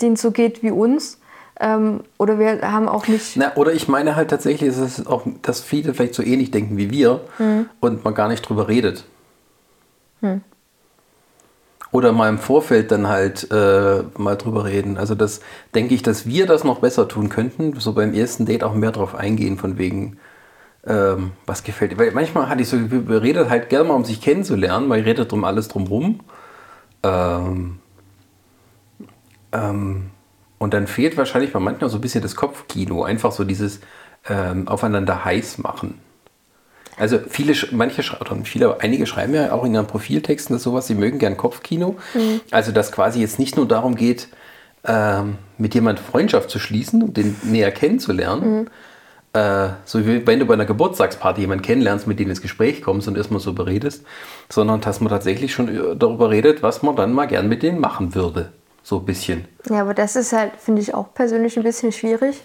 denen 0.00 0.14
es 0.14 0.22
so 0.22 0.30
geht 0.30 0.62
wie 0.62 0.70
uns. 0.70 1.18
Ähm, 1.58 2.00
oder 2.16 2.38
wir 2.38 2.62
haben 2.62 2.88
auch 2.88 3.06
nicht. 3.06 3.36
Na, 3.36 3.54
oder 3.56 3.72
ich 3.72 3.86
meine 3.86 4.16
halt 4.16 4.30
tatsächlich, 4.30 4.70
dass, 4.70 4.78
es 4.78 5.06
auch, 5.06 5.24
dass 5.42 5.60
viele 5.60 5.92
vielleicht 5.92 6.14
so 6.14 6.22
ähnlich 6.22 6.50
denken 6.50 6.78
wie 6.78 6.90
wir 6.90 7.20
Hm. 7.36 7.68
und 7.80 8.02
man 8.02 8.14
gar 8.14 8.28
nicht 8.28 8.48
drüber 8.48 8.68
redet. 8.68 9.04
Oder 11.92 12.12
mal 12.12 12.28
im 12.28 12.38
Vorfeld 12.38 12.92
dann 12.92 13.08
halt 13.08 13.50
äh, 13.50 14.04
mal 14.16 14.36
drüber 14.36 14.64
reden. 14.64 14.96
Also 14.96 15.14
das 15.16 15.40
denke 15.74 15.94
ich, 15.94 16.02
dass 16.02 16.24
wir 16.26 16.46
das 16.46 16.62
noch 16.62 16.80
besser 16.80 17.08
tun 17.08 17.28
könnten. 17.28 17.78
So 17.80 17.92
beim 17.92 18.14
ersten 18.14 18.46
Date 18.46 18.62
auch 18.62 18.74
mehr 18.74 18.92
drauf 18.92 19.16
eingehen, 19.16 19.58
von 19.58 19.76
wegen, 19.76 20.18
ähm, 20.86 21.32
was 21.46 21.64
gefällt 21.64 21.92
dir. 21.92 21.98
Weil 21.98 22.12
manchmal 22.12 22.48
hatte 22.48 22.62
ich 22.62 22.68
so, 22.68 22.78
wir 22.90 23.22
redet 23.22 23.50
halt 23.50 23.70
gerne 23.70 23.88
mal, 23.88 23.94
um 23.94 24.04
sich 24.04 24.20
kennenzulernen, 24.20 24.88
weil 24.88 25.00
ihr 25.00 25.06
redet 25.06 25.32
drum 25.32 25.44
alles 25.44 25.66
drumrum. 25.66 26.20
Ähm, 27.02 27.80
ähm, 29.52 30.10
und 30.58 30.74
dann 30.74 30.86
fehlt 30.86 31.16
wahrscheinlich 31.16 31.52
bei 31.52 31.58
manchmal 31.58 31.90
so 31.90 31.98
ein 31.98 32.02
bisschen 32.02 32.22
das 32.22 32.36
Kopfkino, 32.36 33.02
einfach 33.02 33.32
so 33.32 33.44
dieses 33.44 33.80
ähm, 34.28 34.68
aufeinander 34.68 35.24
heiß 35.24 35.58
machen. 35.58 35.98
Also 37.00 37.18
viele, 37.28 37.54
manche 37.72 38.02
oder 38.20 38.36
viele, 38.44 38.80
einige 38.80 39.06
schreiben 39.06 39.34
ja 39.34 39.52
auch 39.52 39.64
in 39.64 39.74
ihren 39.74 39.86
Profiltexten 39.86 40.54
das 40.54 40.62
sowas, 40.62 40.86
sie 40.86 40.94
mögen 40.94 41.18
gern 41.18 41.38
Kopfkino. 41.38 41.96
Also 42.50 42.72
dass 42.72 42.92
quasi 42.92 43.20
jetzt 43.20 43.38
nicht 43.38 43.56
nur 43.56 43.66
darum 43.66 43.94
geht, 43.94 44.28
ähm, 44.84 45.38
mit 45.56 45.74
jemandem 45.74 46.04
Freundschaft 46.04 46.50
zu 46.50 46.58
schließen 46.58 47.02
und 47.02 47.16
den 47.16 47.36
näher 47.42 47.72
kennenzulernen. 47.72 48.68
Äh, 49.32 49.68
so 49.84 50.04
wie 50.06 50.26
wenn 50.26 50.40
du 50.40 50.44
bei 50.44 50.54
einer 50.54 50.66
Geburtstagsparty 50.66 51.40
jemanden 51.40 51.62
kennenlernst, 51.62 52.06
mit 52.06 52.18
dem 52.18 52.28
ins 52.28 52.42
Gespräch 52.42 52.82
kommst 52.82 53.08
und 53.08 53.16
erstmal 53.16 53.40
so 53.40 53.54
beredest, 53.54 54.04
sondern 54.50 54.82
dass 54.82 55.00
man 55.00 55.08
tatsächlich 55.08 55.54
schon 55.54 55.68
äh, 55.68 55.96
darüber 55.96 56.30
redet, 56.30 56.62
was 56.62 56.82
man 56.82 56.96
dann 56.96 57.12
mal 57.12 57.26
gern 57.26 57.48
mit 57.48 57.62
denen 57.62 57.80
machen 57.80 58.14
würde. 58.14 58.52
So 58.82 58.98
ein 58.98 59.04
bisschen. 59.06 59.46
Ja, 59.70 59.82
aber 59.82 59.94
das 59.94 60.16
ist 60.16 60.32
halt, 60.32 60.52
finde 60.58 60.82
ich, 60.82 60.94
auch 60.94 61.14
persönlich 61.14 61.56
ein 61.56 61.62
bisschen 61.62 61.92
schwierig. 61.92 62.40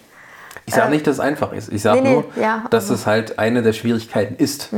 Ich 0.65 0.73
sage 0.73 0.89
nicht, 0.91 1.05
dass 1.05 1.15
es 1.15 1.19
einfach 1.19 1.51
ist. 1.53 1.71
Ich 1.71 1.81
sage 1.81 2.01
nee, 2.01 2.09
nee, 2.09 2.15
nur, 2.15 2.25
ja, 2.41 2.63
dass 2.69 2.85
aber- 2.85 2.95
es 2.95 3.05
halt 3.05 3.39
eine 3.39 3.61
der 3.61 3.73
Schwierigkeiten 3.73 4.35
ist. 4.35 4.69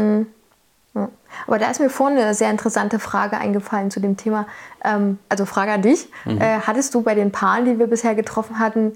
Aber 1.45 1.59
da 1.59 1.69
ist 1.69 1.79
mir 1.79 1.89
vorhin 1.91 2.17
eine 2.17 2.33
sehr 2.33 2.49
interessante 2.49 2.97
Frage 2.97 3.37
eingefallen 3.37 3.91
zu 3.91 3.99
dem 3.99 4.17
Thema. 4.17 4.47
Ähm, 4.83 5.19
also 5.29 5.45
Frage 5.45 5.71
an 5.71 5.83
dich. 5.83 6.09
Äh, 6.25 6.59
hattest 6.65 6.95
du 6.95 7.01
bei 7.01 7.13
den 7.13 7.31
Paaren, 7.31 7.65
die 7.65 7.77
wir 7.77 7.85
bisher 7.87 8.15
getroffen 8.15 8.57
hatten, 8.57 8.93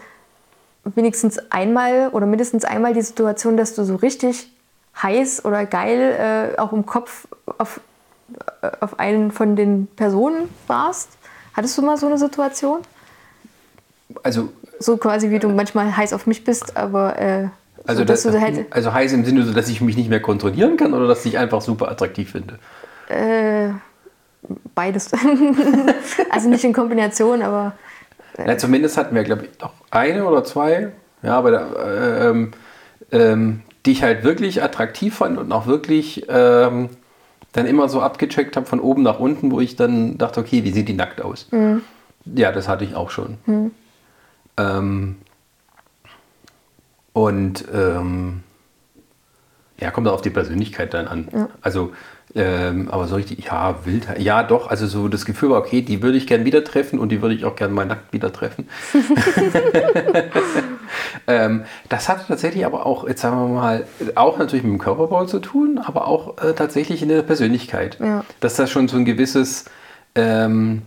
wenigstens 0.84 1.38
einmal 1.52 2.10
oder 2.12 2.26
mindestens 2.26 2.66
einmal 2.66 2.94
die 2.96 3.04
Situation, 3.04 3.56
dass 3.58 3.76
du 3.76 3.84
so 3.84 3.96
richtig 3.96 4.52
heiß 5.00 5.46
oder 5.46 5.66
geil 5.66 6.54
äh, 6.56 6.60
auch 6.60 6.74
im 6.74 6.86
Kopf 6.88 7.28
auf, 7.60 7.80
äh, 8.64 8.72
auf 8.80 9.00
einen 9.00 9.32
von 9.32 9.56
den 9.56 9.88
Personen 9.96 10.50
warst? 10.66 11.10
Hattest 11.54 11.78
du 11.78 11.84
mal 11.84 11.98
so 11.98 12.08
eine 12.08 12.18
Situation? 12.18 12.80
Also, 14.24 14.50
So 14.82 14.98
quasi 14.98 15.30
wie 15.30 15.40
du 15.40 15.50
manchmal 15.50 15.96
heiß 15.96 16.14
auf 16.14 16.26
mich 16.28 16.44
bist, 16.44 16.76
aber 16.76 17.18
äh, 17.20 17.48
also, 17.86 18.00
so, 18.02 18.06
dass 18.06 18.24
das, 18.24 18.34
du 18.34 18.42
halt 18.42 18.66
also 18.72 18.94
heiß 18.94 19.14
im 19.14 19.26
Sinne, 19.26 19.44
so, 19.44 19.54
dass 19.54 19.70
ich 19.70 19.82
mich 19.82 19.96
nicht 19.96 20.10
mehr 20.10 20.22
kontrollieren 20.22 20.78
kann 20.78 20.94
oder 20.94 21.08
dass 21.08 21.26
ich 21.26 21.38
einfach 21.38 21.62
super 21.62 21.90
attraktiv 21.90 22.32
finde. 22.32 22.60
äh, 23.10 23.70
beides. 24.76 25.12
also 26.30 26.50
nicht 26.50 26.64
in 26.64 26.74
Kombination, 26.74 27.42
aber 27.42 27.74
Na, 28.44 28.58
zumindest 28.58 28.98
hatten 28.98 29.16
wir, 29.16 29.24
glaube 29.24 29.46
ich, 29.46 29.58
doch 29.58 29.74
eine 29.92 30.26
oder 30.26 30.44
zwei, 30.44 30.92
ja, 31.24 31.38
aber 31.38 31.52
da, 31.52 31.74
äh, 31.74 32.30
ähm, 32.30 32.52
ähm, 33.12 33.62
die 33.86 33.92
ich 33.92 34.04
halt 34.04 34.24
wirklich 34.24 34.64
attraktiv 34.64 35.16
fand 35.16 35.38
und 35.38 35.52
auch 35.52 35.66
wirklich 35.68 36.26
ähm, 36.30 36.90
dann 37.52 37.66
immer 37.66 37.90
so 37.90 38.02
abgecheckt 38.02 38.56
habe 38.56 38.66
von 38.66 38.80
oben 38.80 39.04
nach 39.04 39.20
unten, 39.20 39.52
wo 39.52 39.60
ich 39.60 39.76
dann 39.76 40.18
dachte, 40.18 40.40
okay, 40.40 40.64
wie 40.64 40.72
sieht 40.72 40.88
die 40.88 40.94
nackt 40.94 41.22
aus? 41.22 41.48
Ja, 42.26 42.52
das 42.52 42.68
hatte 42.68 42.84
ich 42.86 42.96
auch 42.96 43.10
schon. 43.10 43.38
Ähm, 44.58 45.18
und 47.14 47.66
ähm, 47.74 48.44
ja, 49.80 49.92
kommt 49.92 50.08
auch 50.08 50.14
auf 50.14 50.22
die 50.22 50.30
Persönlichkeit 50.30 50.94
dann 50.94 51.08
an. 51.08 51.28
Also, 51.62 51.92
ähm, 52.36 52.88
aber 52.90 53.08
so 53.08 53.16
richtig, 53.16 53.44
ja, 53.44 53.84
wild, 53.84 54.08
ja, 54.20 54.44
doch, 54.44 54.70
also 54.70 54.88
so 54.88 55.10
das 55.10 55.26
Gefühl 55.26 55.50
war, 55.50 55.60
okay, 55.60 55.82
die 55.82 56.02
würde 56.02 56.18
ich 56.18 56.28
gern 56.28 56.46
wieder 56.46 56.64
treffen 56.64 57.00
und 57.00 57.10
die 57.10 57.22
würde 57.22 57.36
ich 57.36 57.44
auch 57.44 57.56
gern 57.56 57.74
mal 57.74 57.86
nackt 57.86 58.14
wieder 58.14 58.32
treffen. 58.32 58.70
ähm, 61.28 61.66
das 61.90 62.08
hatte 62.08 62.26
tatsächlich 62.28 62.66
aber 62.66 62.86
auch, 62.86 63.08
jetzt 63.08 63.22
sagen 63.22 63.38
wir 63.38 63.48
mal, 63.48 63.86
auch 64.16 64.38
natürlich 64.38 64.64
mit 64.64 64.72
dem 64.72 64.80
Körperbau 64.80 65.26
zu 65.26 65.40
tun, 65.40 65.80
aber 65.84 66.08
auch 66.08 66.38
äh, 66.38 66.54
tatsächlich 66.54 67.02
in 67.02 67.10
der 67.10 67.24
Persönlichkeit. 67.24 67.98
Ja. 68.00 68.24
Dass 68.40 68.56
da 68.56 68.68
schon 68.68 68.88
so 68.88 68.98
ein 68.98 69.06
gewisses 69.06 69.66
ähm, 70.16 70.84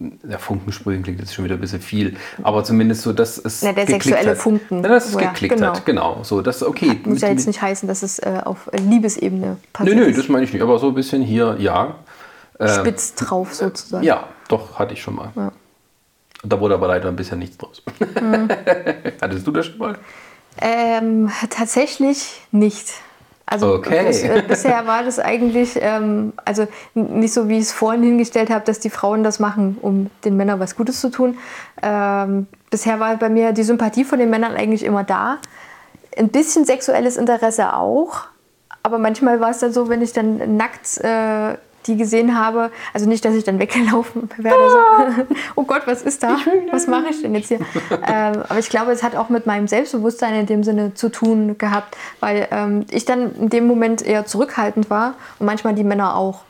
ähm, 0.00 0.18
ja, 0.28 0.38
Funken 0.38 0.72
sprühen 0.72 1.02
klingt 1.02 1.20
jetzt 1.20 1.34
schon 1.34 1.44
wieder 1.44 1.54
ein 1.54 1.60
bisschen 1.60 1.80
viel, 1.80 2.16
aber 2.42 2.64
zumindest 2.64 3.02
so, 3.02 3.12
dass 3.12 3.38
es 3.38 3.60
Ja, 3.62 3.72
der 3.72 3.84
geklickt 3.84 4.04
sexuelle 4.04 4.30
hat. 4.32 4.38
Funken. 4.38 4.82
Ja, 4.82 4.88
dass 4.88 5.06
es 5.06 5.14
Ja, 5.14 5.30
geklickt 5.30 5.56
genau. 5.56 5.68
hat, 5.74 5.86
genau. 5.86 6.20
So, 6.22 6.40
das 6.42 6.62
okay. 6.62 7.00
muss 7.04 7.20
ja 7.20 7.28
jetzt 7.28 7.46
nicht 7.46 7.60
heißen, 7.62 7.88
dass 7.88 8.02
es 8.02 8.18
äh, 8.18 8.40
auf 8.44 8.70
Liebesebene 8.72 9.46
Nö, 9.46 9.56
passiert. 9.72 9.96
nö, 9.96 10.04
ist. 10.04 10.18
das 10.18 10.28
meine 10.28 10.44
ich 10.44 10.52
nicht, 10.52 10.62
aber 10.62 10.78
so 10.78 10.88
ein 10.88 10.94
bisschen 10.94 11.22
hier, 11.22 11.56
ja. 11.58 11.96
Ähm, 12.60 12.68
spitz 12.68 13.14
drauf 13.14 13.54
sozusagen. 13.54 14.04
Ja, 14.04 14.28
doch, 14.48 14.78
hatte 14.78 14.94
ich 14.94 15.02
schon 15.02 15.16
mal. 15.16 15.30
Ja. 15.34 15.52
Da 16.44 16.60
wurde 16.60 16.74
aber 16.74 16.88
leider 16.88 17.08
ein 17.08 17.16
bisschen 17.16 17.38
nichts 17.38 17.56
draus. 17.56 17.82
Mhm. 18.20 18.48
Hattest 19.20 19.46
du 19.46 19.50
das 19.50 19.66
schon 19.66 19.78
mal? 19.78 19.98
Ähm, 20.60 21.30
tatsächlich 21.50 22.40
nicht. 22.52 22.92
Also 23.46 23.74
Okay. 23.74 24.06
bis, 24.06 24.22
äh, 24.22 24.42
bisher 24.46 24.86
war 24.86 25.02
das 25.02 25.18
eigentlich, 25.18 25.78
ähm, 25.80 26.32
also 26.44 26.66
nicht 26.94 27.34
so, 27.34 27.48
wie 27.48 27.58
ich 27.58 27.64
es 27.64 27.72
vorhin 27.72 28.02
hingestellt 28.02 28.50
habe, 28.50 28.64
dass 28.64 28.80
die 28.80 28.90
Frauen 28.90 29.22
das 29.22 29.38
machen, 29.38 29.76
um 29.82 30.10
den 30.24 30.36
Männern 30.36 30.60
was 30.60 30.76
Gutes 30.76 31.00
zu 31.00 31.10
tun. 31.10 31.36
Ähm, 31.82 32.46
bisher 32.70 33.00
war 33.00 33.16
bei 33.16 33.28
mir 33.28 33.52
die 33.52 33.62
Sympathie 33.62 34.04
von 34.04 34.18
den 34.18 34.30
Männern 34.30 34.54
eigentlich 34.54 34.82
immer 34.82 35.04
da. 35.04 35.38
Ein 36.16 36.28
bisschen 36.28 36.64
sexuelles 36.64 37.16
Interesse 37.16 37.74
auch. 37.74 38.22
Aber 38.82 38.98
manchmal 38.98 39.40
war 39.40 39.50
es 39.50 39.58
dann 39.58 39.72
so, 39.72 39.88
wenn 39.88 40.02
ich 40.02 40.12
dann 40.12 40.56
nackt 40.56 40.98
äh, 41.02 41.56
die 41.86 41.96
gesehen 41.96 42.38
habe, 42.38 42.70
also 42.92 43.08
nicht, 43.08 43.24
dass 43.24 43.34
ich 43.34 43.44
dann 43.44 43.58
weggelaufen 43.60 44.28
wäre. 44.36 44.70
So. 44.70 45.34
oh 45.56 45.64
Gott, 45.64 45.82
was 45.86 46.02
ist 46.02 46.22
da? 46.22 46.36
Was 46.70 46.86
mache 46.86 47.08
ich 47.10 47.22
denn 47.22 47.34
jetzt 47.34 47.48
hier? 47.48 47.58
ähm, 47.90 48.42
aber 48.48 48.58
ich 48.58 48.68
glaube, 48.68 48.92
es 48.92 49.02
hat 49.02 49.16
auch 49.16 49.28
mit 49.28 49.46
meinem 49.46 49.68
Selbstbewusstsein 49.68 50.34
in 50.34 50.46
dem 50.46 50.64
Sinne 50.64 50.94
zu 50.94 51.08
tun 51.10 51.58
gehabt, 51.58 51.96
weil 52.20 52.48
ähm, 52.50 52.86
ich 52.90 53.04
dann 53.04 53.34
in 53.36 53.50
dem 53.50 53.66
Moment 53.66 54.02
eher 54.02 54.26
zurückhaltend 54.26 54.90
war 54.90 55.14
und 55.38 55.46
manchmal 55.46 55.74
die 55.74 55.84
Männer 55.84 56.16
auch. 56.16 56.42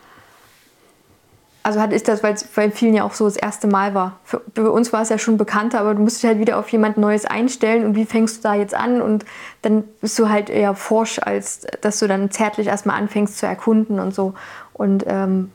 Also 1.65 1.81
hat 1.81 1.95
ist 1.95 2.09
das, 2.09 2.23
weil 2.23 2.35
es 2.35 2.45
bei 2.45 2.71
vielen 2.71 2.93
ja 2.93 3.05
auch 3.05 3.15
so 3.15 3.25
das 3.25 3.39
erste 3.39 3.67
Mal 3.67 3.95
war. 3.95 4.19
Für, 4.23 4.43
für 4.55 4.71
uns 4.71 4.93
war 4.93 5.01
es 5.01 5.09
ja 5.09 5.17
schon 5.17 5.39
bekannter, 5.39 5.81
aber 5.81 5.95
du 5.95 6.03
musst 6.03 6.23
dich 6.23 6.29
halt 6.29 6.39
wieder 6.39 6.59
auf 6.59 6.69
jemand 6.69 6.99
Neues 6.99 7.25
einstellen 7.25 7.87
und 7.87 7.97
wie 7.97 8.05
fängst 8.05 8.37
du 8.37 8.43
da 8.43 8.55
jetzt 8.55 8.75
an? 8.75 9.01
Und 9.01 9.25
dann 9.63 9.83
bist 10.03 10.19
du 10.19 10.29
halt 10.29 10.51
eher 10.51 10.75
forsch, 10.75 11.21
als 11.21 11.67
dass 11.81 12.01
du 12.01 12.07
dann 12.07 12.31
zärtlich 12.31 12.67
erstmal 12.67 12.99
anfängst 13.01 13.39
zu 13.39 13.47
erkunden 13.47 13.99
und 13.99 14.15
so. 14.15 14.35
Und, 14.75 15.05
ähm, 15.07 15.51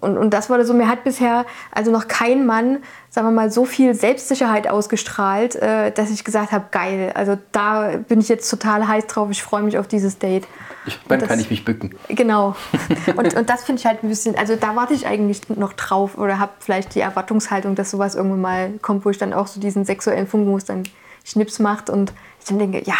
und, 0.00 0.18
und 0.18 0.30
das 0.34 0.50
wurde 0.50 0.64
so, 0.64 0.74
mir 0.74 0.88
hat 0.88 1.04
bisher 1.04 1.44
also 1.70 1.90
noch 1.90 2.08
kein 2.08 2.46
Mann, 2.46 2.78
sagen 3.10 3.26
wir 3.28 3.30
mal, 3.32 3.50
so 3.50 3.64
viel 3.64 3.94
Selbstsicherheit 3.94 4.68
ausgestrahlt, 4.68 5.56
äh, 5.56 5.92
dass 5.92 6.10
ich 6.10 6.24
gesagt 6.24 6.52
habe, 6.52 6.66
geil, 6.70 7.12
also 7.14 7.38
da 7.52 7.92
bin 8.08 8.20
ich 8.20 8.28
jetzt 8.28 8.50
total 8.50 8.86
heiß 8.86 9.06
drauf, 9.06 9.28
ich 9.30 9.42
freue 9.42 9.62
mich 9.62 9.78
auf 9.78 9.86
dieses 9.88 10.18
Date. 10.18 10.46
Ich, 10.86 10.98
dann 11.08 11.20
das- 11.20 11.28
kann 11.28 11.40
ich 11.40 11.48
mich 11.50 11.64
bücken. 11.64 11.94
Genau. 12.08 12.54
Und, 13.16 13.34
und 13.34 13.48
das 13.48 13.64
finde 13.64 13.80
ich 13.80 13.86
halt 13.86 14.02
ein 14.02 14.08
bisschen, 14.08 14.36
also 14.36 14.56
da 14.56 14.76
warte 14.76 14.92
ich 14.94 15.06
eigentlich 15.06 15.48
noch 15.48 15.72
drauf 15.72 16.18
oder 16.18 16.38
habe 16.38 16.52
vielleicht 16.60 16.94
die 16.94 17.00
Erwartungshaltung, 17.00 17.74
dass 17.74 17.90
sowas 17.90 18.14
irgendwann 18.14 18.40
mal 18.40 18.70
kommt, 18.82 19.04
wo 19.04 19.10
ich 19.10 19.18
dann 19.18 19.32
auch 19.32 19.46
so 19.46 19.60
diesen 19.60 19.84
sexuellen 19.84 20.26
Funken, 20.26 20.50
wo 20.50 20.56
es 20.58 20.64
dann 20.66 20.82
Schnips 21.24 21.58
macht 21.58 21.88
und 21.88 22.12
ich 22.40 22.46
dann 22.46 22.58
denke, 22.58 22.82
ja, 22.84 22.96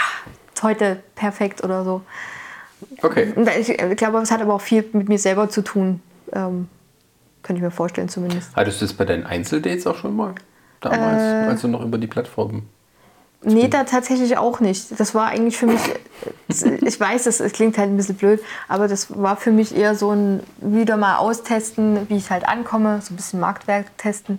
ist 0.54 0.62
heute 0.62 1.02
perfekt 1.14 1.62
oder 1.62 1.84
so. 1.84 2.00
Okay. 3.02 3.32
Ich 3.60 3.80
äh, 3.80 3.94
glaube, 3.94 4.18
es 4.18 4.30
hat 4.30 4.40
aber 4.40 4.54
auch 4.54 4.60
viel 4.60 4.85
mit 4.92 5.08
mir 5.08 5.18
selber 5.18 5.48
zu 5.48 5.62
tun. 5.62 6.00
Ähm, 6.32 6.68
könnte 7.42 7.58
ich 7.58 7.62
mir 7.62 7.70
vorstellen 7.70 8.08
zumindest. 8.08 8.54
Hattest 8.56 8.80
du 8.80 8.87
das 8.87 8.94
bei 8.94 9.04
deinen 9.04 9.26
Einzeldates 9.26 9.87
auch 9.87 9.96
schon 9.96 10.16
mal? 10.16 10.35
Damals, 10.80 11.22
Äh. 11.22 11.50
als 11.50 11.60
du 11.62 11.68
noch 11.68 11.82
über 11.82 11.98
die 11.98 12.06
Plattformen. 12.06 12.68
Nee, 13.46 13.68
da 13.68 13.85
tatsächlich 13.85 14.38
auch 14.38 14.60
nicht. 14.60 14.98
Das 14.98 15.14
war 15.14 15.26
eigentlich 15.26 15.58
für 15.58 15.66
mich, 15.66 15.80
ich 16.48 17.00
weiß, 17.00 17.26
es, 17.26 17.52
klingt 17.52 17.76
halt 17.76 17.90
ein 17.90 17.96
bisschen 17.96 18.14
blöd, 18.14 18.40
aber 18.68 18.88
das 18.88 19.20
war 19.20 19.37
für 19.37 19.50
mich 19.50 19.76
eher 19.76 19.94
so 19.94 20.12
ein 20.12 20.40
wieder 20.60 20.96
mal 20.96 21.16
austesten, 21.16 22.08
wie 22.08 22.16
ich 22.16 22.30
halt 22.30 22.48
ankomme, 22.48 23.02
so 23.02 23.12
ein 23.12 23.16
bisschen 23.16 23.40
Marktwert 23.40 23.87
testen 23.98 24.38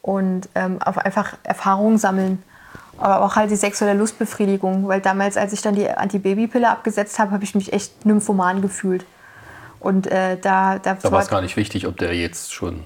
und 0.00 0.48
ähm, 0.54 0.80
auf 0.80 0.96
einfach 0.96 1.34
Erfahrungen 1.42 1.98
sammeln. 1.98 2.42
Aber 3.00 3.24
auch 3.24 3.36
halt 3.36 3.50
die 3.50 3.56
sexuelle 3.56 3.98
Lustbefriedigung, 3.98 4.86
weil 4.88 5.00
damals, 5.00 5.36
als 5.36 5.52
ich 5.52 5.62
dann 5.62 5.74
die 5.74 5.88
Antibabypille 5.88 6.68
abgesetzt 6.68 7.18
habe, 7.18 7.32
habe 7.32 7.44
ich 7.44 7.54
mich 7.54 7.72
echt 7.72 8.04
nymphoman 8.04 8.60
gefühlt. 8.62 9.04
Und 9.80 10.06
äh, 10.06 10.36
da, 10.38 10.78
da, 10.78 10.94
Da 10.94 11.10
war 11.10 11.22
es 11.22 11.28
gar 11.28 11.40
nicht 11.40 11.56
wichtig, 11.56 11.86
ob 11.86 11.96
der 11.96 12.14
jetzt 12.14 12.52
schon 12.52 12.84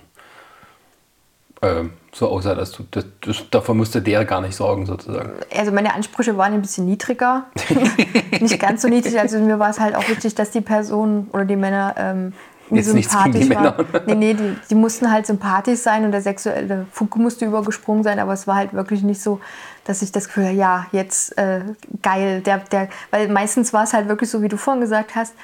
ähm, 1.63 1.91
so 2.13 2.29
aussah, 2.29 2.55
dass 2.55 2.73
du. 2.73 2.85
Das, 2.91 3.05
das, 3.21 3.51
davon 3.51 3.77
musste 3.77 4.01
der 4.01 4.25
gar 4.25 4.41
nicht 4.41 4.55
sorgen, 4.55 4.87
sozusagen. 4.87 5.33
also 5.55 5.73
meine 5.73 5.95
Ansprüche 5.95 6.37
waren 6.37 6.53
ein 6.53 6.63
bisschen 6.63 6.87
niedriger. 6.87 7.47
nicht 8.41 8.61
ganz 8.61 8.83
so 8.83 8.89
niedrig. 8.89 9.19
Also 9.19 9.39
mir 9.39 9.59
war 9.59 9.71
es 9.71 9.81
halt 9.81 9.97
auch 9.97 10.09
wichtig, 10.09 10.35
dass 10.35 10.51
die 10.51 10.61
Person 10.61 11.29
oder 11.33 11.45
die 11.45 11.57
Männer 11.57 11.95
ähm, 11.97 12.33
die 12.71 12.77
Jetzt 12.77 12.95
die 12.95 13.03
sympathisch 13.03 13.49
Männer. 13.49 13.77
war. 13.77 14.03
Nee, 14.07 14.15
nee, 14.15 14.35
die, 14.35 14.57
die 14.71 14.75
mussten 14.75 15.11
halt 15.11 15.27
sympathisch 15.27 15.81
sein 15.81 16.05
und 16.05 16.13
der 16.13 16.23
sexuelle 16.23 16.87
Funke 16.93 17.19
musste 17.19 17.45
übergesprungen 17.45 18.03
sein, 18.03 18.19
aber 18.19 18.33
es 18.33 18.47
war 18.47 18.57
halt 18.57 18.73
wirklich 18.73 19.03
nicht 19.03 19.21
so, 19.21 19.41
dass 19.85 20.03
ich 20.03 20.13
das 20.13 20.27
Gefühl 20.27 20.45
hatte, 20.47 20.55
ja, 20.55 20.87
jetzt 20.93 21.37
äh, 21.39 21.63
geil. 22.03 22.41
Der, 22.41 22.59
der, 22.59 22.89
weil 23.11 23.29
meistens 23.29 23.73
war 23.73 23.85
es 23.85 23.93
halt 23.93 24.09
wirklich 24.09 24.31
so, 24.31 24.43
wie 24.43 24.49
du 24.49 24.57
vorhin 24.57 24.81
gesagt 24.81 25.15
hast, 25.15 25.35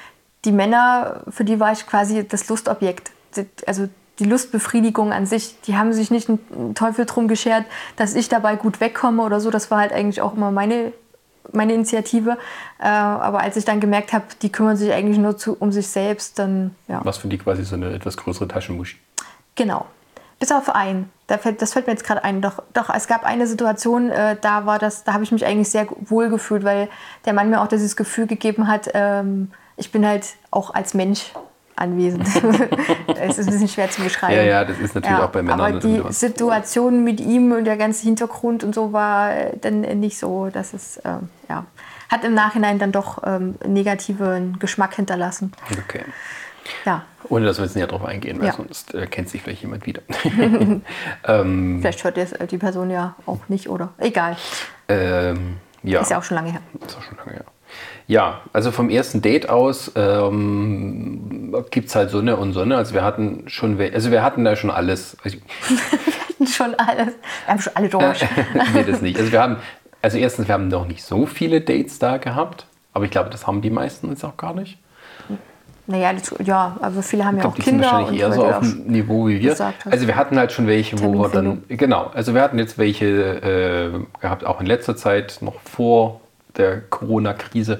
die 0.45 0.51
Männer, 0.51 1.23
für 1.29 1.45
die 1.45 1.59
war 1.59 1.71
ich 1.71 1.85
quasi 1.85 2.27
das 2.27 2.47
Lustobjekt. 2.49 3.11
Also 3.65 3.87
die 4.19 4.25
Lustbefriedigung 4.25 5.13
an 5.13 5.25
sich, 5.25 5.59
die 5.61 5.75
haben 5.75 5.93
sich 5.93 6.11
nicht 6.11 6.29
einen 6.29 6.75
Teufel 6.75 7.05
drum 7.05 7.27
geschert, 7.27 7.65
dass 7.95 8.15
ich 8.15 8.29
dabei 8.29 8.55
gut 8.55 8.79
wegkomme 8.79 9.23
oder 9.23 9.39
so. 9.39 9.49
Das 9.49 9.71
war 9.71 9.79
halt 9.79 9.93
eigentlich 9.93 10.21
auch 10.21 10.35
immer 10.35 10.51
meine, 10.51 10.93
meine 11.53 11.73
Initiative. 11.73 12.37
Äh, 12.79 12.87
aber 12.87 13.39
als 13.41 13.57
ich 13.57 13.65
dann 13.65 13.79
gemerkt 13.79 14.13
habe, 14.13 14.25
die 14.41 14.51
kümmern 14.51 14.77
sich 14.77 14.91
eigentlich 14.91 15.17
nur 15.17 15.37
zu, 15.37 15.55
um 15.57 15.71
sich 15.71 15.87
selbst, 15.87 16.39
dann 16.39 16.75
ja. 16.87 17.01
Was 17.03 17.17
für 17.17 17.27
die 17.27 17.37
quasi 17.37 17.63
so 17.63 17.75
eine 17.75 17.93
etwas 17.93 18.17
größere 18.17 18.47
Taschenmuschi. 18.47 18.97
Genau. 19.55 19.85
Bis 20.41 20.51
auf 20.51 20.73
einen. 20.73 21.11
Da 21.27 21.37
fällt, 21.37 21.61
das 21.61 21.73
fällt 21.73 21.85
mir 21.85 21.93
jetzt 21.93 22.03
gerade 22.03 22.23
ein. 22.23 22.41
Doch, 22.41 22.63
doch, 22.73 22.89
es 22.89 23.07
gab 23.07 23.23
eine 23.23 23.45
Situation, 23.45 24.09
äh, 24.09 24.35
da 24.41 24.65
war 24.65 24.79
das, 24.79 25.03
da 25.03 25.13
habe 25.13 25.23
ich 25.23 25.31
mich 25.31 25.45
eigentlich 25.45 25.69
sehr 25.69 25.85
wohl 25.99 26.29
gefühlt, 26.29 26.63
weil 26.63 26.89
der 27.25 27.33
Mann 27.33 27.51
mir 27.51 27.61
auch 27.61 27.67
dieses 27.67 27.95
Gefühl 27.95 28.25
gegeben 28.25 28.67
hat, 28.67 28.89
ähm, 28.95 29.51
ich 29.77 29.91
bin 29.91 30.03
halt 30.03 30.25
auch 30.49 30.73
als 30.73 30.95
Mensch 30.95 31.31
anwesend. 31.75 32.27
es 33.15 33.37
ist 33.37 33.47
ein 33.47 33.51
bisschen 33.51 33.67
schwer 33.67 33.91
zu 33.91 34.01
beschreiben. 34.01 34.35
Ja, 34.35 34.41
ja, 34.41 34.65
das 34.65 34.79
ist 34.79 34.95
natürlich 34.95 35.19
auch 35.19 35.29
bei 35.29 35.43
Männern 35.43 35.61
Aber 35.61 35.79
die. 35.79 36.01
Situation 36.09 37.03
mit 37.03 37.19
ihm 37.19 37.51
und 37.51 37.65
der 37.65 37.77
ganze 37.77 38.03
Hintergrund 38.03 38.63
und 38.63 38.73
so 38.73 38.91
war 38.91 39.31
äh, 39.31 39.57
dann 39.61 39.81
nicht 39.99 40.17
so, 40.17 40.49
dass 40.51 40.73
es, 40.73 40.99
ähm, 41.05 41.29
ja, 41.49 41.65
hat 42.09 42.23
im 42.23 42.33
Nachhinein 42.33 42.79
dann 42.79 42.91
doch 42.91 43.21
ähm, 43.23 43.59
negativen 43.63 44.57
Geschmack 44.57 44.95
hinterlassen. 44.95 45.51
Okay. 45.85 46.03
Ja, 46.85 47.03
Ohne 47.29 47.45
dass 47.45 47.57
wir 47.57 47.65
jetzt 47.65 47.75
näher 47.75 47.87
drauf 47.87 48.03
eingehen, 48.05 48.39
weil 48.39 48.47
Ja. 48.47 48.53
sonst 48.53 48.93
äh, 48.93 49.07
kennt 49.07 49.29
sich 49.29 49.41
vielleicht 49.41 49.61
jemand 49.61 49.85
wieder. 49.85 50.01
ähm, 51.27 51.79
vielleicht 51.81 52.03
hört 52.03 52.17
jetzt 52.17 52.39
äh, 52.39 52.47
die 52.47 52.57
Person 52.57 52.89
ja 52.89 53.15
auch 53.25 53.39
nicht, 53.47 53.69
oder? 53.69 53.89
Egal. 53.97 54.37
ähm, 54.89 55.57
ja. 55.83 56.01
Ist 56.01 56.11
ja 56.11 56.17
auch 56.19 56.23
schon 56.23 56.35
lange 56.35 56.51
her. 56.51 56.61
Ist 56.85 56.97
auch 56.97 57.03
schon 57.03 57.17
lange 57.17 57.31
her. 57.31 57.45
Ja, 58.07 58.41
also 58.53 58.71
vom 58.71 58.89
ersten 58.89 59.21
Date 59.21 59.49
aus 59.49 59.91
ähm, 59.95 61.55
gibt 61.71 61.87
es 61.89 61.95
halt 61.95 62.09
Sonne 62.09 62.35
und 62.35 62.53
Sonne. 62.53 62.75
Also 62.75 62.93
wir 62.93 63.03
hatten 63.03 63.43
schon, 63.47 63.79
also 63.79 64.11
wir 64.11 64.23
hatten 64.23 64.43
da 64.43 64.55
schon 64.55 64.69
alles. 64.71 65.17
Also, 65.25 65.37
schon 66.53 66.73
alles. 66.75 67.13
Wir 67.45 67.47
haben 67.53 67.61
schon 67.61 67.75
alle 67.75 67.87
durch. 67.87 68.25
nee, 68.73 68.83
das 68.83 69.01
nicht. 69.01 69.19
Also 69.19 69.31
wir 69.31 69.41
haben, 69.41 69.57
also 70.01 70.17
erstens, 70.17 70.47
wir 70.47 70.53
haben 70.55 70.69
noch 70.69 70.87
nicht 70.87 71.03
so 71.03 71.27
viele 71.27 71.61
Dates 71.61 71.99
da 71.99 72.17
gehabt, 72.17 72.65
aber 72.93 73.05
ich 73.05 73.11
glaube, 73.11 73.29
das 73.29 73.45
haben 73.45 73.61
die 73.61 73.69
meisten 73.69 74.09
jetzt 74.09 74.23
auch 74.23 74.37
gar 74.37 74.55
nicht. 74.55 74.79
Naja, 75.87 76.13
das, 76.13 76.33
ja, 76.43 76.77
aber 76.79 77.01
viele 77.01 77.25
haben 77.25 77.37
Ich 77.37 77.43
ja 77.43 77.49
glaube, 77.49 77.53
auch 77.53 77.55
die 77.55 77.61
sind 77.63 77.81
Kinder. 77.81 77.91
wahrscheinlich 77.91 78.21
eher 78.21 78.33
so 78.33 78.45
auf 78.45 78.59
dem 78.59 78.87
Niveau 78.87 79.27
wie 79.27 79.41
wir. 79.41 79.55
Also 79.85 80.07
wir 80.07 80.15
hatten 80.15 80.37
halt 80.37 80.51
schon 80.51 80.67
welche, 80.67 80.99
wo 81.01 81.13
wir 81.13 81.29
dann, 81.29 81.63
genau, 81.67 82.11
also 82.13 82.33
wir 82.33 82.41
hatten 82.41 82.59
jetzt 82.59 82.77
welche 82.77 83.05
äh, 83.05 84.19
gehabt, 84.21 84.45
auch 84.45 84.59
in 84.61 84.67
letzter 84.67 84.95
Zeit, 84.95 85.39
noch 85.41 85.59
vor 85.61 86.21
der 86.57 86.81
Corona-Krise, 86.81 87.79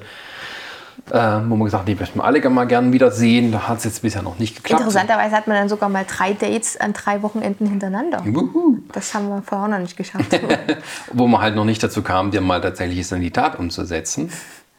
äh, 1.09 1.13
wo 1.13 1.55
man 1.55 1.65
gesagt 1.65 1.81
hat, 1.81 1.87
die 1.87 1.95
möchten 1.95 2.19
wir 2.19 2.23
alle 2.25 2.47
mal 2.49 2.65
gern 2.65 2.93
wieder 2.93 3.11
sehen. 3.11 3.51
Da 3.51 3.67
hat 3.67 3.79
es 3.79 3.83
jetzt 3.83 4.01
bisher 4.01 4.21
noch 4.21 4.39
nicht 4.39 4.57
geklappt. 4.57 4.81
Interessanterweise 4.81 5.35
hat 5.35 5.47
man 5.47 5.57
dann 5.57 5.69
sogar 5.69 5.89
mal 5.89 6.05
drei 6.07 6.33
Dates 6.33 6.79
an 6.79 6.93
drei 6.93 7.21
Wochenenden 7.21 7.67
hintereinander. 7.67 8.21
Wuhu. 8.25 8.79
Das 8.93 9.13
haben 9.13 9.29
wir 9.29 9.41
vorher 9.41 9.65
auch 9.65 9.71
noch 9.71 9.79
nicht 9.79 9.97
geschafft. 9.97 10.39
Wo 11.13 11.27
man 11.27 11.41
halt 11.41 11.55
noch 11.55 11.65
nicht 11.65 11.81
dazu 11.83 12.01
kam, 12.01 12.31
dir 12.31 12.41
mal 12.41 12.61
tatsächlich 12.61 12.99
es 12.99 13.11
in 13.11 13.21
die 13.21 13.31
Tat 13.31 13.57
umzusetzen. 13.59 14.29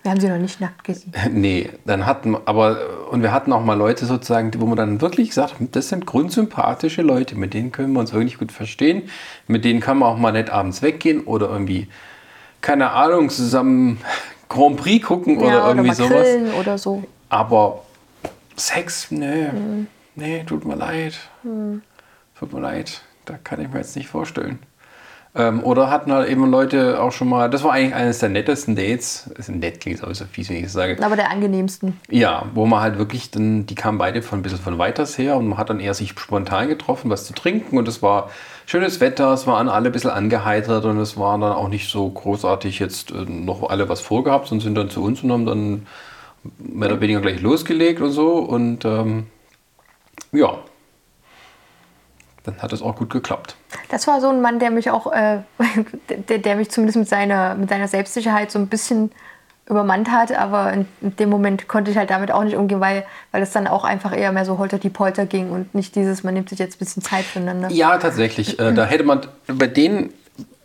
Wir 0.02 0.10
haben 0.10 0.20
sie 0.20 0.28
noch 0.28 0.38
nicht 0.38 0.60
nackt 0.60 0.82
gesehen. 0.82 1.12
Nee, 1.32 1.70
dann 1.84 2.06
hatten 2.06 2.36
aber, 2.44 3.08
und 3.10 3.22
wir 3.22 3.30
hatten 3.32 3.52
auch 3.52 3.64
mal 3.64 3.74
Leute 3.74 4.04
sozusagen, 4.04 4.50
wo 4.60 4.66
man 4.66 4.76
dann 4.76 5.00
wirklich 5.00 5.28
gesagt 5.28 5.60
hat, 5.60 5.68
das 5.76 5.90
sind 5.90 6.06
grundsympathische 6.06 7.02
Leute, 7.02 7.36
mit 7.36 7.54
denen 7.54 7.70
können 7.70 7.92
wir 7.92 8.00
uns 8.00 8.12
wirklich 8.12 8.38
gut 8.38 8.50
verstehen, 8.50 9.04
mit 9.46 9.64
denen 9.64 9.78
kann 9.80 9.98
man 9.98 10.08
auch 10.08 10.18
mal 10.18 10.32
nett 10.32 10.50
abends 10.50 10.82
weggehen 10.82 11.20
oder 11.20 11.48
irgendwie, 11.50 11.86
keine 12.60 12.90
Ahnung, 12.90 13.30
zusammen 13.30 14.00
Grand 14.48 14.76
Prix 14.76 15.06
gucken 15.06 15.38
oder 15.38 15.46
ja, 15.48 15.58
oder 15.58 15.68
irgendwie 15.68 15.88
mal 15.88 15.94
sowas. 15.94 16.26
oder 16.58 16.78
so. 16.78 17.04
Aber 17.28 17.82
Sex, 18.56 19.10
nee, 19.10 19.48
Mhm. 19.52 19.86
nee, 20.16 20.42
tut 20.44 20.64
mir 20.64 20.74
leid. 20.74 21.14
Tut 22.38 22.52
mir 22.52 22.60
leid, 22.60 23.02
da 23.24 23.34
kann 23.42 23.60
ich 23.60 23.68
mir 23.70 23.78
jetzt 23.78 23.94
nicht 23.96 24.08
vorstellen. 24.08 24.58
Ähm, 25.34 25.64
oder 25.64 25.88
hatten 25.88 26.12
halt 26.12 26.28
eben 26.28 26.50
Leute 26.50 27.00
auch 27.00 27.10
schon 27.10 27.28
mal, 27.28 27.48
das 27.48 27.64
war 27.64 27.72
eigentlich 27.72 27.94
eines 27.94 28.18
der 28.18 28.28
nettesten 28.28 28.76
Dates, 28.76 29.30
ist 29.38 29.48
nett 29.48 29.80
klingt 29.80 30.02
aber 30.02 30.14
so 30.14 30.26
fies, 30.26 30.50
wenn 30.50 30.56
ich 30.56 30.64
das 30.64 30.74
sage. 30.74 31.02
Aber 31.02 31.16
der 31.16 31.30
angenehmsten. 31.30 31.98
Ja, 32.10 32.44
wo 32.52 32.66
man 32.66 32.82
halt 32.82 32.98
wirklich 32.98 33.30
dann, 33.30 33.64
die 33.64 33.74
kamen 33.74 33.96
beide 33.96 34.20
von 34.20 34.40
ein 34.40 34.42
bisschen 34.42 34.58
von 34.58 34.76
weiters 34.76 35.16
her 35.16 35.36
und 35.36 35.48
man 35.48 35.56
hat 35.56 35.70
dann 35.70 35.80
eher 35.80 35.94
sich 35.94 36.10
spontan 36.10 36.68
getroffen, 36.68 37.08
was 37.08 37.24
zu 37.24 37.32
trinken 37.32 37.78
und 37.78 37.88
es 37.88 38.02
war 38.02 38.28
schönes 38.66 39.00
Wetter, 39.00 39.32
es 39.32 39.46
waren 39.46 39.70
alle 39.70 39.88
ein 39.88 39.92
bisschen 39.92 40.10
angeheitert 40.10 40.84
und 40.84 40.98
es 40.98 41.16
war 41.16 41.38
dann 41.38 41.52
auch 41.52 41.68
nicht 41.68 41.88
so 41.90 42.10
großartig 42.10 42.78
jetzt 42.78 43.10
äh, 43.10 43.24
noch 43.24 43.70
alle 43.70 43.88
was 43.88 44.02
vorgehabt 44.02 44.52
und 44.52 44.60
sind 44.60 44.74
dann 44.74 44.90
zu 44.90 45.02
uns 45.02 45.22
und 45.22 45.32
haben 45.32 45.46
dann 45.46 45.86
mehr 46.58 46.90
oder 46.90 47.00
weniger 47.00 47.22
gleich 47.22 47.40
losgelegt 47.40 48.02
und 48.02 48.10
so 48.10 48.34
und 48.34 48.84
ähm, 48.84 49.28
ja, 50.32 50.58
dann 52.44 52.58
hat 52.60 52.72
es 52.72 52.82
auch 52.82 52.96
gut 52.96 53.10
geklappt. 53.10 53.56
Das 53.88 54.06
war 54.06 54.20
so 54.20 54.28
ein 54.28 54.40
Mann, 54.40 54.58
der 54.58 54.70
mich 54.70 54.90
auch, 54.90 55.12
äh, 55.12 55.38
der, 56.28 56.38
der 56.38 56.56
mich 56.56 56.70
zumindest 56.70 56.98
mit 56.98 57.08
seiner, 57.08 57.54
mit 57.54 57.68
seiner 57.68 57.88
Selbstsicherheit 57.88 58.50
so 58.50 58.58
ein 58.58 58.68
bisschen 58.68 59.12
übermannt 59.68 60.10
hat, 60.10 60.36
aber 60.36 60.72
in, 60.72 60.86
in 61.00 61.16
dem 61.16 61.30
Moment 61.30 61.68
konnte 61.68 61.90
ich 61.90 61.96
halt 61.96 62.10
damit 62.10 62.32
auch 62.32 62.42
nicht 62.42 62.56
umgehen, 62.56 62.80
weil, 62.80 63.04
weil 63.30 63.42
es 63.42 63.52
dann 63.52 63.68
auch 63.68 63.84
einfach 63.84 64.16
eher 64.16 64.32
mehr 64.32 64.44
so 64.44 64.58
holter 64.58 64.78
die 64.78 64.90
Polter 64.90 65.24
ging 65.24 65.50
und 65.50 65.74
nicht 65.74 65.94
dieses, 65.94 66.24
man 66.24 66.34
nimmt 66.34 66.48
sich 66.48 66.58
jetzt 66.58 66.76
ein 66.76 66.78
bisschen 66.80 67.02
Zeit 67.02 67.24
füreinander. 67.24 67.70
Ja, 67.70 67.96
tatsächlich. 67.98 68.58
Äh, 68.58 68.72
da 68.74 68.84
hätte 68.84 69.04
man 69.04 69.20
bei 69.46 69.68
denen, 69.68 70.12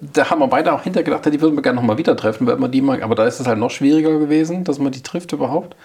da 0.01 0.29
haben 0.29 0.39
wir 0.39 0.47
beide 0.47 0.73
auch 0.73 0.81
hintergedacht, 0.81 1.25
die 1.25 1.41
würden 1.41 1.55
wir 1.55 1.61
gerne 1.61 1.79
nochmal 1.79 1.99
wieder 1.99 2.17
treffen, 2.17 2.47
weil 2.47 2.57
man 2.57 2.71
die 2.71 2.81
mal, 2.81 3.01
aber 3.03 3.13
da 3.13 3.25
ist 3.25 3.39
es 3.39 3.45
halt 3.45 3.59
noch 3.59 3.71
schwieriger 3.71 4.17
gewesen, 4.17 4.63
dass 4.63 4.79
man 4.79 4.91
die 4.91 5.03
trifft 5.03 5.31
überhaupt. 5.31 5.75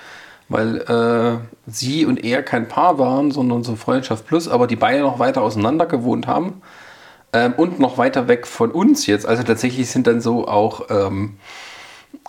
Weil 0.52 0.78
äh, 0.78 1.38
sie 1.66 2.04
und 2.04 2.22
er 2.22 2.42
kein 2.42 2.68
Paar 2.68 2.98
waren, 2.98 3.30
sondern 3.30 3.64
so 3.64 3.74
Freundschaft 3.74 4.26
plus, 4.26 4.48
aber 4.48 4.66
die 4.66 4.76
beide 4.76 5.00
noch 5.00 5.18
weiter 5.18 5.42
auseinander 5.42 5.86
gewohnt 5.86 6.26
haben. 6.26 6.62
Ähm, 7.32 7.54
und 7.56 7.80
noch 7.80 7.96
weiter 7.96 8.28
weg 8.28 8.46
von 8.46 8.70
uns 8.70 9.06
jetzt. 9.06 9.26
Also 9.26 9.42
tatsächlich 9.42 9.90
sind 9.90 10.06
dann 10.06 10.20
so 10.20 10.46
auch 10.46 10.90
ähm, 10.90 11.38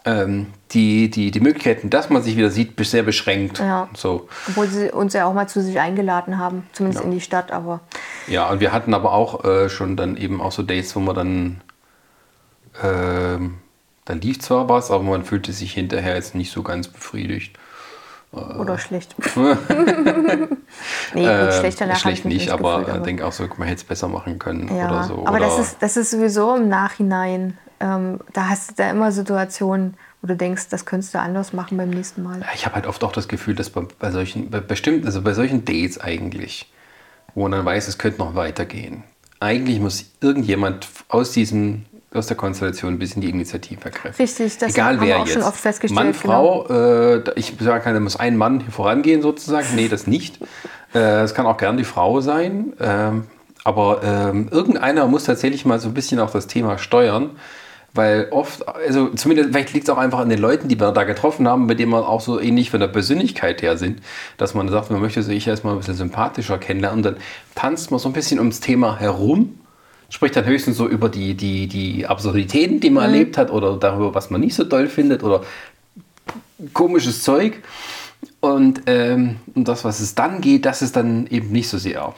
ähm, 0.06 0.48
die, 0.72 1.10
die, 1.10 1.32
die 1.32 1.40
Möglichkeiten, 1.40 1.90
dass 1.90 2.10
man 2.10 2.22
sich 2.22 2.36
wieder 2.36 2.50
sieht, 2.50 2.74
sehr 2.86 3.04
beschränkt. 3.04 3.60
Ja. 3.60 3.90
So. 3.96 4.28
Obwohl 4.48 4.68
sie 4.68 4.92
uns 4.92 5.14
ja 5.14 5.26
auch 5.26 5.34
mal 5.34 5.48
zu 5.48 5.62
sich 5.62 5.80
eingeladen 5.80 6.38
haben, 6.38 6.68
zumindest 6.74 7.04
in 7.04 7.12
die 7.12 7.22
Stadt, 7.22 7.52
aber 7.52 7.82
Ja, 8.28 8.50
und 8.50 8.60
wir 8.60 8.72
hatten 8.72 8.94
aber 8.94 9.14
auch 9.14 9.44
äh, 9.46 9.70
schon 9.70 9.96
dann 9.96 10.18
eben 10.18 10.42
auch 10.42 10.52
so 10.52 10.64
Dates, 10.64 10.96
wo 10.96 11.00
man 11.00 11.16
dann, 11.16 11.62
ähm, 12.84 13.56
dann 14.06 14.22
lief 14.22 14.40
zwar 14.40 14.68
was, 14.68 14.92
aber 14.92 15.04
man 15.04 15.24
fühlte 15.24 15.54
sich 15.54 15.74
hinterher 15.74 16.16
jetzt 16.16 16.36
nicht 16.36 16.52
so 16.52 16.64
ganz 16.64 16.88
befriedigt. 16.88 17.58
Oder 18.34 18.78
schlecht. 18.78 19.16
nee, 19.36 21.22
gut, 21.22 21.26
Äh, 21.26 21.60
schlecht 21.60 21.82
danach 21.82 21.98
schlecht 21.98 22.26
nicht, 22.26 22.38
nicht 22.42 22.50
aber 22.52 22.86
ich 22.96 23.02
denke 23.04 23.26
auch 23.26 23.32
so, 23.32 23.48
man 23.58 23.68
hätte 23.68 23.82
es 23.82 23.84
besser 23.84 24.08
machen 24.08 24.40
können 24.40 24.74
Ja, 24.76 24.90
oder 24.90 25.04
so. 25.04 25.26
aber 25.26 25.38
oder 25.38 25.40
das 25.40 25.60
ist, 25.60 25.78
das 25.82 25.98
ist 25.98 26.12
sowieso 26.12 26.56
im 26.56 26.68
Nachhinein. 26.70 27.58
Ähm, 27.80 28.20
da 28.34 28.50
hast 28.50 28.72
du 28.72 28.76
da 28.76 28.90
immer 28.90 29.12
Situationen, 29.12 29.96
wo 30.22 30.28
du 30.28 30.36
denkst, 30.36 30.70
das 30.70 30.86
könntest 30.86 31.14
du 31.14 31.20
anders 31.20 31.54
machen 31.54 31.78
beim 31.78 31.90
nächsten 31.90 32.24
Mal. 32.24 32.42
ich 32.56 32.66
habe 32.66 32.76
halt 32.76 32.88
oft 32.88 33.04
auch 33.04 33.12
das 33.12 33.28
Gefühl, 33.28 33.56
dass 33.56 33.70
bei, 33.70 33.82
bei 34.00 34.12
solchen, 34.12 34.50
bei 34.50 34.60
bestimmt, 34.62 35.06
also 35.06 35.22
bei 35.22 35.34
solchen 35.34 35.66
Dates 35.66 36.00
eigentlich, 36.00 36.72
wo 37.36 37.44
man 37.44 37.52
dann 37.52 37.66
weiß, 37.66 37.88
es 37.88 37.98
könnte 37.98 38.20
noch 38.20 38.36
weitergehen, 38.36 39.04
eigentlich 39.40 39.80
muss 39.80 40.06
irgendjemand 40.22 40.88
aus 41.10 41.32
diesem 41.32 41.86
aus 42.14 42.28
der 42.28 42.38
Konstellation 42.38 42.94
ein 42.94 43.00
bisschen 43.00 43.22
die 43.22 43.30
Initiative 43.30 43.84
ergreifen. 43.86 44.22
Richtig, 44.22 44.58
das 44.58 44.72
Egal 44.74 44.94
haben 44.96 45.02
wer 45.02 45.08
wir 45.08 45.18
auch 45.18 45.26
jetzt. 45.26 45.34
schon 45.34 45.44
oft 45.44 45.60
festgestellt. 45.60 45.96
Mann, 45.96 46.14
genau. 46.22 46.66
Frau, 46.66 47.16
äh, 47.16 47.24
ich 47.36 47.54
sage 47.60 47.84
keine, 47.84 47.96
da 47.96 48.00
muss 48.00 48.16
ein 48.16 48.38
Mann 48.38 48.62
vorangehen 48.62 49.22
sozusagen. 49.22 49.68
Nee, 49.76 49.88
das 49.88 50.08
nicht. 50.08 50.40
Äh, 50.94 51.22
Es 51.24 51.34
kann 51.34 51.46
auch 51.46 51.58
gern 51.58 51.78
die 51.78 51.84
Frau 51.84 52.22
sein. 52.22 52.74
Ähm, 52.80 53.26
aber 53.64 54.02
ähm, 54.04 54.48
irgendeiner 54.52 55.08
muss 55.08 55.24
tatsächlich 55.24 55.66
mal 55.66 55.80
so 55.80 55.88
ein 55.88 55.94
bisschen 55.94 56.20
auch 56.20 56.32
das 56.32 56.48
Thema 56.48 56.78
steuern. 56.78 57.32
Weil 57.96 58.30
oft, 58.32 58.68
also 58.68 59.10
zumindest, 59.10 59.50
vielleicht 59.52 59.72
liegt 59.74 59.88
es 59.88 59.94
auch 59.94 60.00
einfach 60.00 60.18
an 60.18 60.28
den 60.30 60.40
Leuten, 60.40 60.68
die 60.68 60.80
wir 60.80 60.92
da 60.92 61.04
getroffen 61.04 61.48
haben, 61.48 61.68
bei 61.68 61.76
denen 61.76 61.92
man 61.92 62.04
auch 62.04 62.22
so 62.22 62.40
ähnlich 62.40 62.72
von 62.72 62.80
der 62.80 62.88
Persönlichkeit 62.88 63.62
her 63.62 63.78
sind, 63.78 64.02
dass 64.38 64.56
man 64.56 64.68
sagt, 64.70 64.90
man 64.90 65.00
möchte 65.00 65.22
sich 65.22 65.48
erstmal 65.48 65.74
ein 65.76 65.78
bisschen 65.78 65.94
sympathischer 65.94 66.58
kennenlernen 66.58 67.00
und 67.00 67.04
dann 67.06 67.18
tanzt 67.54 67.92
man 67.92 68.00
so 68.00 68.10
ein 68.10 68.14
bisschen 68.14 68.40
ums 68.40 68.62
Thema 68.62 69.00
herum, 69.00 69.60
spricht 70.14 70.36
dann 70.36 70.46
höchstens 70.46 70.78
so 70.78 70.88
über 70.88 71.10
die, 71.10 71.34
die, 71.34 71.66
die 71.66 72.06
Absurditäten, 72.06 72.80
die 72.80 72.92
man 72.92 73.06
erlebt 73.06 73.36
hat 73.36 73.50
oder 73.50 73.76
darüber, 73.78 74.14
was 74.14 74.30
man 74.30 74.42
nicht 74.42 74.54
so 74.54 74.64
toll 74.64 74.88
findet 74.88 75.24
oder 75.24 75.42
komisches 76.72 77.24
Zeug. 77.24 77.64
Und, 78.40 78.84
ähm, 78.86 79.38
und 79.56 79.68
das, 79.68 79.84
was 79.84 80.00
es 80.00 80.14
dann 80.14 80.40
geht, 80.40 80.66
das 80.66 80.84
ist 80.84 80.96
dann 80.96 81.26
eben 81.28 81.52
nicht 81.52 81.68
so 81.68 81.80
sehr. 81.80 82.14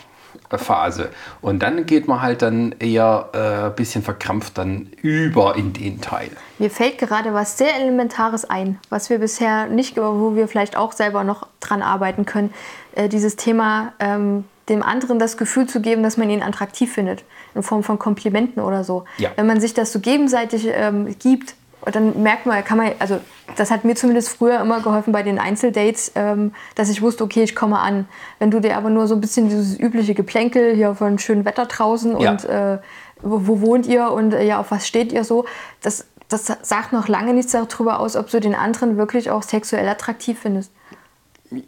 Phase. 0.58 1.10
Und 1.42 1.64
dann 1.64 1.86
geht 1.86 2.08
man 2.08 2.22
halt 2.22 2.42
dann 2.42 2.76
eher 2.80 3.30
ein 3.34 3.68
äh, 3.68 3.74
bisschen 3.76 4.04
verkrampft 4.04 4.58
dann 4.58 4.90
über 5.02 5.56
in 5.56 5.74
den 5.74 6.00
Teil. 6.00 6.30
Mir 6.60 6.70
fällt 6.70 6.98
gerade 6.98 7.34
was 7.34 7.58
sehr 7.58 7.76
Elementares 7.76 8.46
ein, 8.46 8.80
was 8.90 9.10
wir 9.10 9.20
bisher 9.20 9.68
nicht, 9.68 9.98
wo 9.98 10.36
wir 10.36 10.48
vielleicht 10.48 10.78
auch 10.78 10.94
selber 10.94 11.24
noch 11.24 11.48
dran 11.60 11.82
arbeiten 11.82 12.26
können. 12.26 12.54
Äh, 12.94 13.10
dieses 13.10 13.36
Thema, 13.36 13.94
ähm, 14.00 14.46
dem 14.70 14.82
anderen 14.84 15.20
das 15.20 15.38
Gefühl 15.38 15.68
zu 15.68 15.82
geben, 15.82 16.04
dass 16.04 16.18
man 16.18 16.30
ihn 16.30 16.42
attraktiv 16.42 16.92
findet, 16.92 17.24
in 17.54 17.64
Form 17.64 17.84
von 17.84 18.00
Komplimenten 18.00 18.62
oder 18.62 18.84
so. 18.84 19.06
Ja. 19.18 19.30
Wenn 19.36 19.46
man 19.48 19.60
sich 19.62 19.74
das 19.74 19.92
so 19.92 20.00
gegenseitig 20.00 20.68
ähm, 20.72 21.16
gibt, 21.20 21.56
dann 21.92 22.24
merkt 22.24 22.48
man, 22.48 22.64
kann 22.64 22.78
man, 22.78 22.92
also 22.98 23.20
das 23.58 23.70
hat 23.70 23.86
mir 23.86 23.96
zumindest 23.96 24.30
früher 24.30 24.60
immer 24.60 24.82
geholfen 24.82 25.14
bei 25.14 25.22
den 25.22 25.38
Einzeldates, 25.38 26.12
ähm, 26.16 26.54
dass 26.74 26.90
ich 26.90 27.02
wusste, 27.02 27.24
okay, 27.24 27.44
ich 27.44 27.56
komme 27.56 27.80
an. 27.80 28.08
Wenn 28.40 28.50
du 28.50 28.60
dir 28.60 28.76
aber 28.76 28.90
nur 28.90 29.08
so 29.08 29.14
ein 29.16 29.22
bisschen 29.22 29.50
dieses 29.50 29.80
übliche 29.80 30.16
Geplänkel 30.16 30.74
hier 30.76 30.96
von 30.96 31.20
schönem 31.20 31.46
Wetter 31.46 31.68
draußen 31.68 32.20
Ja. 32.20 32.32
und 32.32 32.46
äh, 32.46 32.80
wo, 33.22 33.48
wo 33.48 33.62
wohnt 33.62 33.86
ihr 33.86 34.10
und 34.12 34.34
äh, 34.34 34.44
ja, 34.44 34.60
auf 34.60 34.72
was 34.72 34.88
steht 34.88 35.12
ihr 35.14 35.24
so, 35.24 35.46
das, 35.82 36.06
das 36.28 36.52
sagt 36.64 36.92
noch 36.92 37.08
lange 37.08 37.34
nichts 37.34 37.52
darüber 37.52 38.00
aus, 38.00 38.16
ob 38.16 38.30
du 38.32 38.40
den 38.40 38.56
anderen 38.56 38.98
wirklich 38.98 39.30
auch 39.30 39.44
sexuell 39.44 39.88
attraktiv 39.88 40.40
findest. 40.42 40.72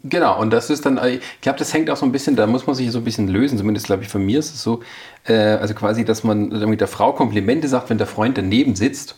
Genau, 0.04 0.40
und 0.40 0.50
das 0.52 0.70
ist 0.70 0.84
dann, 0.86 0.98
äh, 0.98 1.10
ich 1.16 1.40
glaube, 1.40 1.58
das 1.58 1.72
hängt 1.72 1.88
auch 1.90 1.96
so 1.96 2.04
ein 2.04 2.12
bisschen, 2.12 2.34
da 2.36 2.46
muss 2.46 2.66
man 2.66 2.74
sich 2.74 2.90
so 2.90 2.98
ein 2.98 3.04
bisschen 3.04 3.28
lösen, 3.28 3.58
zumindest 3.58 3.86
glaube 3.86 4.02
ich, 4.02 4.08
von 4.08 4.24
mir 4.24 4.38
ist 4.40 4.54
es 4.54 4.62
so, 4.62 4.80
äh, 5.26 5.34
also 5.34 5.72
quasi, 5.74 6.04
dass 6.04 6.24
man 6.24 6.48
mit 6.68 6.80
der 6.80 6.88
Frau 6.88 7.12
Komplimente 7.12 7.68
sagt, 7.68 7.88
wenn 7.90 7.98
der 7.98 8.06
Freund 8.08 8.36
daneben 8.36 8.74
sitzt. 8.74 9.16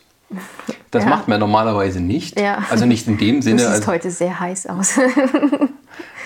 Das 0.93 1.05
Ja. 1.05 1.11
macht 1.11 1.27
man 1.29 1.41
normalerweise 1.41 2.01
nicht. 2.01 2.39
Ja. 2.39 2.63
Also 2.71 2.87
nicht 2.87 3.09
in 3.09 3.19
dem 3.19 3.43
Sinne. 3.43 3.59
siehst 3.61 3.71
Also, 3.73 3.87
heute 3.89 4.11
sehr 4.11 4.39
heiß 4.39 4.67
aus. 4.69 4.97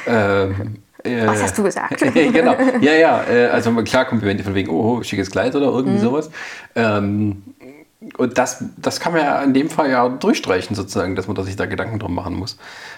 ähm, 0.07 0.77
äh, 1.03 1.27
Was 1.27 1.43
hast 1.43 1.59
du 1.59 1.63
gesagt? 1.63 2.01
genau, 2.15 2.57
ja, 2.81 2.93
ja, 2.93 3.25
äh, 3.25 3.47
also 3.49 3.73
klar, 3.83 4.05
Komplimente 4.07 4.43
von 4.45 4.55
wegen, 4.55 4.71
oh, 4.71 5.03
schickes 5.03 5.31
Kleid 5.31 5.55
oder 5.55 5.71
Mhm. 5.71 5.77
irgendwie 5.77 5.99
sowas. 5.99 6.31
Ähm, 6.75 7.43
und 8.17 8.39
das, 8.39 8.65
das 8.77 9.01
kann 9.01 9.13
man 9.13 9.23
ja 9.23 9.43
in 9.43 9.55
dem 9.55 9.71
Fall 9.71 9.91
ja 9.91 10.09
durchstreichen, 10.09 10.77
sozusagen, 10.77 11.17
dass 11.17 11.27
man 11.29 11.43
sich 11.45 11.57
da 11.57 11.67
Gedanken 11.67 11.99
drum 11.99 12.15
machen 12.15 12.35
muss. 12.35 12.57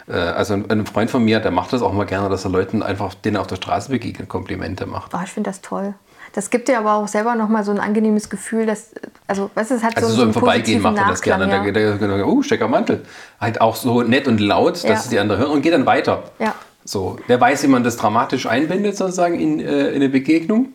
Äh, 0.09 0.13
also 0.15 0.55
ein, 0.55 0.87
Freund 0.87 1.11
von 1.11 1.25
mir, 1.25 1.41
der 1.41 1.51
macht 1.51 1.73
das 1.73 1.83
auch 1.83 1.93
mal 1.93 2.07
gerne, 2.07 2.29
dass 2.29 2.45
er 2.45 2.51
Leuten 2.51 2.83
einfach, 2.83 3.15
denen 3.15 3.37
auf 3.37 3.47
der 3.47 3.57
Straße 3.57 3.91
begegnet, 3.91 4.29
Komplimente 4.29 4.87
macht. 4.87 5.13
Oh, 5.15 5.19
ich 5.25 5.31
finde 5.31 5.51
das 5.51 5.61
toll. 5.61 5.95
Das 6.33 6.51
gibt 6.51 6.69
dir 6.69 6.79
aber 6.79 6.95
auch 6.95 7.09
selber 7.09 7.35
nochmal 7.35 7.65
so 7.65 7.71
ein 7.71 7.81
angenehmes 7.81 8.29
Gefühl, 8.29 8.67
dass, 8.67 8.91
also, 9.27 9.51
weißt 9.55 9.71
du, 9.71 9.75
es 9.77 9.83
hat 9.83 9.97
Also 9.97 10.09
so, 10.09 10.17
so 10.17 10.23
einen 10.23 10.31
im 10.31 10.35
Vorbeigehen 10.35 10.83
macht 10.83 10.99
er 10.99 11.09
das 11.09 11.23
gerne. 11.23 11.47
Nachklang, 11.47 11.73
Der, 11.73 11.83
ja. 11.83 11.97
der, 11.97 12.09
der, 12.19 12.27
oh, 12.29 12.43
Stecker 12.43 12.69
Mantel. 12.69 13.05
Halt 13.41 13.61
auch 13.61 13.75
so 13.77 14.03
nett 14.03 14.29
und 14.29 14.39
laut, 14.39 14.75
dass 14.75 14.83
Ja. 14.83 14.93
es 14.95 15.09
die 15.09 15.19
anderen 15.19 15.41
hören 15.41 15.53
und 15.53 15.63
geht 15.63 15.73
dann 15.73 15.87
weiter. 15.87 16.25
Ja. 16.39 16.55
So, 16.85 17.19
der 17.29 17.41
weiß, 17.41 17.63
wie 17.65 17.69
man 17.69 17.83
das 17.85 17.97
dramatisch 17.97 18.47
einbindet, 18.47 18.97
sozusagen 18.97 19.41
in, 19.41 19.61
äh, 19.61 19.89
in 19.89 19.97
eine 19.97 20.09
Begegnung. 20.09 20.69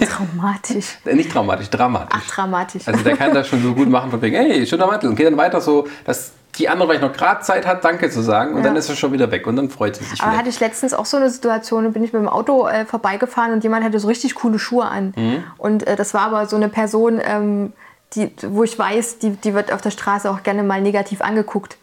Traumatisch. 0.00 0.98
Äh, 1.04 1.14
Nicht 1.14 1.30
traumatisch, 1.32 1.70
dramatisch. 1.70 2.18
Ach, 2.22 2.26
dramatisch. 2.34 2.82
Also 2.86 3.02
der 3.02 3.16
kann 3.16 3.32
das 3.34 3.48
schon 3.48 3.62
so 3.62 3.74
gut 3.74 3.88
machen, 3.88 4.10
von 4.10 4.20
wegen, 4.22 4.36
hey, 4.36 4.66
schöner 4.66 4.86
Mantel. 4.86 5.08
Und 5.10 5.16
geht 5.16 5.26
dann 5.26 5.36
weiter 5.36 5.60
so, 5.60 5.86
dass 6.04 6.32
die 6.58 6.68
andere 6.68 6.88
vielleicht 6.88 7.02
noch 7.02 7.12
gerade 7.12 7.42
Zeit 7.42 7.66
hat, 7.66 7.84
Danke 7.84 8.08
zu 8.10 8.22
sagen. 8.22 8.52
Und 8.54 8.58
Ja. 8.58 8.64
dann 8.68 8.76
ist 8.76 8.88
er 8.88 8.96
schon 8.96 9.12
wieder 9.12 9.30
weg. 9.30 9.46
Und 9.46 9.56
dann 9.56 9.68
freut 9.70 9.96
sie 9.96 10.04
sich 10.04 10.20
Aber 10.20 10.30
wieder. 10.32 10.38
hatte 10.38 10.48
ich 10.48 10.60
letztens 10.60 10.94
auch 10.94 11.04
so 11.06 11.16
eine 11.16 11.30
Situation, 11.30 11.84
da 11.84 11.90
bin 11.90 12.02
ich 12.04 12.12
mit 12.12 12.22
dem 12.22 12.28
Auto 12.28 12.66
äh, 12.66 12.84
vorbeigefahren 12.86 13.52
und 13.52 13.62
jemand 13.62 13.84
hatte 13.84 13.98
so 14.00 14.08
richtig 14.08 14.34
coole 14.34 14.58
Schuhe 14.58 14.84
an. 14.86 15.12
Mhm. 15.16 15.44
Und 15.58 15.86
äh, 15.86 15.96
das 15.96 16.14
war 16.14 16.22
aber 16.22 16.46
so 16.46 16.56
eine 16.56 16.68
Person, 16.68 17.20
ähm, 17.22 17.72
die, 18.14 18.30
wo 18.46 18.62
ich 18.62 18.78
weiß, 18.78 19.18
die, 19.18 19.30
die 19.30 19.52
wird 19.52 19.72
auf 19.72 19.80
der 19.82 19.90
Straße 19.90 20.30
auch 20.30 20.42
gerne 20.42 20.62
mal 20.62 20.80
negativ 20.80 21.20
angeguckt. 21.20 21.76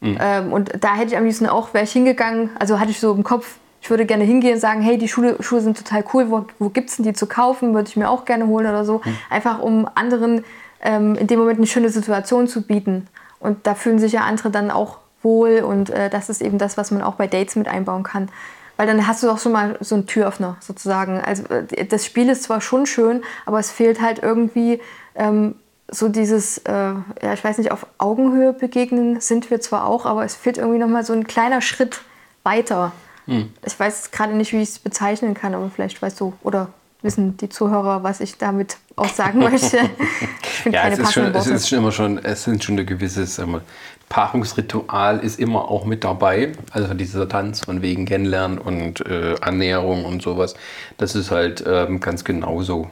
Mhm. 0.00 0.18
Ähm, 0.20 0.52
und 0.52 0.72
da 0.80 0.94
hätte 0.94 1.08
ich 1.12 1.16
am 1.16 1.24
liebsten 1.24 1.46
auch, 1.48 1.74
wäre 1.74 1.84
ich 1.84 1.92
hingegangen, 1.92 2.50
also 2.60 2.78
hatte 2.78 2.90
ich 2.90 3.00
so 3.00 3.12
im 3.12 3.24
Kopf, 3.24 3.56
ich 3.88 3.90
würde 3.90 4.04
gerne 4.04 4.24
hingehen 4.24 4.56
und 4.56 4.60
sagen, 4.60 4.82
hey, 4.82 4.98
die 4.98 5.08
Schuhe, 5.08 5.36
Schuhe 5.40 5.62
sind 5.62 5.78
total 5.78 6.04
cool, 6.12 6.30
wo, 6.30 6.44
wo 6.58 6.68
gibt 6.68 6.90
es 6.90 6.96
denn 6.96 7.06
die 7.06 7.14
zu 7.14 7.26
kaufen, 7.26 7.72
würde 7.72 7.88
ich 7.88 7.96
mir 7.96 8.10
auch 8.10 8.26
gerne 8.26 8.46
holen 8.46 8.66
oder 8.66 8.84
so. 8.84 9.00
Mhm. 9.02 9.16
Einfach 9.30 9.60
um 9.60 9.88
anderen 9.94 10.44
ähm, 10.82 11.14
in 11.14 11.26
dem 11.26 11.38
Moment 11.38 11.56
eine 11.56 11.66
schöne 11.66 11.88
Situation 11.88 12.48
zu 12.48 12.60
bieten. 12.66 13.06
Und 13.40 13.66
da 13.66 13.74
fühlen 13.74 13.98
sich 13.98 14.12
ja 14.12 14.24
andere 14.24 14.50
dann 14.50 14.70
auch 14.70 14.98
wohl 15.22 15.60
und 15.60 15.88
äh, 15.88 16.10
das 16.10 16.28
ist 16.28 16.42
eben 16.42 16.58
das, 16.58 16.76
was 16.76 16.90
man 16.90 17.00
auch 17.00 17.14
bei 17.14 17.28
Dates 17.28 17.56
mit 17.56 17.66
einbauen 17.66 18.02
kann. 18.02 18.28
Weil 18.76 18.86
dann 18.86 19.06
hast 19.06 19.22
du 19.22 19.26
doch 19.26 19.38
schon 19.38 19.52
mal 19.52 19.78
so 19.80 19.94
einen 19.94 20.06
Türöffner 20.06 20.58
sozusagen. 20.60 21.22
Also 21.22 21.44
äh, 21.44 21.86
das 21.86 22.04
Spiel 22.04 22.28
ist 22.28 22.42
zwar 22.42 22.60
schon 22.60 22.84
schön, 22.84 23.22
aber 23.46 23.58
es 23.58 23.70
fehlt 23.70 24.02
halt 24.02 24.22
irgendwie 24.22 24.82
ähm, 25.14 25.54
so 25.90 26.10
dieses, 26.10 26.58
äh, 26.58 26.72
ja 26.72 27.32
ich 27.32 27.42
weiß 27.42 27.56
nicht, 27.56 27.72
auf 27.72 27.86
Augenhöhe 27.96 28.52
begegnen 28.52 29.22
sind 29.22 29.50
wir 29.50 29.62
zwar 29.62 29.86
auch, 29.86 30.04
aber 30.04 30.26
es 30.26 30.34
fehlt 30.34 30.58
irgendwie 30.58 30.78
noch 30.78 30.88
mal 30.88 31.06
so 31.06 31.14
ein 31.14 31.26
kleiner 31.26 31.62
Schritt 31.62 32.02
weiter. 32.42 32.92
Ich 33.64 33.78
weiß 33.78 34.10
gerade 34.10 34.34
nicht, 34.34 34.52
wie 34.52 34.62
ich 34.62 34.70
es 34.70 34.78
bezeichnen 34.78 35.34
kann, 35.34 35.54
aber 35.54 35.70
vielleicht 35.70 36.00
weißt 36.00 36.18
du 36.20 36.32
oder 36.42 36.68
wissen 37.02 37.36
die 37.36 37.48
Zuhörer, 37.48 38.02
was 38.02 38.20
ich 38.20 38.38
damit 38.38 38.78
auch 38.96 39.08
sagen 39.08 39.40
möchte. 39.40 39.78
Ich 40.42 40.62
finde 40.62 40.76
Ja, 40.76 40.82
keine 40.82 40.94
es 40.94 41.00
ist, 41.00 41.12
schon, 41.12 41.34
es 41.34 41.46
ist 41.46 41.68
schon 41.68 41.78
immer 41.78 41.92
schon, 41.92 42.18
es 42.18 42.42
sind 42.42 42.64
schon 42.64 42.76
ein 42.80 42.84
gewisses 42.84 43.38
wir, 43.38 43.60
Paarungsritual 44.08 45.20
ist 45.20 45.38
immer 45.38 45.70
auch 45.70 45.84
mit 45.84 46.02
dabei. 46.02 46.52
Also 46.72 46.92
dieser 46.94 47.28
Tanz 47.28 47.60
von 47.64 47.80
wegen 47.80 48.06
Kennenlernen 48.06 48.58
und 48.58 49.06
äh, 49.06 49.36
Annäherung 49.40 50.04
und 50.04 50.20
sowas. 50.20 50.54
Das 50.96 51.14
ist 51.14 51.30
halt 51.30 51.62
ähm, 51.64 52.00
ganz 52.00 52.24
genauso. 52.24 52.90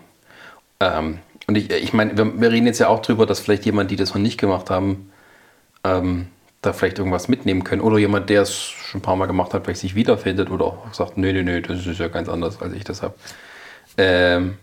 Ähm, 0.79 1.19
und 1.49 1.57
ich, 1.57 1.71
ich 1.73 1.93
meine, 1.93 2.17
wir, 2.17 2.41
wir 2.41 2.53
reden 2.53 2.67
jetzt 2.67 2.79
ja 2.79 2.87
auch 2.87 3.03
drüber, 3.03 3.27
dass 3.27 3.41
vielleicht 3.41 3.65
jemand, 3.65 3.91
die 3.91 3.97
das 3.97 4.11
noch 4.15 4.21
nicht 4.21 4.39
gemacht 4.39 4.71
haben, 4.71 5.11
ähm, 5.83 6.29
da 6.67 6.73
vielleicht 6.73 6.99
irgendwas 6.99 7.29
mitnehmen 7.29 7.65
können. 7.65 7.81
Oder 7.81 7.99
jemand, 7.99 8.29
der 8.29 8.43
es 8.43 8.55
schon 8.55 9.01
ein 9.01 9.03
paar 9.03 9.17
Mal 9.17 9.27
gemacht 9.27 9.55
hat, 9.55 9.65
vielleicht 9.65 9.81
sich 9.81 9.95
wiederfindet 9.95 10.51
oder 10.51 10.67
auch 10.67 10.93
sagt, 10.93 11.17
nee, 11.17 11.33
nee, 11.33 11.43
nee, 11.43 11.61
das 11.61 11.87
ist 11.87 11.99
ja 11.99 12.09
ganz 12.09 12.29
anders, 12.29 12.61
als 12.61 12.73
ich 12.75 12.85
das 12.85 13.03
habe. 13.03 13.15
Ähm, 13.97 14.59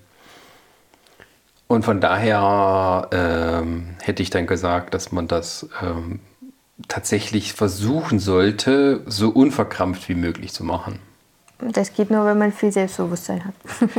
und 1.68 1.86
von 1.86 2.02
daher 2.02 3.10
ähm, 3.12 3.96
hätte 4.02 4.22
ich 4.22 4.30
dann 4.30 4.46
gesagt, 4.46 4.94
dass 4.94 5.12
man 5.12 5.28
das 5.28 5.70
ähm, 5.82 6.20
tatsächlich 6.88 7.54
versuchen 7.54 8.20
sollte, 8.20 9.02
so 9.06 9.30
unverkrampft 9.30 10.08
wie 10.10 10.16
möglich 10.16 10.54
zu 10.54 10.64
machen. 10.64 11.00
Das 11.60 11.94
geht 11.94 12.12
nur, 12.12 12.26
wenn 12.26 12.38
man 12.38 12.52
viel 12.52 12.72
Selbstbewusstsein 12.72 13.46
hat. 13.46 13.54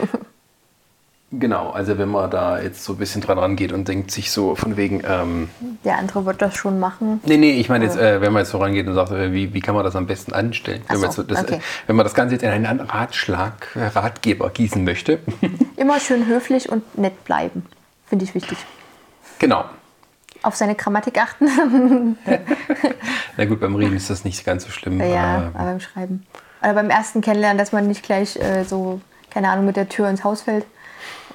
Genau, 1.39 1.71
also 1.71 1.99
wenn 1.99 2.09
man 2.09 2.31
da 2.31 2.61
jetzt 2.61 2.85
so 2.85 2.93
ein 2.93 2.99
bisschen 2.99 3.21
dran 3.21 3.39
rangeht 3.39 3.73
und 3.73 3.89
denkt 3.89 4.11
sich 4.11 4.31
so 4.31 4.55
von 4.55 4.77
wegen, 4.77 5.03
ähm, 5.07 5.49
Der 5.85 5.99
andere 5.99 6.27
wird 6.27 6.43
das 6.43 6.55
schon 6.57 6.79
machen. 6.79 7.21
nee, 7.25 7.37
nee, 7.37 7.53
ich 7.53 7.69
meine 7.69 7.85
jetzt, 7.85 7.97
äh, 7.97 8.21
wenn 8.21 8.33
man 8.33 8.41
jetzt 8.41 8.51
so 8.51 8.59
rangeht 8.59 8.87
und 8.87 8.95
sagt, 8.95 9.11
äh, 9.13 9.33
wie, 9.33 9.55
wie 9.55 9.61
kann 9.61 9.75
man 9.75 9.85
das 9.85 9.97
am 9.97 10.07
besten 10.07 10.33
anstellen? 10.33 10.83
Wenn, 10.89 11.01
man 11.01 11.11
so, 11.11 11.23
jetzt 11.23 11.29
so 11.29 11.35
das, 11.35 11.45
okay. 11.45 11.61
wenn 11.87 11.97
man 11.97 12.05
das 12.05 12.15
Ganze 12.15 12.35
jetzt 12.35 12.43
in 12.43 12.51
einen 12.51 12.81
Ratschlag, 12.81 13.69
äh, 13.75 13.87
Ratgeber 13.87 14.51
gießen 14.51 14.85
möchte. 14.85 15.21
Immer 15.77 15.99
schön 16.01 16.27
höflich 16.27 16.69
und 16.69 16.99
nett 16.99 17.25
bleiben. 17.25 17.65
Finde 18.07 18.25
ich 18.25 18.35
wichtig. 18.35 18.59
genau. 19.39 19.65
Auf 20.43 20.57
seine 20.57 20.75
Grammatik 20.75 21.19
achten. 21.19 22.19
Na 23.39 23.45
gut, 23.47 23.61
beim 23.61 23.75
Reden 23.77 23.97
ist 23.97 24.11
das 24.11 24.25
nicht 24.25 24.45
ganz 24.45 24.65
so 24.65 24.71
schlimm. 24.71 25.01
ja, 25.01 25.07
äh, 25.07 25.47
aber 25.55 25.65
beim 25.65 25.81
Schreiben. 25.81 26.27
Oder 26.63 26.75
beim 26.75 26.91
ersten 26.91 27.23
Kennenlernen, 27.23 27.57
dass 27.57 27.73
man 27.73 27.87
nicht 27.87 28.03
gleich 28.03 28.37
äh, 28.37 28.65
so, 28.65 29.01
keine 29.31 29.49
Ahnung, 29.49 29.65
mit 29.65 29.77
der 29.77 29.89
Tür 29.89 30.11
ins 30.11 30.23
Haus 30.23 30.43
fällt. 30.43 30.67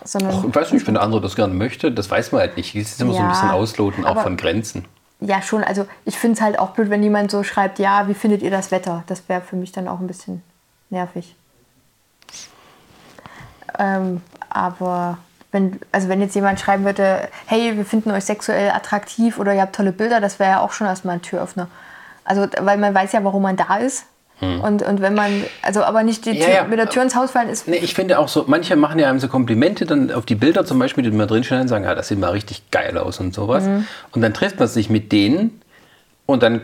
Sondern 0.03 0.33
Och, 0.33 0.45
ich 0.45 0.55
weiß 0.55 0.71
nicht, 0.71 0.87
wenn 0.87 0.93
der 0.93 1.03
andere 1.03 1.21
das 1.21 1.35
gerne 1.35 1.53
möchte, 1.53 1.91
das 1.91 2.09
weiß 2.09 2.31
man 2.31 2.41
halt 2.41 2.57
nicht. 2.57 2.75
Es 2.75 2.91
ist 2.91 3.01
immer 3.01 3.13
so 3.13 3.19
ein 3.19 3.25
Ja, 3.25 3.29
bisschen 3.29 3.51
Ausloten 3.51 4.05
auch 4.05 4.21
von 4.21 4.37
Grenzen. 4.37 4.85
Ja, 5.19 5.41
schon. 5.41 5.63
Also 5.63 5.85
ich 6.05 6.17
finde 6.17 6.37
es 6.37 6.41
halt 6.41 6.57
auch 6.57 6.69
blöd, 6.69 6.89
wenn 6.89 7.03
jemand 7.03 7.29
so 7.31 7.43
schreibt, 7.43 7.77
ja, 7.79 8.07
wie 8.07 8.13
findet 8.13 8.41
ihr 8.41 8.51
das 8.51 8.71
Wetter? 8.71 9.03
Das 9.07 9.27
wäre 9.27 9.41
für 9.41 9.57
mich 9.57 9.71
dann 9.73 9.87
auch 9.87 9.99
ein 9.99 10.07
bisschen 10.07 10.41
nervig. 10.89 11.35
Ähm, 13.77 14.21
aber 14.49 15.17
wenn, 15.51 15.79
also 15.91 16.09
wenn 16.09 16.21
jetzt 16.21 16.35
jemand 16.35 16.59
schreiben 16.59 16.85
würde, 16.85 17.27
hey, 17.45 17.75
wir 17.75 17.85
finden 17.85 18.11
euch 18.11 18.25
sexuell 18.25 18.71
attraktiv 18.71 19.39
oder 19.39 19.53
ihr 19.53 19.61
habt 19.61 19.75
tolle 19.75 19.91
Bilder, 19.91 20.21
das 20.21 20.39
wäre 20.39 20.51
ja 20.51 20.59
auch 20.61 20.71
schon 20.71 20.87
erstmal 20.87 21.15
ein 21.15 21.21
Türöffner. 21.21 21.67
Also, 22.23 22.47
weil 22.61 22.77
man 22.77 22.93
weiß 22.93 23.11
ja, 23.13 23.23
warum 23.23 23.41
man 23.41 23.57
da 23.57 23.77
ist. 23.77 24.05
Und, 24.41 24.81
und 24.83 25.01
wenn 25.01 25.15
man, 25.15 25.43
also 25.61 25.83
aber 25.83 26.03
nicht 26.03 26.25
die 26.25 26.31
Hm. 26.31 26.37
Ja, 26.37 26.45
Tür, 26.45 26.53
ja. 26.55 26.63
mit 26.63 26.79
der 26.79 26.89
Tür 26.89 27.03
ins 27.03 27.15
Haus 27.15 27.31
fallen 27.31 27.49
ist. 27.49 27.67
Nee, 27.67 27.77
ich 27.77 27.93
finde 27.93 28.19
auch 28.19 28.27
so, 28.27 28.45
manche 28.47 28.75
machen 28.75 28.99
ja 28.99 29.09
einem 29.09 29.19
so 29.19 29.27
Komplimente 29.27 29.85
dann 29.85 30.11
auf 30.11 30.25
die 30.25 30.35
Bilder 30.35 30.65
zum 30.65 30.79
Beispiel, 30.79 31.03
die 31.03 31.11
mal 31.11 31.27
drinstehen 31.27 31.61
und 31.61 31.67
sagen, 31.67 31.83
ja, 31.83 31.95
das 31.95 32.07
sieht 32.07 32.19
mal 32.19 32.31
richtig 32.31 32.71
geil 32.71 32.97
aus 32.97 33.19
und 33.19 33.33
sowas. 33.33 33.65
Mhm. 33.65 33.85
Und 34.11 34.21
dann 34.21 34.33
trifft 34.33 34.59
man 34.59 34.67
sich 34.67 34.89
mit 34.89 35.11
denen 35.11 35.61
und 36.25 36.43
dann 36.43 36.61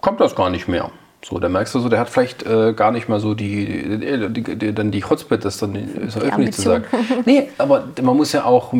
kommt 0.00 0.20
das 0.20 0.34
gar 0.34 0.48
nicht 0.50 0.68
mehr. 0.68 0.90
So, 1.24 1.38
dann 1.40 1.52
merkst 1.52 1.74
du 1.74 1.80
so, 1.80 1.88
der 1.88 1.98
hat 1.98 2.08
vielleicht 2.08 2.46
äh, 2.46 2.72
gar 2.74 2.92
nicht 2.92 3.08
mal 3.08 3.18
so 3.18 3.34
die, 3.34 3.98
die, 3.98 4.28
die, 4.32 4.56
die 4.56 4.72
dann 4.72 4.92
die 4.92 5.00
Chutzpe, 5.00 5.36
das 5.36 5.58
dann 5.58 5.76
so 6.08 6.20
öffentlich 6.20 6.54
zu 6.54 6.62
sagen. 6.62 6.84
Ambition. 6.92 7.24
Nee, 7.26 7.50
aber 7.58 7.88
man 8.00 8.16
muss 8.16 8.32
ja 8.32 8.44
auch 8.44 8.72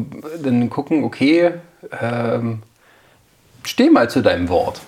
dann 0.43 0.71
gucken, 0.71 1.03
okay, 1.03 1.51
ähm, 2.01 2.63
steh 3.65 3.91
mal 3.91 4.09
zu 4.09 4.23
deinem 4.23 4.49
Wort. 4.49 4.81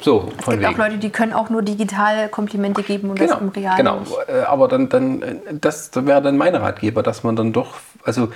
So, 0.00 0.28
Es 0.38 0.46
gibt 0.46 0.64
auch 0.64 0.70
wegen. 0.70 0.78
Leute, 0.78 0.98
die 0.98 1.10
können 1.10 1.32
auch 1.32 1.50
nur 1.50 1.62
digital 1.62 2.28
Komplimente 2.28 2.82
geben 2.82 3.10
und 3.10 3.20
das 3.20 3.32
im 3.40 3.48
Real 3.48 3.76
Genau, 3.76 4.02
äh, 4.28 4.40
aber 4.42 4.68
dann, 4.68 4.88
dann 4.88 5.22
äh, 5.22 5.36
das 5.52 5.90
wäre 5.94 6.22
dann 6.22 6.36
mein 6.36 6.54
Ratgeber, 6.54 7.02
dass 7.02 7.24
man 7.24 7.34
dann 7.34 7.52
doch, 7.52 7.74
also 8.04 8.28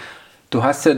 du 0.50 0.62
hast 0.62 0.86
ja, 0.86 0.96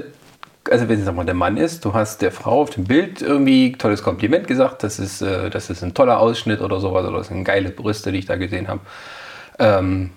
also 0.71 0.89
wenn 0.89 1.01
es 1.01 1.13
mal 1.13 1.27
der 1.27 1.35
Mann 1.35 1.59
ist, 1.59 1.85
du 1.85 1.93
hast 1.93 2.23
der 2.23 2.33
Frau 2.33 2.63
auf 2.63 2.71
dem 2.71 2.85
Bild 2.85 3.21
irgendwie 3.21 3.73
tolles 3.73 4.03
Kompliment 4.03 4.47
gesagt, 4.47 4.83
das 4.83 4.99
ist, 4.99 5.21
äh, 5.21 5.51
das 5.51 5.69
ist 5.69 5.83
ein 5.83 5.93
toller 5.93 6.19
Ausschnitt 6.19 6.61
oder 6.63 6.81
sowas, 6.81 7.07
oder 7.07 7.19
das 7.19 7.29
sind 7.29 7.45
geile 7.45 7.71
Brüste, 7.71 8.11
die 8.11 8.19
ich 8.19 8.27
da 8.27 8.37
gesehen 8.37 8.69
habe. 8.69 8.81
Ähm, 9.59 10.11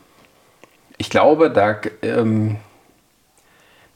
ich 0.98 1.10
glaube, 1.10 1.52
da, 1.52 1.76
ähm, 2.02 2.58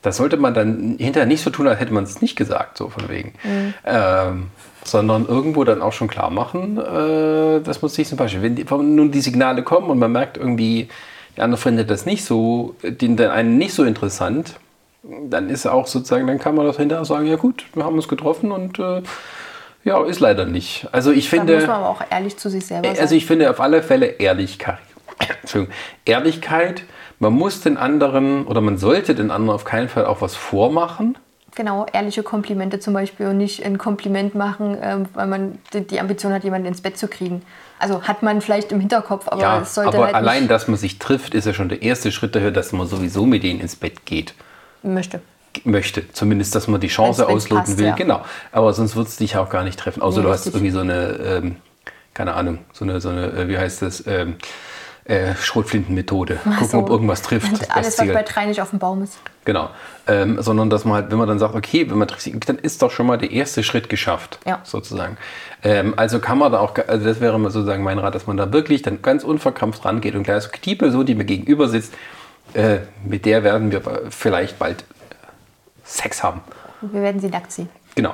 das 0.02 0.18
sollte 0.18 0.38
man 0.38 0.54
dann 0.54 0.98
hinterher 1.00 1.28
nicht 1.28 1.44
so 1.44 1.50
tun, 1.50 1.68
als 1.68 1.80
hätte 1.80 1.94
man 1.94 2.04
es 2.04 2.22
nicht 2.22 2.36
gesagt, 2.36 2.78
so 2.78 2.90
von 2.90 3.08
wegen. 3.10 3.34
Mhm. 3.44 3.74
Ähm, 3.86 4.48
sondern 4.84 5.28
irgendwo 5.28 5.64
dann 5.64 5.82
auch 5.82 5.94
schon 5.94 6.08
klar 6.08 6.30
machen, 6.30 6.78
äh, 6.78 7.62
dass 7.62 7.82
man 7.82 7.90
sich 7.90 8.08
zum 8.08 8.18
Beispiel, 8.18 8.42
wenn, 8.42 8.56
die, 8.56 8.70
wenn 8.70 8.96
nun 8.96 9.12
die 9.12 9.22
Signale 9.22 9.64
kommen 9.64 9.90
und 9.90 10.00
man 10.00 10.12
merkt 10.12 10.38
irgendwie, 10.38 10.90
der 11.38 11.46
andere 11.46 11.62
findet 11.62 11.90
das 11.90 12.06
nicht 12.06 12.26
so, 12.26 12.76
den, 12.84 13.16
den 13.18 13.30
einen 13.30 13.58
nicht 13.58 13.74
so 13.74 13.84
interessant, 13.84 14.56
dann 15.04 15.50
ist 15.50 15.66
auch 15.66 15.88
sozusagen, 15.88 16.28
dann 16.28 16.40
kann 16.40 16.56
man 16.56 16.66
das 16.66 16.78
hinterher 16.78 17.06
sagen, 17.06 17.26
ja 17.26 17.36
gut, 17.36 17.66
wir 17.74 17.84
haben 17.84 17.96
uns 17.96 18.08
getroffen 18.08 18.52
und 18.52 18.80
äh, 18.80 19.02
ja, 19.84 20.04
ist 20.06 20.20
leider 20.20 20.46
nicht. 20.46 20.88
Also 20.92 21.12
ich 21.12 21.30
finde. 21.30 21.54
Da 21.54 21.60
muss 21.60 21.68
man 21.68 21.78
aber 21.78 21.90
auch 21.90 22.02
ehrlich 22.10 22.38
zu 22.38 22.50
sich 22.50 22.66
selber 22.66 22.90
sein. 22.90 23.00
Also 23.00 23.16
ich 23.16 23.26
finde 23.26 23.50
auf 23.50 23.60
alle 23.60 23.82
Fälle 23.82 24.06
Ehrlichkeit. 24.06 24.78
Entschuldigung, 25.42 25.74
Ehrlichkeit. 26.06 26.84
Man 27.20 27.34
muss 27.34 27.62
den 27.62 27.78
anderen 27.78 28.46
oder 28.46 28.62
man 28.62 28.78
sollte 28.78 29.16
den 29.16 29.32
anderen 29.32 29.56
auf 29.56 29.64
keinen 29.64 29.90
Fall 29.90 30.06
auch 30.06 30.22
was 30.22 30.36
vormachen. 30.36 31.18
Genau, 31.56 31.86
ehrliche 31.92 32.24
Komplimente 32.24 32.80
zum 32.80 32.94
Beispiel 32.94 33.28
und 33.28 33.38
nicht 33.38 33.66
ein 33.66 33.78
Kompliment 33.78 34.36
machen, 34.36 34.78
ähm, 34.82 35.06
weil 35.14 35.28
man 35.28 35.60
die 35.74 36.00
Ambition 36.00 36.32
hat, 36.32 36.44
jemanden 36.44 36.68
ins 36.68 36.82
Bett 36.82 36.98
zu 36.98 37.08
kriegen. 37.08 37.42
Also 37.78 38.04
hat 38.04 38.24
man 38.24 38.42
vielleicht 38.42 38.72
im 38.72 38.80
Hinterkopf, 38.80 39.28
aber 39.28 39.42
ja, 39.42 39.62
es 39.62 39.76
sollte 39.76 39.98
aber 39.98 40.06
halt 40.06 40.16
allein, 40.16 40.48
dass 40.48 40.68
man 40.68 40.78
sich 40.78 40.98
trifft, 41.00 41.34
ist 41.34 41.46
ja 41.46 41.54
schon 41.54 41.68
der 41.68 41.82
erste 41.82 42.12
Schritt 42.12 42.36
dafür, 42.36 42.52
dass 42.52 42.72
man 42.72 42.88
sowieso 42.88 43.26
mit 43.26 43.44
denen 43.44 43.60
ins 43.60 43.76
Bett 43.76 44.06
geht. 44.06 44.34
Möchte 44.82 45.22
möchte. 45.64 46.12
Zumindest, 46.14 46.56
dass 46.56 46.68
man 46.68 46.80
die 46.80 46.88
Chance 46.88 47.28
ausloten 47.28 47.66
passt, 47.66 47.78
will. 47.78 47.88
Ja. 47.88 47.96
Genau. 47.96 48.24
Aber 48.52 48.74
sonst 48.74 48.96
wird 48.96 49.08
es 49.08 49.18
dich 49.18 49.38
auch 49.38 49.50
gar 49.50 49.64
nicht 49.64 49.80
treffen. 49.80 50.02
Außer 50.02 50.20
nee, 50.20 50.28
du 50.28 50.32
hast 50.32 50.48
irgendwie 50.48 50.72
so 50.72 50.80
eine, 50.80 51.10
ähm, 51.24 51.56
keine 52.14 52.34
Ahnung, 52.34 52.60
so 52.74 52.86
eine, 52.86 53.02
so 53.02 53.10
eine, 53.10 53.28
äh, 53.28 53.48
wie 53.48 53.58
heißt 53.58 53.82
das, 53.82 54.06
ähm, 54.08 54.36
äh, 55.06 55.34
Schrotflintenmethode. 55.36 56.36
Gucken, 56.44 56.68
so. 56.68 56.78
ob 56.78 56.90
irgendwas 56.90 57.22
trifft. 57.22 57.72
Alles, 57.72 57.98
was 57.98 58.08
bei 58.08 58.24
drei 58.24 58.46
nicht 58.46 58.62
auf 58.62 58.70
dem 58.70 58.80
Baum 58.80 59.04
ist. 59.04 59.18
Genau. 59.46 59.70
Ähm, 60.08 60.42
sondern 60.42 60.70
dass 60.70 60.86
man 60.86 60.96
halt, 60.96 61.12
wenn 61.12 61.18
man 61.18 61.28
dann 61.28 61.40
sagt, 61.40 61.56
okay, 61.56 61.90
wenn 61.90 61.98
man 61.98 62.08
trifft, 62.08 62.48
dann 62.48 62.60
ist 62.60 62.82
doch 62.82 62.92
schon 62.92 63.08
mal 63.08 63.18
der 63.18 63.32
erste 63.32 63.64
Schritt 63.64 63.90
geschafft. 63.90 64.40
Ja. 64.46 64.60
Sozusagen. 64.64 65.18
Ähm, 65.64 65.94
also 65.98 66.20
kann 66.20 66.38
man 66.38 66.52
da 66.52 66.60
auch, 66.60 66.76
also 66.88 67.06
das 67.06 67.20
wäre 67.20 67.40
sozusagen 67.50 67.84
mein 67.84 68.00
Rat, 68.00 68.14
dass 68.14 68.28
man 68.28 68.38
da 68.38 68.54
wirklich 68.54 68.84
dann 68.84 69.02
ganz 69.02 69.24
unverkrampft 69.24 69.84
rangeht 69.86 70.16
und 70.16 70.24
gleich 70.24 70.48
die 70.64 70.76
Person, 70.76 71.06
die 71.06 71.16
mir 71.16 71.26
gegenüber 71.26 71.68
sitzt, 71.68 71.94
äh, 72.54 72.80
mit 73.04 73.26
der 73.26 73.44
werden 73.44 73.72
wir 73.72 73.82
vielleicht 74.10 74.60
bald 74.60 74.84
Sex 75.84 76.22
haben. 76.24 76.42
Wir 76.82 77.02
werden 77.02 77.22
sie 77.22 77.30
nackt 77.30 77.52
sehen. 77.52 77.70
Genau. 77.96 78.14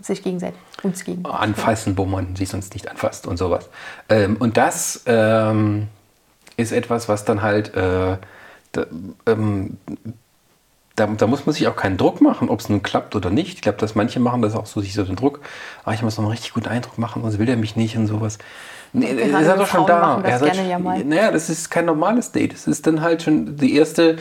Sich 0.00 0.22
gegenseitig, 0.22 0.58
uns 0.82 1.04
gegen. 1.04 1.24
Anfassen, 1.24 1.96
wo 1.96 2.04
man 2.04 2.36
sie 2.36 2.44
sonst 2.44 2.74
nicht 2.74 2.90
anfasst 2.90 3.26
und 3.26 3.36
sowas. 3.36 3.68
Ähm, 4.08 4.36
und 4.38 4.56
das 4.56 5.02
ähm, 5.06 5.88
ist 6.56 6.72
etwas, 6.72 7.08
was 7.08 7.24
dann 7.24 7.42
halt, 7.42 7.74
äh, 7.74 8.16
da, 8.72 8.86
ähm, 9.26 9.78
da, 10.96 11.06
da, 11.06 11.26
muss 11.26 11.46
man 11.46 11.54
sich 11.54 11.66
auch 11.66 11.76
keinen 11.76 11.96
Druck 11.96 12.20
machen, 12.20 12.48
ob 12.48 12.60
es 12.60 12.68
nun 12.68 12.82
klappt 12.82 13.16
oder 13.16 13.30
nicht. 13.30 13.54
Ich 13.54 13.62
glaube, 13.62 13.78
dass 13.78 13.94
manche 13.94 14.20
machen 14.20 14.42
das 14.42 14.54
auch 14.54 14.66
so, 14.66 14.80
sich 14.80 14.94
so 14.94 15.02
den 15.02 15.16
Druck, 15.16 15.40
ah, 15.84 15.92
ich 15.92 16.02
muss 16.02 16.16
noch 16.16 16.24
einen 16.24 16.32
richtig 16.32 16.52
guten 16.52 16.68
Eindruck 16.68 16.98
machen, 16.98 17.22
sonst 17.22 17.38
will 17.38 17.48
er 17.48 17.56
mich 17.56 17.74
nicht 17.76 17.96
und 17.96 18.06
sowas. 18.06 18.38
Nee, 18.92 19.10
ist 19.10 19.32
er 19.32 19.56
doch 19.56 19.66
schon 19.66 19.86
da. 19.86 20.20
Das 20.22 20.40
er 20.40 20.50
gerne 20.50 20.70
ja 20.70 20.78
mal. 20.78 21.04
Naja, 21.04 21.32
das 21.32 21.50
ist 21.50 21.68
kein 21.68 21.86
normales 21.86 22.30
Date. 22.30 22.52
Das 22.52 22.68
ist 22.68 22.86
dann 22.86 23.00
halt 23.00 23.22
schon 23.22 23.56
die 23.56 23.74
erste 23.74 24.18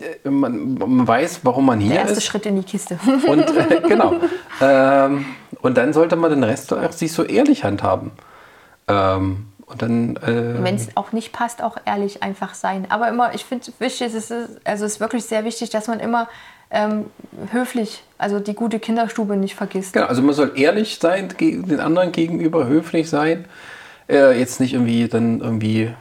äh, 0.00 0.30
man, 0.30 0.74
man, 0.74 1.08
weiß, 1.08 1.40
warum 1.44 1.66
man 1.66 1.80
hier 1.80 1.90
ist. 1.90 1.94
Der 1.94 2.02
erste 2.02 2.18
ist. 2.18 2.24
Schritt 2.24 2.46
in 2.46 2.56
die 2.56 2.62
Kiste. 2.62 2.98
Und 3.26 3.40
äh, 3.56 3.80
genau. 3.86 4.14
Ähm, 4.60 5.26
und 5.60 5.76
dann 5.76 5.92
sollte 5.92 6.16
man 6.16 6.30
den 6.30 6.42
Rest 6.42 6.72
auch 6.72 6.92
sich 6.92 7.12
so 7.12 7.22
ehrlich 7.22 7.62
handhaben. 7.62 8.10
Ähm, 8.88 9.46
und 9.66 9.82
dann. 9.82 10.16
Äh, 10.16 10.62
Wenn 10.62 10.76
es 10.76 10.96
auch 10.96 11.12
nicht 11.12 11.32
passt, 11.32 11.62
auch 11.62 11.76
ehrlich 11.84 12.22
einfach 12.22 12.54
sein. 12.54 12.86
Aber 12.88 13.08
immer, 13.08 13.34
ich 13.34 13.44
finde 13.44 13.66
wichtig, 13.78 14.14
es 14.14 14.30
ist, 14.30 14.48
also 14.64 14.84
es 14.84 14.94
ist 14.94 15.00
wirklich 15.00 15.24
sehr 15.24 15.44
wichtig, 15.44 15.70
dass 15.70 15.88
man 15.88 16.00
immer 16.00 16.28
ähm, 16.70 17.06
höflich, 17.50 18.02
also 18.18 18.40
die 18.40 18.54
gute 18.54 18.78
Kinderstube 18.80 19.36
nicht 19.36 19.54
vergisst. 19.54 19.92
Genau, 19.92 20.06
also 20.06 20.22
man 20.22 20.34
soll 20.34 20.52
ehrlich 20.56 20.98
sein, 21.00 21.28
den 21.38 21.80
anderen 21.80 22.12
gegenüber 22.12 22.66
höflich 22.66 23.10
sein. 23.10 23.44
Äh, 24.08 24.38
jetzt 24.38 24.58
nicht 24.60 24.72
irgendwie 24.72 25.06
dann 25.08 25.40
irgendwie 25.40 25.92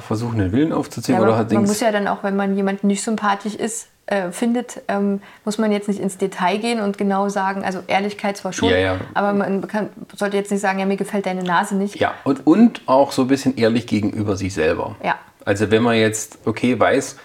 versuchen, 0.00 0.38
den 0.38 0.52
Willen 0.52 0.72
aufzuziehen. 0.72 1.16
Ja, 1.16 1.24
oder 1.24 1.36
halt 1.36 1.52
man 1.52 1.64
muss 1.64 1.80
ja 1.80 1.92
dann 1.92 2.08
auch, 2.08 2.22
wenn 2.22 2.36
man 2.36 2.56
jemanden 2.56 2.88
nicht 2.88 3.02
sympathisch 3.02 3.54
ist, 3.54 3.88
äh, 4.08 4.32
findet, 4.32 4.80
ähm, 4.88 5.20
muss 5.44 5.58
man 5.58 5.70
jetzt 5.70 5.86
nicht 5.86 6.00
ins 6.00 6.16
Detail 6.16 6.56
gehen 6.58 6.80
und 6.80 6.96
genau 6.96 7.28
sagen, 7.28 7.62
also 7.62 7.80
Ehrlichkeit 7.86 8.38
zwar 8.38 8.54
schon, 8.54 8.70
ja, 8.70 8.78
ja. 8.78 8.96
aber 9.12 9.34
man 9.34 9.68
kann, 9.68 9.90
sollte 10.16 10.38
jetzt 10.38 10.50
nicht 10.50 10.62
sagen, 10.62 10.78
ja, 10.78 10.86
mir 10.86 10.96
gefällt 10.96 11.26
deine 11.26 11.42
Nase 11.42 11.76
nicht. 11.76 11.96
Ja, 11.96 12.14
und, 12.24 12.46
und 12.46 12.80
auch 12.86 13.12
so 13.12 13.22
ein 13.22 13.28
bisschen 13.28 13.56
ehrlich 13.58 13.86
gegenüber 13.86 14.36
sich 14.36 14.54
selber. 14.54 14.96
Ja. 15.04 15.16
Also 15.44 15.70
wenn 15.70 15.82
man 15.82 15.96
jetzt, 15.96 16.38
okay, 16.46 16.80
weiß, 16.80 17.16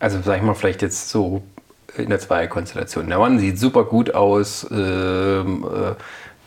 also 0.00 0.20
sag 0.22 0.38
ich 0.38 0.42
mal, 0.42 0.54
vielleicht 0.54 0.82
jetzt 0.82 1.10
so 1.10 1.42
in 1.96 2.08
der 2.08 2.18
Zweierkonstellation, 2.18 3.08
der 3.08 3.18
Mann 3.18 3.38
sieht 3.38 3.56
super 3.56 3.84
gut 3.84 4.12
aus, 4.12 4.66
ähm, 4.72 5.64
äh, 5.64 5.94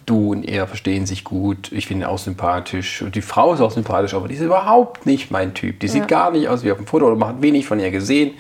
du 0.06 0.32
und 0.32 0.44
er 0.44 0.68
verstehen 0.68 1.06
sich 1.06 1.24
gut, 1.24 1.72
ich 1.72 1.88
finde 1.88 2.06
ihn 2.06 2.10
auch 2.10 2.18
sympathisch 2.18 3.02
und 3.02 3.16
die 3.16 3.22
Frau 3.22 3.54
ist 3.54 3.62
auch 3.62 3.72
sympathisch, 3.72 4.14
aber 4.14 4.28
die 4.28 4.36
ist 4.36 4.42
überhaupt 4.42 5.06
nicht 5.06 5.32
mein 5.32 5.54
Typ. 5.54 5.80
Die 5.80 5.88
sieht 5.88 6.02
ja. 6.02 6.08
gar 6.08 6.32
nicht 6.32 6.50
aus 6.50 6.64
wie 6.64 6.72
auf 6.72 6.78
dem 6.78 6.88
Foto 6.88 7.08
oder 7.08 7.16
man 7.16 7.30
hat 7.30 7.42
wenig 7.42 7.66
von 7.66 7.80
ihr 7.80 7.92
gesehen. 7.92 8.34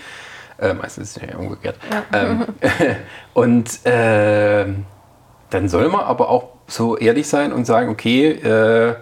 Äh, 0.60 0.74
meistens 0.74 1.16
ist 1.16 1.24
es 1.24 1.30
ja 1.30 1.38
umgekehrt. 1.38 1.78
Ja. 1.92 2.20
Ähm, 2.20 2.46
und 3.34 3.86
äh, 3.86 4.66
dann 5.50 5.70
soll 5.70 5.90
man 5.90 6.02
aber 6.02 6.30
auch 6.30 6.50
so 6.68 6.98
ehrlich 6.98 7.28
sein 7.28 7.54
und 7.54 7.66
sagen, 7.66 7.90
okay, 7.90 8.32
äh, 8.32 8.96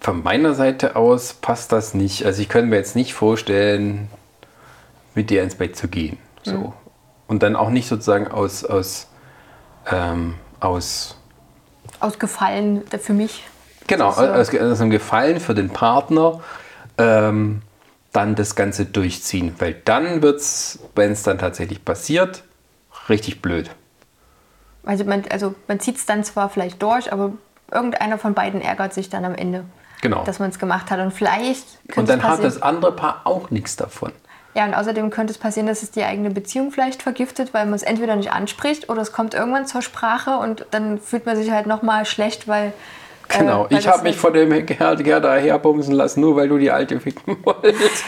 von 0.00 0.22
meiner 0.22 0.54
Seite 0.54 0.96
aus 0.96 1.34
passt 1.34 1.72
das 1.72 1.94
nicht. 1.94 2.24
Also 2.24 2.40
ich 2.40 2.48
könnte 2.48 2.68
mir 2.70 2.76
jetzt 2.76 2.96
nicht 2.96 3.14
vorstellen, 3.14 4.08
mit 5.14 5.30
dir 5.30 5.42
ins 5.42 5.56
Bett 5.56 5.76
zu 5.76 5.88
gehen. 5.88 6.18
So. 6.42 6.52
Mhm. 6.52 6.72
Und 7.26 7.42
dann 7.42 7.56
auch 7.56 7.70
nicht 7.70 7.88
sozusagen 7.88 8.28
aus, 8.28 8.64
aus, 8.64 9.08
ähm, 9.90 10.36
aus 10.60 11.18
aus 12.00 12.18
Gefallen 12.18 12.84
für 13.00 13.12
mich. 13.12 13.44
Genau, 13.86 14.08
aus, 14.08 14.54
aus 14.54 14.80
einem 14.80 14.90
Gefallen 14.90 15.40
für 15.40 15.54
den 15.54 15.70
Partner 15.70 16.40
ähm, 16.98 17.62
dann 18.12 18.34
das 18.34 18.54
Ganze 18.54 18.84
durchziehen. 18.84 19.54
Weil 19.58 19.74
dann 19.84 20.22
wird 20.22 20.40
es, 20.40 20.80
wenn 20.94 21.12
es 21.12 21.22
dann 21.22 21.38
tatsächlich 21.38 21.84
passiert, 21.84 22.44
richtig 23.08 23.42
blöd. 23.42 23.70
Also 24.84 25.04
man, 25.04 25.24
also 25.30 25.54
man 25.66 25.80
zieht 25.80 25.96
es 25.96 26.06
dann 26.06 26.24
zwar 26.24 26.48
vielleicht 26.48 26.82
durch, 26.82 27.12
aber 27.12 27.32
irgendeiner 27.70 28.18
von 28.18 28.34
beiden 28.34 28.60
ärgert 28.60 28.94
sich 28.94 29.10
dann 29.10 29.24
am 29.24 29.34
Ende. 29.34 29.64
Genau. 30.00 30.24
Dass 30.24 30.38
man 30.38 30.50
es 30.50 30.58
gemacht 30.58 30.90
hat. 30.90 31.00
Und 31.00 31.12
vielleicht. 31.12 31.66
Und 31.96 32.08
dann 32.08 32.22
hat 32.22 32.42
das 32.42 32.62
andere 32.62 32.92
Paar 32.92 33.22
auch 33.24 33.50
nichts 33.50 33.76
davon. 33.76 34.12
Ja, 34.54 34.64
und 34.64 34.74
außerdem 34.74 35.10
könnte 35.10 35.32
es 35.32 35.38
passieren, 35.38 35.66
dass 35.66 35.82
es 35.82 35.90
die 35.90 36.02
eigene 36.02 36.30
Beziehung 36.30 36.72
vielleicht 36.72 37.02
vergiftet, 37.02 37.52
weil 37.52 37.66
man 37.66 37.74
es 37.74 37.82
entweder 37.82 38.16
nicht 38.16 38.32
anspricht 38.32 38.88
oder 38.88 39.02
es 39.02 39.12
kommt 39.12 39.34
irgendwann 39.34 39.66
zur 39.66 39.82
Sprache 39.82 40.38
und 40.38 40.66
dann 40.70 40.98
fühlt 40.98 41.26
man 41.26 41.36
sich 41.36 41.50
halt 41.50 41.66
nochmal 41.66 42.06
schlecht, 42.06 42.48
weil. 42.48 42.72
Genau, 43.38 43.66
äh, 43.66 43.78
ich 43.78 43.86
habe 43.86 44.02
mich 44.04 44.16
von 44.16 44.32
dem 44.32 44.64
Kerl 44.64 44.96
da 44.96 45.36
herbumsen 45.36 45.94
lassen, 45.94 46.20
nur 46.20 46.36
weil 46.36 46.48
du 46.48 46.58
die 46.58 46.70
alte 46.70 46.98
ficken 46.98 47.36
wolltest. 47.44 48.04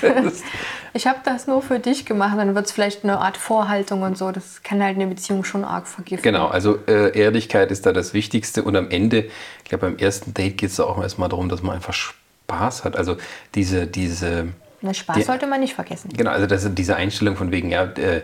ich 0.95 1.07
habe 1.07 1.19
das 1.25 1.47
nur 1.47 1.63
für 1.63 1.79
dich 1.79 2.07
gemacht, 2.07 2.39
dann 2.39 2.55
wird 2.55 2.67
es 2.67 2.73
vielleicht 2.73 3.05
eine 3.05 3.19
Art 3.19 3.37
Vorhaltung 3.37 4.03
und 4.03 4.17
so. 4.17 4.33
Das 4.33 4.63
kann 4.63 4.83
halt 4.83 4.97
eine 4.97 5.07
Beziehung 5.07 5.45
schon 5.45 5.65
arg 5.65 5.87
vergiften. 5.87 6.23
Genau, 6.23 6.47
also 6.47 6.79
äh, 6.89 7.17
Ehrlichkeit 7.19 7.71
ist 7.71 7.85
da 7.85 7.93
das 7.93 8.15
Wichtigste 8.15 8.63
und 8.63 8.77
am 8.77 8.91
Ende, 8.91 9.27
ich 9.63 9.69
glaube, 9.69 9.87
beim 9.87 9.99
ersten 9.99 10.33
Date 10.33 10.57
geht 10.57 10.71
es 10.71 10.81
auch 10.81 11.03
erstmal 11.03 11.29
darum, 11.29 11.49
dass 11.49 11.63
man 11.63 11.77
einfach 11.77 11.93
Spaß 11.93 12.85
hat. 12.85 12.97
Also 12.97 13.17
diese, 13.55 13.87
diese 13.87 14.49
na, 14.81 14.95
Spaß 14.95 15.17
die, 15.17 15.23
sollte 15.23 15.47
man 15.47 15.61
nicht 15.61 15.75
vergessen. 15.75 16.11
Genau, 16.17 16.31
also 16.31 16.47
das, 16.47 16.67
diese 16.75 16.97
Einstellung 16.97 17.37
von 17.37 17.51
wegen, 17.51 17.71
ja, 17.71 17.85
äh, 17.85 18.23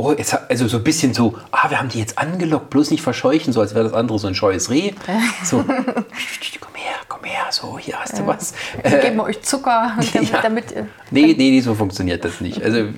oh, 0.00 0.14
jetzt, 0.16 0.36
also 0.48 0.68
so 0.68 0.78
ein 0.78 0.84
bisschen 0.84 1.14
so, 1.14 1.34
ah, 1.50 1.70
wir 1.70 1.78
haben 1.78 1.88
die 1.88 1.98
jetzt 1.98 2.18
angelockt, 2.18 2.70
bloß 2.70 2.90
nicht 2.90 3.02
verscheuchen, 3.02 3.52
so 3.52 3.60
als 3.60 3.74
wäre 3.74 3.84
das 3.84 3.92
andere 3.92 4.18
so 4.18 4.26
ein 4.26 4.34
scheues 4.34 4.70
Reh. 4.70 4.92
So, 5.44 5.64
komm 6.60 6.74
her, 6.74 6.94
komm 7.08 7.24
her, 7.24 7.46
so, 7.50 7.78
hier 7.78 7.98
hast 7.98 8.18
du 8.18 8.26
was. 8.26 8.52
Äh, 8.82 9.00
geben 9.00 9.16
wir 9.16 9.24
euch 9.24 9.42
Zucker, 9.42 9.96
damit. 10.12 10.30
Ja. 10.30 10.42
damit 10.42 10.72
äh, 10.72 10.84
nee, 11.10 11.34
nee, 11.36 11.60
so 11.60 11.74
funktioniert 11.74 12.24
das 12.24 12.40
nicht. 12.40 12.62
Also 12.62 12.88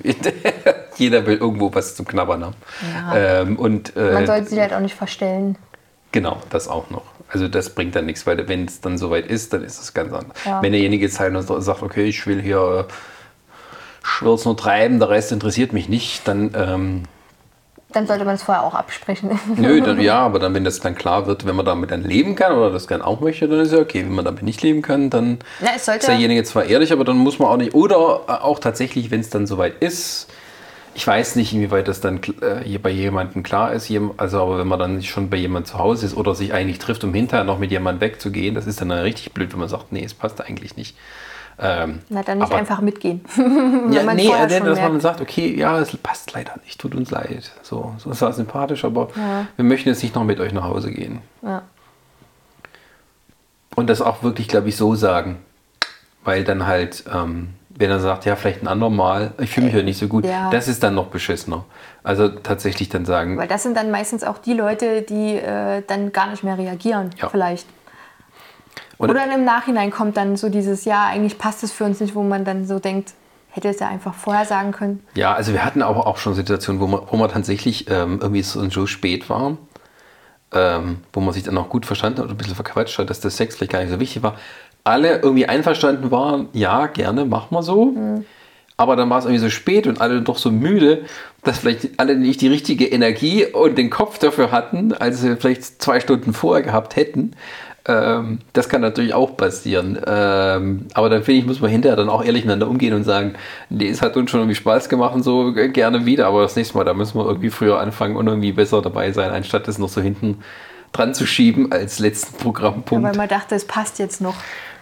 jeder 0.97 1.25
will 1.25 1.37
irgendwo 1.37 1.73
was 1.73 1.95
zum 1.95 2.05
Knabbern 2.05 2.45
haben. 2.45 2.55
Ja. 2.93 3.41
Ähm, 3.41 3.57
und, 3.57 3.95
äh, 3.95 4.13
man 4.13 4.27
sollte 4.27 4.49
sich 4.49 4.59
halt 4.59 4.73
auch 4.73 4.79
nicht 4.79 4.95
verstellen. 4.95 5.57
Genau, 6.11 6.37
das 6.51 6.67
auch 6.67 6.89
noch. 6.89 7.03
Also 7.29 7.47
das 7.47 7.71
bringt 7.71 7.95
dann 7.95 8.05
nichts, 8.05 8.27
weil 8.27 8.47
wenn 8.47 8.65
es 8.65 8.81
dann 8.81 8.99
soweit 8.99 9.25
ist, 9.25 9.53
dann 9.53 9.63
ist 9.63 9.81
es 9.81 9.93
ganz 9.93 10.13
anders. 10.13 10.37
Ja. 10.45 10.61
Wenn 10.61 10.71
derjenige 10.71 11.05
jetzt 11.05 11.19
halt 11.19 11.35
sagt, 11.47 11.81
okay, 11.81 12.05
ich 12.05 12.27
will 12.27 12.39
hier, 12.39 12.87
will 14.21 14.33
es 14.33 14.45
nur 14.45 14.57
treiben, 14.57 14.99
der 14.99 15.09
Rest 15.09 15.31
interessiert 15.31 15.73
mich 15.73 15.89
nicht, 15.89 16.27
dann... 16.27 16.51
Ähm, 16.55 17.03
dann 17.93 18.07
sollte 18.07 18.25
man 18.25 18.35
es 18.35 18.41
vorher 18.41 18.63
auch 18.63 18.73
absprechen. 18.73 19.39
Nö, 19.55 19.79
dann, 19.81 20.01
ja, 20.01 20.17
aber 20.17 20.39
dann, 20.39 20.55
wenn 20.55 20.63
das 20.63 20.79
dann 20.79 20.95
klar 20.95 21.27
wird, 21.27 21.45
wenn 21.45 21.55
man 21.55 21.65
damit 21.65 21.91
dann 21.91 22.03
leben 22.03 22.35
kann 22.35 22.53
oder 22.53 22.71
das 22.71 22.87
gerne 22.87 23.05
auch 23.05 23.21
möchte, 23.21 23.47
dann 23.47 23.59
ist 23.59 23.71
ja 23.71 23.79
okay. 23.79 24.03
Wenn 24.03 24.15
man 24.15 24.25
damit 24.25 24.41
nicht 24.41 24.63
leben 24.63 24.81
kann, 24.81 25.11
dann 25.11 25.37
ja, 25.61 25.71
ist 25.75 25.87
derjenige 26.07 26.43
zwar 26.43 26.65
ehrlich, 26.65 26.91
aber 26.91 27.03
dann 27.03 27.17
muss 27.17 27.37
man 27.37 27.49
auch 27.49 27.57
nicht. 27.57 27.75
Oder 27.75 28.43
auch 28.43 28.57
tatsächlich, 28.57 29.11
wenn 29.11 29.19
es 29.19 29.29
dann 29.29 29.45
soweit 29.45 29.75
ist, 29.79 30.27
ich 30.95 31.05
weiß 31.05 31.35
nicht, 31.35 31.53
inwieweit 31.53 31.87
das 31.87 32.01
dann 32.01 32.19
äh, 32.41 32.77
bei 32.77 32.89
jemandem 32.89 33.43
klar 33.43 33.73
ist. 33.73 33.91
Also, 34.17 34.41
aber 34.41 34.59
wenn 34.59 34.67
man 34.67 34.79
dann 34.79 35.03
schon 35.03 35.29
bei 35.29 35.37
jemandem 35.37 35.71
zu 35.71 35.79
Hause 35.79 36.05
ist 36.05 36.15
oder 36.15 36.35
sich 36.35 36.53
eigentlich 36.53 36.79
trifft, 36.79 37.03
um 37.03 37.13
hinterher 37.13 37.43
noch 37.43 37.59
mit 37.59 37.71
jemandem 37.71 38.01
wegzugehen, 38.01 38.55
das 38.55 38.67
ist 38.67 38.81
dann 38.81 38.91
richtig 38.91 39.33
blöd, 39.33 39.51
wenn 39.53 39.59
man 39.59 39.69
sagt, 39.69 39.91
nee, 39.91 40.03
es 40.03 40.13
passt 40.13 40.41
eigentlich 40.41 40.77
nicht. 40.77 40.95
Ähm, 41.65 41.99
Na, 42.09 42.21
dann 42.23 42.39
nicht 42.39 42.47
aber- 42.47 42.57
einfach 42.57 42.81
mitgehen. 42.81 43.21
Ja, 43.91 44.03
man 44.03 44.17
nee, 44.17 44.29
also, 44.33 44.59
dass 44.65 44.77
man 44.79 44.89
merkt. 44.91 45.01
sagt, 45.01 45.21
okay, 45.21 45.55
ja, 45.57 45.79
es 45.79 45.95
passt 45.97 46.33
leider 46.33 46.53
nicht, 46.65 46.79
tut 46.79 46.93
uns 46.93 47.09
leid. 47.09 47.51
So, 47.61 47.93
so 47.97 48.11
ist 48.11 48.21
das 48.21 48.35
sympathisch, 48.35 48.83
aber 48.83 49.07
Ja. 49.15 49.47
wir 49.55 49.63
möchten 49.65 49.87
jetzt 49.89 50.03
nicht 50.03 50.13
noch 50.15 50.23
mit 50.25 50.39
euch 50.41 50.51
nach 50.51 50.63
Hause 50.65 50.91
gehen. 50.91 51.21
Ja. 51.41 51.61
Und 53.75 53.89
das 53.89 54.01
auch 54.01 54.23
wirklich, 54.23 54.47
glaube 54.47 54.69
ich, 54.69 54.75
so 54.77 54.95
sagen. 54.95 55.37
Weil 56.23 56.43
dann 56.43 56.67
halt, 56.67 57.03
ähm, 57.13 57.49
wenn 57.69 57.89
er 57.89 57.99
sagt, 57.99 58.25
ja, 58.25 58.35
vielleicht 58.35 58.61
ein 58.61 58.67
andermal, 58.67 59.31
ich 59.39 59.49
fühle 59.49 59.65
mich 59.67 59.75
ja 59.75 59.81
nicht 59.83 59.97
so 59.97 60.07
gut, 60.07 60.25
Ja. 60.25 60.49
das 60.51 60.67
ist 60.67 60.83
dann 60.83 60.95
noch 60.95 61.07
beschissener. 61.07 61.65
Also 62.03 62.27
tatsächlich 62.29 62.89
dann 62.89 63.05
sagen, 63.05 63.37
Weil 63.37 63.47
das 63.47 63.63
sind 63.63 63.75
dann 63.75 63.89
meistens 63.89 64.23
auch 64.23 64.37
die 64.37 64.53
Leute, 64.53 65.01
die 65.01 65.35
äh, 65.37 65.81
dann 65.87 66.11
gar 66.11 66.29
nicht 66.29 66.43
mehr 66.43 66.57
reagieren, 66.57 67.09
Ja. 67.21 67.29
vielleicht. 67.29 67.67
Und- 68.97 69.09
Oder 69.09 69.25
im 69.33 69.43
Nachhinein 69.43 69.91
kommt 69.91 70.17
dann 70.17 70.35
so 70.37 70.49
dieses, 70.49 70.85
ja, 70.85 71.07
eigentlich 71.07 71.37
passt 71.37 71.63
es 71.63 71.71
für 71.71 71.83
uns 71.83 71.99
nicht, 71.99 72.15
wo 72.15 72.23
man 72.23 72.45
dann 72.45 72.65
so 72.65 72.79
denkt, 72.79 73.13
hätte 73.49 73.69
es 73.69 73.79
ja 73.79 73.87
einfach 73.87 74.13
vorher 74.13 74.45
sagen 74.45 74.71
können. 74.71 75.03
Ja, 75.15 75.33
also 75.33 75.53
wir 75.53 75.63
hatten 75.63 75.81
aber 75.81 76.07
auch 76.07 76.17
schon 76.17 76.33
Situationen, 76.33 76.81
wo 76.81 76.87
wir, 76.87 77.03
wo 77.11 77.17
wir 77.17 77.29
tatsächlich 77.29 77.89
ähm, 77.89 78.19
irgendwie 78.21 78.41
so, 78.41 78.67
so 78.69 78.85
spät 78.87 79.29
waren, 79.29 79.57
ähm, 80.53 80.97
wo 81.11 81.19
man 81.19 81.33
sich 81.33 81.43
dann 81.43 81.57
auch 81.57 81.69
gut 81.69 81.85
verstanden 81.85 82.19
hat 82.19 82.25
und 82.25 82.31
ein 82.31 82.37
bisschen 82.37 82.55
verquatscht 82.55 82.97
hat, 82.97 83.09
dass 83.09 83.19
der 83.19 83.31
Sex 83.31 83.55
vielleicht 83.55 83.71
gar 83.71 83.79
nicht 83.79 83.91
so 83.91 83.99
wichtig 83.99 84.23
war. 84.23 84.35
Alle 84.83 85.19
irgendwie 85.19 85.47
einverstanden 85.47 86.11
waren, 86.11 86.49
ja, 86.53 86.87
gerne, 86.87 87.25
machen 87.25 87.47
wir 87.51 87.63
so. 87.63 87.93
Aber 88.75 88.95
dann 88.95 89.09
war 89.09 89.19
es 89.19 89.25
irgendwie 89.25 89.39
so 89.39 89.49
spät 89.49 89.87
und 89.87 90.01
alle 90.01 90.21
doch 90.21 90.37
so 90.37 90.51
müde, 90.51 91.05
dass 91.43 91.59
vielleicht 91.59 91.99
alle 91.99 92.15
nicht 92.17 92.41
die 92.41 92.47
richtige 92.47 92.85
Energie 92.87 93.45
und 93.45 93.77
den 93.77 93.89
Kopf 93.89 94.17
dafür 94.17 94.51
hatten, 94.51 94.93
als 94.93 95.21
sie 95.21 95.35
vielleicht 95.37 95.81
zwei 95.81 95.99
Stunden 95.99 96.33
vorher 96.33 96.63
gehabt 96.63 96.95
hätten. 96.95 97.35
Ähm, 97.85 98.39
das 98.53 98.69
kann 98.69 98.81
natürlich 98.81 99.13
auch 99.13 99.35
passieren. 99.35 99.99
Ähm, 100.05 100.87
aber 100.93 101.09
dann 101.09 101.23
finde 101.23 101.41
ich, 101.41 101.45
muss 101.45 101.59
man 101.59 101.69
hinterher 101.69 101.97
dann 101.97 102.09
auch 102.09 102.23
ehrlich 102.23 102.43
miteinander 102.43 102.69
umgehen 102.69 102.93
und 102.93 103.03
sagen, 103.03 103.33
nee, 103.69 103.89
es 103.89 104.01
hat 104.01 104.15
uns 104.15 104.31
schon 104.31 104.39
irgendwie 104.39 104.55
Spaß 104.55 104.87
gemacht 104.87 105.13
und 105.13 105.23
so 105.23 105.53
äh, 105.55 105.69
gerne 105.69 106.05
wieder, 106.05 106.27
aber 106.27 106.43
das 106.43 106.55
nächste 106.55 106.77
Mal, 106.77 106.85
da 106.85 106.93
müssen 106.93 107.17
wir 107.17 107.25
irgendwie 107.25 107.49
früher 107.49 107.79
anfangen 107.79 108.15
und 108.15 108.27
irgendwie 108.27 108.53
besser 108.53 108.81
dabei 108.81 109.11
sein, 109.11 109.31
anstatt 109.31 109.67
das 109.67 109.79
noch 109.79 109.89
so 109.89 109.99
hinten 110.01 110.39
dran 110.93 111.13
zu 111.13 111.25
schieben 111.25 111.71
als 111.71 111.99
letzten 111.99 112.37
Programmpunkt. 112.37 113.03
Weil 113.03 113.17
man 113.17 113.27
dachte, 113.27 113.55
es 113.55 113.65
passt 113.65 113.99
jetzt 113.99 114.21
noch. 114.21 114.35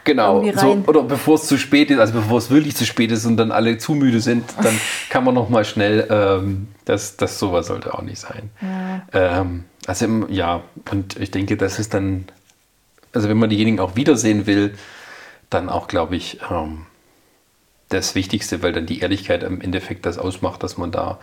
Genau, 0.03 0.41
irgendwie 0.41 0.59
so, 0.59 0.71
rein. 0.71 0.83
oder 0.87 1.03
bevor 1.03 1.35
es 1.35 1.47
zu 1.47 1.57
spät 1.57 1.91
ist, 1.91 1.99
also 1.99 2.13
bevor 2.13 2.39
es 2.39 2.49
wirklich 2.49 2.75
zu 2.75 2.85
spät 2.85 3.11
ist 3.11 3.25
und 3.25 3.37
dann 3.37 3.51
alle 3.51 3.77
zu 3.77 3.93
müde 3.93 4.19
sind, 4.19 4.45
dann 4.61 4.75
kann 5.09 5.23
man 5.23 5.35
noch 5.35 5.49
mal 5.49 5.63
schnell, 5.63 6.07
ähm, 6.09 6.67
das, 6.85 7.17
das 7.17 7.37
sowas 7.37 7.67
sollte 7.67 7.93
auch 7.93 8.01
nicht 8.01 8.19
sein. 8.19 8.49
Ähm, 9.13 9.65
also 9.85 10.05
im, 10.05 10.25
ja, 10.29 10.61
und 10.91 11.19
ich 11.19 11.31
denke, 11.31 11.57
das 11.57 11.79
ist 11.79 11.93
dann, 11.93 12.25
also 13.13 13.29
wenn 13.29 13.37
man 13.37 13.49
diejenigen 13.49 13.79
auch 13.79 13.95
wiedersehen 13.95 14.45
will, 14.45 14.75
dann 15.49 15.69
auch, 15.69 15.87
glaube 15.87 16.15
ich, 16.15 16.39
ähm, 16.49 16.85
das 17.89 18.15
Wichtigste, 18.15 18.63
weil 18.63 18.71
dann 18.73 18.85
die 18.85 18.99
Ehrlichkeit 18.99 19.43
im 19.43 19.61
Endeffekt 19.61 20.05
das 20.05 20.17
ausmacht, 20.17 20.63
dass 20.63 20.77
man 20.77 20.91
da 20.91 21.19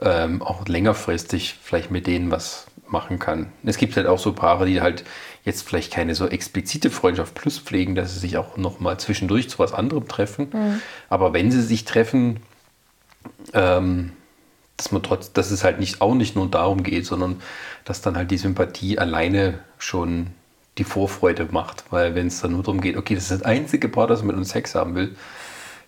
ähm, 0.00 0.42
auch 0.42 0.66
längerfristig 0.66 1.56
vielleicht 1.62 1.90
mit 1.90 2.06
denen 2.06 2.30
was 2.30 2.66
machen 2.88 3.18
kann. 3.18 3.50
Es 3.64 3.78
gibt 3.78 3.96
halt 3.96 4.06
auch 4.06 4.18
so 4.18 4.32
Paare, 4.32 4.66
die 4.66 4.80
halt 4.80 5.04
jetzt 5.44 5.66
vielleicht 5.66 5.92
keine 5.92 6.14
so 6.14 6.26
explizite 6.26 6.90
Freundschaft 6.90 7.34
plus 7.34 7.58
pflegen, 7.58 7.94
dass 7.94 8.14
sie 8.14 8.20
sich 8.20 8.36
auch 8.36 8.56
noch 8.56 8.80
mal 8.80 8.98
zwischendurch 8.98 9.50
zu 9.50 9.58
was 9.58 9.72
anderem 9.72 10.06
treffen. 10.06 10.48
Aber 11.08 11.32
wenn 11.32 11.50
sie 11.50 11.62
sich 11.62 11.84
treffen, 11.84 12.40
ähm, 13.52 14.12
dass 14.76 14.92
man 14.92 15.02
trotz, 15.02 15.32
dass 15.32 15.50
es 15.50 15.64
halt 15.64 15.80
nicht 15.80 16.00
auch 16.00 16.14
nicht 16.14 16.36
nur 16.36 16.48
darum 16.50 16.82
geht, 16.82 17.06
sondern 17.06 17.40
dass 17.84 18.00
dann 18.02 18.16
halt 18.16 18.30
die 18.30 18.38
Sympathie 18.38 18.98
alleine 18.98 19.60
schon 19.78 20.28
die 20.78 20.84
Vorfreude 20.84 21.48
macht. 21.50 21.84
Weil 21.90 22.14
wenn 22.14 22.26
es 22.28 22.40
dann 22.40 22.52
nur 22.52 22.62
darum 22.62 22.80
geht, 22.80 22.96
okay, 22.96 23.14
das 23.14 23.24
ist 23.24 23.40
das 23.40 23.42
einzige 23.42 23.88
Paar, 23.88 24.06
das 24.06 24.22
mit 24.22 24.36
uns 24.36 24.50
Sex 24.50 24.74
haben 24.74 24.94
will, 24.94 25.16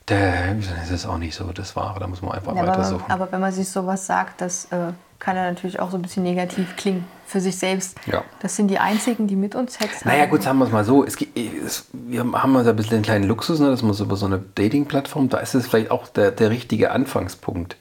dann 0.06 0.60
ist 0.60 0.90
es 0.92 1.04
auch 1.06 1.18
nicht 1.18 1.34
so 1.34 1.44
das 1.52 1.74
Wahre. 1.74 1.98
Da 2.00 2.06
muss 2.06 2.22
man 2.22 2.32
einfach 2.32 2.54
Ja, 2.54 2.62
aber, 2.62 2.70
weitersuchen. 2.72 3.10
aber 3.10 3.32
wenn 3.32 3.40
man 3.40 3.52
sich 3.52 3.68
sowas 3.68 4.06
sagt, 4.06 4.40
das 4.40 4.66
äh, 4.66 4.92
kann 5.18 5.34
ja 5.36 5.44
natürlich 5.50 5.80
auch 5.80 5.90
so 5.90 5.96
ein 5.96 6.02
bisschen 6.02 6.22
negativ 6.22 6.76
klingen 6.76 7.04
für 7.26 7.40
sich 7.40 7.58
selbst. 7.58 7.98
Ja. 8.06 8.22
Das 8.40 8.54
sind 8.54 8.68
die 8.68 8.78
einzigen, 8.78 9.26
die 9.26 9.34
mit 9.34 9.56
uns 9.56 9.74
Sex 9.74 10.04
haben. 10.04 10.10
Naja, 10.10 10.26
gut, 10.26 10.44
sagen 10.44 10.58
wir 10.58 10.66
es 10.66 10.70
mal 10.72 10.84
so. 10.84 11.04
Es, 11.04 11.16
es, 11.34 11.86
wir 11.92 12.20
haben 12.20 12.56
also 12.56 12.70
ein 12.70 12.76
bisschen 12.76 12.94
einen 12.94 13.02
kleinen 13.02 13.24
Luxus, 13.24 13.58
ne, 13.58 13.68
dass 13.68 13.82
man 13.82 13.94
so 13.94 14.04
über 14.04 14.14
so 14.14 14.26
eine 14.26 14.38
Dating-Plattform, 14.54 15.28
da 15.28 15.38
ist 15.38 15.54
es 15.56 15.66
vielleicht 15.66 15.90
auch 15.90 16.06
der, 16.06 16.30
der 16.30 16.50
richtige 16.50 16.92
Anfangspunkt, 16.92 17.76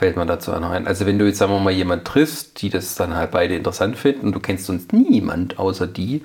fällt 0.00 0.16
man 0.16 0.26
dazu 0.26 0.50
ein. 0.52 0.86
Also, 0.86 1.04
wenn 1.04 1.18
du 1.18 1.26
jetzt, 1.26 1.36
sagen 1.36 1.52
wir 1.52 1.60
mal, 1.60 1.70
jemand 1.70 2.06
triffst, 2.06 2.62
die 2.62 2.70
das 2.70 2.94
dann 2.94 3.14
halt 3.14 3.32
beide 3.32 3.54
interessant 3.54 3.98
finden 3.98 4.28
und 4.28 4.32
du 4.34 4.40
kennst 4.40 4.64
sonst 4.64 4.94
niemand 4.94 5.58
außer 5.58 5.86
die, 5.86 6.22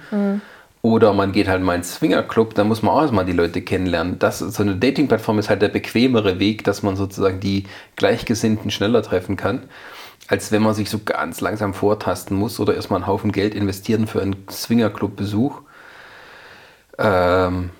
oder 0.82 1.12
man 1.12 1.34
geht 1.34 1.50
halt 1.50 1.62
mal 1.62 1.74
in 1.74 1.82
einen 1.82 1.84
Swingerclub, 1.84 2.54
dann 2.54 2.70
muss 2.70 2.82
man 2.82 2.96
auch 2.96 3.02
erstmal 3.02 3.26
die 3.26 3.34
Leute 3.34 3.62
kennenlernen. 3.62 4.18
Das, 4.18 4.40
so 4.40 4.64
eine 4.64 4.78
Dating-Plattform 4.78 5.40
ist 5.40 5.50
halt 5.50 5.62
der 5.62 5.68
bequemere 5.68 6.40
Weg, 6.40 6.64
dass 6.64 6.84
man 6.84 6.96
sozusagen 6.96 7.42
die 7.42 7.66
Gleichgesinnten 7.98 8.72
schneller 8.72 9.02
treffen 9.04 9.36
kann, 9.36 9.64
als 10.30 10.54
wenn 10.54 10.62
man 10.62 10.74
sich 10.74 10.90
so 10.90 11.00
ganz 11.04 11.42
langsam 11.42 11.74
vortasten 11.74 12.38
muss 12.38 12.62
oder 12.62 12.76
erstmal 12.76 13.02
einen 13.02 13.08
Haufen 13.08 13.34
Geld 13.34 13.56
investieren 13.56 14.08
für 14.08 14.22
einen 14.22 14.48
Swingerclub-Besuch. 14.50 15.60
Ähm, 16.98 17.72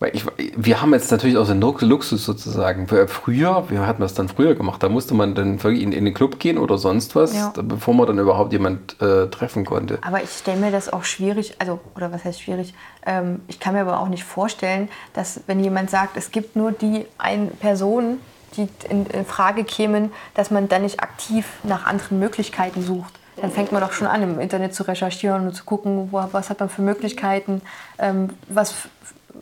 weil 0.00 0.16
ich, 0.16 0.24
wir 0.56 0.80
haben 0.80 0.94
jetzt 0.94 1.10
natürlich 1.10 1.36
auch 1.36 1.44
so 1.44 1.52
einen 1.52 1.60
Luxus 1.60 2.24
sozusagen. 2.24 2.88
Früher, 2.88 3.64
wir 3.68 3.86
hatten 3.86 4.00
das 4.00 4.14
dann 4.14 4.28
früher 4.28 4.54
gemacht, 4.54 4.82
da 4.82 4.88
musste 4.88 5.14
man 5.14 5.34
dann 5.34 5.62
wirklich 5.62 5.82
in, 5.82 5.92
in 5.92 6.06
den 6.06 6.14
Club 6.14 6.40
gehen 6.40 6.56
oder 6.56 6.78
sonst 6.78 7.14
was, 7.14 7.34
Ja. 7.34 7.52
bevor 7.54 7.94
man 7.94 8.06
dann 8.06 8.18
überhaupt 8.18 8.52
jemand 8.52 9.00
äh, 9.02 9.28
treffen 9.28 9.66
konnte. 9.66 9.98
Aber 10.00 10.22
ich 10.22 10.30
stelle 10.30 10.58
mir 10.58 10.72
das 10.72 10.90
auch 10.90 11.04
schwierig, 11.04 11.54
also, 11.58 11.78
oder 11.94 12.10
was 12.12 12.24
heißt 12.24 12.40
schwierig? 12.40 12.72
Ähm, 13.04 13.42
ich 13.46 13.60
kann 13.60 13.74
mir 13.74 13.82
aber 13.82 14.00
auch 14.00 14.08
nicht 14.08 14.24
vorstellen, 14.24 14.88
dass, 15.12 15.42
wenn 15.46 15.62
jemand 15.62 15.90
sagt, 15.90 16.16
es 16.16 16.32
gibt 16.32 16.56
nur 16.56 16.72
die 16.72 17.04
eine 17.18 17.48
Person, 17.48 18.20
die 18.56 18.68
in, 18.88 19.04
in 19.06 19.26
Frage 19.26 19.64
kämen, 19.64 20.10
dass 20.34 20.50
man 20.50 20.68
dann 20.68 20.82
nicht 20.82 21.00
aktiv 21.00 21.46
nach 21.62 21.84
anderen 21.84 22.18
Möglichkeiten 22.18 22.82
sucht. 22.82 23.14
Dann 23.36 23.50
fängt 23.50 23.70
man 23.70 23.80
doch 23.82 23.92
schon 23.92 24.06
an, 24.06 24.22
im 24.22 24.40
Internet 24.40 24.74
zu 24.74 24.82
recherchieren 24.82 25.46
und 25.46 25.54
zu 25.54 25.64
gucken, 25.64 26.08
wo, 26.10 26.22
was 26.32 26.50
hat 26.50 26.60
man 26.60 26.68
für 26.68 26.82
Möglichkeiten, 26.82 27.60
ähm, 27.98 28.30
was 28.48 28.74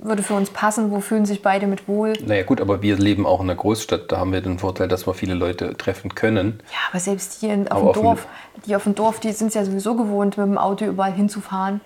würde 0.01 0.23
für 0.23 0.35
uns 0.35 0.51
passen, 0.51 0.91
wo 0.91 1.01
fühlen 1.01 1.27
sich 1.27 1.43
beide 1.43 1.67
mit 1.67 1.89
wohl. 1.89 2.15
Naja 2.25 2.43
gut, 2.43 2.61
aber 2.61 2.83
wir 2.83 2.97
leben 2.97 3.27
auch 3.27 3.41
in 3.41 3.51
einer 3.51 3.59
Großstadt, 3.59 4.11
da 4.13 4.19
haben 4.19 4.33
wir 4.33 4.41
den 4.41 4.59
Vorteil, 4.59 4.89
dass 4.89 5.07
wir 5.07 5.15
viele 5.15 5.35
Leute 5.35 5.77
treffen 5.77 6.15
können. 6.15 6.61
Ja, 6.71 6.79
aber 6.91 7.01
selbst 7.01 7.41
hier 7.41 7.55
in, 7.55 7.69
auf 7.69 7.79
Aber 7.79 7.81
dem 7.81 7.89
auf 7.89 8.03
Dorf, 8.03 8.27
die 8.67 8.77
auf 8.77 8.85
dem 8.85 8.95
Dorf, 8.95 9.21
die 9.21 9.33
sind 9.33 9.49
es 9.49 9.55
ja 9.55 9.65
sowieso 9.65 9.95
gewohnt, 9.95 10.37
mit 10.37 10.47
dem 10.47 10.59
Auto 10.59 10.85
überall 10.85 11.13
hinzufahren. 11.13 11.81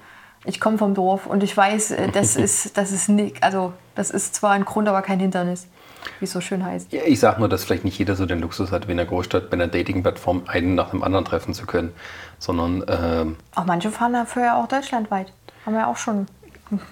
Ich 0.44 0.60
komme 0.60 0.78
vom 0.78 0.94
Dorf 0.94 1.26
und 1.26 1.42
ich 1.42 1.56
weiß, 1.56 1.92
äh, 1.92 2.08
das 2.08 2.36
ist, 2.36 2.76
das 2.76 2.92
ist 2.92 3.08
nicht, 3.08 3.42
also 3.42 3.72
das 3.94 4.10
ist 4.10 4.34
zwar 4.34 4.52
ein 4.52 4.64
Grund, 4.64 4.88
aber 4.88 5.02
kein 5.02 5.20
Hindernis, 5.20 5.68
wie 6.18 6.24
es 6.24 6.32
so 6.32 6.40
schön 6.40 6.64
heißt. 6.64 6.92
Ja, 6.92 7.02
ich 7.04 7.20
sage 7.20 7.38
nur, 7.40 7.48
dass 7.48 7.64
vielleicht 7.64 7.84
nicht 7.84 7.98
jeder 7.98 8.16
so 8.16 8.26
den 8.26 8.40
Luxus 8.40 8.72
hat, 8.72 8.88
wie 8.88 8.92
in 8.92 9.00
einer 9.00 9.08
Großstadt 9.08 9.50
bei 9.50 9.54
einer 9.54 9.68
Dating-Plattform 9.68 10.42
einen 10.46 10.74
nach 10.74 10.90
dem 10.90 11.02
anderen 11.02 11.24
treffen 11.24 11.54
zu 11.54 11.66
können, 11.66 11.92
sondern 12.38 12.84
ähm, 12.88 13.36
Auch 13.54 13.66
manche 13.66 13.90
fahren 13.90 14.12
dafür 14.12 14.42
ja 14.42 14.62
auch 14.62 14.68
deutschlandweit. 14.68 15.32
Haben 15.64 15.74
wir 15.74 15.86
auch 15.86 15.96
schon. 15.96 16.26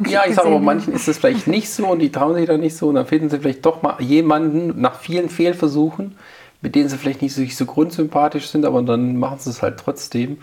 Ja, 0.07 0.23
ich 0.27 0.35
sage 0.35 0.49
aber, 0.49 0.59
manchen 0.59 0.93
ist 0.93 1.09
es 1.09 1.19
vielleicht 1.19 1.47
nicht 1.47 1.71
so 1.71 1.87
und 1.87 2.01
die 2.01 2.13
trauen 2.13 2.35
sich 2.35 2.47
da 2.47 2.57
nicht 2.57 2.77
so 2.77 2.89
und 2.89 2.97
dann 2.97 3.07
finden 3.07 3.31
sie 3.31 3.39
vielleicht 3.39 3.65
doch 3.65 3.83
mal 3.83 4.01
jemanden 4.01 4.81
nach 4.81 5.01
vielen 5.01 5.29
Fehlversuchen, 5.29 6.17
mit 6.61 6.75
denen 6.75 6.89
sie 6.89 6.99
vielleicht 6.99 7.23
nicht 7.23 7.35
so, 7.35 7.41
nicht 7.41 7.57
so 7.57 7.67
grundsympathisch 7.67 8.49
sind, 8.49 8.65
aber 8.65 8.83
dann 8.83 9.17
machen 9.17 9.39
sie 9.39 9.51
es 9.51 9.63
halt 9.63 9.79
trotzdem. 9.79 10.39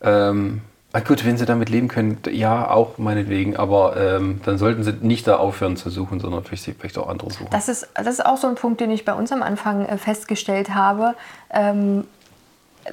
Ähm, 0.00 0.62
gut, 1.06 1.24
wenn 1.24 1.36
sie 1.36 1.46
damit 1.46 1.68
leben 1.68 1.88
können, 1.88 2.18
ja, 2.30 2.70
auch 2.70 2.98
meinetwegen, 2.98 3.56
aber 3.56 3.96
ähm, 3.96 4.40
dann 4.44 4.58
sollten 4.58 4.82
sie 4.82 4.92
nicht 5.00 5.26
da 5.26 5.36
aufhören 5.36 5.76
zu 5.76 5.90
suchen, 5.90 6.20
sondern 6.20 6.44
vielleicht, 6.44 6.64
vielleicht 6.78 6.98
auch 6.98 7.08
andere 7.08 7.30
suchen. 7.30 7.48
Das 7.50 7.68
ist, 7.68 7.88
das 7.94 8.06
ist 8.06 8.24
auch 8.24 8.36
so 8.36 8.46
ein 8.46 8.54
Punkt, 8.54 8.80
den 8.80 8.90
ich 8.90 9.04
bei 9.04 9.12
uns 9.12 9.32
am 9.32 9.42
Anfang 9.42 9.84
äh, 9.84 9.98
festgestellt 9.98 10.74
habe. 10.74 11.14
Ähm, 11.50 12.04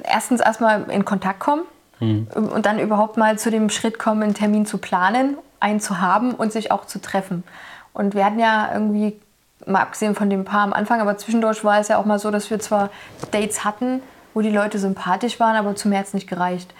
erstens 0.02 0.40
erstmal 0.40 0.90
in 0.90 1.04
Kontakt 1.04 1.40
kommen 1.40 1.62
ähm, 2.00 2.26
und 2.34 2.66
dann 2.66 2.78
überhaupt 2.78 3.16
mal 3.16 3.38
zu 3.38 3.50
dem 3.50 3.70
Schritt 3.70 3.98
kommen, 3.98 4.22
einen 4.22 4.34
Termin 4.34 4.66
zu 4.66 4.78
planen, 4.78 5.36
einen 5.60 5.80
zu 5.80 6.00
haben 6.00 6.32
und 6.32 6.52
sich 6.52 6.70
auch 6.70 6.84
zu 6.84 7.00
treffen. 7.00 7.44
Und 7.92 8.14
wir 8.14 8.24
hatten 8.24 8.38
ja 8.38 8.70
irgendwie, 8.72 9.18
mal 9.66 9.80
abgesehen 9.80 10.14
von 10.14 10.28
dem 10.28 10.44
Paar 10.44 10.62
am 10.62 10.72
Anfang, 10.72 11.00
aber 11.00 11.16
zwischendurch 11.16 11.64
war 11.64 11.78
es 11.78 11.88
ja 11.88 11.98
auch 11.98 12.04
mal 12.04 12.18
so, 12.18 12.30
dass 12.30 12.50
wir 12.50 12.58
zwar 12.58 12.90
Dates 13.30 13.64
hatten, 13.64 14.02
wo 14.34 14.40
die 14.40 14.50
Leute 14.50 14.78
sympathisch 14.78 15.40
waren, 15.40 15.56
aber 15.56 15.76
zu 15.76 15.88
mehr 15.88 16.00
hat 16.00 16.06
es 16.06 16.14
nicht 16.14 16.28
gereicht. 16.28 16.74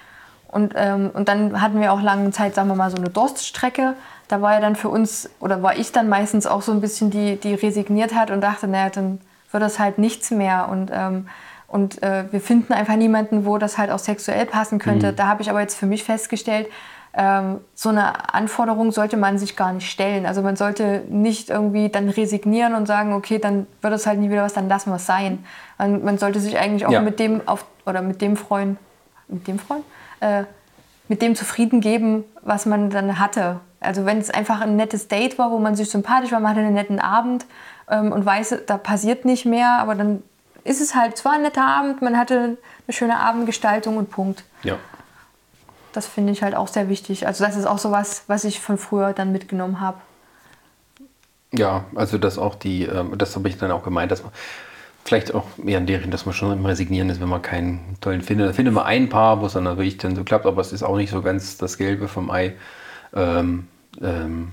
Und, 0.49 0.75
ähm, 0.77 1.11
und 1.13 1.29
dann 1.29 1.61
hatten 1.61 1.81
wir 1.81 1.93
auch 1.93 2.01
lange 2.01 2.31
Zeit, 2.31 2.55
sagen 2.55 2.69
wir 2.69 2.77
mal, 2.77 2.91
so 2.91 2.97
eine 2.97 3.09
Durststrecke. 3.09 3.95
Da 4.29 4.41
war 4.41 4.55
ja 4.55 4.61
dann 4.61 4.77
für 4.77 4.89
uns, 4.89 5.29
oder 5.41 5.63
war 5.63 5.77
ich 5.77 5.91
dann 5.91 6.09
meistens 6.09 6.47
auch 6.47 6.63
so 6.63 6.71
ein 6.71 6.81
bisschen 6.81 7.11
die, 7.11 7.37
die 7.37 7.55
resigniert 7.55 8.15
hat 8.15 8.31
und 8.31 8.41
dachte, 8.41 8.69
naja, 8.69 8.91
dann 8.91 9.21
wird 9.51 9.63
das 9.63 9.79
halt 9.79 9.99
nichts 9.99 10.31
mehr. 10.31 10.69
Und, 10.69 10.91
ähm, 10.93 11.29
und 11.67 12.03
äh, 12.05 12.25
wir 12.31 12.41
finden 12.41 12.73
einfach 12.73 12.95
niemanden, 12.95 13.47
wo 13.47 13.59
das 13.59 13.79
halt 13.79 13.91
auch 13.91 13.99
sexuell 13.99 14.47
passen 14.47 14.79
könnte. 14.79 15.13
Da 15.13 15.27
habe 15.27 15.43
ich 15.43 15.51
aber 15.51 15.61
jetzt 15.61 15.77
für 15.77 15.87
mich 15.87 16.05
festgestellt, 16.05 16.69
ähm, 17.17 17.61
so 17.75 17.91
eine 17.91 18.35
Anforderung 18.35 18.91
sollte 18.91 19.17
man 19.17 19.39
sich 19.39 19.57
gar 19.57 19.73
nicht 19.73 19.89
stellen. 19.89 20.27
Also 20.27 20.43
man 20.43 20.57
sollte 20.57 21.05
nicht 21.09 21.49
irgendwie 21.49 21.89
dann 21.89 22.09
resignieren 22.09 22.75
und 22.75 22.87
sagen, 22.87 23.13
okay, 23.13 23.39
dann 23.39 23.67
wird 23.83 23.95
es 23.95 24.07
halt 24.07 24.19
nie 24.19 24.31
wieder 24.31 24.43
was, 24.43 24.53
dann 24.53 24.69
lassen 24.69 24.91
wir 24.91 24.97
es 24.97 25.07
sein. 25.07 25.45
Man, 25.79 26.05
man 26.05 26.19
sollte 26.19 26.41
sich 26.41 26.59
eigentlich 26.59 26.87
auch 26.87 26.91
Ja. 26.93 27.01
mit 27.01 27.21
dem 27.21 27.47
auf 27.47 27.65
oder 27.87 28.03
mit 28.03 28.21
dem 28.21 28.37
freuen, 28.37 28.79
mit 29.29 29.47
dem 29.47 29.59
freuen, 29.59 29.83
äh, 30.21 30.45
mit 31.09 31.23
dem 31.23 31.37
zufrieden 31.37 31.81
geben, 31.81 32.25
was 32.43 32.67
man 32.67 32.91
dann 32.91 33.19
hatte. 33.19 33.61
Also 33.81 34.07
wenn 34.07 34.19
es 34.19 34.31
einfach 34.31 34.61
ein 34.63 34.75
nettes 34.77 35.09
Date 35.09 35.39
war, 35.39 35.51
wo 35.51 35.59
man 35.59 35.77
sich 35.77 35.91
sympathisch 35.91 36.33
war, 36.33 36.41
man 36.41 36.51
hatte 36.53 36.61
einen 36.61 36.75
netten 36.75 36.99
Abend 36.99 37.45
ähm, 37.91 38.11
und 38.11 38.25
weiß, 38.25 38.57
da 38.67 38.77
passiert 38.79 39.25
nicht 39.25 39.45
mehr, 39.45 39.79
aber 39.79 39.95
dann 39.95 40.23
ist 40.65 40.81
es 40.81 40.95
halt 40.95 41.17
zwar 41.19 41.35
ein 41.35 41.43
netter 41.43 41.65
Abend, 41.67 42.01
man 42.03 42.17
hatte 42.17 42.57
eine 42.87 42.93
schöne 42.93 43.19
Abendgestaltung 43.21 43.99
und 43.99 44.11
Punkt. 44.11 44.43
Ja. 44.63 44.77
Das 45.95 46.09
finde 46.09 46.33
ich 46.33 46.43
halt 46.43 46.57
auch 46.57 46.67
sehr 46.67 46.89
wichtig. 46.89 47.27
Also 47.27 47.45
das 47.45 47.57
ist 47.57 47.67
auch 47.67 47.79
sowas, 47.79 48.25
was 48.27 48.43
ich 48.45 48.61
von 48.61 48.79
früher 48.79 49.13
dann 49.13 49.31
mitgenommen 49.31 49.81
habe. 49.81 49.99
Ja, 51.53 51.85
also 51.95 52.19
das 52.19 52.37
auch 52.37 52.57
die, 52.57 52.83
ähm, 52.83 53.17
das 53.17 53.37
habe 53.37 53.49
ich 53.49 53.57
dann 53.57 53.71
auch 53.71 53.85
gemeint, 53.85 54.11
dass 54.11 54.25
man 54.25 54.33
vielleicht 55.05 55.33
auch 55.35 55.45
eher 55.65 55.79
in 55.79 55.87
deren, 55.87 56.11
dass 56.11 56.27
man 56.27 56.35
schon 56.35 56.53
im 56.53 56.67
Resignieren 56.67 57.11
ist, 57.11 57.21
wenn 57.21 57.29
man 57.29 57.43
keinen 57.43 57.97
tollen 58.01 58.23
findet. 58.23 58.49
Da 58.49 58.53
findet 58.53 58.75
man 58.75 58.85
ein 58.85 59.09
Paar, 59.09 59.41
wo 59.41 59.47
es 59.47 59.53
dann 59.53 59.65
wirklich 59.65 59.97
dann 59.99 60.17
so 60.17 60.25
klappt, 60.25 60.47
aber 60.47 60.61
es 60.61 60.73
ist 60.73 60.83
auch 60.83 60.97
nicht 60.97 61.11
so 61.11 61.23
ganz 61.23 61.59
das 61.59 61.79
Gelbe 61.79 62.09
vom 62.09 62.29
Ei. 62.29 62.55
Ähm, 63.15 63.69
ähm, 64.03 64.53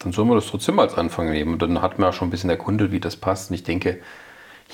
dann 0.00 0.12
soll 0.12 0.24
man 0.24 0.34
das 0.34 0.46
trotzdem 0.46 0.80
als 0.80 0.94
Anfang 0.94 1.30
nehmen. 1.30 1.52
Und 1.52 1.62
dann 1.62 1.80
hat 1.80 2.00
man 2.00 2.08
auch 2.08 2.12
schon 2.12 2.26
ein 2.26 2.32
bisschen 2.32 2.50
erkundet, 2.50 2.90
wie 2.90 2.98
das 2.98 3.14
passt. 3.14 3.50
Und 3.50 3.54
ich 3.54 3.62
denke, 3.62 4.00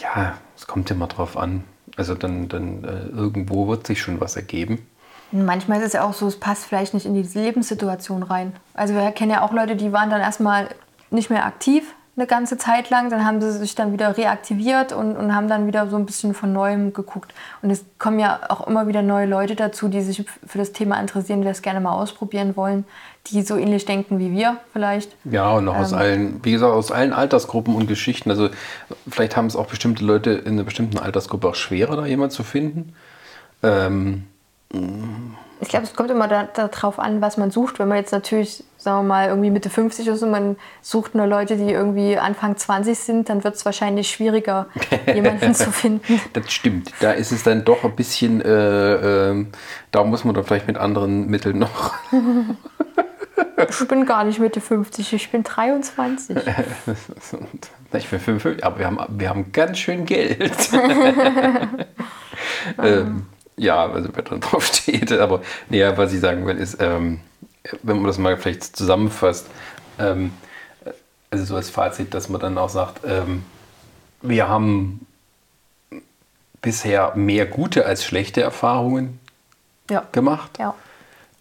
ja, 0.00 0.38
es 0.56 0.66
kommt 0.66 0.90
immer 0.90 1.06
drauf 1.06 1.36
an. 1.36 1.64
Also 1.96 2.14
dann, 2.14 2.48
dann 2.48 2.84
äh, 2.84 3.08
irgendwo 3.14 3.68
wird 3.68 3.86
sich 3.86 4.00
schon 4.00 4.22
was 4.22 4.36
ergeben. 4.36 4.86
Manchmal 5.30 5.80
ist 5.80 5.88
es 5.88 5.92
ja 5.94 6.04
auch 6.04 6.14
so, 6.14 6.26
es 6.26 6.40
passt 6.40 6.64
vielleicht 6.64 6.94
nicht 6.94 7.06
in 7.06 7.14
die 7.14 7.22
Lebenssituation 7.38 8.22
rein. 8.22 8.54
Also 8.74 8.94
wir 8.94 9.10
kennen 9.12 9.30
ja 9.30 9.42
auch 9.42 9.52
Leute, 9.52 9.76
die 9.76 9.92
waren 9.92 10.10
dann 10.10 10.20
erstmal 10.20 10.68
nicht 11.10 11.30
mehr 11.30 11.44
aktiv 11.44 11.94
eine 12.18 12.26
ganze 12.26 12.58
Zeit 12.58 12.90
lang, 12.90 13.10
dann 13.10 13.24
haben 13.24 13.40
sie 13.40 13.52
sich 13.52 13.76
dann 13.76 13.92
wieder 13.92 14.16
reaktiviert 14.16 14.92
und, 14.92 15.16
und 15.16 15.34
haben 15.34 15.46
dann 15.46 15.68
wieder 15.68 15.88
so 15.88 15.96
ein 15.96 16.04
bisschen 16.04 16.34
von 16.34 16.52
neuem 16.52 16.92
geguckt. 16.92 17.32
Und 17.62 17.70
es 17.70 17.84
kommen 17.98 18.18
ja 18.18 18.40
auch 18.48 18.66
immer 18.66 18.88
wieder 18.88 19.02
neue 19.02 19.26
Leute 19.26 19.54
dazu, 19.54 19.88
die 19.88 20.00
sich 20.00 20.24
für 20.44 20.58
das 20.58 20.72
Thema 20.72 21.00
interessieren, 21.00 21.42
die 21.42 21.46
das 21.46 21.62
gerne 21.62 21.80
mal 21.80 21.92
ausprobieren 21.92 22.56
wollen, 22.56 22.84
die 23.28 23.42
so 23.42 23.56
ähnlich 23.56 23.84
denken 23.84 24.18
wie 24.18 24.32
wir 24.32 24.56
vielleicht. 24.72 25.14
Ja, 25.24 25.52
und 25.52 25.68
auch 25.68 25.76
ähm, 25.76 25.80
aus 25.80 25.92
allen, 25.92 26.44
wie 26.44 26.50
gesagt, 26.50 26.72
aus 26.72 26.90
allen 26.90 27.12
Altersgruppen 27.12 27.76
und 27.76 27.86
Geschichten. 27.86 28.30
Also 28.30 28.48
vielleicht 29.08 29.36
haben 29.36 29.46
es 29.46 29.54
auch 29.54 29.66
bestimmte 29.66 30.04
Leute 30.04 30.32
in 30.32 30.54
einer 30.54 30.64
bestimmten 30.64 30.98
Altersgruppe 30.98 31.48
auch 31.48 31.54
schwerer, 31.54 31.94
da 31.96 32.04
jemand 32.04 32.32
zu 32.32 32.42
finden. 32.42 32.94
Ähm, 33.62 34.24
ich 34.70 35.68
glaube, 35.68 35.84
es 35.84 35.94
kommt 35.94 36.10
immer 36.10 36.28
darauf 36.28 36.96
da 36.96 37.02
an, 37.02 37.20
was 37.20 37.36
man 37.36 37.50
sucht. 37.50 37.78
Wenn 37.78 37.88
man 37.88 37.98
jetzt 37.98 38.12
natürlich, 38.12 38.62
sagen 38.76 38.98
wir 38.98 39.08
mal, 39.08 39.28
irgendwie 39.28 39.50
Mitte 39.50 39.70
50 39.70 40.06
ist 40.06 40.22
und 40.22 40.30
man 40.30 40.56
sucht 40.82 41.14
nur 41.14 41.26
Leute, 41.26 41.56
die 41.56 41.70
irgendwie 41.70 42.16
Anfang 42.16 42.56
20 42.56 42.98
sind, 42.98 43.28
dann 43.28 43.42
wird 43.44 43.56
es 43.56 43.64
wahrscheinlich 43.64 44.08
schwieriger, 44.10 44.66
jemanden 45.14 45.54
zu 45.54 45.72
finden. 45.72 46.20
Das 46.32 46.52
stimmt. 46.52 46.92
Da 47.00 47.12
ist 47.12 47.32
es 47.32 47.42
dann 47.42 47.64
doch 47.64 47.84
ein 47.84 47.96
bisschen, 47.96 48.40
äh, 48.40 49.30
äh, 49.30 49.46
da 49.90 50.04
muss 50.04 50.24
man 50.24 50.34
dann 50.34 50.44
vielleicht 50.44 50.68
mit 50.68 50.76
anderen 50.76 51.26
Mitteln 51.28 51.58
noch. 51.58 51.94
ich 53.68 53.88
bin 53.88 54.06
gar 54.06 54.24
nicht 54.24 54.38
Mitte 54.38 54.60
50, 54.60 55.12
ich 55.12 55.30
bin 55.30 55.42
23. 55.42 56.36
ich 56.36 58.10
bin 58.10 58.20
55, 58.20 58.64
aber 58.64 58.78
wir 58.78 58.86
haben, 58.86 58.98
wir 59.08 59.28
haben 59.28 59.50
ganz 59.50 59.78
schön 59.78 60.04
Geld. 60.06 60.70
ähm, 62.82 63.26
ja, 63.58 63.90
also 63.90 64.08
wer 64.14 64.22
drin 64.22 64.40
drauf 64.42 64.66
steht. 64.66 65.12
Aber 65.12 65.42
nee, 65.68 65.84
was 65.96 66.12
ich 66.12 66.20
sagen 66.20 66.46
will, 66.46 66.56
ist, 66.56 66.78
ähm, 66.80 67.20
wenn 67.82 67.96
man 67.96 68.06
das 68.06 68.18
mal 68.18 68.36
vielleicht 68.36 68.76
zusammenfasst, 68.76 69.46
ähm, 69.98 70.32
also 71.30 71.44
so 71.44 71.56
als 71.56 71.70
Fazit, 71.70 72.14
dass 72.14 72.28
man 72.28 72.40
dann 72.40 72.56
auch 72.56 72.70
sagt, 72.70 73.02
ähm, 73.04 73.44
wir 74.22 74.48
haben 74.48 75.06
bisher 76.62 77.14
mehr 77.14 77.46
gute 77.46 77.84
als 77.86 78.04
schlechte 78.04 78.40
Erfahrungen 78.40 79.20
ja. 79.90 80.04
gemacht. 80.12 80.58
Ja. 80.58 80.74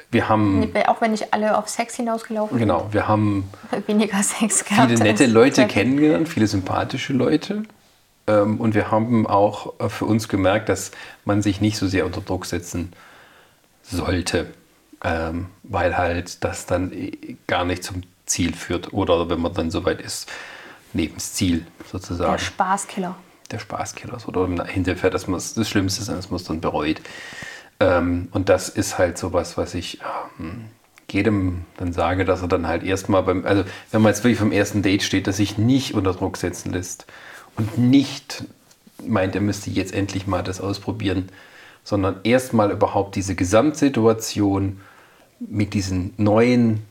Wir 0.10 0.30
haben. 0.30 0.72
Auch 0.88 1.02
wenn 1.02 1.12
nicht 1.12 1.34
alle 1.34 1.58
auf 1.58 1.68
Sex 1.68 1.96
hinausgelaufen 1.96 2.58
genau, 2.58 2.80
sind. 2.80 2.92
Genau, 2.92 2.94
wir 2.94 3.08
haben 3.08 3.50
weniger 3.88 4.22
Sex 4.24 4.64
gehabt. 4.64 4.90
Viele 4.90 5.04
nette 5.04 5.26
Leute 5.26 5.68
kennengelernt, 5.68 6.30
viele 6.30 6.48
sympathische 6.48 7.14
Leute. 7.14 7.64
Ähm, 8.28 8.60
und 8.60 8.76
wir 8.76 8.92
haben 8.92 9.26
auch 9.26 9.80
äh, 9.80 9.90
für 9.90 10.06
uns 10.06 10.28
gemerkt, 10.28 10.70
dass 10.70 10.92
man 11.26 11.42
sich 11.42 11.62
nicht 11.62 11.78
so 11.78 11.88
sehr 11.88 12.06
unter 12.06 12.22
Druck 12.22 12.46
setzen 12.46 12.92
sollte, 13.84 14.48
ähm, 15.04 15.48
weil 15.64 15.98
halt 15.98 16.44
das 16.44 16.66
dann 16.66 16.92
äh, 16.92 17.38
gar 17.48 17.66
nicht 17.66 17.84
zum 17.84 18.04
Ziel 18.26 18.54
führt. 18.54 18.94
Oder 18.94 19.30
wenn 19.30 19.40
man 19.40 19.54
dann 19.54 19.72
soweit 19.72 20.02
ist, 20.02 20.30
neben 20.94 21.16
das 21.16 21.34
Ziel 21.34 21.66
sozusagen. 21.90 22.32
Der 22.34 22.40
Spaßkiller. 22.40 23.16
Der 23.50 23.60
Spaßkiller. 23.60 24.18
Oder 24.28 24.66
hinterher, 24.66 25.10
dass 25.10 25.28
man 25.28 25.40
das 25.40 25.70
Schlimmste 25.70 26.02
ist, 26.02 26.10
dass 26.10 26.30
man 26.30 26.36
es 26.36 26.44
dann 26.44 26.60
bereut. 26.60 27.02
Ähm, 27.80 28.28
und 28.32 28.50
das 28.50 28.68
ist 28.68 28.98
halt 28.98 29.18
sowas, 29.18 29.58
was 29.58 29.74
ich 29.74 30.00
jedem 31.10 31.64
dann 31.78 31.94
sage, 31.94 32.26
dass 32.26 32.42
er 32.42 32.50
dann 32.50 32.68
halt 32.68 32.84
erstmal 32.84 33.24
beim, 33.24 33.46
also 33.46 33.64
wenn 33.92 34.02
man 34.02 34.12
jetzt 34.12 34.24
wirklich 34.24 34.40
vom 34.40 34.52
ersten 34.52 34.82
Date 34.82 35.04
steht, 35.04 35.28
dass 35.28 35.38
sich 35.38 35.58
nicht 35.58 35.94
unter 35.94 36.14
Druck 36.14 36.36
setzen 36.36 36.74
lässt 36.74 37.06
und 37.58 37.78
nicht 37.78 38.46
meint, 39.06 39.36
er 39.36 39.42
müsste 39.42 39.70
jetzt 39.70 39.94
endlich 39.94 40.28
mal 40.28 40.44
das 40.44 40.62
ausprobieren, 40.62 41.30
sondern 41.84 42.18
erstmal 42.24 42.72
überhaupt 42.72 43.16
diese 43.16 43.36
Gesamtsituation 43.36 44.80
mit 45.40 45.74
diesen 45.74 46.14
neuen, 46.18 46.82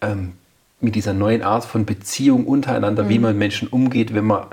ähm, 0.00 0.32
mit 0.80 0.94
dieser 0.94 1.12
neuen 1.12 1.42
Art 1.42 1.64
von 1.64 1.86
Beziehung 1.86 2.46
untereinander, 2.46 3.04
mhm. 3.04 3.08
wie 3.08 3.18
man 3.18 3.30
mit 3.32 3.38
Menschen 3.38 3.68
umgeht, 3.68 4.14
wenn 4.14 4.26
man, 4.26 4.46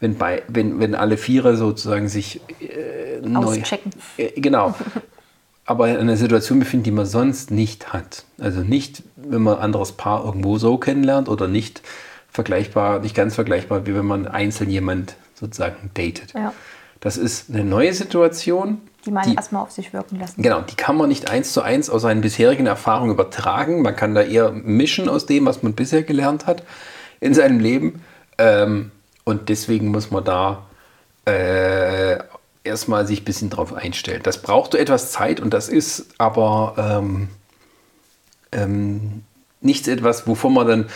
wenn 0.00 0.16
bei, 0.16 0.42
wenn, 0.48 0.78
wenn 0.78 0.94
alle 0.94 1.16
Vierer 1.16 1.56
sozusagen 1.56 2.08
sich 2.08 2.40
äh, 2.60 3.20
neu, 3.26 3.60
äh, 4.16 4.40
genau, 4.40 4.74
aber 5.66 5.88
in 5.88 5.96
einer 5.96 6.16
Situation 6.16 6.60
befinden, 6.60 6.84
die 6.84 6.90
man 6.92 7.06
sonst 7.06 7.50
nicht 7.50 7.92
hat. 7.92 8.24
Also 8.38 8.60
nicht, 8.60 9.02
wenn 9.16 9.42
man 9.42 9.56
ein 9.56 9.62
anderes 9.62 9.92
Paar 9.92 10.24
irgendwo 10.24 10.58
so 10.58 10.78
kennenlernt 10.78 11.28
oder 11.28 11.48
nicht 11.48 11.82
vergleichbar, 12.36 13.00
nicht 13.00 13.16
ganz 13.16 13.34
vergleichbar, 13.34 13.86
wie 13.86 13.94
wenn 13.94 14.06
man 14.06 14.28
einzeln 14.28 14.70
jemand 14.70 15.16
sozusagen 15.34 15.90
datet. 15.94 16.34
Ja. 16.34 16.52
Das 17.00 17.16
ist 17.16 17.50
eine 17.50 17.64
neue 17.64 17.92
Situation. 17.92 18.80
Die 19.04 19.10
man 19.10 19.34
erstmal 19.34 19.62
auf 19.62 19.70
sich 19.70 19.92
wirken 19.92 20.18
lassen. 20.18 20.42
Genau, 20.42 20.60
die 20.60 20.74
kann 20.74 20.96
man 20.96 21.08
nicht 21.08 21.30
eins 21.30 21.52
zu 21.52 21.62
eins 21.62 21.88
aus 21.88 22.02
seinen 22.02 22.20
bisherigen 22.20 22.66
Erfahrungen 22.66 23.12
übertragen. 23.12 23.82
Man 23.82 23.96
kann 23.96 24.14
da 24.14 24.22
eher 24.22 24.52
mischen 24.52 25.08
aus 25.08 25.26
dem, 25.26 25.46
was 25.46 25.62
man 25.62 25.72
bisher 25.74 26.02
gelernt 26.02 26.46
hat 26.46 26.62
in 27.20 27.32
seinem 27.32 27.58
Leben. 27.58 28.02
Ähm, 28.38 28.90
und 29.24 29.48
deswegen 29.48 29.88
muss 29.88 30.10
man 30.10 30.24
da 30.24 30.66
äh, 31.24 32.18
erstmal 32.64 33.06
sich 33.06 33.22
ein 33.22 33.24
bisschen 33.24 33.50
drauf 33.50 33.72
einstellen. 33.72 34.20
Das 34.22 34.42
braucht 34.42 34.72
so 34.72 34.78
etwas 34.78 35.10
Zeit 35.10 35.40
und 35.40 35.54
das 35.54 35.68
ist 35.68 36.06
aber 36.18 36.74
ähm, 36.76 37.28
ähm, 38.52 39.22
nichts 39.60 39.88
etwas, 39.88 40.26
wovon 40.26 40.52
man 40.52 40.66
dann 40.66 40.86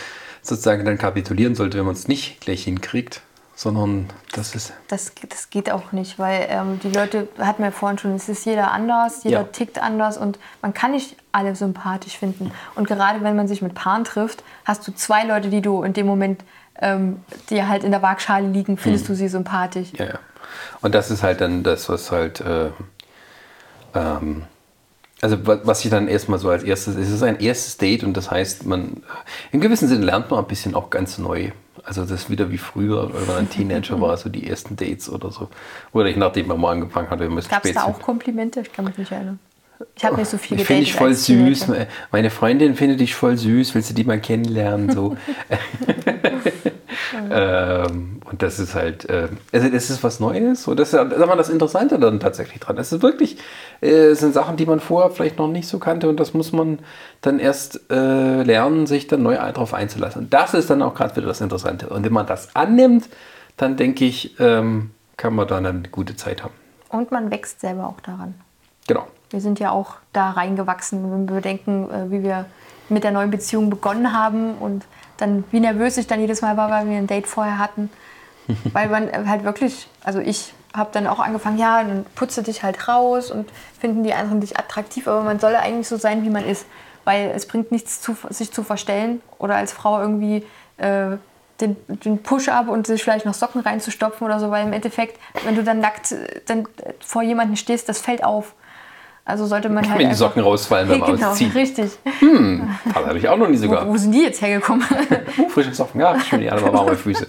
sozusagen 0.41 0.85
dann 0.85 0.97
kapitulieren 0.97 1.55
sollte, 1.55 1.77
wenn 1.77 1.85
man 1.85 1.95
es 1.95 2.07
nicht 2.07 2.41
gleich 2.41 2.63
hinkriegt, 2.63 3.21
sondern 3.55 4.07
das 4.33 4.55
ist. 4.55 4.73
Das, 4.87 5.11
das 5.29 5.49
geht 5.49 5.71
auch 5.71 5.91
nicht, 5.91 6.17
weil 6.17 6.47
ähm, 6.49 6.79
die 6.81 6.89
Leute, 6.89 7.27
hatten 7.37 7.63
wir 7.63 7.71
vorhin 7.71 7.97
schon, 7.99 8.15
es 8.15 8.27
ist 8.27 8.45
jeder 8.45 8.71
anders, 8.71 9.23
jeder 9.23 9.41
ja. 9.41 9.43
tickt 9.43 9.81
anders 9.81 10.17
und 10.17 10.39
man 10.61 10.73
kann 10.73 10.91
nicht 10.91 11.15
alle 11.31 11.55
sympathisch 11.55 12.17
finden. 12.17 12.51
Und 12.75 12.87
gerade 12.87 13.23
wenn 13.23 13.35
man 13.35 13.47
sich 13.47 13.61
mit 13.61 13.75
Paaren 13.75 14.03
trifft, 14.03 14.43
hast 14.65 14.87
du 14.87 14.93
zwei 14.93 15.25
Leute, 15.25 15.49
die 15.49 15.61
du 15.61 15.83
in 15.83 15.93
dem 15.93 16.07
Moment, 16.07 16.43
ähm, 16.79 17.21
die 17.49 17.63
halt 17.63 17.83
in 17.83 17.91
der 17.91 18.01
Waagschale 18.01 18.47
liegen, 18.47 18.77
findest 18.77 19.07
hm. 19.07 19.13
du 19.13 19.17
sie 19.17 19.27
sympathisch. 19.27 19.89
Ja, 19.97 20.05
ja. 20.05 20.19
Und 20.81 20.95
das 20.95 21.11
ist 21.11 21.21
halt 21.21 21.41
dann 21.41 21.63
das, 21.63 21.87
was 21.87 22.11
halt. 22.11 22.41
Äh, 22.41 22.71
ähm, 23.93 24.43
also 25.21 25.37
was 25.43 25.85
ich 25.85 25.91
dann 25.91 26.07
erstmal 26.07 26.39
so 26.39 26.49
als 26.49 26.63
erstes, 26.63 26.95
es 26.95 27.09
ist 27.09 27.21
ein 27.21 27.39
erstes 27.39 27.77
Date 27.77 28.03
und 28.03 28.17
das 28.17 28.31
heißt, 28.31 28.65
man 28.65 29.03
in 29.51 29.61
gewissem 29.61 29.87
Sinne 29.87 30.05
lernt 30.05 30.31
man 30.31 30.39
ein 30.39 30.47
bisschen 30.47 30.73
auch 30.73 30.89
ganz 30.89 31.19
neu. 31.19 31.51
Also 31.83 32.01
das 32.01 32.11
ist 32.11 32.29
wieder 32.29 32.51
wie 32.51 32.57
früher, 32.57 33.13
wenn 33.13 33.27
man 33.27 33.37
ein 33.37 33.49
Teenager 33.49 34.01
war, 34.01 34.17
so 34.17 34.29
die 34.29 34.47
ersten 34.47 34.75
Dates 34.75 35.09
oder 35.09 35.31
so. 35.31 35.49
Oder 35.93 36.07
ich 36.07 36.17
nachdem 36.17 36.47
man 36.47 36.59
mal 36.59 36.71
angefangen 36.71 37.09
hatte. 37.09 37.29
Gab 37.49 37.65
es 37.65 37.73
da 37.73 37.83
auch 37.83 37.99
Komplimente? 37.99 38.61
Ich 38.61 38.73
kann 38.73 38.85
mich 38.85 38.97
nicht 38.97 39.11
erinnern. 39.11 39.39
Ich 39.95 40.05
habe 40.05 40.17
nicht 40.17 40.29
so 40.29 40.37
viele 40.37 40.63
Finde 40.63 40.83
ich 40.83 40.93
voll 40.93 41.13
süß. 41.13 41.67
Meine 42.11 42.29
Freundin 42.29 42.75
findet 42.75 42.99
dich 42.99 43.15
voll 43.15 43.37
süß. 43.37 43.73
Willst 43.73 43.89
du 43.89 43.93
die 43.93 44.03
mal 44.03 44.19
kennenlernen? 44.19 44.91
So. 44.91 45.17
ähm, 47.13 48.21
und 48.29 48.41
das 48.41 48.59
ist 48.59 48.75
halt, 48.75 49.09
äh, 49.09 49.27
also 49.51 49.69
das 49.69 49.89
ist 49.89 50.03
was 50.03 50.19
Neues. 50.19 50.67
Und 50.67 50.79
das 50.79 50.93
ist 50.93 50.99
sag 50.99 51.27
mal, 51.27 51.35
das 51.35 51.49
Interessante 51.49 51.99
dann 51.99 52.19
tatsächlich 52.19 52.59
dran. 52.59 52.77
Es 52.77 52.91
ist 52.91 53.01
wirklich, 53.01 53.37
äh, 53.81 54.13
sind 54.13 54.33
Sachen, 54.33 54.57
die 54.57 54.65
man 54.65 54.79
vorher 54.79 55.11
vielleicht 55.11 55.37
noch 55.37 55.47
nicht 55.47 55.67
so 55.67 55.79
kannte. 55.79 56.09
Und 56.09 56.19
das 56.19 56.33
muss 56.33 56.51
man 56.51 56.79
dann 57.21 57.39
erst 57.39 57.81
äh, 57.91 58.43
lernen, 58.43 58.87
sich 58.87 59.07
dann 59.07 59.23
neu 59.23 59.35
darauf 59.35 59.73
einzulassen. 59.73 60.23
Und 60.23 60.33
das 60.33 60.53
ist 60.53 60.69
dann 60.69 60.81
auch 60.81 60.95
gerade 60.95 61.15
wieder 61.15 61.27
das 61.27 61.41
Interessante. 61.41 61.89
Und 61.89 62.05
wenn 62.05 62.13
man 62.13 62.27
das 62.27 62.55
annimmt, 62.55 63.09
dann 63.57 63.77
denke 63.77 64.05
ich, 64.05 64.39
ähm, 64.39 64.91
kann 65.17 65.35
man 65.35 65.47
dann 65.47 65.65
eine 65.65 65.83
gute 65.91 66.15
Zeit 66.15 66.43
haben. 66.43 66.53
Und 66.89 67.11
man 67.11 67.31
wächst 67.31 67.61
selber 67.61 67.87
auch 67.87 68.01
daran. 68.01 68.35
Genau. 68.87 69.07
Wir 69.29 69.39
sind 69.39 69.59
ja 69.59 69.71
auch 69.71 69.95
da 70.13 70.31
reingewachsen, 70.31 71.11
wenn 71.11 71.27
wir 71.27 71.35
bedenken, 71.35 71.89
äh, 71.89 72.11
wie 72.11 72.23
wir 72.23 72.45
mit 72.89 73.03
der 73.03 73.11
neuen 73.11 73.31
Beziehung 73.31 73.69
begonnen 73.69 74.13
haben 74.13 74.55
und 74.55 74.83
dann 75.21 75.43
wie 75.51 75.59
nervös 75.59 75.97
ich 75.97 76.07
dann 76.07 76.19
jedes 76.19 76.41
Mal 76.41 76.57
war, 76.57 76.69
weil 76.69 76.89
wir 76.89 76.97
ein 76.97 77.07
Date 77.07 77.27
vorher 77.27 77.59
hatten. 77.59 77.89
weil 78.73 78.89
man 78.89 79.29
halt 79.29 79.43
wirklich, 79.43 79.87
also 80.03 80.19
ich 80.19 80.53
habe 80.73 80.89
dann 80.93 81.07
auch 81.07 81.19
angefangen, 81.19 81.57
ja, 81.57 81.83
dann 81.83 82.05
putze 82.15 82.43
dich 82.43 82.63
halt 82.63 82.87
raus 82.87 83.31
und 83.31 83.49
finden 83.79 84.03
die 84.03 84.13
anderen 84.13 84.41
dich 84.41 84.57
attraktiv, 84.57 85.07
aber 85.07 85.21
man 85.21 85.39
soll 85.39 85.55
eigentlich 85.55 85.87
so 85.87 85.97
sein, 85.97 86.23
wie 86.23 86.29
man 86.29 86.45
ist. 86.45 86.65
weil 87.03 87.31
es 87.35 87.47
bringt 87.47 87.71
nichts, 87.71 87.99
zu, 87.99 88.15
sich 88.29 88.51
zu 88.51 88.63
verstellen 88.63 89.21
oder 89.39 89.55
als 89.55 89.73
Frau 89.73 89.99
irgendwie 89.99 90.45
äh, 90.77 91.17
den, 91.59 91.75
den 91.87 92.21
Push-up 92.21 92.67
und 92.67 92.87
sich 92.87 93.03
vielleicht 93.03 93.25
noch 93.25 93.33
Socken 93.33 93.61
reinzustopfen 93.61 94.25
oder 94.25 94.39
so, 94.39 94.51
weil 94.51 94.65
im 94.65 94.73
Endeffekt, 94.73 95.19
wenn 95.43 95.55
du 95.55 95.63
dann 95.63 95.79
nackt 95.79 96.11
äh, 96.11 96.41
dann 96.45 96.67
vor 96.99 97.23
jemanden 97.23 97.55
stehst, 97.55 97.89
das 97.89 97.99
fällt 97.99 98.23
auf. 98.23 98.53
Also 99.23 99.45
sollte 99.45 99.69
man 99.69 99.87
halt. 99.89 99.99
Wenn 99.99 100.09
die 100.09 100.15
Socken 100.15 100.41
rausfallen 100.41 100.87
beim 100.89 101.01
genau, 101.15 101.29
Ausziehen. 101.31 101.51
richtig. 101.51 101.91
Hm, 102.19 102.69
das 102.85 102.95
habe 103.05 103.17
ich 103.17 103.29
auch 103.29 103.37
noch 103.37 103.47
nie 103.47 103.57
Wo, 103.57 103.61
sogar. 103.63 103.87
wo 103.87 103.95
sind 103.97 104.11
die 104.11 104.23
jetzt 104.23 104.41
hergekommen? 104.41 104.83
Uh, 105.37 105.47
frische 105.47 105.73
Socken, 105.73 106.01
ja, 106.01 106.19
schön, 106.19 106.41
die 106.41 106.51
andere 106.51 106.73
warme 106.73 106.95
Füße. 106.97 107.27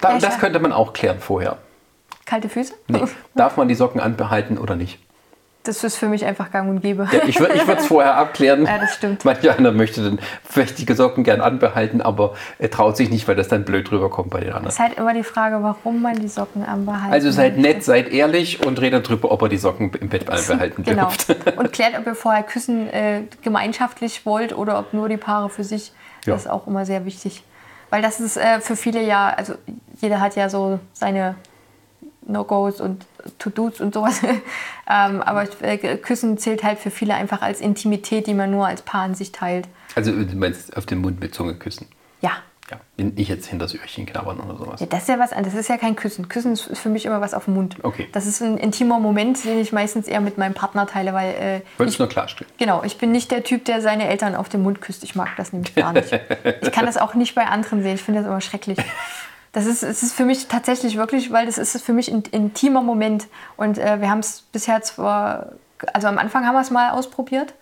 Da, 0.00 0.12
Ja, 0.14 0.18
das 0.18 0.38
könnte 0.38 0.58
man 0.58 0.72
auch 0.72 0.92
klären 0.92 1.20
vorher. 1.20 1.58
Kalte 2.24 2.48
Füße? 2.48 2.74
Nee. 2.88 3.04
Darf 3.36 3.56
man 3.56 3.68
die 3.68 3.74
Socken 3.76 4.00
anbehalten 4.00 4.58
oder 4.58 4.74
nicht? 4.74 4.98
Das 5.66 5.82
ist 5.84 5.96
für 5.96 6.08
mich 6.08 6.24
einfach 6.24 6.50
gang 6.50 6.68
und 6.70 6.80
gäbe. 6.80 7.08
Ja, 7.12 7.20
ich 7.26 7.38
würde 7.40 7.54
es 7.76 7.86
vorher 7.86 8.16
abklären. 8.16 8.64
Ja, 8.66 8.78
das 8.78 8.94
stimmt. 8.94 9.24
Manch 9.24 9.48
einer 9.50 9.72
möchte 9.72 10.02
dann 10.02 10.18
vielleicht 10.48 10.78
die 10.78 10.92
Socken 10.94 11.24
gern 11.24 11.40
anbehalten, 11.40 12.00
aber 12.00 12.34
er 12.58 12.70
traut 12.70 12.96
sich 12.96 13.10
nicht, 13.10 13.26
weil 13.28 13.36
das 13.36 13.48
dann 13.48 13.64
blöd 13.64 13.90
drüber 13.90 14.10
kommt 14.10 14.30
bei 14.30 14.40
den 14.40 14.48
Es 14.50 14.54
anderen. 14.54 14.72
ist 14.72 14.78
halt 14.78 14.98
immer 14.98 15.14
die 15.14 15.22
Frage, 15.24 15.62
warum 15.62 16.02
man 16.02 16.18
die 16.18 16.28
Socken 16.28 16.64
anbehalten 16.64 17.12
Also 17.12 17.30
seid 17.30 17.58
nett, 17.58 17.84
seid 17.84 18.08
ehrlich 18.08 18.64
und 18.66 18.80
redet 18.80 19.06
darüber, 19.06 19.30
ob 19.32 19.42
er 19.42 19.48
die 19.48 19.58
Socken 19.58 19.92
im 20.00 20.08
Bett 20.08 20.28
anbehalten 20.30 20.82
Genau. 20.84 21.04
dürft. 21.26 21.36
Und 21.56 21.72
klärt, 21.72 21.98
ob 21.98 22.06
ihr 22.06 22.14
vorher 22.14 22.42
küssen 22.42 22.88
äh, 22.92 23.22
gemeinschaftlich 23.42 24.26
wollt 24.26 24.56
oder 24.56 24.78
ob 24.78 24.92
nur 24.92 25.08
die 25.08 25.16
Paare 25.16 25.48
für 25.50 25.64
sich. 25.64 25.92
Ja. 26.24 26.34
Das 26.34 26.42
ist 26.44 26.50
auch 26.50 26.66
immer 26.66 26.84
sehr 26.86 27.04
wichtig. 27.04 27.42
Weil 27.90 28.02
das 28.02 28.20
ist 28.20 28.36
äh, 28.36 28.60
für 28.60 28.76
viele 28.76 29.02
ja, 29.02 29.28
also 29.36 29.54
jeder 30.00 30.20
hat 30.20 30.36
ja 30.36 30.48
so 30.48 30.78
seine 30.92 31.34
No-Gos 32.26 32.80
und 32.80 33.06
To-Dos 33.38 33.80
und 33.80 33.94
sowas. 33.94 34.20
ähm, 34.90 35.22
aber 35.22 35.46
äh, 35.62 35.96
Küssen 35.96 36.38
zählt 36.38 36.64
halt 36.64 36.78
für 36.78 36.90
viele 36.90 37.14
einfach 37.14 37.42
als 37.42 37.60
Intimität, 37.60 38.26
die 38.26 38.34
man 38.34 38.50
nur 38.50 38.66
als 38.66 38.82
Paar 38.82 39.06
in 39.06 39.14
sich 39.14 39.32
teilt. 39.32 39.68
Also 39.94 40.12
du 40.12 40.36
meinst 40.36 40.76
auf 40.76 40.86
den 40.86 40.98
Mund 40.98 41.20
mit 41.20 41.34
Zunge 41.34 41.54
küssen. 41.54 41.86
Ja. 42.20 42.32
Ja, 42.68 42.78
nicht 42.96 43.28
jetzt 43.28 43.46
hinter 43.46 43.66
das 43.66 43.76
Öhrchen 43.76 44.06
knabbern 44.06 44.40
oder 44.40 44.58
sowas. 44.58 44.80
Ja, 44.80 44.86
das 44.86 45.02
ist 45.02 45.08
ja 45.08 45.20
was 45.20 45.30
anderes. 45.32 45.52
Das 45.52 45.60
ist 45.60 45.68
ja 45.68 45.76
kein 45.76 45.94
Küssen. 45.94 46.28
Küssen 46.28 46.54
ist 46.54 46.76
für 46.76 46.88
mich 46.88 47.06
immer 47.06 47.20
was 47.20 47.32
auf 47.32 47.44
dem 47.44 47.54
Mund. 47.54 47.76
Okay. 47.84 48.08
Das 48.10 48.26
ist 48.26 48.42
ein 48.42 48.58
intimer 48.58 48.98
Moment, 48.98 49.44
den 49.44 49.60
ich 49.60 49.72
meistens 49.72 50.08
eher 50.08 50.20
mit 50.20 50.36
meinem 50.36 50.52
Partner 50.54 50.84
teile, 50.88 51.12
weil 51.14 51.34
äh, 51.34 51.60
Wolltest 51.78 52.00
du 52.00 52.02
nur 52.02 52.10
klarstellen? 52.10 52.50
genau, 52.58 52.82
ich 52.82 52.98
bin 52.98 53.12
nicht 53.12 53.30
der 53.30 53.44
Typ, 53.44 53.64
der 53.66 53.80
seine 53.80 54.08
Eltern 54.08 54.34
auf 54.34 54.48
den 54.48 54.62
Mund 54.64 54.80
küsst. 54.80 55.04
Ich 55.04 55.14
mag 55.14 55.28
das 55.36 55.52
nämlich 55.52 55.76
gar 55.76 55.92
nicht. 55.92 56.10
Ich 56.60 56.72
kann 56.72 56.86
das 56.86 56.96
auch 56.96 57.14
nicht 57.14 57.36
bei 57.36 57.46
anderen 57.46 57.82
sehen. 57.84 57.94
Ich 57.94 58.02
finde 58.02 58.20
das 58.20 58.28
immer 58.28 58.40
schrecklich. 58.40 58.78
Das 59.56 59.64
ist, 59.64 59.82
es 59.82 60.02
ist 60.02 60.12
für 60.12 60.26
mich 60.26 60.48
tatsächlich 60.48 60.98
wirklich, 60.98 61.32
weil 61.32 61.46
das 61.46 61.56
ist 61.56 61.82
für 61.82 61.94
mich 61.94 62.12
ein 62.12 62.22
intimer 62.30 62.82
Moment. 62.82 63.26
Und 63.56 63.78
äh, 63.78 64.02
wir 64.02 64.10
haben 64.10 64.18
es 64.18 64.42
bisher 64.52 64.82
zwar, 64.82 65.52
also 65.94 66.08
am 66.08 66.18
Anfang 66.18 66.46
haben 66.46 66.54
wir 66.54 66.60
es 66.60 66.70
mal 66.70 66.90
ausprobiert, 66.90 67.54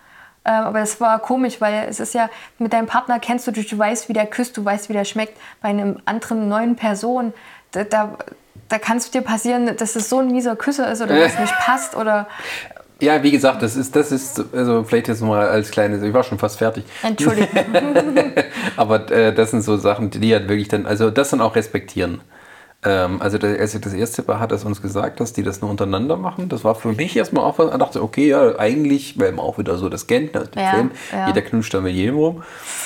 äh, 0.42 0.50
aber 0.50 0.80
das 0.80 1.00
war 1.00 1.20
komisch, 1.20 1.60
weil 1.60 1.86
es 1.88 2.00
ist 2.00 2.12
ja, 2.12 2.30
mit 2.58 2.72
deinem 2.72 2.88
Partner 2.88 3.20
kennst 3.20 3.46
du 3.46 3.52
dich, 3.52 3.68
du 3.68 3.78
weißt, 3.78 4.08
wie 4.08 4.12
der 4.12 4.26
küsst, 4.26 4.56
du 4.56 4.64
weißt, 4.64 4.88
wie 4.88 4.92
der 4.92 5.04
schmeckt. 5.04 5.38
Bei 5.62 5.68
einem 5.68 6.02
anderen 6.04 6.48
neuen 6.48 6.74
Person, 6.74 7.32
da, 7.70 7.84
da, 7.84 8.18
da 8.68 8.78
kann 8.80 8.96
es 8.96 9.12
dir 9.12 9.22
passieren, 9.22 9.76
dass 9.76 9.94
es 9.94 10.08
so 10.08 10.18
ein 10.18 10.32
mieser 10.32 10.56
Küsser 10.56 10.90
ist 10.90 11.00
oder 11.00 11.14
was 11.24 11.38
nicht 11.38 11.54
passt 11.60 11.94
oder 11.94 12.26
Ja, 13.00 13.22
wie 13.22 13.30
gesagt, 13.30 13.62
das 13.62 13.76
ist, 13.76 13.96
das 13.96 14.12
ist, 14.12 14.44
also 14.52 14.84
vielleicht 14.84 15.08
jetzt 15.08 15.20
mal 15.20 15.48
als 15.48 15.70
kleines, 15.70 16.02
ich 16.02 16.14
war 16.14 16.22
schon 16.22 16.38
fast 16.38 16.58
fertig. 16.58 16.84
Entschuldigung. 17.02 17.48
Aber 18.76 19.10
äh, 19.10 19.34
das 19.34 19.50
sind 19.50 19.62
so 19.62 19.76
Sachen, 19.76 20.10
die 20.10 20.32
halt 20.32 20.48
wirklich 20.48 20.68
dann, 20.68 20.86
also 20.86 21.10
das 21.10 21.30
dann 21.30 21.40
auch 21.40 21.56
respektieren. 21.56 22.20
Ähm, 22.86 23.22
also 23.22 23.38
das, 23.38 23.58
also 23.58 23.78
das 23.78 23.94
erste 23.94 24.22
Paar 24.22 24.40
hat 24.40 24.52
es 24.52 24.62
uns 24.64 24.82
gesagt, 24.82 25.18
dass 25.18 25.32
die 25.32 25.42
das 25.42 25.62
nur 25.62 25.70
untereinander 25.70 26.16
machen. 26.18 26.50
Das 26.50 26.64
war 26.64 26.74
für 26.74 26.92
mich 26.92 27.16
erstmal 27.16 27.44
auch, 27.44 27.58
was- 27.58 27.72
ich 27.72 27.78
dachte, 27.78 28.02
okay, 28.02 28.28
ja, 28.28 28.58
eigentlich, 28.58 29.18
weil 29.18 29.32
man 29.32 29.44
auch 29.44 29.56
wieder 29.56 29.78
so 29.78 29.88
das 29.88 30.06
kennt, 30.06 30.34
den 30.34 30.48
Ja, 30.54 30.70
Film, 30.70 30.90
ja. 31.10 31.26
jeder 31.28 31.40
knutscht 31.42 31.72
da 31.72 31.80
mit 31.80 31.94
jedem 31.94 32.16
rum. 32.16 32.42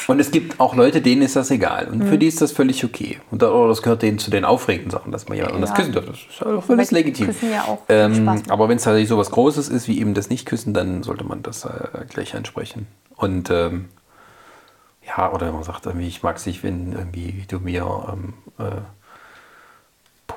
Und 0.07 0.21
es 0.21 0.31
gibt 0.31 0.61
auch 0.61 0.77
Leute, 0.77 1.01
denen 1.01 1.23
ist 1.23 1.35
das 1.35 1.51
egal. 1.51 1.89
Und 1.89 1.99
Mhm. 1.99 2.07
für 2.07 2.17
die 2.19 2.29
ist 2.29 2.41
das 2.41 2.53
völlig 2.53 2.85
okay. 2.85 3.19
Und 3.33 3.43
da, 3.43 3.51
oder 3.51 3.69
das 3.69 3.83
gehört 3.83 4.03
denen 4.03 4.19
zu 4.21 4.31
den 4.31 4.45
aufregenden 4.45 4.91
Sachen, 4.93 5.11
dass 5.11 5.29
man 5.29 5.37
ja, 5.37 5.51
und 5.51 5.61
das 5.61 5.71
Ja. 5.71 5.77
küssen 5.77 5.93
darf. 5.93 6.05
Das 6.07 6.17
ist 6.31 6.47
auch 6.47 6.63
völlig 6.63 6.91
legitim. 6.93 7.35
Ja 7.53 7.65
auch 7.65 7.79
ähm, 7.89 8.43
aber 8.49 8.69
wenn 8.69 8.77
es 8.77 8.85
tatsächlich 8.85 9.09
so 9.09 9.19
was 9.19 9.31
Großes 9.33 9.69
ist, 9.69 9.89
wie 9.89 10.01
eben 10.01 10.15
das 10.15 10.31
Nicht-Küssen, 10.31 10.75
dann 10.75 11.03
sollte 11.03 11.25
man 11.25 11.43
das 11.43 11.65
äh, 11.65 11.71
gleich 12.09 12.37
ansprechen. 12.37 12.87
Und 13.17 13.51
ähm, 13.51 13.87
ja, 15.07 15.33
oder 15.33 15.51
man 15.53 15.63
sagt 15.65 15.87
irgendwie, 15.87 16.07
ich 16.07 16.23
mag 16.23 16.37
es 16.37 16.47
nicht, 16.47 16.63
wenn 16.63 16.93
irgendwie 16.93 17.45
du 17.49 17.59
mir 17.61 17.85
ähm, 18.13 18.35
äh, 18.59 18.81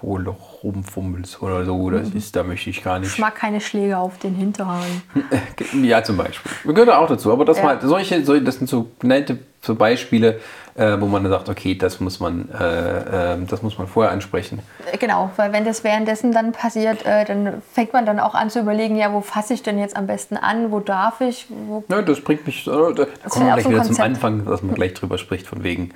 Poloch 0.01 0.63
rumfummelst 0.63 1.41
oder 1.43 1.63
so. 1.63 1.89
Das 1.91 2.09
ist, 2.09 2.35
da 2.35 2.41
möchte 2.43 2.71
ich 2.71 2.83
gar 2.83 2.97
nicht. 2.97 3.13
Ich 3.13 3.19
mag 3.19 3.35
keine 3.35 3.61
Schläge 3.61 3.97
auf 3.99 4.17
den 4.17 4.33
Hintern. 4.35 4.81
Ja, 5.83 6.03
zum 6.03 6.17
Beispiel. 6.17 6.73
Gehört 6.73 6.89
auch 6.89 7.07
dazu. 7.07 7.31
Aber 7.31 7.45
das, 7.45 7.57
Ja. 7.57 7.63
mal, 7.63 7.81
solche, 7.81 8.25
solche, 8.25 8.43
das 8.43 8.55
sind 8.55 8.67
so 8.67 8.87
nette 9.03 9.37
so 9.63 9.75
Beispiele, 9.75 10.39
äh, 10.73 10.99
wo 10.99 11.05
man 11.05 11.21
dann 11.23 11.31
sagt, 11.31 11.47
okay, 11.47 11.75
das 11.75 11.99
muss 11.99 12.19
man, 12.19 12.49
äh, 12.49 13.33
äh, 13.33 13.37
das 13.47 13.61
muss 13.61 13.77
man 13.77 13.85
vorher 13.87 14.11
ansprechen. 14.11 14.59
Äh, 14.91 14.97
Genau, 14.97 15.29
weil 15.35 15.53
wenn 15.53 15.65
das 15.65 15.83
währenddessen 15.83 16.31
dann 16.31 16.51
passiert, 16.51 17.05
äh, 17.05 17.25
dann 17.25 17.61
fängt 17.71 17.93
man 17.93 18.07
dann 18.07 18.19
auch 18.19 18.33
an 18.33 18.49
zu 18.49 18.59
überlegen, 18.59 18.95
ja, 18.95 19.13
wo 19.13 19.21
fasse 19.21 19.53
ich 19.53 19.61
denn 19.61 19.77
jetzt 19.77 19.95
am 19.95 20.07
besten 20.07 20.35
an, 20.35 20.71
wo 20.71 20.79
darf 20.79 21.21
ich, 21.21 21.45
wo 21.67 21.83
Ja, 21.89 22.01
das 22.01 22.21
bringt 22.21 22.45
mich, 22.47 22.65
äh, 22.65 22.71
da 22.71 22.91
da 22.91 23.05
kommen 23.29 23.45
wir 23.45 23.53
gleich 23.53 23.63
so 23.63 23.69
wieder 23.69 23.79
zum 23.83 23.87
Konzept. 23.89 24.07
Anfang, 24.07 24.45
dass 24.45 24.63
man 24.63 24.73
gleich 24.73 24.95
drüber 24.95 25.19
spricht, 25.19 25.45
von 25.45 25.63
wegen. 25.63 25.91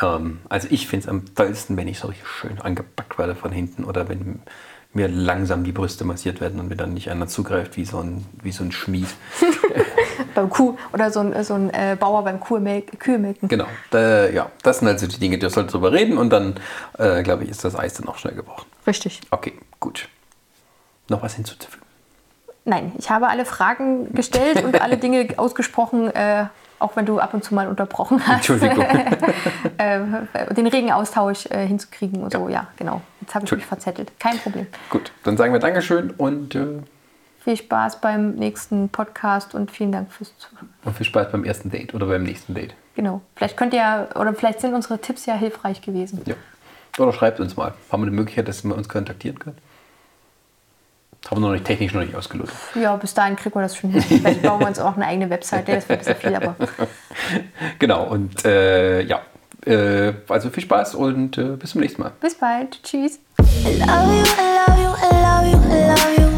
Ähm, 0.00 0.40
also 0.48 0.68
ich 0.70 0.86
finde 0.86 1.04
es 1.04 1.08
am 1.08 1.34
tollsten, 1.34 1.76
wenn 1.76 1.88
ich 1.88 1.98
so 1.98 2.08
richtig 2.08 2.26
schön 2.28 2.60
angepackt 2.60 3.18
werde 3.18 3.34
von 3.34 3.52
hinten 3.52 3.84
oder 3.84 4.08
wenn 4.08 4.40
mir 4.92 5.08
langsam 5.08 5.64
die 5.64 5.72
Brüste 5.72 6.04
massiert 6.04 6.40
werden 6.40 6.60
und 6.60 6.68
mir 6.68 6.76
dann 6.76 6.94
nicht 6.94 7.10
einer 7.10 7.28
zugreift 7.28 7.76
wie 7.76 7.84
so 7.84 7.98
ein, 7.98 8.24
wie 8.42 8.52
so 8.52 8.64
ein 8.64 8.72
Schmied. 8.72 9.08
beim 10.34 10.50
Kuh 10.50 10.76
oder 10.92 11.10
so 11.10 11.20
ein, 11.20 11.44
so 11.44 11.54
ein 11.54 11.70
äh, 11.70 11.96
Bauer 11.98 12.24
beim 12.24 12.40
Kuhmelk, 12.40 12.98
Kühemelken. 12.98 13.48
Genau, 13.48 13.66
da, 13.90 14.28
ja, 14.28 14.50
das 14.62 14.78
sind 14.78 14.88
also 14.88 15.06
die 15.06 15.18
Dinge, 15.18 15.38
da 15.38 15.50
sollte 15.50 15.72
drüber 15.72 15.92
reden 15.92 16.18
und 16.18 16.30
dann, 16.30 16.54
äh, 16.98 17.22
glaube 17.22 17.44
ich, 17.44 17.50
ist 17.50 17.64
das 17.64 17.76
Eis 17.76 17.94
dann 17.94 18.08
auch 18.08 18.18
schnell 18.18 18.34
gebrochen. 18.34 18.66
Richtig. 18.86 19.20
Okay, 19.30 19.54
gut. 19.80 20.08
Noch 21.08 21.22
was 21.22 21.34
hinzuzufügen? 21.34 21.86
Nein, 22.64 22.92
ich 22.98 23.10
habe 23.10 23.28
alle 23.28 23.44
Fragen 23.46 24.12
gestellt 24.14 24.62
und 24.62 24.80
alle 24.80 24.98
Dinge 24.98 25.26
ausgesprochen, 25.38 26.14
äh, 26.14 26.46
auch 26.78 26.96
wenn 26.96 27.06
du 27.06 27.18
ab 27.18 27.34
und 27.34 27.44
zu 27.44 27.54
mal 27.54 27.68
unterbrochen 27.68 28.20
hast. 28.26 28.48
Entschuldigung. 28.48 28.84
äh, 29.78 30.54
den 30.54 30.66
regen 30.66 30.92
Austausch 30.92 31.46
äh, 31.46 31.66
hinzukriegen 31.66 32.22
und 32.22 32.32
so, 32.32 32.48
ja, 32.48 32.68
genau. 32.76 33.02
Jetzt 33.20 33.34
habe 33.34 33.44
ich 33.44 33.52
mich 33.52 33.66
verzettelt. 33.66 34.12
Kein 34.18 34.38
Problem. 34.38 34.66
Gut, 34.90 35.12
dann 35.24 35.36
sagen 35.36 35.52
wir 35.52 35.60
Dankeschön 35.60 36.10
und, 36.10 36.54
äh, 36.54 36.80
Viel 37.44 37.56
Spaß 37.56 38.00
beim 38.00 38.32
nächsten 38.34 38.88
Podcast 38.90 39.54
und 39.54 39.70
vielen 39.70 39.92
Dank 39.92 40.12
fürs 40.12 40.36
Zuhören. 40.38 40.68
und 40.84 40.96
viel 40.96 41.06
Spaß 41.06 41.32
beim 41.32 41.44
ersten 41.44 41.70
Date 41.70 41.94
oder 41.94 42.06
beim 42.06 42.22
nächsten 42.22 42.54
Date. 42.54 42.74
Genau. 42.94 43.22
Vielleicht 43.36 43.56
könnt 43.56 43.72
ihr, 43.72 44.08
oder 44.16 44.34
vielleicht 44.34 44.60
sind 44.60 44.74
unsere 44.74 44.98
Tipps 44.98 45.24
ja 45.24 45.34
hilfreich 45.34 45.80
gewesen. 45.80 46.20
Ja. 46.26 46.34
Oder 46.98 47.12
schreibt 47.12 47.38
uns 47.38 47.56
mal. 47.56 47.74
Haben 47.92 48.02
wir 48.02 48.10
die 48.10 48.16
Möglichkeit, 48.16 48.48
dass 48.48 48.64
wir 48.64 48.74
uns 48.74 48.88
kontaktieren 48.88 49.38
können? 49.38 49.56
Haben 51.30 51.42
wir 51.42 51.48
noch 51.48 51.52
nicht 51.52 51.64
technisch 51.64 51.92
noch 51.92 52.02
nicht 52.02 52.14
ausgelotet. 52.14 52.54
Ja, 52.74 52.96
bis 52.96 53.12
dahin 53.12 53.36
kriegen 53.36 53.54
wir 53.54 53.62
das 53.62 53.76
schon 53.76 53.90
hin. 53.90 54.00
Vielleicht 54.02 54.42
bauen 54.48 54.60
wir 54.60 54.66
uns 54.68 54.78
auch 54.78 54.96
eine 54.96 55.06
eigene 55.06 55.28
Webseite. 55.30 55.72
Das 55.72 55.88
wird 55.88 56.00
ein 56.00 56.04
bisschen 56.14 56.16
viel, 56.30 56.34
aber 56.34 56.56
Genau, 57.78 58.04
und 58.04 58.44
äh, 58.44 59.02
ja. 59.02 59.20
Äh, 59.66 60.14
also 60.28 60.50
viel 60.50 60.62
Spaß 60.62 60.94
und 60.94 61.36
äh, 61.36 61.56
bis 61.56 61.70
zum 61.70 61.80
nächsten 61.80 62.00
Mal. 62.00 62.12
bis 62.20 62.34
bald. 62.36 62.82
Tschüss. 62.82 63.18
I 63.40 63.78
love 63.78 64.14
you, 64.14 64.24
I 64.24 64.56
love 64.56 64.80
you, 64.80 64.90
I 65.02 65.10
love 65.20 65.46
you, 65.50 65.58
I 65.70 65.88
love 65.88 66.32
you 66.32 66.37